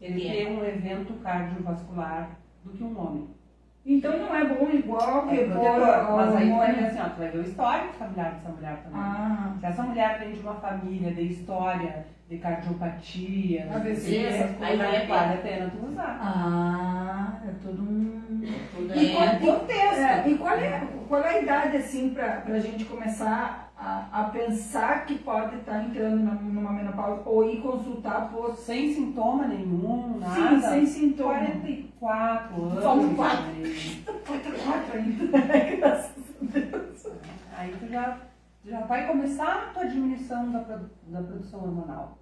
Ele 0.00 0.26
é. 0.28 0.32
ter 0.32 0.50
um 0.52 0.64
evento 0.64 1.12
cardiovascular 1.22 2.30
do 2.64 2.70
que 2.72 2.82
um 2.82 2.98
homem. 3.00 3.28
Então 3.86 4.18
não 4.18 4.34
é 4.34 4.44
bom 4.46 4.68
igual 4.70 5.28
que 5.28 5.40
É 5.40 5.46
protetor, 5.46 6.16
mas 6.16 6.36
aí 6.36 6.50
tu 6.50 6.56
vai 6.56 6.72
ver 6.74 6.84
assim, 6.86 7.00
ó, 7.00 7.08
tu 7.10 7.18
vai 7.18 7.28
ver 7.30 7.38
o 7.38 7.42
histórico 7.42 7.92
familiar 7.92 8.32
dessa 8.32 8.48
mulher 8.48 8.82
também. 8.82 8.98
Ah, 9.00 9.52
Se 9.60 9.66
essa 9.66 9.82
mulher 9.82 10.18
vem 10.18 10.32
de 10.32 10.40
uma 10.40 10.54
família 10.54 11.12
de 11.14 11.22
história, 11.22 12.06
de 12.28 12.38
cardiopatia, 12.38 13.68
AVC, 13.74 14.16
essas 14.24 14.62
aí 14.62 14.78
coisas, 14.78 15.08
vale 15.08 15.34
a 15.34 15.36
pena. 15.38 15.70
tu 15.70 15.86
usar. 15.86 16.18
ah, 16.22 17.38
é 17.46 17.50
todo 17.62 17.82
um. 17.82 18.42
Tudo 18.74 18.98
E 18.98 19.12
qual, 19.14 19.24
é. 19.28 19.36
contexto. 19.38 20.00
é, 20.00 20.28
e 20.28 20.38
qual 20.38 20.54
é, 20.58 20.88
qual 21.08 21.22
é 21.22 21.28
a 21.28 21.42
idade, 21.42 21.76
assim, 21.76 22.10
pra, 22.10 22.28
pra 22.40 22.58
gente 22.58 22.84
começar 22.86 23.72
a, 23.78 24.06
a 24.20 24.24
pensar 24.24 25.04
que 25.04 25.18
pode 25.18 25.56
estar 25.56 25.82
entrando 25.84 26.22
na- 26.24 26.32
numa 26.34 26.72
menopausa 26.72 27.22
ou 27.26 27.48
ir 27.50 27.60
consultar 27.60 28.30
por. 28.30 28.54
Sem 28.56 28.94
sintoma 28.94 29.46
nenhum, 29.46 30.18
nada. 30.18 30.34
Sim, 30.34 30.60
sem 30.62 30.86
sintoma. 30.86 31.34
44 31.34 32.62
anos. 32.64 32.82
Vamos 32.84 33.16
quatro. 33.16 33.44
aí- 33.62 34.04
Quatro 34.64 34.98
ainda. 34.98 35.38
Graças 35.76 36.10
a 36.16 36.44
Deus. 36.44 37.06
Aí 37.56 37.74
tu 37.78 37.86
já, 37.88 38.16
já 38.64 38.80
vai 38.80 39.06
começar 39.06 39.68
a 39.70 39.72
tua 39.72 39.86
diminuição 39.86 40.50
da, 40.52 40.60
da 41.08 41.22
produção 41.22 41.60
hormonal. 41.64 42.18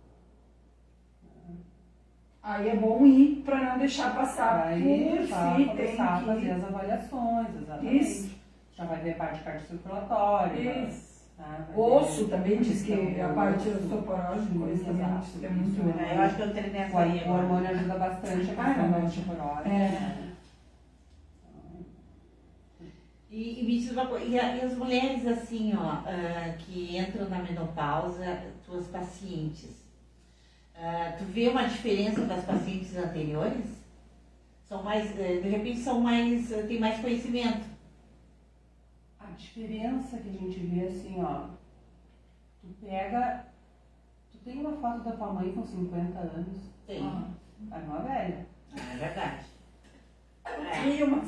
Aí 2.43 2.68
é 2.70 2.76
bom 2.76 3.07
ir 3.07 3.43
pra 3.45 3.61
não 3.72 3.78
deixar 3.78 4.16
passar 4.16 4.66
Aí 4.66 5.16
por 5.16 5.26
já 5.26 5.51
si, 5.51 5.57
tem 5.59 5.66
começar 5.68 6.05
a 6.05 6.20
fazer 6.20 6.40
que. 6.40 6.51
as 6.51 6.64
avaliações, 6.64 7.55
exatamente. 7.57 7.97
Isso. 7.99 8.40
Já 8.74 8.84
vai 8.84 8.99
ver 9.01 9.12
a 9.12 9.14
parte 9.14 9.45
cardiocirculatória. 9.45 10.88
Isso. 10.88 11.30
tá? 11.36 11.45
Vai 11.68 11.76
Osso 11.86 12.24
ver 12.24 12.30
também 12.30 12.61
diz 12.61 12.82
que 12.82 12.93
questão 12.93 13.22
a 13.22 13.28
parte 13.32 13.68
que 15.38 15.47
é 15.47 15.51
muito. 15.51 16.01
É, 16.01 16.16
eu 16.16 16.20
acho 16.22 16.34
que 16.34 16.43
eu 16.43 16.49
entrei 16.49 16.70
nessa 16.70 16.97
O 16.97 16.99
aí 16.99 17.18
o 17.18 17.20
agora. 17.22 17.43
hormônio 17.43 17.70
ajuda 17.70 17.95
bastante 17.99 18.51
a 18.51 18.62
Ah, 18.62 18.66
questão 18.74 18.90
da 18.90 18.99
osteoporose. 18.99 19.68
É. 19.68 19.70
né? 19.70 20.28
E, 23.32 23.60
e 23.60 23.64
me 23.64 23.78
diz 23.78 23.90
uma 23.90 24.06
coisa, 24.06 24.26
e, 24.26 24.38
a- 24.38 24.56
e 24.56 24.60
as 24.60 24.76
mulheres 24.76 25.26
assim, 25.26 25.72
ó, 25.74 25.80
ah, 26.06 26.54
que 26.58 26.98
entram 26.98 27.30
na 27.30 27.38
menopausa, 27.38 28.42
tuas 28.66 28.86
pacientes, 28.88 29.70
ah, 30.76 31.14
tu 31.16 31.24
vê 31.24 31.48
uma 31.48 31.64
diferença 31.66 32.26
das 32.26 32.44
pacientes 32.44 32.94
anteriores? 32.94 33.64
São 34.68 34.82
mais, 34.82 35.18
eh, 35.18 35.40
de 35.40 35.48
repente 35.48 35.78
são 35.80 36.00
mais, 36.00 36.52
eh, 36.52 36.62
tem 36.66 36.78
mais 36.78 37.00
conhecimento. 37.00 37.64
A 39.18 39.26
diferença 39.30 40.18
que 40.18 40.28
a 40.28 40.32
gente 40.32 40.58
vê 40.60 40.86
assim, 40.88 41.22
ó, 41.22 41.46
tu 42.60 42.68
pega, 42.82 43.46
tu 44.30 44.38
tem 44.44 44.60
uma 44.60 44.72
foto 44.72 45.04
da 45.04 45.12
tua 45.12 45.32
mãe 45.32 45.52
com 45.52 45.64
50 45.64 46.18
anos, 46.18 46.58
Tem. 46.86 46.98
é 47.70 47.76
uma 47.78 47.98
velha. 48.00 48.46
É 48.76 48.96
verdade. 48.96 49.44
É, 50.45 51.05
uma- 51.05 51.22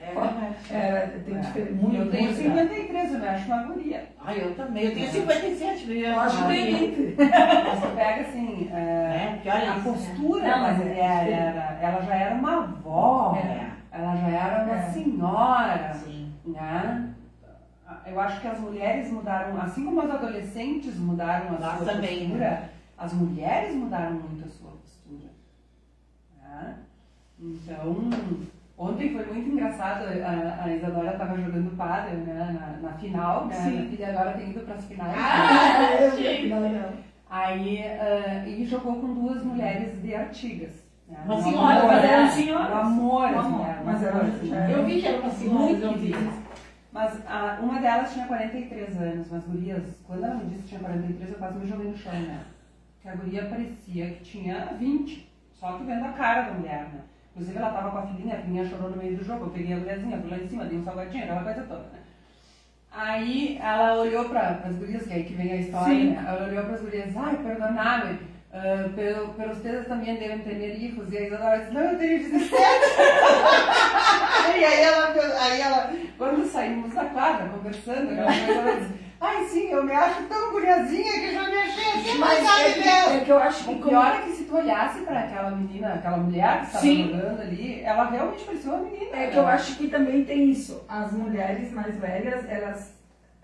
é 0.00 0.14
verdade. 0.14 0.56
É, 0.72 1.06
tem 1.24 1.36
É. 1.36 1.40
diferença. 1.40 1.72
Muito 1.72 1.96
eu 1.96 2.10
tenho 2.10 2.24
muito. 2.24 2.36
53, 2.42 3.12
eu 3.12 3.18
me 3.18 3.28
acho 3.28 3.46
uma 3.46 3.62
guria. 3.64 4.08
Ah, 4.24 4.34
eu 4.34 4.54
também. 4.54 4.84
Eu 4.84 4.94
tenho 4.94 5.06
É. 5.06 5.10
57, 5.10 5.84
viu? 5.86 6.06
Eu 6.08 6.20
acho 6.20 6.36
que. 6.36 7.14
Mas 7.18 7.80
tu 7.80 7.94
pega 7.96 8.20
assim, 8.22 8.70
é, 8.72 9.40
É, 9.44 9.50
a 9.50 9.58
isso, 9.58 9.66
né? 9.66 9.82
postura 9.84 10.42
da 10.42 10.56
mas 10.58 10.80
é 10.80 10.84
mulher 10.84 11.18
diferente. 11.24 11.32
era, 11.42 11.78
ela 11.82 12.00
já 12.02 12.14
era 12.14 12.34
uma 12.34 12.62
avó, 12.62 13.36
É, 13.36 13.70
ela 13.92 14.16
já 14.16 14.28
era 14.28 14.64
uma 14.64 14.76
É. 14.76 14.82
senhora, 14.90 15.94
sim. 15.94 16.32
né? 16.46 17.06
Eu 18.06 18.20
acho 18.20 18.40
que 18.40 18.46
as 18.46 18.58
mulheres 18.60 19.10
mudaram, 19.12 19.60
assim 19.60 19.84
como 19.84 20.00
as 20.00 20.10
adolescentes 20.10 20.96
mudaram 20.96 21.56
a 21.56 21.76
sua 21.76 21.92
também, 21.92 22.20
postura, 22.20 22.50
né? 22.50 22.68
as 22.96 23.12
mulheres 23.12 23.74
mudaram 23.74 24.12
muito 24.12 24.44
a 24.46 24.48
sua 24.48 24.70
postura. 24.70 25.30
né? 26.40 26.76
Então, 27.38 27.96
ontem 28.80 29.12
foi 29.12 29.26
muito 29.26 29.50
engraçado, 29.50 30.04
a, 30.06 30.64
a 30.64 30.74
Isadora 30.74 31.12
estava 31.12 31.36
jogando 31.40 31.76
pádel 31.76 32.18
né, 32.20 32.56
na, 32.82 32.88
na 32.88 32.96
final, 32.96 33.46
né? 33.46 33.54
Sim. 33.54 33.86
Filha 33.90 34.08
agora 34.08 34.32
tem 34.32 34.50
ido 34.50 34.60
para 34.60 34.74
as 34.74 34.84
finais. 34.86 35.14
Ah, 35.16 35.92
eu 36.00 36.48
não, 36.48 36.68
não. 36.70 36.92
Aí, 37.28 37.84
ah, 37.84 38.44
e 38.48 38.64
jogou 38.64 38.96
com 38.96 39.14
duas 39.14 39.44
mulheres 39.44 40.02
de 40.02 40.14
Artigas. 40.14 40.72
né? 41.08 41.18
Uma 41.24 41.34
Um 41.36 41.42
senhora, 41.42 41.86
mas 41.86 42.04
eram 42.04 42.22
né? 42.24 42.30
senhoras. 42.30 42.70
Um 42.70 42.78
amor, 42.78 43.24
as 43.26 43.36
amor, 43.36 43.50
mulheres, 43.58 43.82
mas 43.84 44.02
eram- 44.02 44.20
assim. 44.20 44.72
Eu 44.72 44.84
vi 44.84 45.00
que 45.00 45.06
era 45.06 45.20
uma 45.20 45.30
senhora, 45.30 45.58
Muito 45.64 45.82
eu 45.84 45.92
vi. 45.98 46.14
Mas 46.92 47.20
ah, 47.28 47.58
uma 47.62 47.78
delas 47.80 48.12
tinha 48.12 48.26
43 48.26 48.96
anos, 49.00 49.28
mas 49.30 49.44
gurias, 49.44 49.82
quando 50.06 50.24
ela 50.24 50.34
me 50.34 50.46
disse 50.46 50.62
que 50.62 50.68
tinha 50.70 50.80
43, 50.80 51.30
eu 51.30 51.38
quase 51.38 51.58
me 51.58 51.66
joguei 51.68 51.86
no 51.88 51.96
chão, 51.96 52.12
né? 52.12 52.40
Porque 52.96 53.08
a 53.08 53.14
guria 53.22 53.44
parecia 53.44 54.10
que 54.10 54.24
tinha 54.24 54.74
20, 54.78 55.30
só 55.54 55.72
que 55.78 55.84
vendo 55.84 56.04
a 56.04 56.08
cara 56.12 56.42
da 56.42 56.52
mulher, 56.54 56.88
né? 56.92 57.00
Inclusive 57.32 57.58
ela 57.58 57.70
tava 57.70 57.90
com 57.90 57.98
a 57.98 58.06
filhinha, 58.06 58.36
a 58.36 58.40
filhinha 58.40 58.68
chorou 58.68 58.90
no 58.90 58.96
meio 58.96 59.16
do 59.16 59.24
jogo, 59.24 59.44
eu 59.44 59.50
peguei 59.50 59.74
a 59.74 59.78
guriazinha, 59.78 60.18
fui 60.18 60.30
lá 60.30 60.36
em 60.36 60.48
cima, 60.48 60.64
dei 60.64 60.78
um 60.78 60.84
salgadinho, 60.84 61.24
aquela 61.24 61.44
coisa 61.44 61.62
toda, 61.62 61.80
né? 61.80 61.98
Aí 62.92 63.56
ela 63.62 64.00
olhou 64.00 64.24
para 64.24 64.60
as 64.64 64.74
gurias, 64.74 65.06
que 65.06 65.12
é 65.12 65.16
aí 65.16 65.24
que 65.24 65.34
vem 65.34 65.52
a 65.52 65.56
história, 65.56 65.94
Sim. 65.94 66.10
né? 66.10 66.24
Ela 66.26 66.48
olhou 66.48 66.64
para 66.64 66.74
as 66.74 66.80
gurias, 66.80 67.16
ai, 67.16 67.36
perdoname, 67.36 68.14
uh, 68.14 68.90
pero, 68.96 69.32
pero 69.36 69.52
ustedes 69.52 69.86
também 69.86 70.16
devem 70.16 70.40
ter 70.40 70.76
hijos. 70.76 71.12
E 71.12 71.18
a 71.18 71.26
Isadora 71.26 71.58
disse, 71.58 71.72
não, 71.72 71.82
eu 71.82 71.98
tenho 71.98 72.18
17. 72.18 72.50
e 74.58 74.64
aí 74.64 74.82
ela, 74.82 75.14
aí 75.40 75.60
ela, 75.60 75.92
quando 76.18 76.50
saímos 76.50 76.92
da 76.92 77.04
quadra, 77.04 77.48
conversando, 77.48 78.10
ela, 78.10 78.34
ela 78.34 78.80
disse, 78.80 78.94
ai 79.20 79.44
sim, 79.46 79.68
eu 79.70 79.84
me 79.84 79.92
acho 79.92 80.22
tão 80.24 80.50
guriazinha 80.52 81.12
que 81.12 81.32
já 81.34 81.42
me 81.44 81.56
achei 81.56 81.92
assim, 81.92 82.18
Mas 82.18 82.42
mas 82.42 82.76
é 82.78 82.82
que, 82.82 82.88
é 82.88 83.20
que 83.20 83.30
eu 83.30 83.38
acho 83.38 83.64
que 83.64 83.70
o 83.70 83.74
como- 83.74 83.88
pior 83.88 84.14
é 84.16 84.22
que 84.22 84.30
se 84.32 84.44
tu 84.44 84.56
olhasse 84.56 85.00
para 85.00 85.20
aquela 85.20 85.50
menina, 85.50 85.94
aquela 85.94 86.16
mulher 86.16 86.60
que 86.60 86.66
estava 86.66 86.86
jogando 86.86 87.40
ali, 87.42 87.82
ela 87.84 88.04
realmente 88.10 88.44
parecia 88.44 88.72
uma 88.72 88.82
menina. 88.82 89.16
É 89.16 89.26
que 89.28 89.36
eu 89.36 89.46
acho 89.46 89.76
que 89.76 89.88
também 89.88 90.24
tem 90.24 90.50
isso. 90.50 90.82
As 90.88 91.12
mulheres 91.12 91.70
mais 91.72 91.96
velhas, 91.96 92.44
elas. 92.48 92.94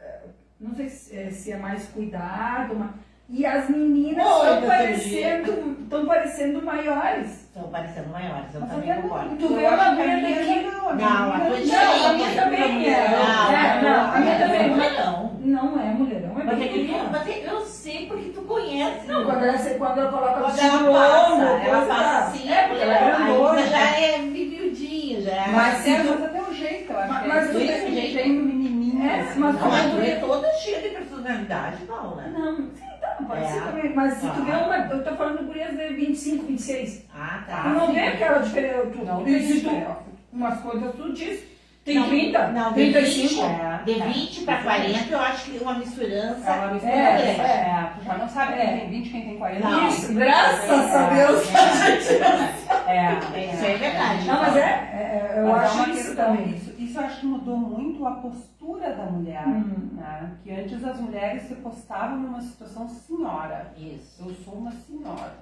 eh, 0.00 0.20
Não 0.58 0.74
sei 0.74 0.88
se 0.88 1.16
é, 1.18 1.30
se 1.30 1.52
é 1.52 1.56
mais 1.58 1.84
cuidado, 1.88 2.74
mas- 2.76 2.90
e 3.28 3.44
as 3.44 3.68
meninas 3.68 4.24
estão 4.26 4.62
parecendo, 4.62 5.76
estão 5.82 6.06
parecendo 6.06 6.62
maiores. 6.62 7.30
Estão 7.42 7.64
parecendo 7.64 8.08
maiores, 8.10 8.54
eu 8.54 8.60
Mas 8.60 8.70
também 8.70 8.88
eu 8.90 9.02
concordo. 9.02 9.36
Tu 9.36 9.48
vê 9.48 9.66
uma 9.66 9.68
acho 9.74 9.96
que 9.96 10.02
a 10.02 10.04
venda 10.06 10.16
minha 10.28 10.40
aqui. 10.40 10.62
não, 10.70 10.88
a 10.88 10.94
Não, 10.94 11.32
a 11.34 11.40
tua 11.40 11.58
não. 11.58 12.06
A 12.06 12.12
minha 12.14 12.42
também 12.42 12.88
é. 12.88 13.08
Não, 13.08 13.52
É, 13.52 13.82
não, 13.82 14.12
a 14.14 14.18
minha 14.20 14.38
também. 14.38 14.70
Não, 14.70 15.25
não. 15.40 15.76
Não 15.76 15.80
é 15.80 15.86
mulherão, 15.92 16.30
é 16.40 16.44
Mas 16.44 16.48
é 16.48 16.56
bem 16.56 16.68
que 16.68 16.74
tu, 16.80 16.86
pequena. 16.86 17.08
mas 17.10 17.28
é- 17.28 17.44
eu 17.50 17.60
sei 17.62 18.06
porque 18.06 18.28
tu 18.30 18.42
conhece. 18.42 19.06
Não, 19.06 19.24
quando 19.24 19.44
ela, 19.44 19.58
quando 19.58 19.98
ela 20.00 20.10
coloca 20.10 20.40
o 20.40 20.42
Quando 20.44 20.58
ela 20.60 20.92
passa, 20.92 21.42
ela 21.42 21.86
passa 21.86 22.02
tá. 22.04 22.18
assim, 22.26 22.52
É, 22.52 22.68
porque 22.68 22.82
ela 22.82 22.94
é 22.94 23.04
grandona. 23.16 23.66
já 23.66 24.00
é 24.00 24.18
miudinho, 24.18 25.22
já 25.22 25.32
é. 25.32 25.48
Mas 25.48 25.86
É, 25.86 26.00
tu- 26.02 26.08
mas 26.10 26.24
até 26.24 26.42
o 26.42 26.54
jeito, 26.54 26.92
eu 26.92 26.98
acho 26.98 27.12
Mas- 27.12 27.22
que 27.22 27.28
mas 27.28 27.44
é 27.44 27.52
tu 27.52 27.58
tem- 27.58 28.10
jeito 28.12 28.28
menininho. 28.28 29.06
É, 29.08 29.20
assim. 29.20 29.38
mas 29.40 29.54
Não, 29.60 29.68
mas 29.70 29.84
tu 29.84 29.96
tu 29.96 30.02
é 30.02 30.14
toda 30.16 30.52
cheia 30.54 30.80
de 30.80 30.88
personalidade, 30.88 31.76
não, 31.86 32.16
né? 32.16 32.32
Não, 32.36 32.56
sim, 32.56 32.86
tá, 33.00 33.16
pode 33.28 33.42
É. 33.44 33.46
ser 33.48 33.60
também. 33.62 33.94
Mas 33.94 34.14
se 34.14 34.20
tu 34.20 34.26
Ah. 34.26 34.44
vê 34.44 34.52
uma. 34.52 34.76
Eu 34.76 35.04
tô 35.04 35.16
falando 35.16 35.38
de 35.38 35.44
gurias 35.44 35.70
de 35.70 35.88
25, 35.94 36.46
26. 36.46 37.04
Ah, 37.14 37.40
Tu 37.44 37.50
tá. 37.50 37.68
não 37.68 37.86
sim. 37.88 37.92
vê 37.94 38.00
aquela 38.00 38.38
diferença. 38.38 38.86
Tu, 38.92 39.04
Não 39.04 39.18
tu- 39.18 39.24
tu- 39.24 39.30
diferença. 39.38 39.96
Umas 40.32 40.60
coisas 40.60 40.94
tu 40.94 41.12
diz. 41.12 41.55
Tem 41.86 41.94
Não, 41.94 42.08
30? 42.08 42.48
Não, 42.48 42.72
de 42.72 42.90
35? 42.90 43.28
20, 43.28 43.40
É, 43.44 43.80
de 43.84 43.92
é. 44.02 44.06
20 44.08 44.40
para 44.44 44.62
40, 44.62 45.12
eu 45.14 45.20
acho 45.20 45.44
que 45.52 45.58
uma 45.58 45.74
misturança. 45.74 46.50
É 46.50 46.58
uma 46.58 46.72
mistura 46.72 46.92
É, 46.92 46.96
é. 46.96 47.36
É, 47.38 47.90
tu 47.96 48.04
já 48.04 48.18
não 48.18 48.28
sabe 48.28 48.52
quem 48.54 48.62
É. 48.62 48.76
tem 48.78 48.90
20, 48.90 49.10
quem 49.10 49.22
tem 49.22 49.38
40. 49.38 49.68
Não. 49.68 49.88
Isso, 49.88 50.12
graças 50.14 50.94
a 50.94 51.10
Deus. 51.10 51.46
É, 52.88 53.18
É, 53.34 53.52
isso 53.54 53.64
é 53.64 53.76
verdade. 53.76 54.26
Não, 54.26 54.40
mas 54.42 54.56
é, 54.56 54.60
é, 54.60 55.34
eu 55.38 55.46
Mas 55.48 55.62
é 55.62 55.64
acho 55.66 55.76
uma 55.76 55.88
isso 55.90 56.16
também. 56.16 56.50
Isso, 56.56 56.74
isso 56.78 56.98
eu 56.98 57.04
acho 57.04 57.20
que 57.20 57.26
mudou 57.26 57.56
muito 57.56 58.06
a 58.06 58.10
postura 58.12 58.92
da 58.94 59.04
mulher. 59.06 59.46
Hum. 59.46 59.90
Né? 59.92 60.30
Que 60.42 60.50
antes 60.52 60.84
as 60.84 61.00
mulheres 61.00 61.42
se 61.42 61.54
postavam 61.56 62.16
numa 62.18 62.40
situação 62.40 62.88
senhora. 62.88 63.72
Isso. 63.76 64.22
Eu 64.28 64.34
sou 64.44 64.54
uma 64.54 64.72
senhora. 64.72 65.34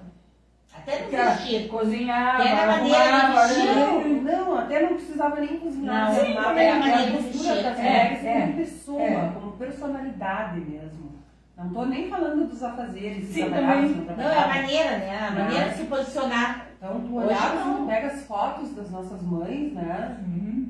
Até 0.81 1.15
ela 1.15 1.31
vestir. 1.31 1.67
cozinhava, 1.67 2.43
Era 2.43 2.63
a 2.63 2.77
maneira 2.77 3.47
de? 3.47 4.21
Não, 4.21 4.45
não, 4.45 4.57
até 4.57 4.81
não 4.81 4.89
precisava 4.95 5.39
nem 5.39 5.59
cozinhar. 5.59 6.13
Não, 6.13 6.19
sim, 6.23 6.33
nada. 6.33 6.47
também 6.47 6.65
É 6.65 6.71
a 6.71 6.75
a 6.75 6.79
maneira 6.79 7.11
de 7.11 7.17
vestir. 7.17 7.63
das 7.63 7.79
É, 7.79 7.81
mulheres 7.81 8.25
é, 8.25 8.41
como 8.41 8.53
pessoa, 8.57 9.01
é. 9.01 9.31
como 9.33 9.51
personalidade 9.53 10.59
mesmo. 10.59 11.15
Não 11.57 11.69
tô 11.69 11.85
nem 11.85 12.09
falando 12.09 12.49
dos 12.49 12.61
afazeres. 12.61 13.29
Sim, 13.29 13.49
também. 13.49 14.05
Não, 14.17 14.23
é 14.31 14.37
a 14.43 14.47
maneira, 14.47 14.97
né? 14.97 15.27
A 15.27 15.31
maneira 15.31 15.69
de 15.69 15.77
se 15.77 15.83
posicionar. 15.85 16.67
Então 16.77 16.99
tu 16.99 17.15
olhava, 17.15 17.55
não. 17.65 17.77
tu 17.77 17.85
pega 17.87 18.07
as 18.07 18.23
fotos 18.25 18.75
das 18.75 18.91
nossas 18.91 19.21
mães, 19.23 19.71
né? 19.73 20.17
Uhum. 20.21 20.64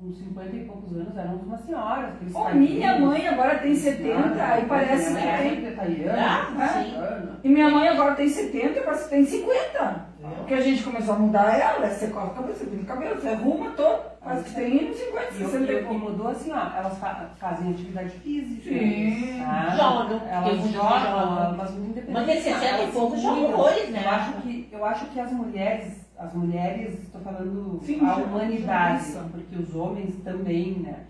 Com 0.00 0.12
50 0.12 0.54
e 0.56 0.64
poucos 0.64 0.92
anos, 0.92 1.16
eram 1.16 1.34
uma 1.34 1.58
senhora. 1.58 2.12
cabelos. 2.32 2.54
minha 2.54 3.00
mãe 3.00 3.26
agora 3.26 3.58
tem 3.58 3.74
70, 3.74 4.44
aí 4.44 4.64
parece 4.66 5.08
que 5.08 5.20
tem. 5.20 5.28
é 5.28 5.70
italiana, 5.72 6.22
Ah, 6.56 6.68
sim. 6.68 6.88
italiana. 6.92 7.40
E 7.42 7.48
minha 7.48 7.68
mãe 7.68 7.88
agora 7.88 8.14
tem 8.14 8.28
70 8.28 8.78
e 8.78 8.82
parece 8.84 9.04
que 9.04 9.10
tem 9.10 9.24
50. 9.26 10.06
Viu? 10.20 10.28
Porque 10.36 10.54
a 10.54 10.60
gente 10.60 10.84
começou 10.84 11.14
a 11.14 11.18
mudar 11.18 11.58
ela, 11.58 11.84
você 11.88 12.06
corta 12.08 12.30
o 12.30 12.34
cabelo, 12.36 12.54
você 12.56 12.66
pinta 12.66 12.82
o 12.82 12.86
cabelo, 12.86 13.20
você 13.20 13.28
arruma 13.28 13.70
todo. 13.72 13.98
Parece 14.22 14.44
que 14.44 14.54
tem 14.54 14.94
50, 14.94 15.34
E, 15.34 15.42
o- 15.42 15.50
60 15.50 15.72
e, 15.72 15.76
e 15.76 15.82
pouco. 15.82 15.98
mudou 15.98 16.28
assim, 16.28 16.52
ó, 16.52 16.76
elas 16.78 16.96
fa- 16.98 17.30
fazem 17.40 17.72
atividade 17.72 18.10
física. 18.10 18.62
Sim. 18.78 19.42
tá? 19.44 19.74
Jogam, 19.76 20.20
Elas 20.30 20.70
jogam, 20.70 21.56
mas 21.56 21.70
muito 21.72 21.90
independente. 21.90 22.12
Mas 22.12 22.26
tem 22.26 22.40
60 22.40 22.82
e 22.84 22.92
pouco 22.92 23.16
jogam 23.16 23.44
horrores, 23.52 23.88
né? 23.90 24.02
Eu 24.04 24.10
acho 24.10 24.32
que, 24.42 24.68
eu 24.70 24.84
acho 24.84 25.06
que 25.06 25.18
as 25.20 25.32
mulheres, 25.32 26.07
as 26.18 26.34
mulheres, 26.34 27.02
estou 27.02 27.20
falando 27.20 27.80
Sim, 27.82 28.00
a 28.04 28.14
já- 28.14 28.24
humanidade, 28.24 29.12
já 29.12 29.22
porque 29.22 29.56
os 29.56 29.74
homens 29.74 30.16
também, 30.24 30.80
né? 30.80 31.04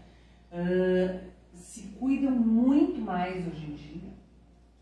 ah, 0.52 1.18
se 1.54 1.82
cuidam 1.98 2.30
muito 2.32 3.00
mais 3.00 3.46
hoje 3.46 3.66
em 3.70 3.74
dia. 3.74 4.08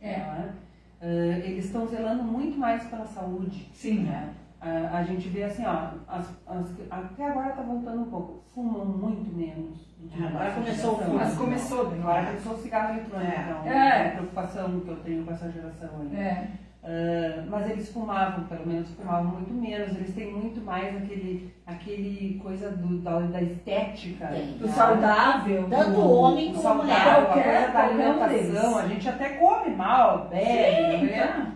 É. 0.01 0.18
né? 0.18 0.55
Ah, 1.01 1.07
eles 1.47 1.66
estão 1.66 1.87
zelando 1.87 2.22
muito 2.22 2.59
mais 2.59 2.85
pela 2.85 3.07
saúde. 3.07 3.68
Sim. 3.72 4.01
né? 4.05 4.31
Ah, 4.61 4.99
a 4.99 5.03
gente 5.05 5.29
vê 5.29 5.45
assim, 5.45 5.64
ó, 5.64 5.91
as, 6.09 6.29
as- 6.47 6.74
até 6.91 7.24
agora 7.27 7.51
tá 7.53 7.62
voltando 7.62 8.03
um 8.03 8.11
pouco, 8.11 8.43
fumam 8.55 8.85
muito 8.85 9.35
menos 9.37 9.87
na 10.18 10.29
Agora 10.29 10.53
começou 10.53 10.95
o 10.95 10.99
fumo. 10.99 11.14
Mas 11.16 11.35
começou 11.37 11.91
bem. 11.91 12.01
Agora 12.01 12.27
começou 12.27 12.53
o 12.55 12.59
cigarro 12.59 12.95
eletrônico, 12.95 13.31
É. 13.33 13.41
então, 13.43 13.66
É. 13.72 13.99
é 13.99 14.03
uma 14.05 14.11
preocupação 14.12 14.81
que 14.81 14.89
eu 14.89 14.97
tenho 14.97 15.24
com 15.24 15.33
essa 15.33 15.51
geração 15.51 15.91
aí. 16.01 16.16
É. 16.16 16.49
Ah, 16.89 17.45
mas 17.49 17.68
eles 17.70 17.89
fumavam, 17.93 18.45
pelo 18.45 18.64
menos 18.66 18.89
fumavam 18.91 19.32
muito 19.32 19.53
menos, 19.53 19.89
eles 19.97 20.14
têm 20.14 20.32
muito 20.32 20.61
mais 20.61 20.97
aquele, 20.97 21.53
aquele 21.66 22.39
coisa 22.41 22.70
do, 22.70 22.99
da, 22.99 23.18
da 23.20 23.43
estética. 23.43 24.28
Tem. 24.28 24.53
Do 24.59 24.66
né? 24.66 24.72
saudável. 24.72 25.66
Tanto 25.68 25.91
do- 25.91 26.01
o 26.01 26.12
homem 26.20 26.53
O 26.53 26.55
como 26.55 26.68
a 26.68 26.74
mulher. 26.74 26.95
saudável, 26.97 27.22
a 27.22 27.26
Qualquer- 27.26 27.59
coisa 27.59 27.72
da 27.72 27.82
alimentação, 27.82 28.78
a 28.78 28.87
gente 28.87 29.09
até 29.09 29.28
come 29.30 29.70
mal, 29.74 30.28
bebe, 30.28 30.99
Sim, 31.01 31.05
né? 31.07 31.53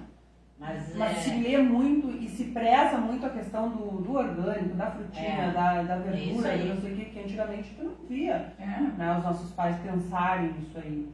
Mas, 0.58 0.94
Mas 0.96 1.10
é, 1.16 1.20
se 1.20 1.30
lê 1.40 1.56
muito 1.56 2.10
e 2.22 2.28
se 2.28 2.44
preza 2.44 2.98
muito 2.98 3.24
a 3.24 3.30
questão 3.30 3.70
do, 3.70 4.02
do 4.02 4.12
orgânico, 4.14 4.74
da 4.74 4.90
frutinha, 4.90 5.44
É. 5.44 5.50
da, 5.52 5.82
da 5.84 5.96
verdura, 5.96 6.54
não 6.56 6.80
sei 6.82 6.92
o 6.92 6.96
que, 6.96 7.04
que 7.06 7.20
antigamente 7.20 7.74
tu 7.78 7.84
não 7.84 7.94
via 8.06 8.52
É. 8.58 8.66
né, 8.98 9.16
os 9.16 9.24
nossos 9.24 9.50
pais 9.52 9.76
pensarem 9.78 10.52
nisso 10.52 10.76
aí. 10.76 11.08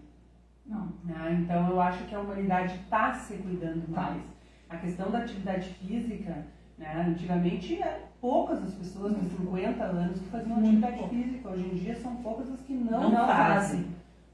Não. 0.69 0.89
né? 1.05 1.39
Então 1.43 1.69
eu 1.71 1.81
acho 1.81 2.05
que 2.05 2.15
a 2.15 2.21
humanidade 2.21 2.75
está 2.75 3.13
se 3.15 3.35
cuidando 3.35 3.87
Tá. 3.95 4.01
mais. 4.03 4.23
A 4.69 4.77
questão 4.77 5.11
da 5.11 5.19
atividade 5.19 5.69
física, 5.75 6.45
né, 6.77 7.05
antigamente 7.09 7.81
eram 7.81 8.01
poucas 8.21 8.63
as 8.63 8.75
pessoas 8.75 9.15
de 9.21 9.29
50 9.31 9.85
anos 9.85 10.19
que 10.19 10.27
faziam 10.29 10.57
Muito 10.57 10.85
atividade 10.85 10.97
pouco. 10.99 11.15
física. 11.15 11.49
Hoje 11.51 11.65
em 11.67 11.75
dia 11.77 11.95
são 11.97 12.17
poucas 12.17 12.51
as 12.51 12.61
que 12.63 12.73
não, 12.75 13.11
Não 13.11 13.27
fazem. 13.27 13.37
fazem. 13.37 13.87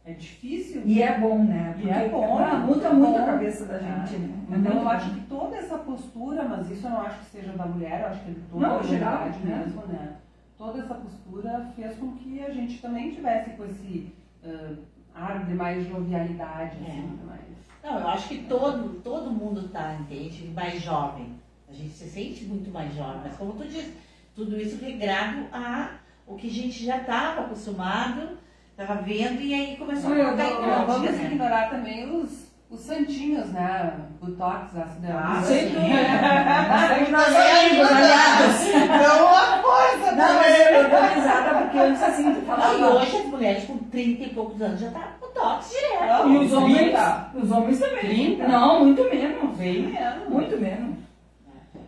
É 0.05 0.14
difícil. 0.14 0.83
E 0.85 1.01
é 1.03 1.20
bom, 1.20 1.45
né? 1.45 1.76
E 1.78 1.89
é 1.89 2.09
bom, 2.09 2.39
ah, 2.39 2.55
é 2.55 2.57
muda 2.66 2.91
muito 2.91 2.95
muito 2.95 3.16
a 3.18 3.20
bom. 3.20 3.26
cabeça 3.26 3.66
da 3.66 3.78
gente, 3.78 4.16
né? 4.16 4.35
É 4.51 4.57
Então 4.57 4.72
muito 4.72 4.85
eu 4.85 4.89
acho 4.89 5.09
bom. 5.11 5.14
que 5.14 5.20
toda 5.26 5.57
essa 5.57 5.78
postura, 5.78 6.43
mas 6.49 6.70
isso 6.70 6.87
eu 6.87 6.91
não 6.91 7.03
acho 7.03 7.18
que 7.20 7.26
seja 7.26 7.53
da 7.53 7.66
mulher, 7.66 8.01
eu 8.01 8.07
acho 8.09 8.24
que 8.24 8.30
é 8.30 8.35
de 8.35 8.41
toda 8.41 8.66
Não, 8.66 8.74
a 8.74 8.78
humanidade 8.80 9.39
né? 9.41 9.57
mesmo, 9.64 9.87
né? 9.87 10.16
Toda 10.59 10.78
essa 10.80 10.95
postura 10.95 11.70
fez 11.76 11.97
com 11.99 12.12
que 12.16 12.43
a 12.43 12.51
gente 12.51 12.80
também 12.83 13.11
tivesse 13.12 13.51
com 13.51 13.64
esse 13.64 14.12
ah, 14.45 14.72
ar 15.15 15.45
de 15.45 15.55
mais 15.55 15.87
jovialidade, 15.89 16.77
É. 16.85 16.91
assim, 16.91 17.19
mais. 17.27 17.41
Não, 17.85 18.01
eu 18.01 18.09
acho 18.09 18.29
que 18.29 18.39
todo, 18.45 19.01
todo 19.03 19.31
mundo 19.31 19.69
tá, 19.69 19.95
entende? 20.01 20.51
Mais 20.55 20.81
jovem. 20.83 21.35
A 21.69 21.73
gente 21.75 21.91
se 21.95 22.09
sente 22.09 22.45
muito 22.45 22.71
mais 22.71 22.95
jovem. 22.95 23.21
Mas 23.25 23.35
como 23.37 23.53
tu 23.55 23.65
disse, 23.67 23.95
tudo 24.37 24.57
isso 24.61 24.83
regrado 24.85 25.47
a 25.53 25.91
o 26.27 26.37
que 26.37 26.47
a 26.47 26.51
gente 26.51 26.85
já 26.87 26.99
estava 26.99 27.41
acostumado, 27.43 28.39
estava 28.71 29.03
vendo 29.03 29.41
e 29.41 29.53
aí 29.53 29.77
começou 29.77 30.11
Não, 30.11 30.21
a 30.23 30.25
colocar 30.27 30.45
eu 30.45 30.49
em 30.51 30.53
não- 30.55 30.61
Não 30.61 30.69
prática, 30.85 30.93
vamos 30.93 31.11
né? 31.19 31.25
ignorar 31.27 31.71
também 31.71 32.15
os, 32.17 32.47
os 32.71 32.81
santinhos, 32.81 33.49
né? 33.49 33.93
Botox, 34.21 34.77
ácido 34.77 35.07
Ah, 35.11 35.43
sim. 35.45 35.73
Bastante 36.69 37.11
nós 37.11 37.35
amigos, 37.35 37.91
aliás. 37.91 38.67
Então, 38.69 39.27
uma 39.27 39.63
força 39.63 40.13
Não, 40.13 40.35
mas 40.37 40.61
eu, 40.61 40.67
eu 40.67 40.91
dou 40.91 41.01
risada 41.03 41.59
porque 41.63 41.79
antes 41.79 42.03
assim, 42.03 42.35
tu 42.35 42.41
Não, 42.41 42.41
e 42.83 42.89
falava. 42.89 43.05
hoje 43.07 43.16
as 43.16 43.26
mulheres 43.26 43.64
com 43.64 43.78
30 43.78 44.22
e 44.24 44.28
poucos 44.30 44.61
anos 44.62 44.80
já 44.80 44.91
tá 44.91 45.16
com 45.20 45.28
tox 45.28 45.70
direto. 45.70 46.07
Não, 46.28 46.33
E 46.43 46.45
os 46.45 46.53
homens? 46.53 46.78
30. 46.78 47.30
Os 47.35 47.51
homens 47.51 47.78
também. 47.80 48.01
30? 48.37 48.49
Não, 48.49 48.85
muito 48.85 49.05
menos. 49.05 49.57
Bem 49.57 49.83
menos. 49.83 50.28
Muito 50.28 50.61
menos. 50.61 50.97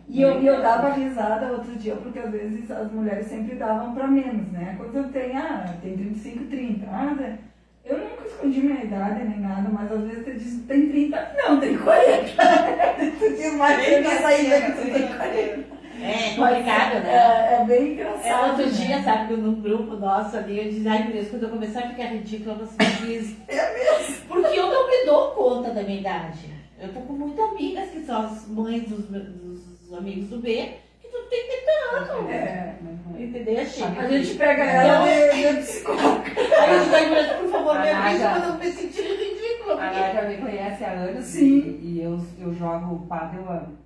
E 0.07 0.21
eu, 0.21 0.41
e 0.41 0.47
eu 0.47 0.61
dava 0.61 0.89
risada 0.93 1.51
outro 1.51 1.75
dia, 1.75 1.95
porque 1.95 2.19
às 2.19 2.31
vezes 2.31 2.69
as 2.69 2.91
mulheres 2.91 3.27
sempre 3.27 3.55
davam 3.55 3.93
pra 3.93 4.07
menos, 4.07 4.51
né? 4.51 4.75
Quando 4.77 4.95
eu 4.95 5.03
tenho, 5.11 5.37
ah, 5.37 5.73
tem 5.81 5.97
35, 5.97 6.43
30. 6.45 6.85
Ah, 6.89 7.15
eu 7.83 7.97
nunca 7.97 8.25
escondi 8.25 8.61
minha 8.61 8.83
idade 8.83 9.23
nem 9.23 9.39
nada, 9.39 9.67
mas 9.71 9.91
às 9.91 10.01
vezes 10.01 10.23
tu 10.25 10.31
diz, 10.33 10.61
tem 10.67 10.89
30, 10.89 11.35
não, 11.37 11.59
tem 11.59 11.77
40. 11.77 12.31
tu 13.19 13.29
diz 13.35 13.53
mais 13.55 13.83
que 13.83 13.93
essa 13.93 14.27
ainda 14.27 14.61
que 14.61 14.71
tu 14.71 14.93
tem 14.93 15.07
40. 15.07 15.74
É 16.05 16.35
complicado, 16.35 17.03
né? 17.03 17.13
É, 17.13 17.61
é 17.61 17.65
bem 17.65 17.93
engraçado. 17.93 18.25
É, 18.25 18.49
outro 18.51 18.65
né? 18.65 18.71
dia, 18.71 19.03
sabe, 19.03 19.27
que 19.27 19.39
num 19.41 19.61
grupo 19.61 19.95
nosso 19.95 20.37
ali, 20.37 20.57
eu 20.59 20.65
disse, 20.71 20.87
ai 20.87 21.03
meu 21.03 21.13
Deus, 21.13 21.29
quando 21.29 21.43
eu 21.43 21.49
começar 21.49 21.79
a 21.81 21.89
ficar 21.89 22.05
ridícula, 22.05 22.55
você 22.55 22.75
diz. 23.05 23.35
É 23.47 23.73
mesmo. 23.73 24.25
Porque 24.27 24.59
eu 24.59 24.67
não 24.67 24.87
me 24.89 25.05
dou 25.05 25.31
conta 25.31 25.71
da 25.71 25.81
minha 25.83 25.99
idade. 25.99 26.49
Eu 26.79 26.89
tô 26.93 26.99
com 27.01 27.13
muitas 27.13 27.39
amigas 27.51 27.89
que 27.89 28.03
são 28.03 28.21
as 28.25 28.47
mães 28.47 28.83
dos, 28.89 29.09
meus- 29.09 29.27
dos 29.29 29.93
amigos 29.97 30.29
do 30.29 30.39
B, 30.39 30.71
que 31.01 31.07
tudo 31.07 31.23
tem 31.29 31.43
30 31.47 32.11
anos. 32.13 32.29
É. 32.31 32.75
Entendeu, 33.17 33.65
Chico? 33.65 33.99
A 33.99 34.07
gente 34.07 34.33
pega 34.35 34.63
ela 34.63 35.07
Então- 35.09 35.37
e, 35.39 35.45
e 35.47 35.61
psicóloga. 35.61 36.31
Aí 36.59 36.73
eu 36.73 36.83
digo, 36.83 37.15
mas, 37.15 37.31
por 37.39 37.49
favor, 37.49 37.79
me 37.79 37.89
avise 37.89 38.19
já. 38.19 38.31
quando 38.39 38.43
eu 38.45 38.59
me 38.59 38.71
sentir 38.71 39.01
ridícula. 39.03 39.73
A 39.73 39.77
Porque... 39.89 39.99
Nádia 39.99 40.21
me 40.29 40.37
conhece 40.37 40.83
há 40.83 40.91
anos 40.91 41.25
Sim. 41.25 41.79
e, 41.81 41.85
e 41.99 42.01
eu, 42.03 42.19
eu 42.39 42.53
jogo 42.53 43.05
pádel 43.07 43.43
há, 43.49 43.53
mil, 43.67 43.77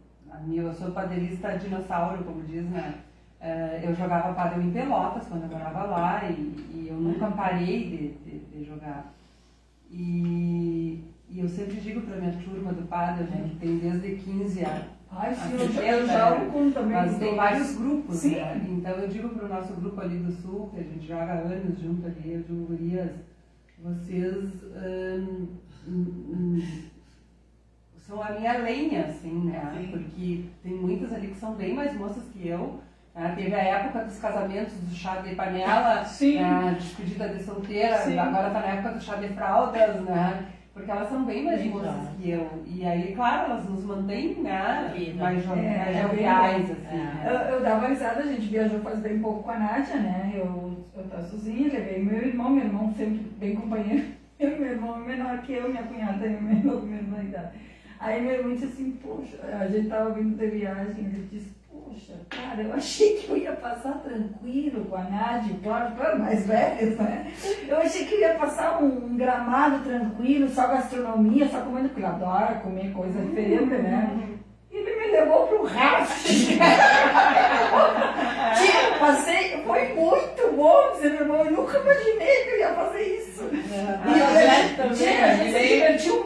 eu 0.51 0.73
sou 0.73 0.91
padelista 0.91 1.57
dinossauro, 1.57 2.23
como 2.23 2.43
diz, 2.43 2.63
né? 2.65 2.95
Eh, 3.41 3.81
eu 3.85 3.95
jogava 3.95 4.33
pádel 4.33 4.61
em 4.63 4.71
Pelotas 4.71 5.25
quando 5.27 5.43
eu 5.43 5.49
morava 5.49 5.83
lá 5.83 6.21
e, 6.29 6.33
e 6.33 6.87
eu 6.89 6.95
nunca 6.97 7.27
parei 7.31 7.89
de, 7.89 8.29
de, 8.29 8.39
de 8.39 8.65
jogar. 8.65 9.13
E, 9.89 11.03
e 11.29 11.39
eu 11.39 11.47
sempre 11.47 11.79
digo 11.79 12.01
para 12.01 12.17
minha 12.17 12.33
turma 12.33 12.73
do 12.73 12.87
pádel, 12.87 13.25
né, 13.27 13.47
que 13.49 13.55
tem 13.55 13.77
desde 13.77 14.15
15 14.23 14.65
a 14.65 14.83
Ai, 15.11 15.33
sim, 15.33 15.53
eu, 15.53 15.59
já- 15.59 15.81
60, 15.81 15.85
eu 15.87 16.07
jogo 16.07 16.51
com 16.51 16.71
também. 16.71 16.91
Mas 16.95 17.17
tem 17.17 17.35
vários 17.35 17.75
grupos, 17.77 18.17
Sim. 18.17 18.35
né? 18.35 18.65
Então 18.69 18.91
eu 18.91 19.07
digo 19.07 19.29
pro 19.29 19.47
nosso 19.47 19.73
grupo 19.73 19.99
ali 20.01 20.17
do 20.17 20.31
sul, 20.31 20.69
que 20.71 20.79
a 20.79 20.83
gente 20.83 21.07
joga 21.07 21.33
anos 21.33 21.79
junto 21.79 22.05
ali, 22.05 22.33
eu 22.33 22.41
digo, 22.43 22.65
gurias, 22.67 23.09
vocês 23.81 24.35
hum, 24.75 25.47
hum, 25.87 26.61
são 28.09 28.21
a 28.23 28.31
minha 28.31 28.57
lenha, 28.57 29.05
assim, 29.05 29.45
né? 29.45 29.71
Sim. 29.77 29.87
Porque 29.91 30.45
tem 30.63 30.73
muitas 30.73 31.13
ali 31.13 31.27
que 31.27 31.37
são 31.37 31.53
bem 31.53 31.73
mais 31.75 31.95
moças 31.95 32.23
que 32.33 32.47
eu. 32.47 32.79
né? 33.15 33.33
Teve 33.37 33.53
a 33.53 33.59
época 33.63 34.03
dos 34.05 34.17
casamentos 34.19 34.73
do 34.73 34.95
chá 34.95 35.17
de 35.17 35.35
panela, 35.35 36.03
Sim. 36.05 36.39
né? 36.41 36.75
despedida 36.79 37.29
de 37.29 37.43
solteira, 37.43 37.97
Sim. 37.97 38.17
agora 38.17 38.49
tá 38.49 38.59
na 38.61 38.67
época 38.67 38.91
do 38.95 39.01
chá 39.03 39.15
de 39.17 39.27
fraldas, 39.29 40.01
né? 40.01 40.45
Porque 40.73 40.91
elas 40.91 41.09
são 41.09 41.25
bem 41.25 41.43
mais 41.43 41.59
Bem 41.61 41.69
moças 41.71 41.91
jovens. 41.93 42.09
que 42.21 42.29
eu. 42.29 42.63
E 42.65 42.85
aí, 42.85 43.13
claro, 43.13 43.51
elas 43.51 43.69
nos 43.69 43.83
mantêm 43.83 44.35
né? 44.41 44.91
Vida. 44.95 45.21
mais, 45.23 45.43
jo 45.43 45.53
É, 45.53 45.77
mais 45.77 45.95
é 45.97 46.01
joviais, 46.03 46.71
assim. 46.71 46.85
É. 46.89 46.93
né? 46.95 47.23
Eu, 47.25 47.33
eu 47.55 47.61
dava 47.61 47.87
risada, 47.87 48.21
a 48.21 48.25
gente 48.25 48.47
viajou 48.47 48.79
faz 48.79 48.99
bem 48.99 49.19
pouco 49.19 49.43
com 49.43 49.51
a 49.51 49.57
Nádia, 49.59 49.97
né? 49.97 50.31
Eu, 50.35 50.77
eu 50.95 51.03
tava 51.09 51.23
sozinha, 51.23 51.71
levei 51.73 52.01
meu 52.01 52.17
irmão, 52.25 52.49
meu 52.51 52.63
irmão 52.65 52.93
sempre 52.95 53.19
bem 53.37 53.55
companheiro. 53.55 54.05
Eu, 54.39 54.51
meu 54.57 54.71
irmão 54.71 54.95
é 55.03 55.05
menor 55.05 55.37
que 55.41 55.51
eu, 55.53 55.67
minha 55.69 55.83
cunhada 55.83 56.25
é 56.25 56.29
menor, 56.29 56.81
minha 56.83 56.97
irmã 57.01 57.23
idade. 57.23 57.57
Aí 57.99 58.21
meu 58.21 58.31
irmão 58.35 58.53
disse 58.53 58.65
assim, 58.65 58.91
poxa, 59.03 59.37
a 59.43 59.67
gente 59.67 59.89
tava 59.89 60.11
vindo 60.11 60.37
de 60.37 60.47
viagem, 60.47 61.05
ele 61.05 61.27
disse, 61.29 61.59
Poxa, 61.89 62.13
cara, 62.29 62.61
eu 62.61 62.73
achei 62.73 63.15
que 63.17 63.29
eu 63.29 63.37
ia 63.37 63.53
passar 63.53 63.93
tranquilo 64.03 64.85
com 64.85 64.95
a 64.95 65.03
Nádia, 65.03 65.55
claro, 65.63 65.95
claro, 65.95 66.19
mais 66.19 66.45
velhos, 66.45 66.97
né? 66.97 67.31
Eu 67.67 67.77
achei 67.77 68.05
que 68.05 68.13
eu 68.15 68.19
ia 68.19 68.35
passar 68.35 68.81
um, 68.81 69.05
um 69.05 69.17
gramado 69.17 69.83
tranquilo, 69.83 70.47
só 70.49 70.67
gastronomia, 70.67 71.47
só 71.47 71.61
comendo, 71.61 71.89
porque 71.89 72.03
eu 72.03 72.07
adoro 72.07 72.59
comer 72.61 72.91
coisa 72.93 73.19
diferente, 73.19 73.65
né? 73.65 74.29
E 74.71 74.77
ele 74.77 74.99
me 74.99 75.07
levou 75.11 75.47
pro 75.47 75.63
rafting. 75.63 76.59
Tia, 78.59 78.99
passei, 78.99 79.63
foi 79.65 79.93
muito 79.93 80.55
bom, 80.55 80.91
dizer, 80.93 81.09
meu 81.11 81.21
irmão, 81.21 81.45
eu 81.45 81.51
nunca 81.51 81.79
imaginei 81.79 82.43
que 82.43 82.49
eu 82.49 82.59
ia 82.59 82.73
fazer 82.73 83.01
isso. 83.01 83.49
E, 83.51 84.95
tia, 84.95 85.18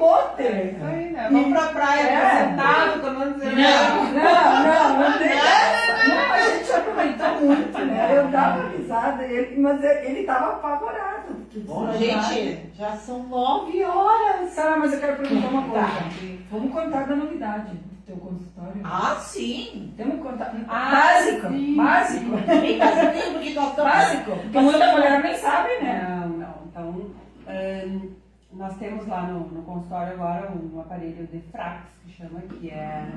se 0.04 0.44
divertiu 0.44 0.76
um 0.76 0.80
monte. 0.80 0.84
Aí, 0.84 1.12
né? 1.12 1.30
Vamos 1.32 1.50
pra 1.52 1.68
praia, 1.70 2.02
É. 2.02 2.46
sentado, 2.50 3.02
tomando 3.02 3.40
cerveja. 3.40 3.70
Não. 3.90 4.04
Não, 4.14 4.64
não, 4.64 5.00
não 5.12 5.18
tem 5.18 5.32
essa. 5.32 6.08
Não, 6.08 6.32
a 6.34 6.40
gente 6.40 6.72
aproveitou 6.72 7.42
muito, 7.42 7.80
né? 7.80 8.18
Eu 8.18 8.28
dava 8.28 8.70
risada, 8.70 9.24
ele, 9.24 9.62
mas 9.62 9.84
ele 9.84 10.24
tava 10.24 10.54
apavorado. 10.54 11.34
Bom, 11.66 11.92
gente, 11.94 12.72
já 12.76 12.92
são 12.98 13.24
nove 13.24 13.84
horas. 13.84 14.56
Tá, 14.56 14.76
mas 14.78 14.94
eu 14.94 15.00
quero 15.00 15.18
perguntar 15.18 15.48
uma 15.48 15.62
coisa. 15.70 15.86
Tá. 15.86 16.10
Vamos 16.52 16.74
contar 16.74 17.08
da 17.08 17.16
novidade 17.16 17.72
do 17.76 18.06
teu 18.06 18.18
consultório. 18.18 18.82
Ah, 18.84 19.16
sim. 19.20 19.94
Temos 19.96 20.16
que 20.16 20.22
contar. 20.22 20.54
Ah, 20.68 20.92
básico, 20.92 21.48
sim. 21.48 21.76
básico. 21.76 22.32
Basiquinho, 22.32 23.34
porque 23.34 23.54
nós 23.54 23.70
estamos... 23.70 23.92
Básico. 23.92 24.32
Porque 24.32 24.60
muita 24.60 24.92
mulher 24.92 25.24
nem 25.24 25.38
sabe, 25.38 25.70
né? 25.82 26.20
Não, 26.22 26.30
não. 26.30 26.54
Então, 26.70 27.06
ahn, 27.48 28.10
nós 28.56 28.78
temos 28.78 29.08
lá 29.08 29.28
no, 29.28 29.48
no 29.48 29.64
consultório 29.64 30.14
agora 30.14 30.52
um 30.52 30.80
aparelho 30.80 31.28
de 31.28 31.40
Frax, 31.52 31.88
que 32.04 32.12
chama, 32.12 32.42
que 32.42 32.70
é 32.70 33.08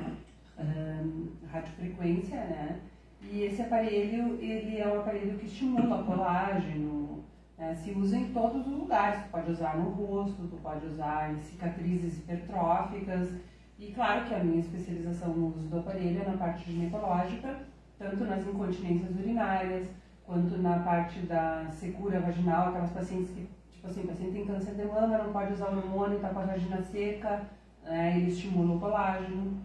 ahn, 0.59 1.29
radiofrequência, 1.53 2.37
né? 2.37 2.81
E 3.23 3.43
esse 3.43 3.63
aparelho, 3.63 4.39
ele 4.41 4.79
é 4.79 4.87
um 4.87 5.01
aparelho 5.01 5.39
que 5.39 5.47
estimula 5.47 6.05
colágeno, 6.05 7.25
né? 7.59 7.75
se 7.75 7.91
usa 7.93 8.17
em 8.17 8.33
todos 8.33 8.67
os 8.67 8.73
lugares. 8.73 9.23
Tu 9.25 9.31
pode 9.31 9.51
usar 9.51 9.77
no 9.77 9.91
rosto, 9.91 10.47
tu 10.49 10.57
pode 10.63 10.87
usar 10.87 11.33
em 11.33 11.41
cicatrizes 11.41 12.19
hipertróficas. 12.19 13.31
E 13.79 13.93
claro 13.93 14.27
que 14.27 14.35
a 14.35 14.45
minha 14.45 14.61
especialização 14.61 15.35
no 15.35 15.49
uso 15.49 15.69
do 15.69 15.79
aparelho 15.81 16.23
é 16.23 16.31
na 16.31 16.37
parte 16.37 16.71
ginecológica, 16.71 17.59
tanto 17.99 18.25
nas 18.25 18.47
incontinências 18.47 19.19
urinárias, 19.19 19.89
quanto 20.25 20.57
na 20.59 20.79
parte 20.81 21.21
da 21.21 21.67
secura 21.71 22.21
vaginal, 22.21 22.69
aquelas 22.69 22.91
pacientes 22.91 23.31
que, 23.31 23.49
tipo 23.87 23.91
assim, 23.91 24.01
o 24.03 24.07
paciente 24.09 24.33
tem 24.33 24.45
câncer 24.47 24.75
de 24.75 24.85
mama, 24.85 25.19
não 25.19 25.33
pode 25.33 25.53
usar 25.53 25.71
o 25.71 25.77
hormônio, 25.79 26.17
está 26.17 26.29
com 26.31 26.41
a 26.41 26.45
vagina 26.45 26.83
seca, 26.83 27.43
né, 27.85 28.17
ele 28.17 28.31
estimula 28.31 28.75
o 28.77 28.81
colágeno, 28.81 29.59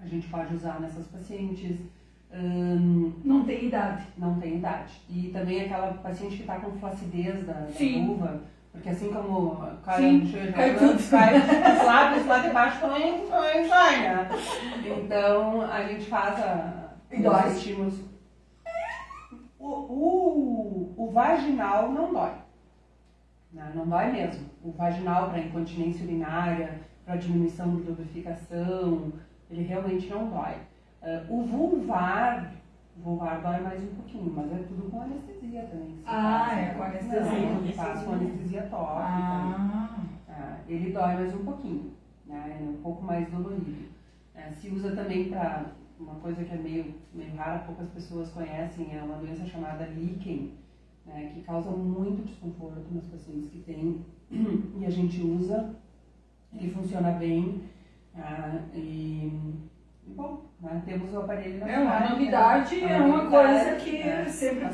a 0.00 0.06
gente 0.06 0.28
pode 0.28 0.54
usar 0.54 0.80
nessas 0.80 1.06
pacientes. 1.08 1.78
Hum, 2.32 3.14
Não 3.24 3.42
tem 3.44 3.64
idade. 3.66 4.04
não 4.18 4.38
tem 4.38 4.56
idade. 4.58 5.00
E 5.08 5.30
também 5.32 5.62
aquela 5.62 5.94
paciente 5.94 6.36
que 6.36 6.42
está 6.42 6.56
com 6.60 6.72
flacidez 6.78 7.46
da, 7.46 7.54
da 7.54 8.38
porque 8.70 8.90
assim 8.90 9.10
como 9.10 9.56
cai 9.82 9.96
Sim, 10.02 10.48
um 10.48 10.52
cai 10.52 10.76
tudo. 10.76 11.10
cai 11.10 11.36
os 11.38 11.84
lábios 11.86 12.26
lá 12.26 12.38
de 12.40 12.50
baixo 12.50 12.80
também, 12.80 13.26
também 13.26 13.68
cai, 13.68 14.00
né? 14.02 14.28
Então 14.84 15.62
a 15.62 15.82
gente 15.84 16.04
faz 16.04 16.38
a, 16.38 16.90
E 17.10 17.22
dói. 17.22 17.48
os 17.48 17.56
estímulos. 17.56 17.94
O, 19.58 19.66
o, 19.68 20.94
o 20.98 21.10
vaginal 21.10 21.90
não 21.90 22.12
dói. 22.12 22.32
Né? 23.52 23.72
Não 23.74 23.86
dói 23.86 24.12
mesmo. 24.12 24.46
O 24.62 24.70
vaginal 24.72 25.30
para 25.30 25.40
incontinência 25.40 26.04
urinária, 26.04 26.80
para 27.04 27.16
diminuição 27.16 27.76
de 27.76 27.82
lubrificação, 27.82 29.12
ele 29.50 29.62
realmente 29.62 30.08
não 30.08 30.28
dói. 30.28 30.54
Ah, 31.02 31.24
o 31.28 31.42
vulvar, 31.42 32.52
vulvar 32.96 33.40
dói 33.40 33.60
mais 33.60 33.82
um 33.82 33.94
pouquinho, 33.94 34.32
mas 34.34 34.52
é 34.52 34.64
tudo 34.64 34.90
com 34.90 35.00
anestesia 35.00 35.62
também. 35.62 35.98
Ah, 36.04 36.46
faz, 36.48 36.58
é 36.58 36.74
com 36.74 36.82
anestesia. 36.82 37.50
Não, 37.50 37.72
faz 37.72 38.02
com 38.02 38.12
anestesia 38.12 38.62
tópica. 38.62 38.76
Ah. 38.78 39.96
Ah, 40.28 40.56
ele 40.68 40.92
dói 40.92 41.14
mais 41.14 41.34
um 41.34 41.44
pouquinho, 41.44 41.92
né? 42.26 42.58
É 42.60 42.62
um 42.62 42.82
pouco 42.82 43.02
mais 43.02 43.28
dolorido. 43.30 43.88
É, 44.34 44.52
se 44.52 44.68
usa 44.68 44.94
também 44.94 45.30
para 45.30 45.64
uma 45.98 46.14
coisa 46.16 46.44
que 46.44 46.54
é 46.54 46.58
meio, 46.58 46.94
meio 47.12 47.34
rara, 47.34 47.60
poucas 47.60 47.88
pessoas 47.88 48.30
conhecem, 48.30 48.96
é 48.96 49.02
uma 49.02 49.16
doença 49.16 49.44
chamada 49.46 49.86
líquen, 49.86 50.52
né? 51.08 51.32
que 51.34 51.40
causa 51.40 51.70
muito 51.70 52.24
desconforto 52.26 52.86
nas 52.92 53.06
pacientes 53.06 53.50
que 53.50 53.58
têm 53.60 54.04
e 54.30 54.86
a 54.86 54.90
gente 54.90 55.20
usa, 55.22 55.74
ele 56.54 56.70
funciona 56.70 57.10
bem 57.12 57.62
ah, 58.14 58.58
e, 58.74 59.32
e 60.06 60.10
bom, 60.14 60.44
né? 60.60 60.82
temos 60.84 61.12
o 61.12 61.18
aparelho 61.18 61.58
na 61.60 61.68
É 61.68 61.78
uma 61.78 61.92
cidade, 61.92 62.12
novidade, 62.12 62.76
né? 62.80 62.92
é 62.92 63.00
uma 63.00 63.22
novidade, 63.24 63.64
coisa 63.64 63.76
que 63.76 64.04
né? 64.04 64.24
sempre 64.26 64.68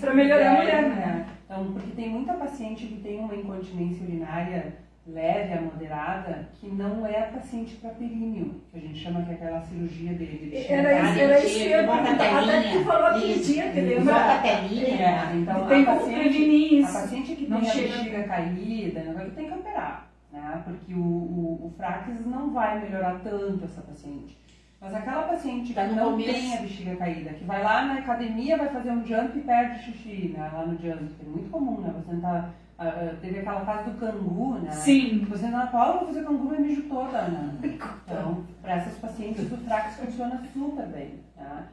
pra 0.00 0.14
melhorar 0.14 0.50
a 0.50 0.56
mulher, 0.56 0.82
né? 0.88 1.26
Então, 1.44 1.72
porque 1.72 1.92
tem 1.92 2.10
muita 2.10 2.34
paciente 2.34 2.86
que 2.86 3.00
tem 3.00 3.20
uma 3.20 3.34
incontinência 3.34 4.04
urinária 4.04 4.85
leve 5.08 5.52
a 5.52 5.60
moderada, 5.62 6.48
que 6.60 6.66
não 6.68 7.06
é 7.06 7.20
a 7.20 7.26
paciente 7.32 7.76
para 7.76 7.90
períneo, 7.90 8.60
que 8.70 8.78
a 8.78 8.80
gente 8.80 8.98
chama 8.98 9.22
que 9.22 9.30
é 9.30 9.34
aquela 9.34 9.60
cirurgia 9.62 10.14
de, 10.14 10.26
de 10.26 10.56
Era 10.72 11.10
isso, 11.10 11.18
era 11.20 11.38
isso 11.44 11.86
Bota 11.86 12.10
a 12.10 12.16
perguntar. 12.16 12.38
Até 12.42 12.62
que 12.62 12.68
telinha. 12.68 12.84
falou 12.84 13.06
aquele 13.06 13.34
dia, 13.40 13.70
que 13.70 13.80
Bota 13.80 13.94
lembra? 13.94 14.14
a 14.34 14.38
telinha. 14.42 14.86
É, 14.86 15.36
então 15.36 15.66
Tem 15.68 15.82
a 15.82 15.86
paciente, 15.86 16.82
a 16.82 16.92
paciente 16.92 17.36
que 17.36 17.46
Não 17.46 17.60
tem 17.60 17.70
a 17.70 17.74
bexiga 17.74 18.22
caída, 18.24 19.00
né, 19.00 19.30
tem 19.34 19.46
que 19.46 19.54
operar, 19.54 20.10
né? 20.32 20.62
Porque 20.64 20.94
o, 20.94 20.98
o, 20.98 21.66
o 21.66 21.74
Frax 21.76 22.26
não 22.26 22.52
vai 22.52 22.80
melhorar 22.80 23.20
tanto 23.22 23.64
essa 23.64 23.82
paciente. 23.82 24.36
Mas 24.80 24.94
aquela 24.94 25.22
paciente 25.22 25.72
Tá 25.72 25.86
que 25.88 25.94
não 25.94 26.12
começo. 26.12 26.30
tem 26.32 26.54
a 26.58 26.60
bexiga 26.60 26.96
caída, 26.96 27.30
que 27.30 27.44
vai 27.44 27.62
lá 27.62 27.84
na 27.86 27.94
academia, 27.94 28.58
vai 28.58 28.68
fazer 28.68 28.90
um 28.90 29.04
jump 29.06 29.38
e 29.38 29.42
perde 29.42 29.82
xixi, 29.84 30.34
né? 30.36 30.50
Lá 30.52 30.66
no 30.66 30.72
jump, 30.78 31.10
é 31.20 31.28
muito 31.28 31.50
comum, 31.50 31.80
né? 31.80 31.94
Você 32.04 32.16
tá, 32.20 32.50
ah, 32.78 33.14
teve 33.20 33.38
aquela 33.40 33.60
fase 33.64 33.90
do 33.90 33.98
cangu, 33.98 34.58
né? 34.58 34.70
Sim. 34.70 35.24
Você 35.30 35.46
na 35.48 35.66
Paula, 35.66 35.98
vou 35.98 36.08
fazer 36.08 36.24
cangu 36.24 36.54
e 36.54 36.60
mijo 36.60 36.82
toda, 36.82 37.22
né? 37.28 37.54
Então, 38.06 38.44
para 38.62 38.74
essas 38.76 38.94
pacientes, 38.98 39.50
o 39.50 39.56
Frax 39.58 39.96
funciona 39.96 40.40
super 40.52 40.86
bem, 40.86 41.14
tá? 41.36 41.64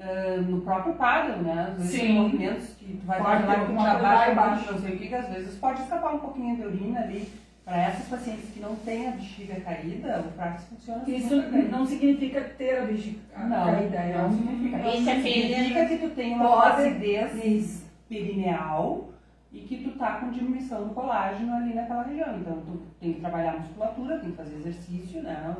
Ah, 0.00 0.36
no 0.48 0.60
próprio 0.62 0.94
paddle, 0.94 1.42
né? 1.42 1.68
Às 1.70 1.76
vezes 1.76 1.90
Sim. 1.92 1.98
tem 1.98 2.12
movimentos 2.14 2.68
que 2.78 2.96
tu 2.96 3.06
vai 3.06 3.20
Pode 3.22 3.42
fazer 3.44 3.58
ter 3.60 3.66
que 3.66 3.72
uma 3.72 3.90
abaixa 3.92 4.32
embaixo. 4.32 4.72
não 4.72 4.80
sei 4.80 4.94
o 4.94 4.98
que, 4.98 5.08
que 5.08 5.14
às 5.14 5.28
vezes 5.28 5.54
pode 5.58 5.82
escapar 5.82 6.14
um 6.14 6.18
pouquinho 6.18 6.56
de 6.56 6.62
urina 6.62 7.00
ali. 7.00 7.28
Para 7.64 7.76
essas 7.80 8.08
pacientes 8.08 8.50
que 8.52 8.58
não 8.58 8.74
têm 8.74 9.06
a 9.06 9.12
bexiga 9.12 9.54
caída, 9.60 10.24
o 10.26 10.32
Frax 10.32 10.64
funciona 10.64 11.04
Isso 11.06 11.28
super 11.28 11.48
bem. 11.52 11.68
não 11.68 11.86
significa 11.86 12.40
ter 12.40 12.78
a 12.78 12.86
bexiga 12.86 13.20
Não, 13.38 13.64
caída, 13.66 13.96
é 13.98 14.18
não 14.18 14.28
um- 14.30 14.32
significa. 14.36 14.88
Isso 14.88 15.10
é 15.10 15.14
Significa 15.22 15.86
que 15.86 15.98
tu 15.98 16.08
tem 16.10 16.34
uma 16.34 16.48
flacidez 16.48 17.84
perineal 18.08 19.11
e 19.52 19.60
que 19.60 19.84
tu 19.84 19.98
tá 19.98 20.12
com 20.20 20.30
diminuição 20.30 20.88
do 20.88 20.94
colágeno 20.94 21.54
ali 21.54 21.74
naquela 21.74 22.02
região. 22.04 22.38
Então, 22.38 22.60
tu 22.66 22.82
tem 23.00 23.12
que 23.14 23.20
trabalhar 23.20 23.54
a 23.54 23.58
musculatura, 23.58 24.18
tem 24.18 24.30
que 24.30 24.36
fazer 24.36 24.56
exercício, 24.56 25.22
né? 25.22 25.54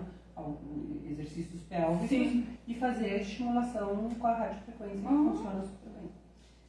Exercícios 1.11 1.63
pélvicos 1.65 2.09
Sim. 2.09 2.47
e 2.67 2.75
fazer 2.75 3.11
a 3.13 3.17
estimulação 3.19 4.09
com 4.19 4.27
a 4.27 4.35
radiofrequência, 4.35 4.97
que 4.99 5.07
Uhum. 5.07 5.31
funciona 5.35 5.61
super 5.63 5.91
bem. 5.91 6.11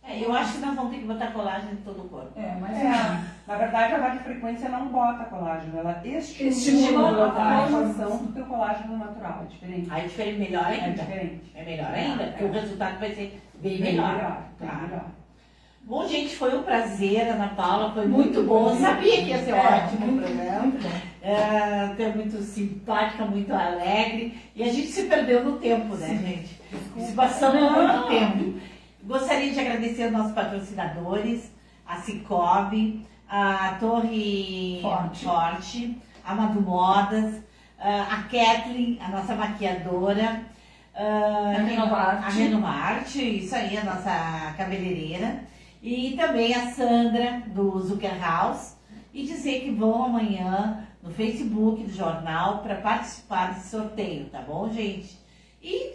É, 0.05 0.21
eu 0.21 0.33
acho 0.33 0.55
que 0.55 0.65
nós 0.65 0.75
vamos 0.75 0.91
ter 0.91 0.99
que 0.99 1.05
botar 1.07 1.27
colagem 1.31 1.71
em 1.71 1.75
todo 1.77 2.01
o 2.05 2.09
corpo. 2.09 2.37
É, 2.37 2.57
mas 2.59 2.75
É, 2.77 3.23
na 3.47 3.55
verdade, 3.55 3.93
a 3.93 3.97
radiofrequência 3.99 4.67
não 4.67 4.89
bota 4.89 5.23
colágeno, 5.25 5.77
ela 5.79 6.01
estimula, 6.05 6.51
Estimula 6.51 7.27
a 7.31 7.67
formação 7.67 8.17
do 8.17 8.33
teu 8.33 8.45
colágeno 8.45 8.97
natural, 8.97 9.43
é 9.43 9.45
diferente. 9.45 9.87
Aí 9.89 10.03
diferente, 10.09 10.39
melhor 10.39 10.65
É 10.65 10.81
ainda. 10.81 11.01
diferente. 11.03 11.51
É 11.55 11.63
melhor 11.63 11.93
ainda, 11.93 12.23
porque 12.27 12.43
o 12.43 12.51
resultado 12.51 12.99
vai 12.99 13.11
ser 13.15 13.41
bem 13.55 13.71
Bem 13.77 13.81
melhor. 13.93 14.13
melhor, 14.15 14.43
bem 14.59 14.69
Claro. 14.69 14.83
melhor. 14.87 15.05
Bom, 15.85 16.07
gente, 16.07 16.35
foi 16.35 16.57
um 16.57 16.64
prazer, 16.64 17.27
Ana 17.30 17.49
Paula, 17.49 17.91
foi 17.93 18.07
Muito 18.07 18.35
muito, 18.39 18.43
bom. 18.47 18.69
bom. 18.69 18.80
Sabia 18.80 19.18
que 19.18 19.30
ia 19.30 19.43
ser 19.43 19.51
É, 19.51 19.60
ótimo 19.84 20.15
o 20.15 20.22
programa. 20.22 20.73
É, 21.22 22.03
é 22.03 22.14
muito 22.15 22.41
simpática, 22.41 23.26
muito 23.26 23.53
alegre. 23.53 24.38
E 24.55 24.64
a 24.64 24.68
gente 24.72 24.88
se 24.88 25.03
perdeu 25.03 25.43
no 25.43 25.57
tempo, 25.57 25.95
né, 25.95 26.07
gente? 26.07 26.60
Nós 26.95 27.11
Passamos 27.14 27.72
muito 27.72 28.07
tempo. 28.07 28.60
Gostaria 29.03 29.51
de 29.51 29.60
agradecer 29.60 30.03
aos 30.03 30.14
nossos 30.14 30.31
patrocinadores, 30.34 31.51
a 31.85 31.97
Cicobi, 31.97 33.05
a 33.30 33.76
Torre 33.80 34.80
Forte. 34.81 35.26
Forte, 35.26 35.97
a 36.26 36.34
Madu 36.34 36.61
Modas, 36.61 37.35
a 37.77 38.23
Kathleen, 38.31 38.97
a 39.05 39.10
nossa 39.10 39.35
maquiadora, 39.35 40.41
A 40.95 41.61
Renovarte. 41.61 42.26
a 42.26 42.30
Renovarte, 42.30 43.38
isso 43.39 43.53
aí, 43.53 43.77
a 43.77 43.84
nossa 43.84 44.53
cabeleireira, 44.57 45.43
e 45.84 46.15
também 46.15 46.55
a 46.55 46.72
Sandra, 46.72 47.43
do 47.47 47.77
Zucker 47.81 48.18
House, 48.18 48.77
e 49.14 49.23
dizer 49.23 49.60
que 49.60 49.72
vão 49.72 50.05
amanhã 50.05 50.88
no 51.03 51.11
Facebook 51.11 51.84
do 51.84 51.91
jornal 51.91 52.60
para 52.60 52.76
participar 52.76 53.53
desse 53.53 53.69
sorteio, 53.69 54.30
tá 54.30 54.41
bom, 54.41 54.72
gente? 54.72 55.19
E, 55.61 55.91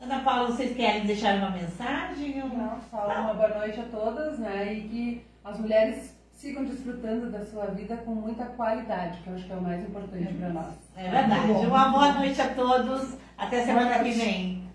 Ana 0.00 0.20
Paula, 0.20 0.50
vocês 0.50 0.74
querem 0.74 1.04
deixar 1.04 1.36
uma 1.36 1.50
mensagem? 1.50 2.42
ou 2.42 2.48
não? 2.48 2.80
Só 2.90 3.06
uma 3.06 3.34
boa 3.34 3.58
noite 3.58 3.78
a 3.78 3.84
todas, 3.84 4.38
né? 4.38 4.72
E 4.72 4.88
que 4.88 5.22
as 5.44 5.60
mulheres 5.60 6.16
sigam 6.32 6.64
desfrutando 6.64 7.30
da 7.30 7.44
sua 7.44 7.66
vida 7.66 7.98
com 7.98 8.14
muita 8.14 8.46
qualidade, 8.46 9.18
que 9.18 9.28
eu 9.28 9.34
acho 9.34 9.44
que 9.44 9.52
é 9.52 9.56
o 9.56 9.62
mais 9.62 9.82
importante 9.82 10.32
para 10.32 10.48
nós. 10.48 10.74
É 10.96 11.10
verdade. 11.10 11.48
Bom. 11.48 11.66
Uma 11.66 11.88
boa 11.90 12.12
noite 12.14 12.40
a 12.40 12.54
todos. 12.54 13.14
Até 13.36 13.62
semana 13.62 13.98
que 14.02 14.10
vem. 14.12 14.67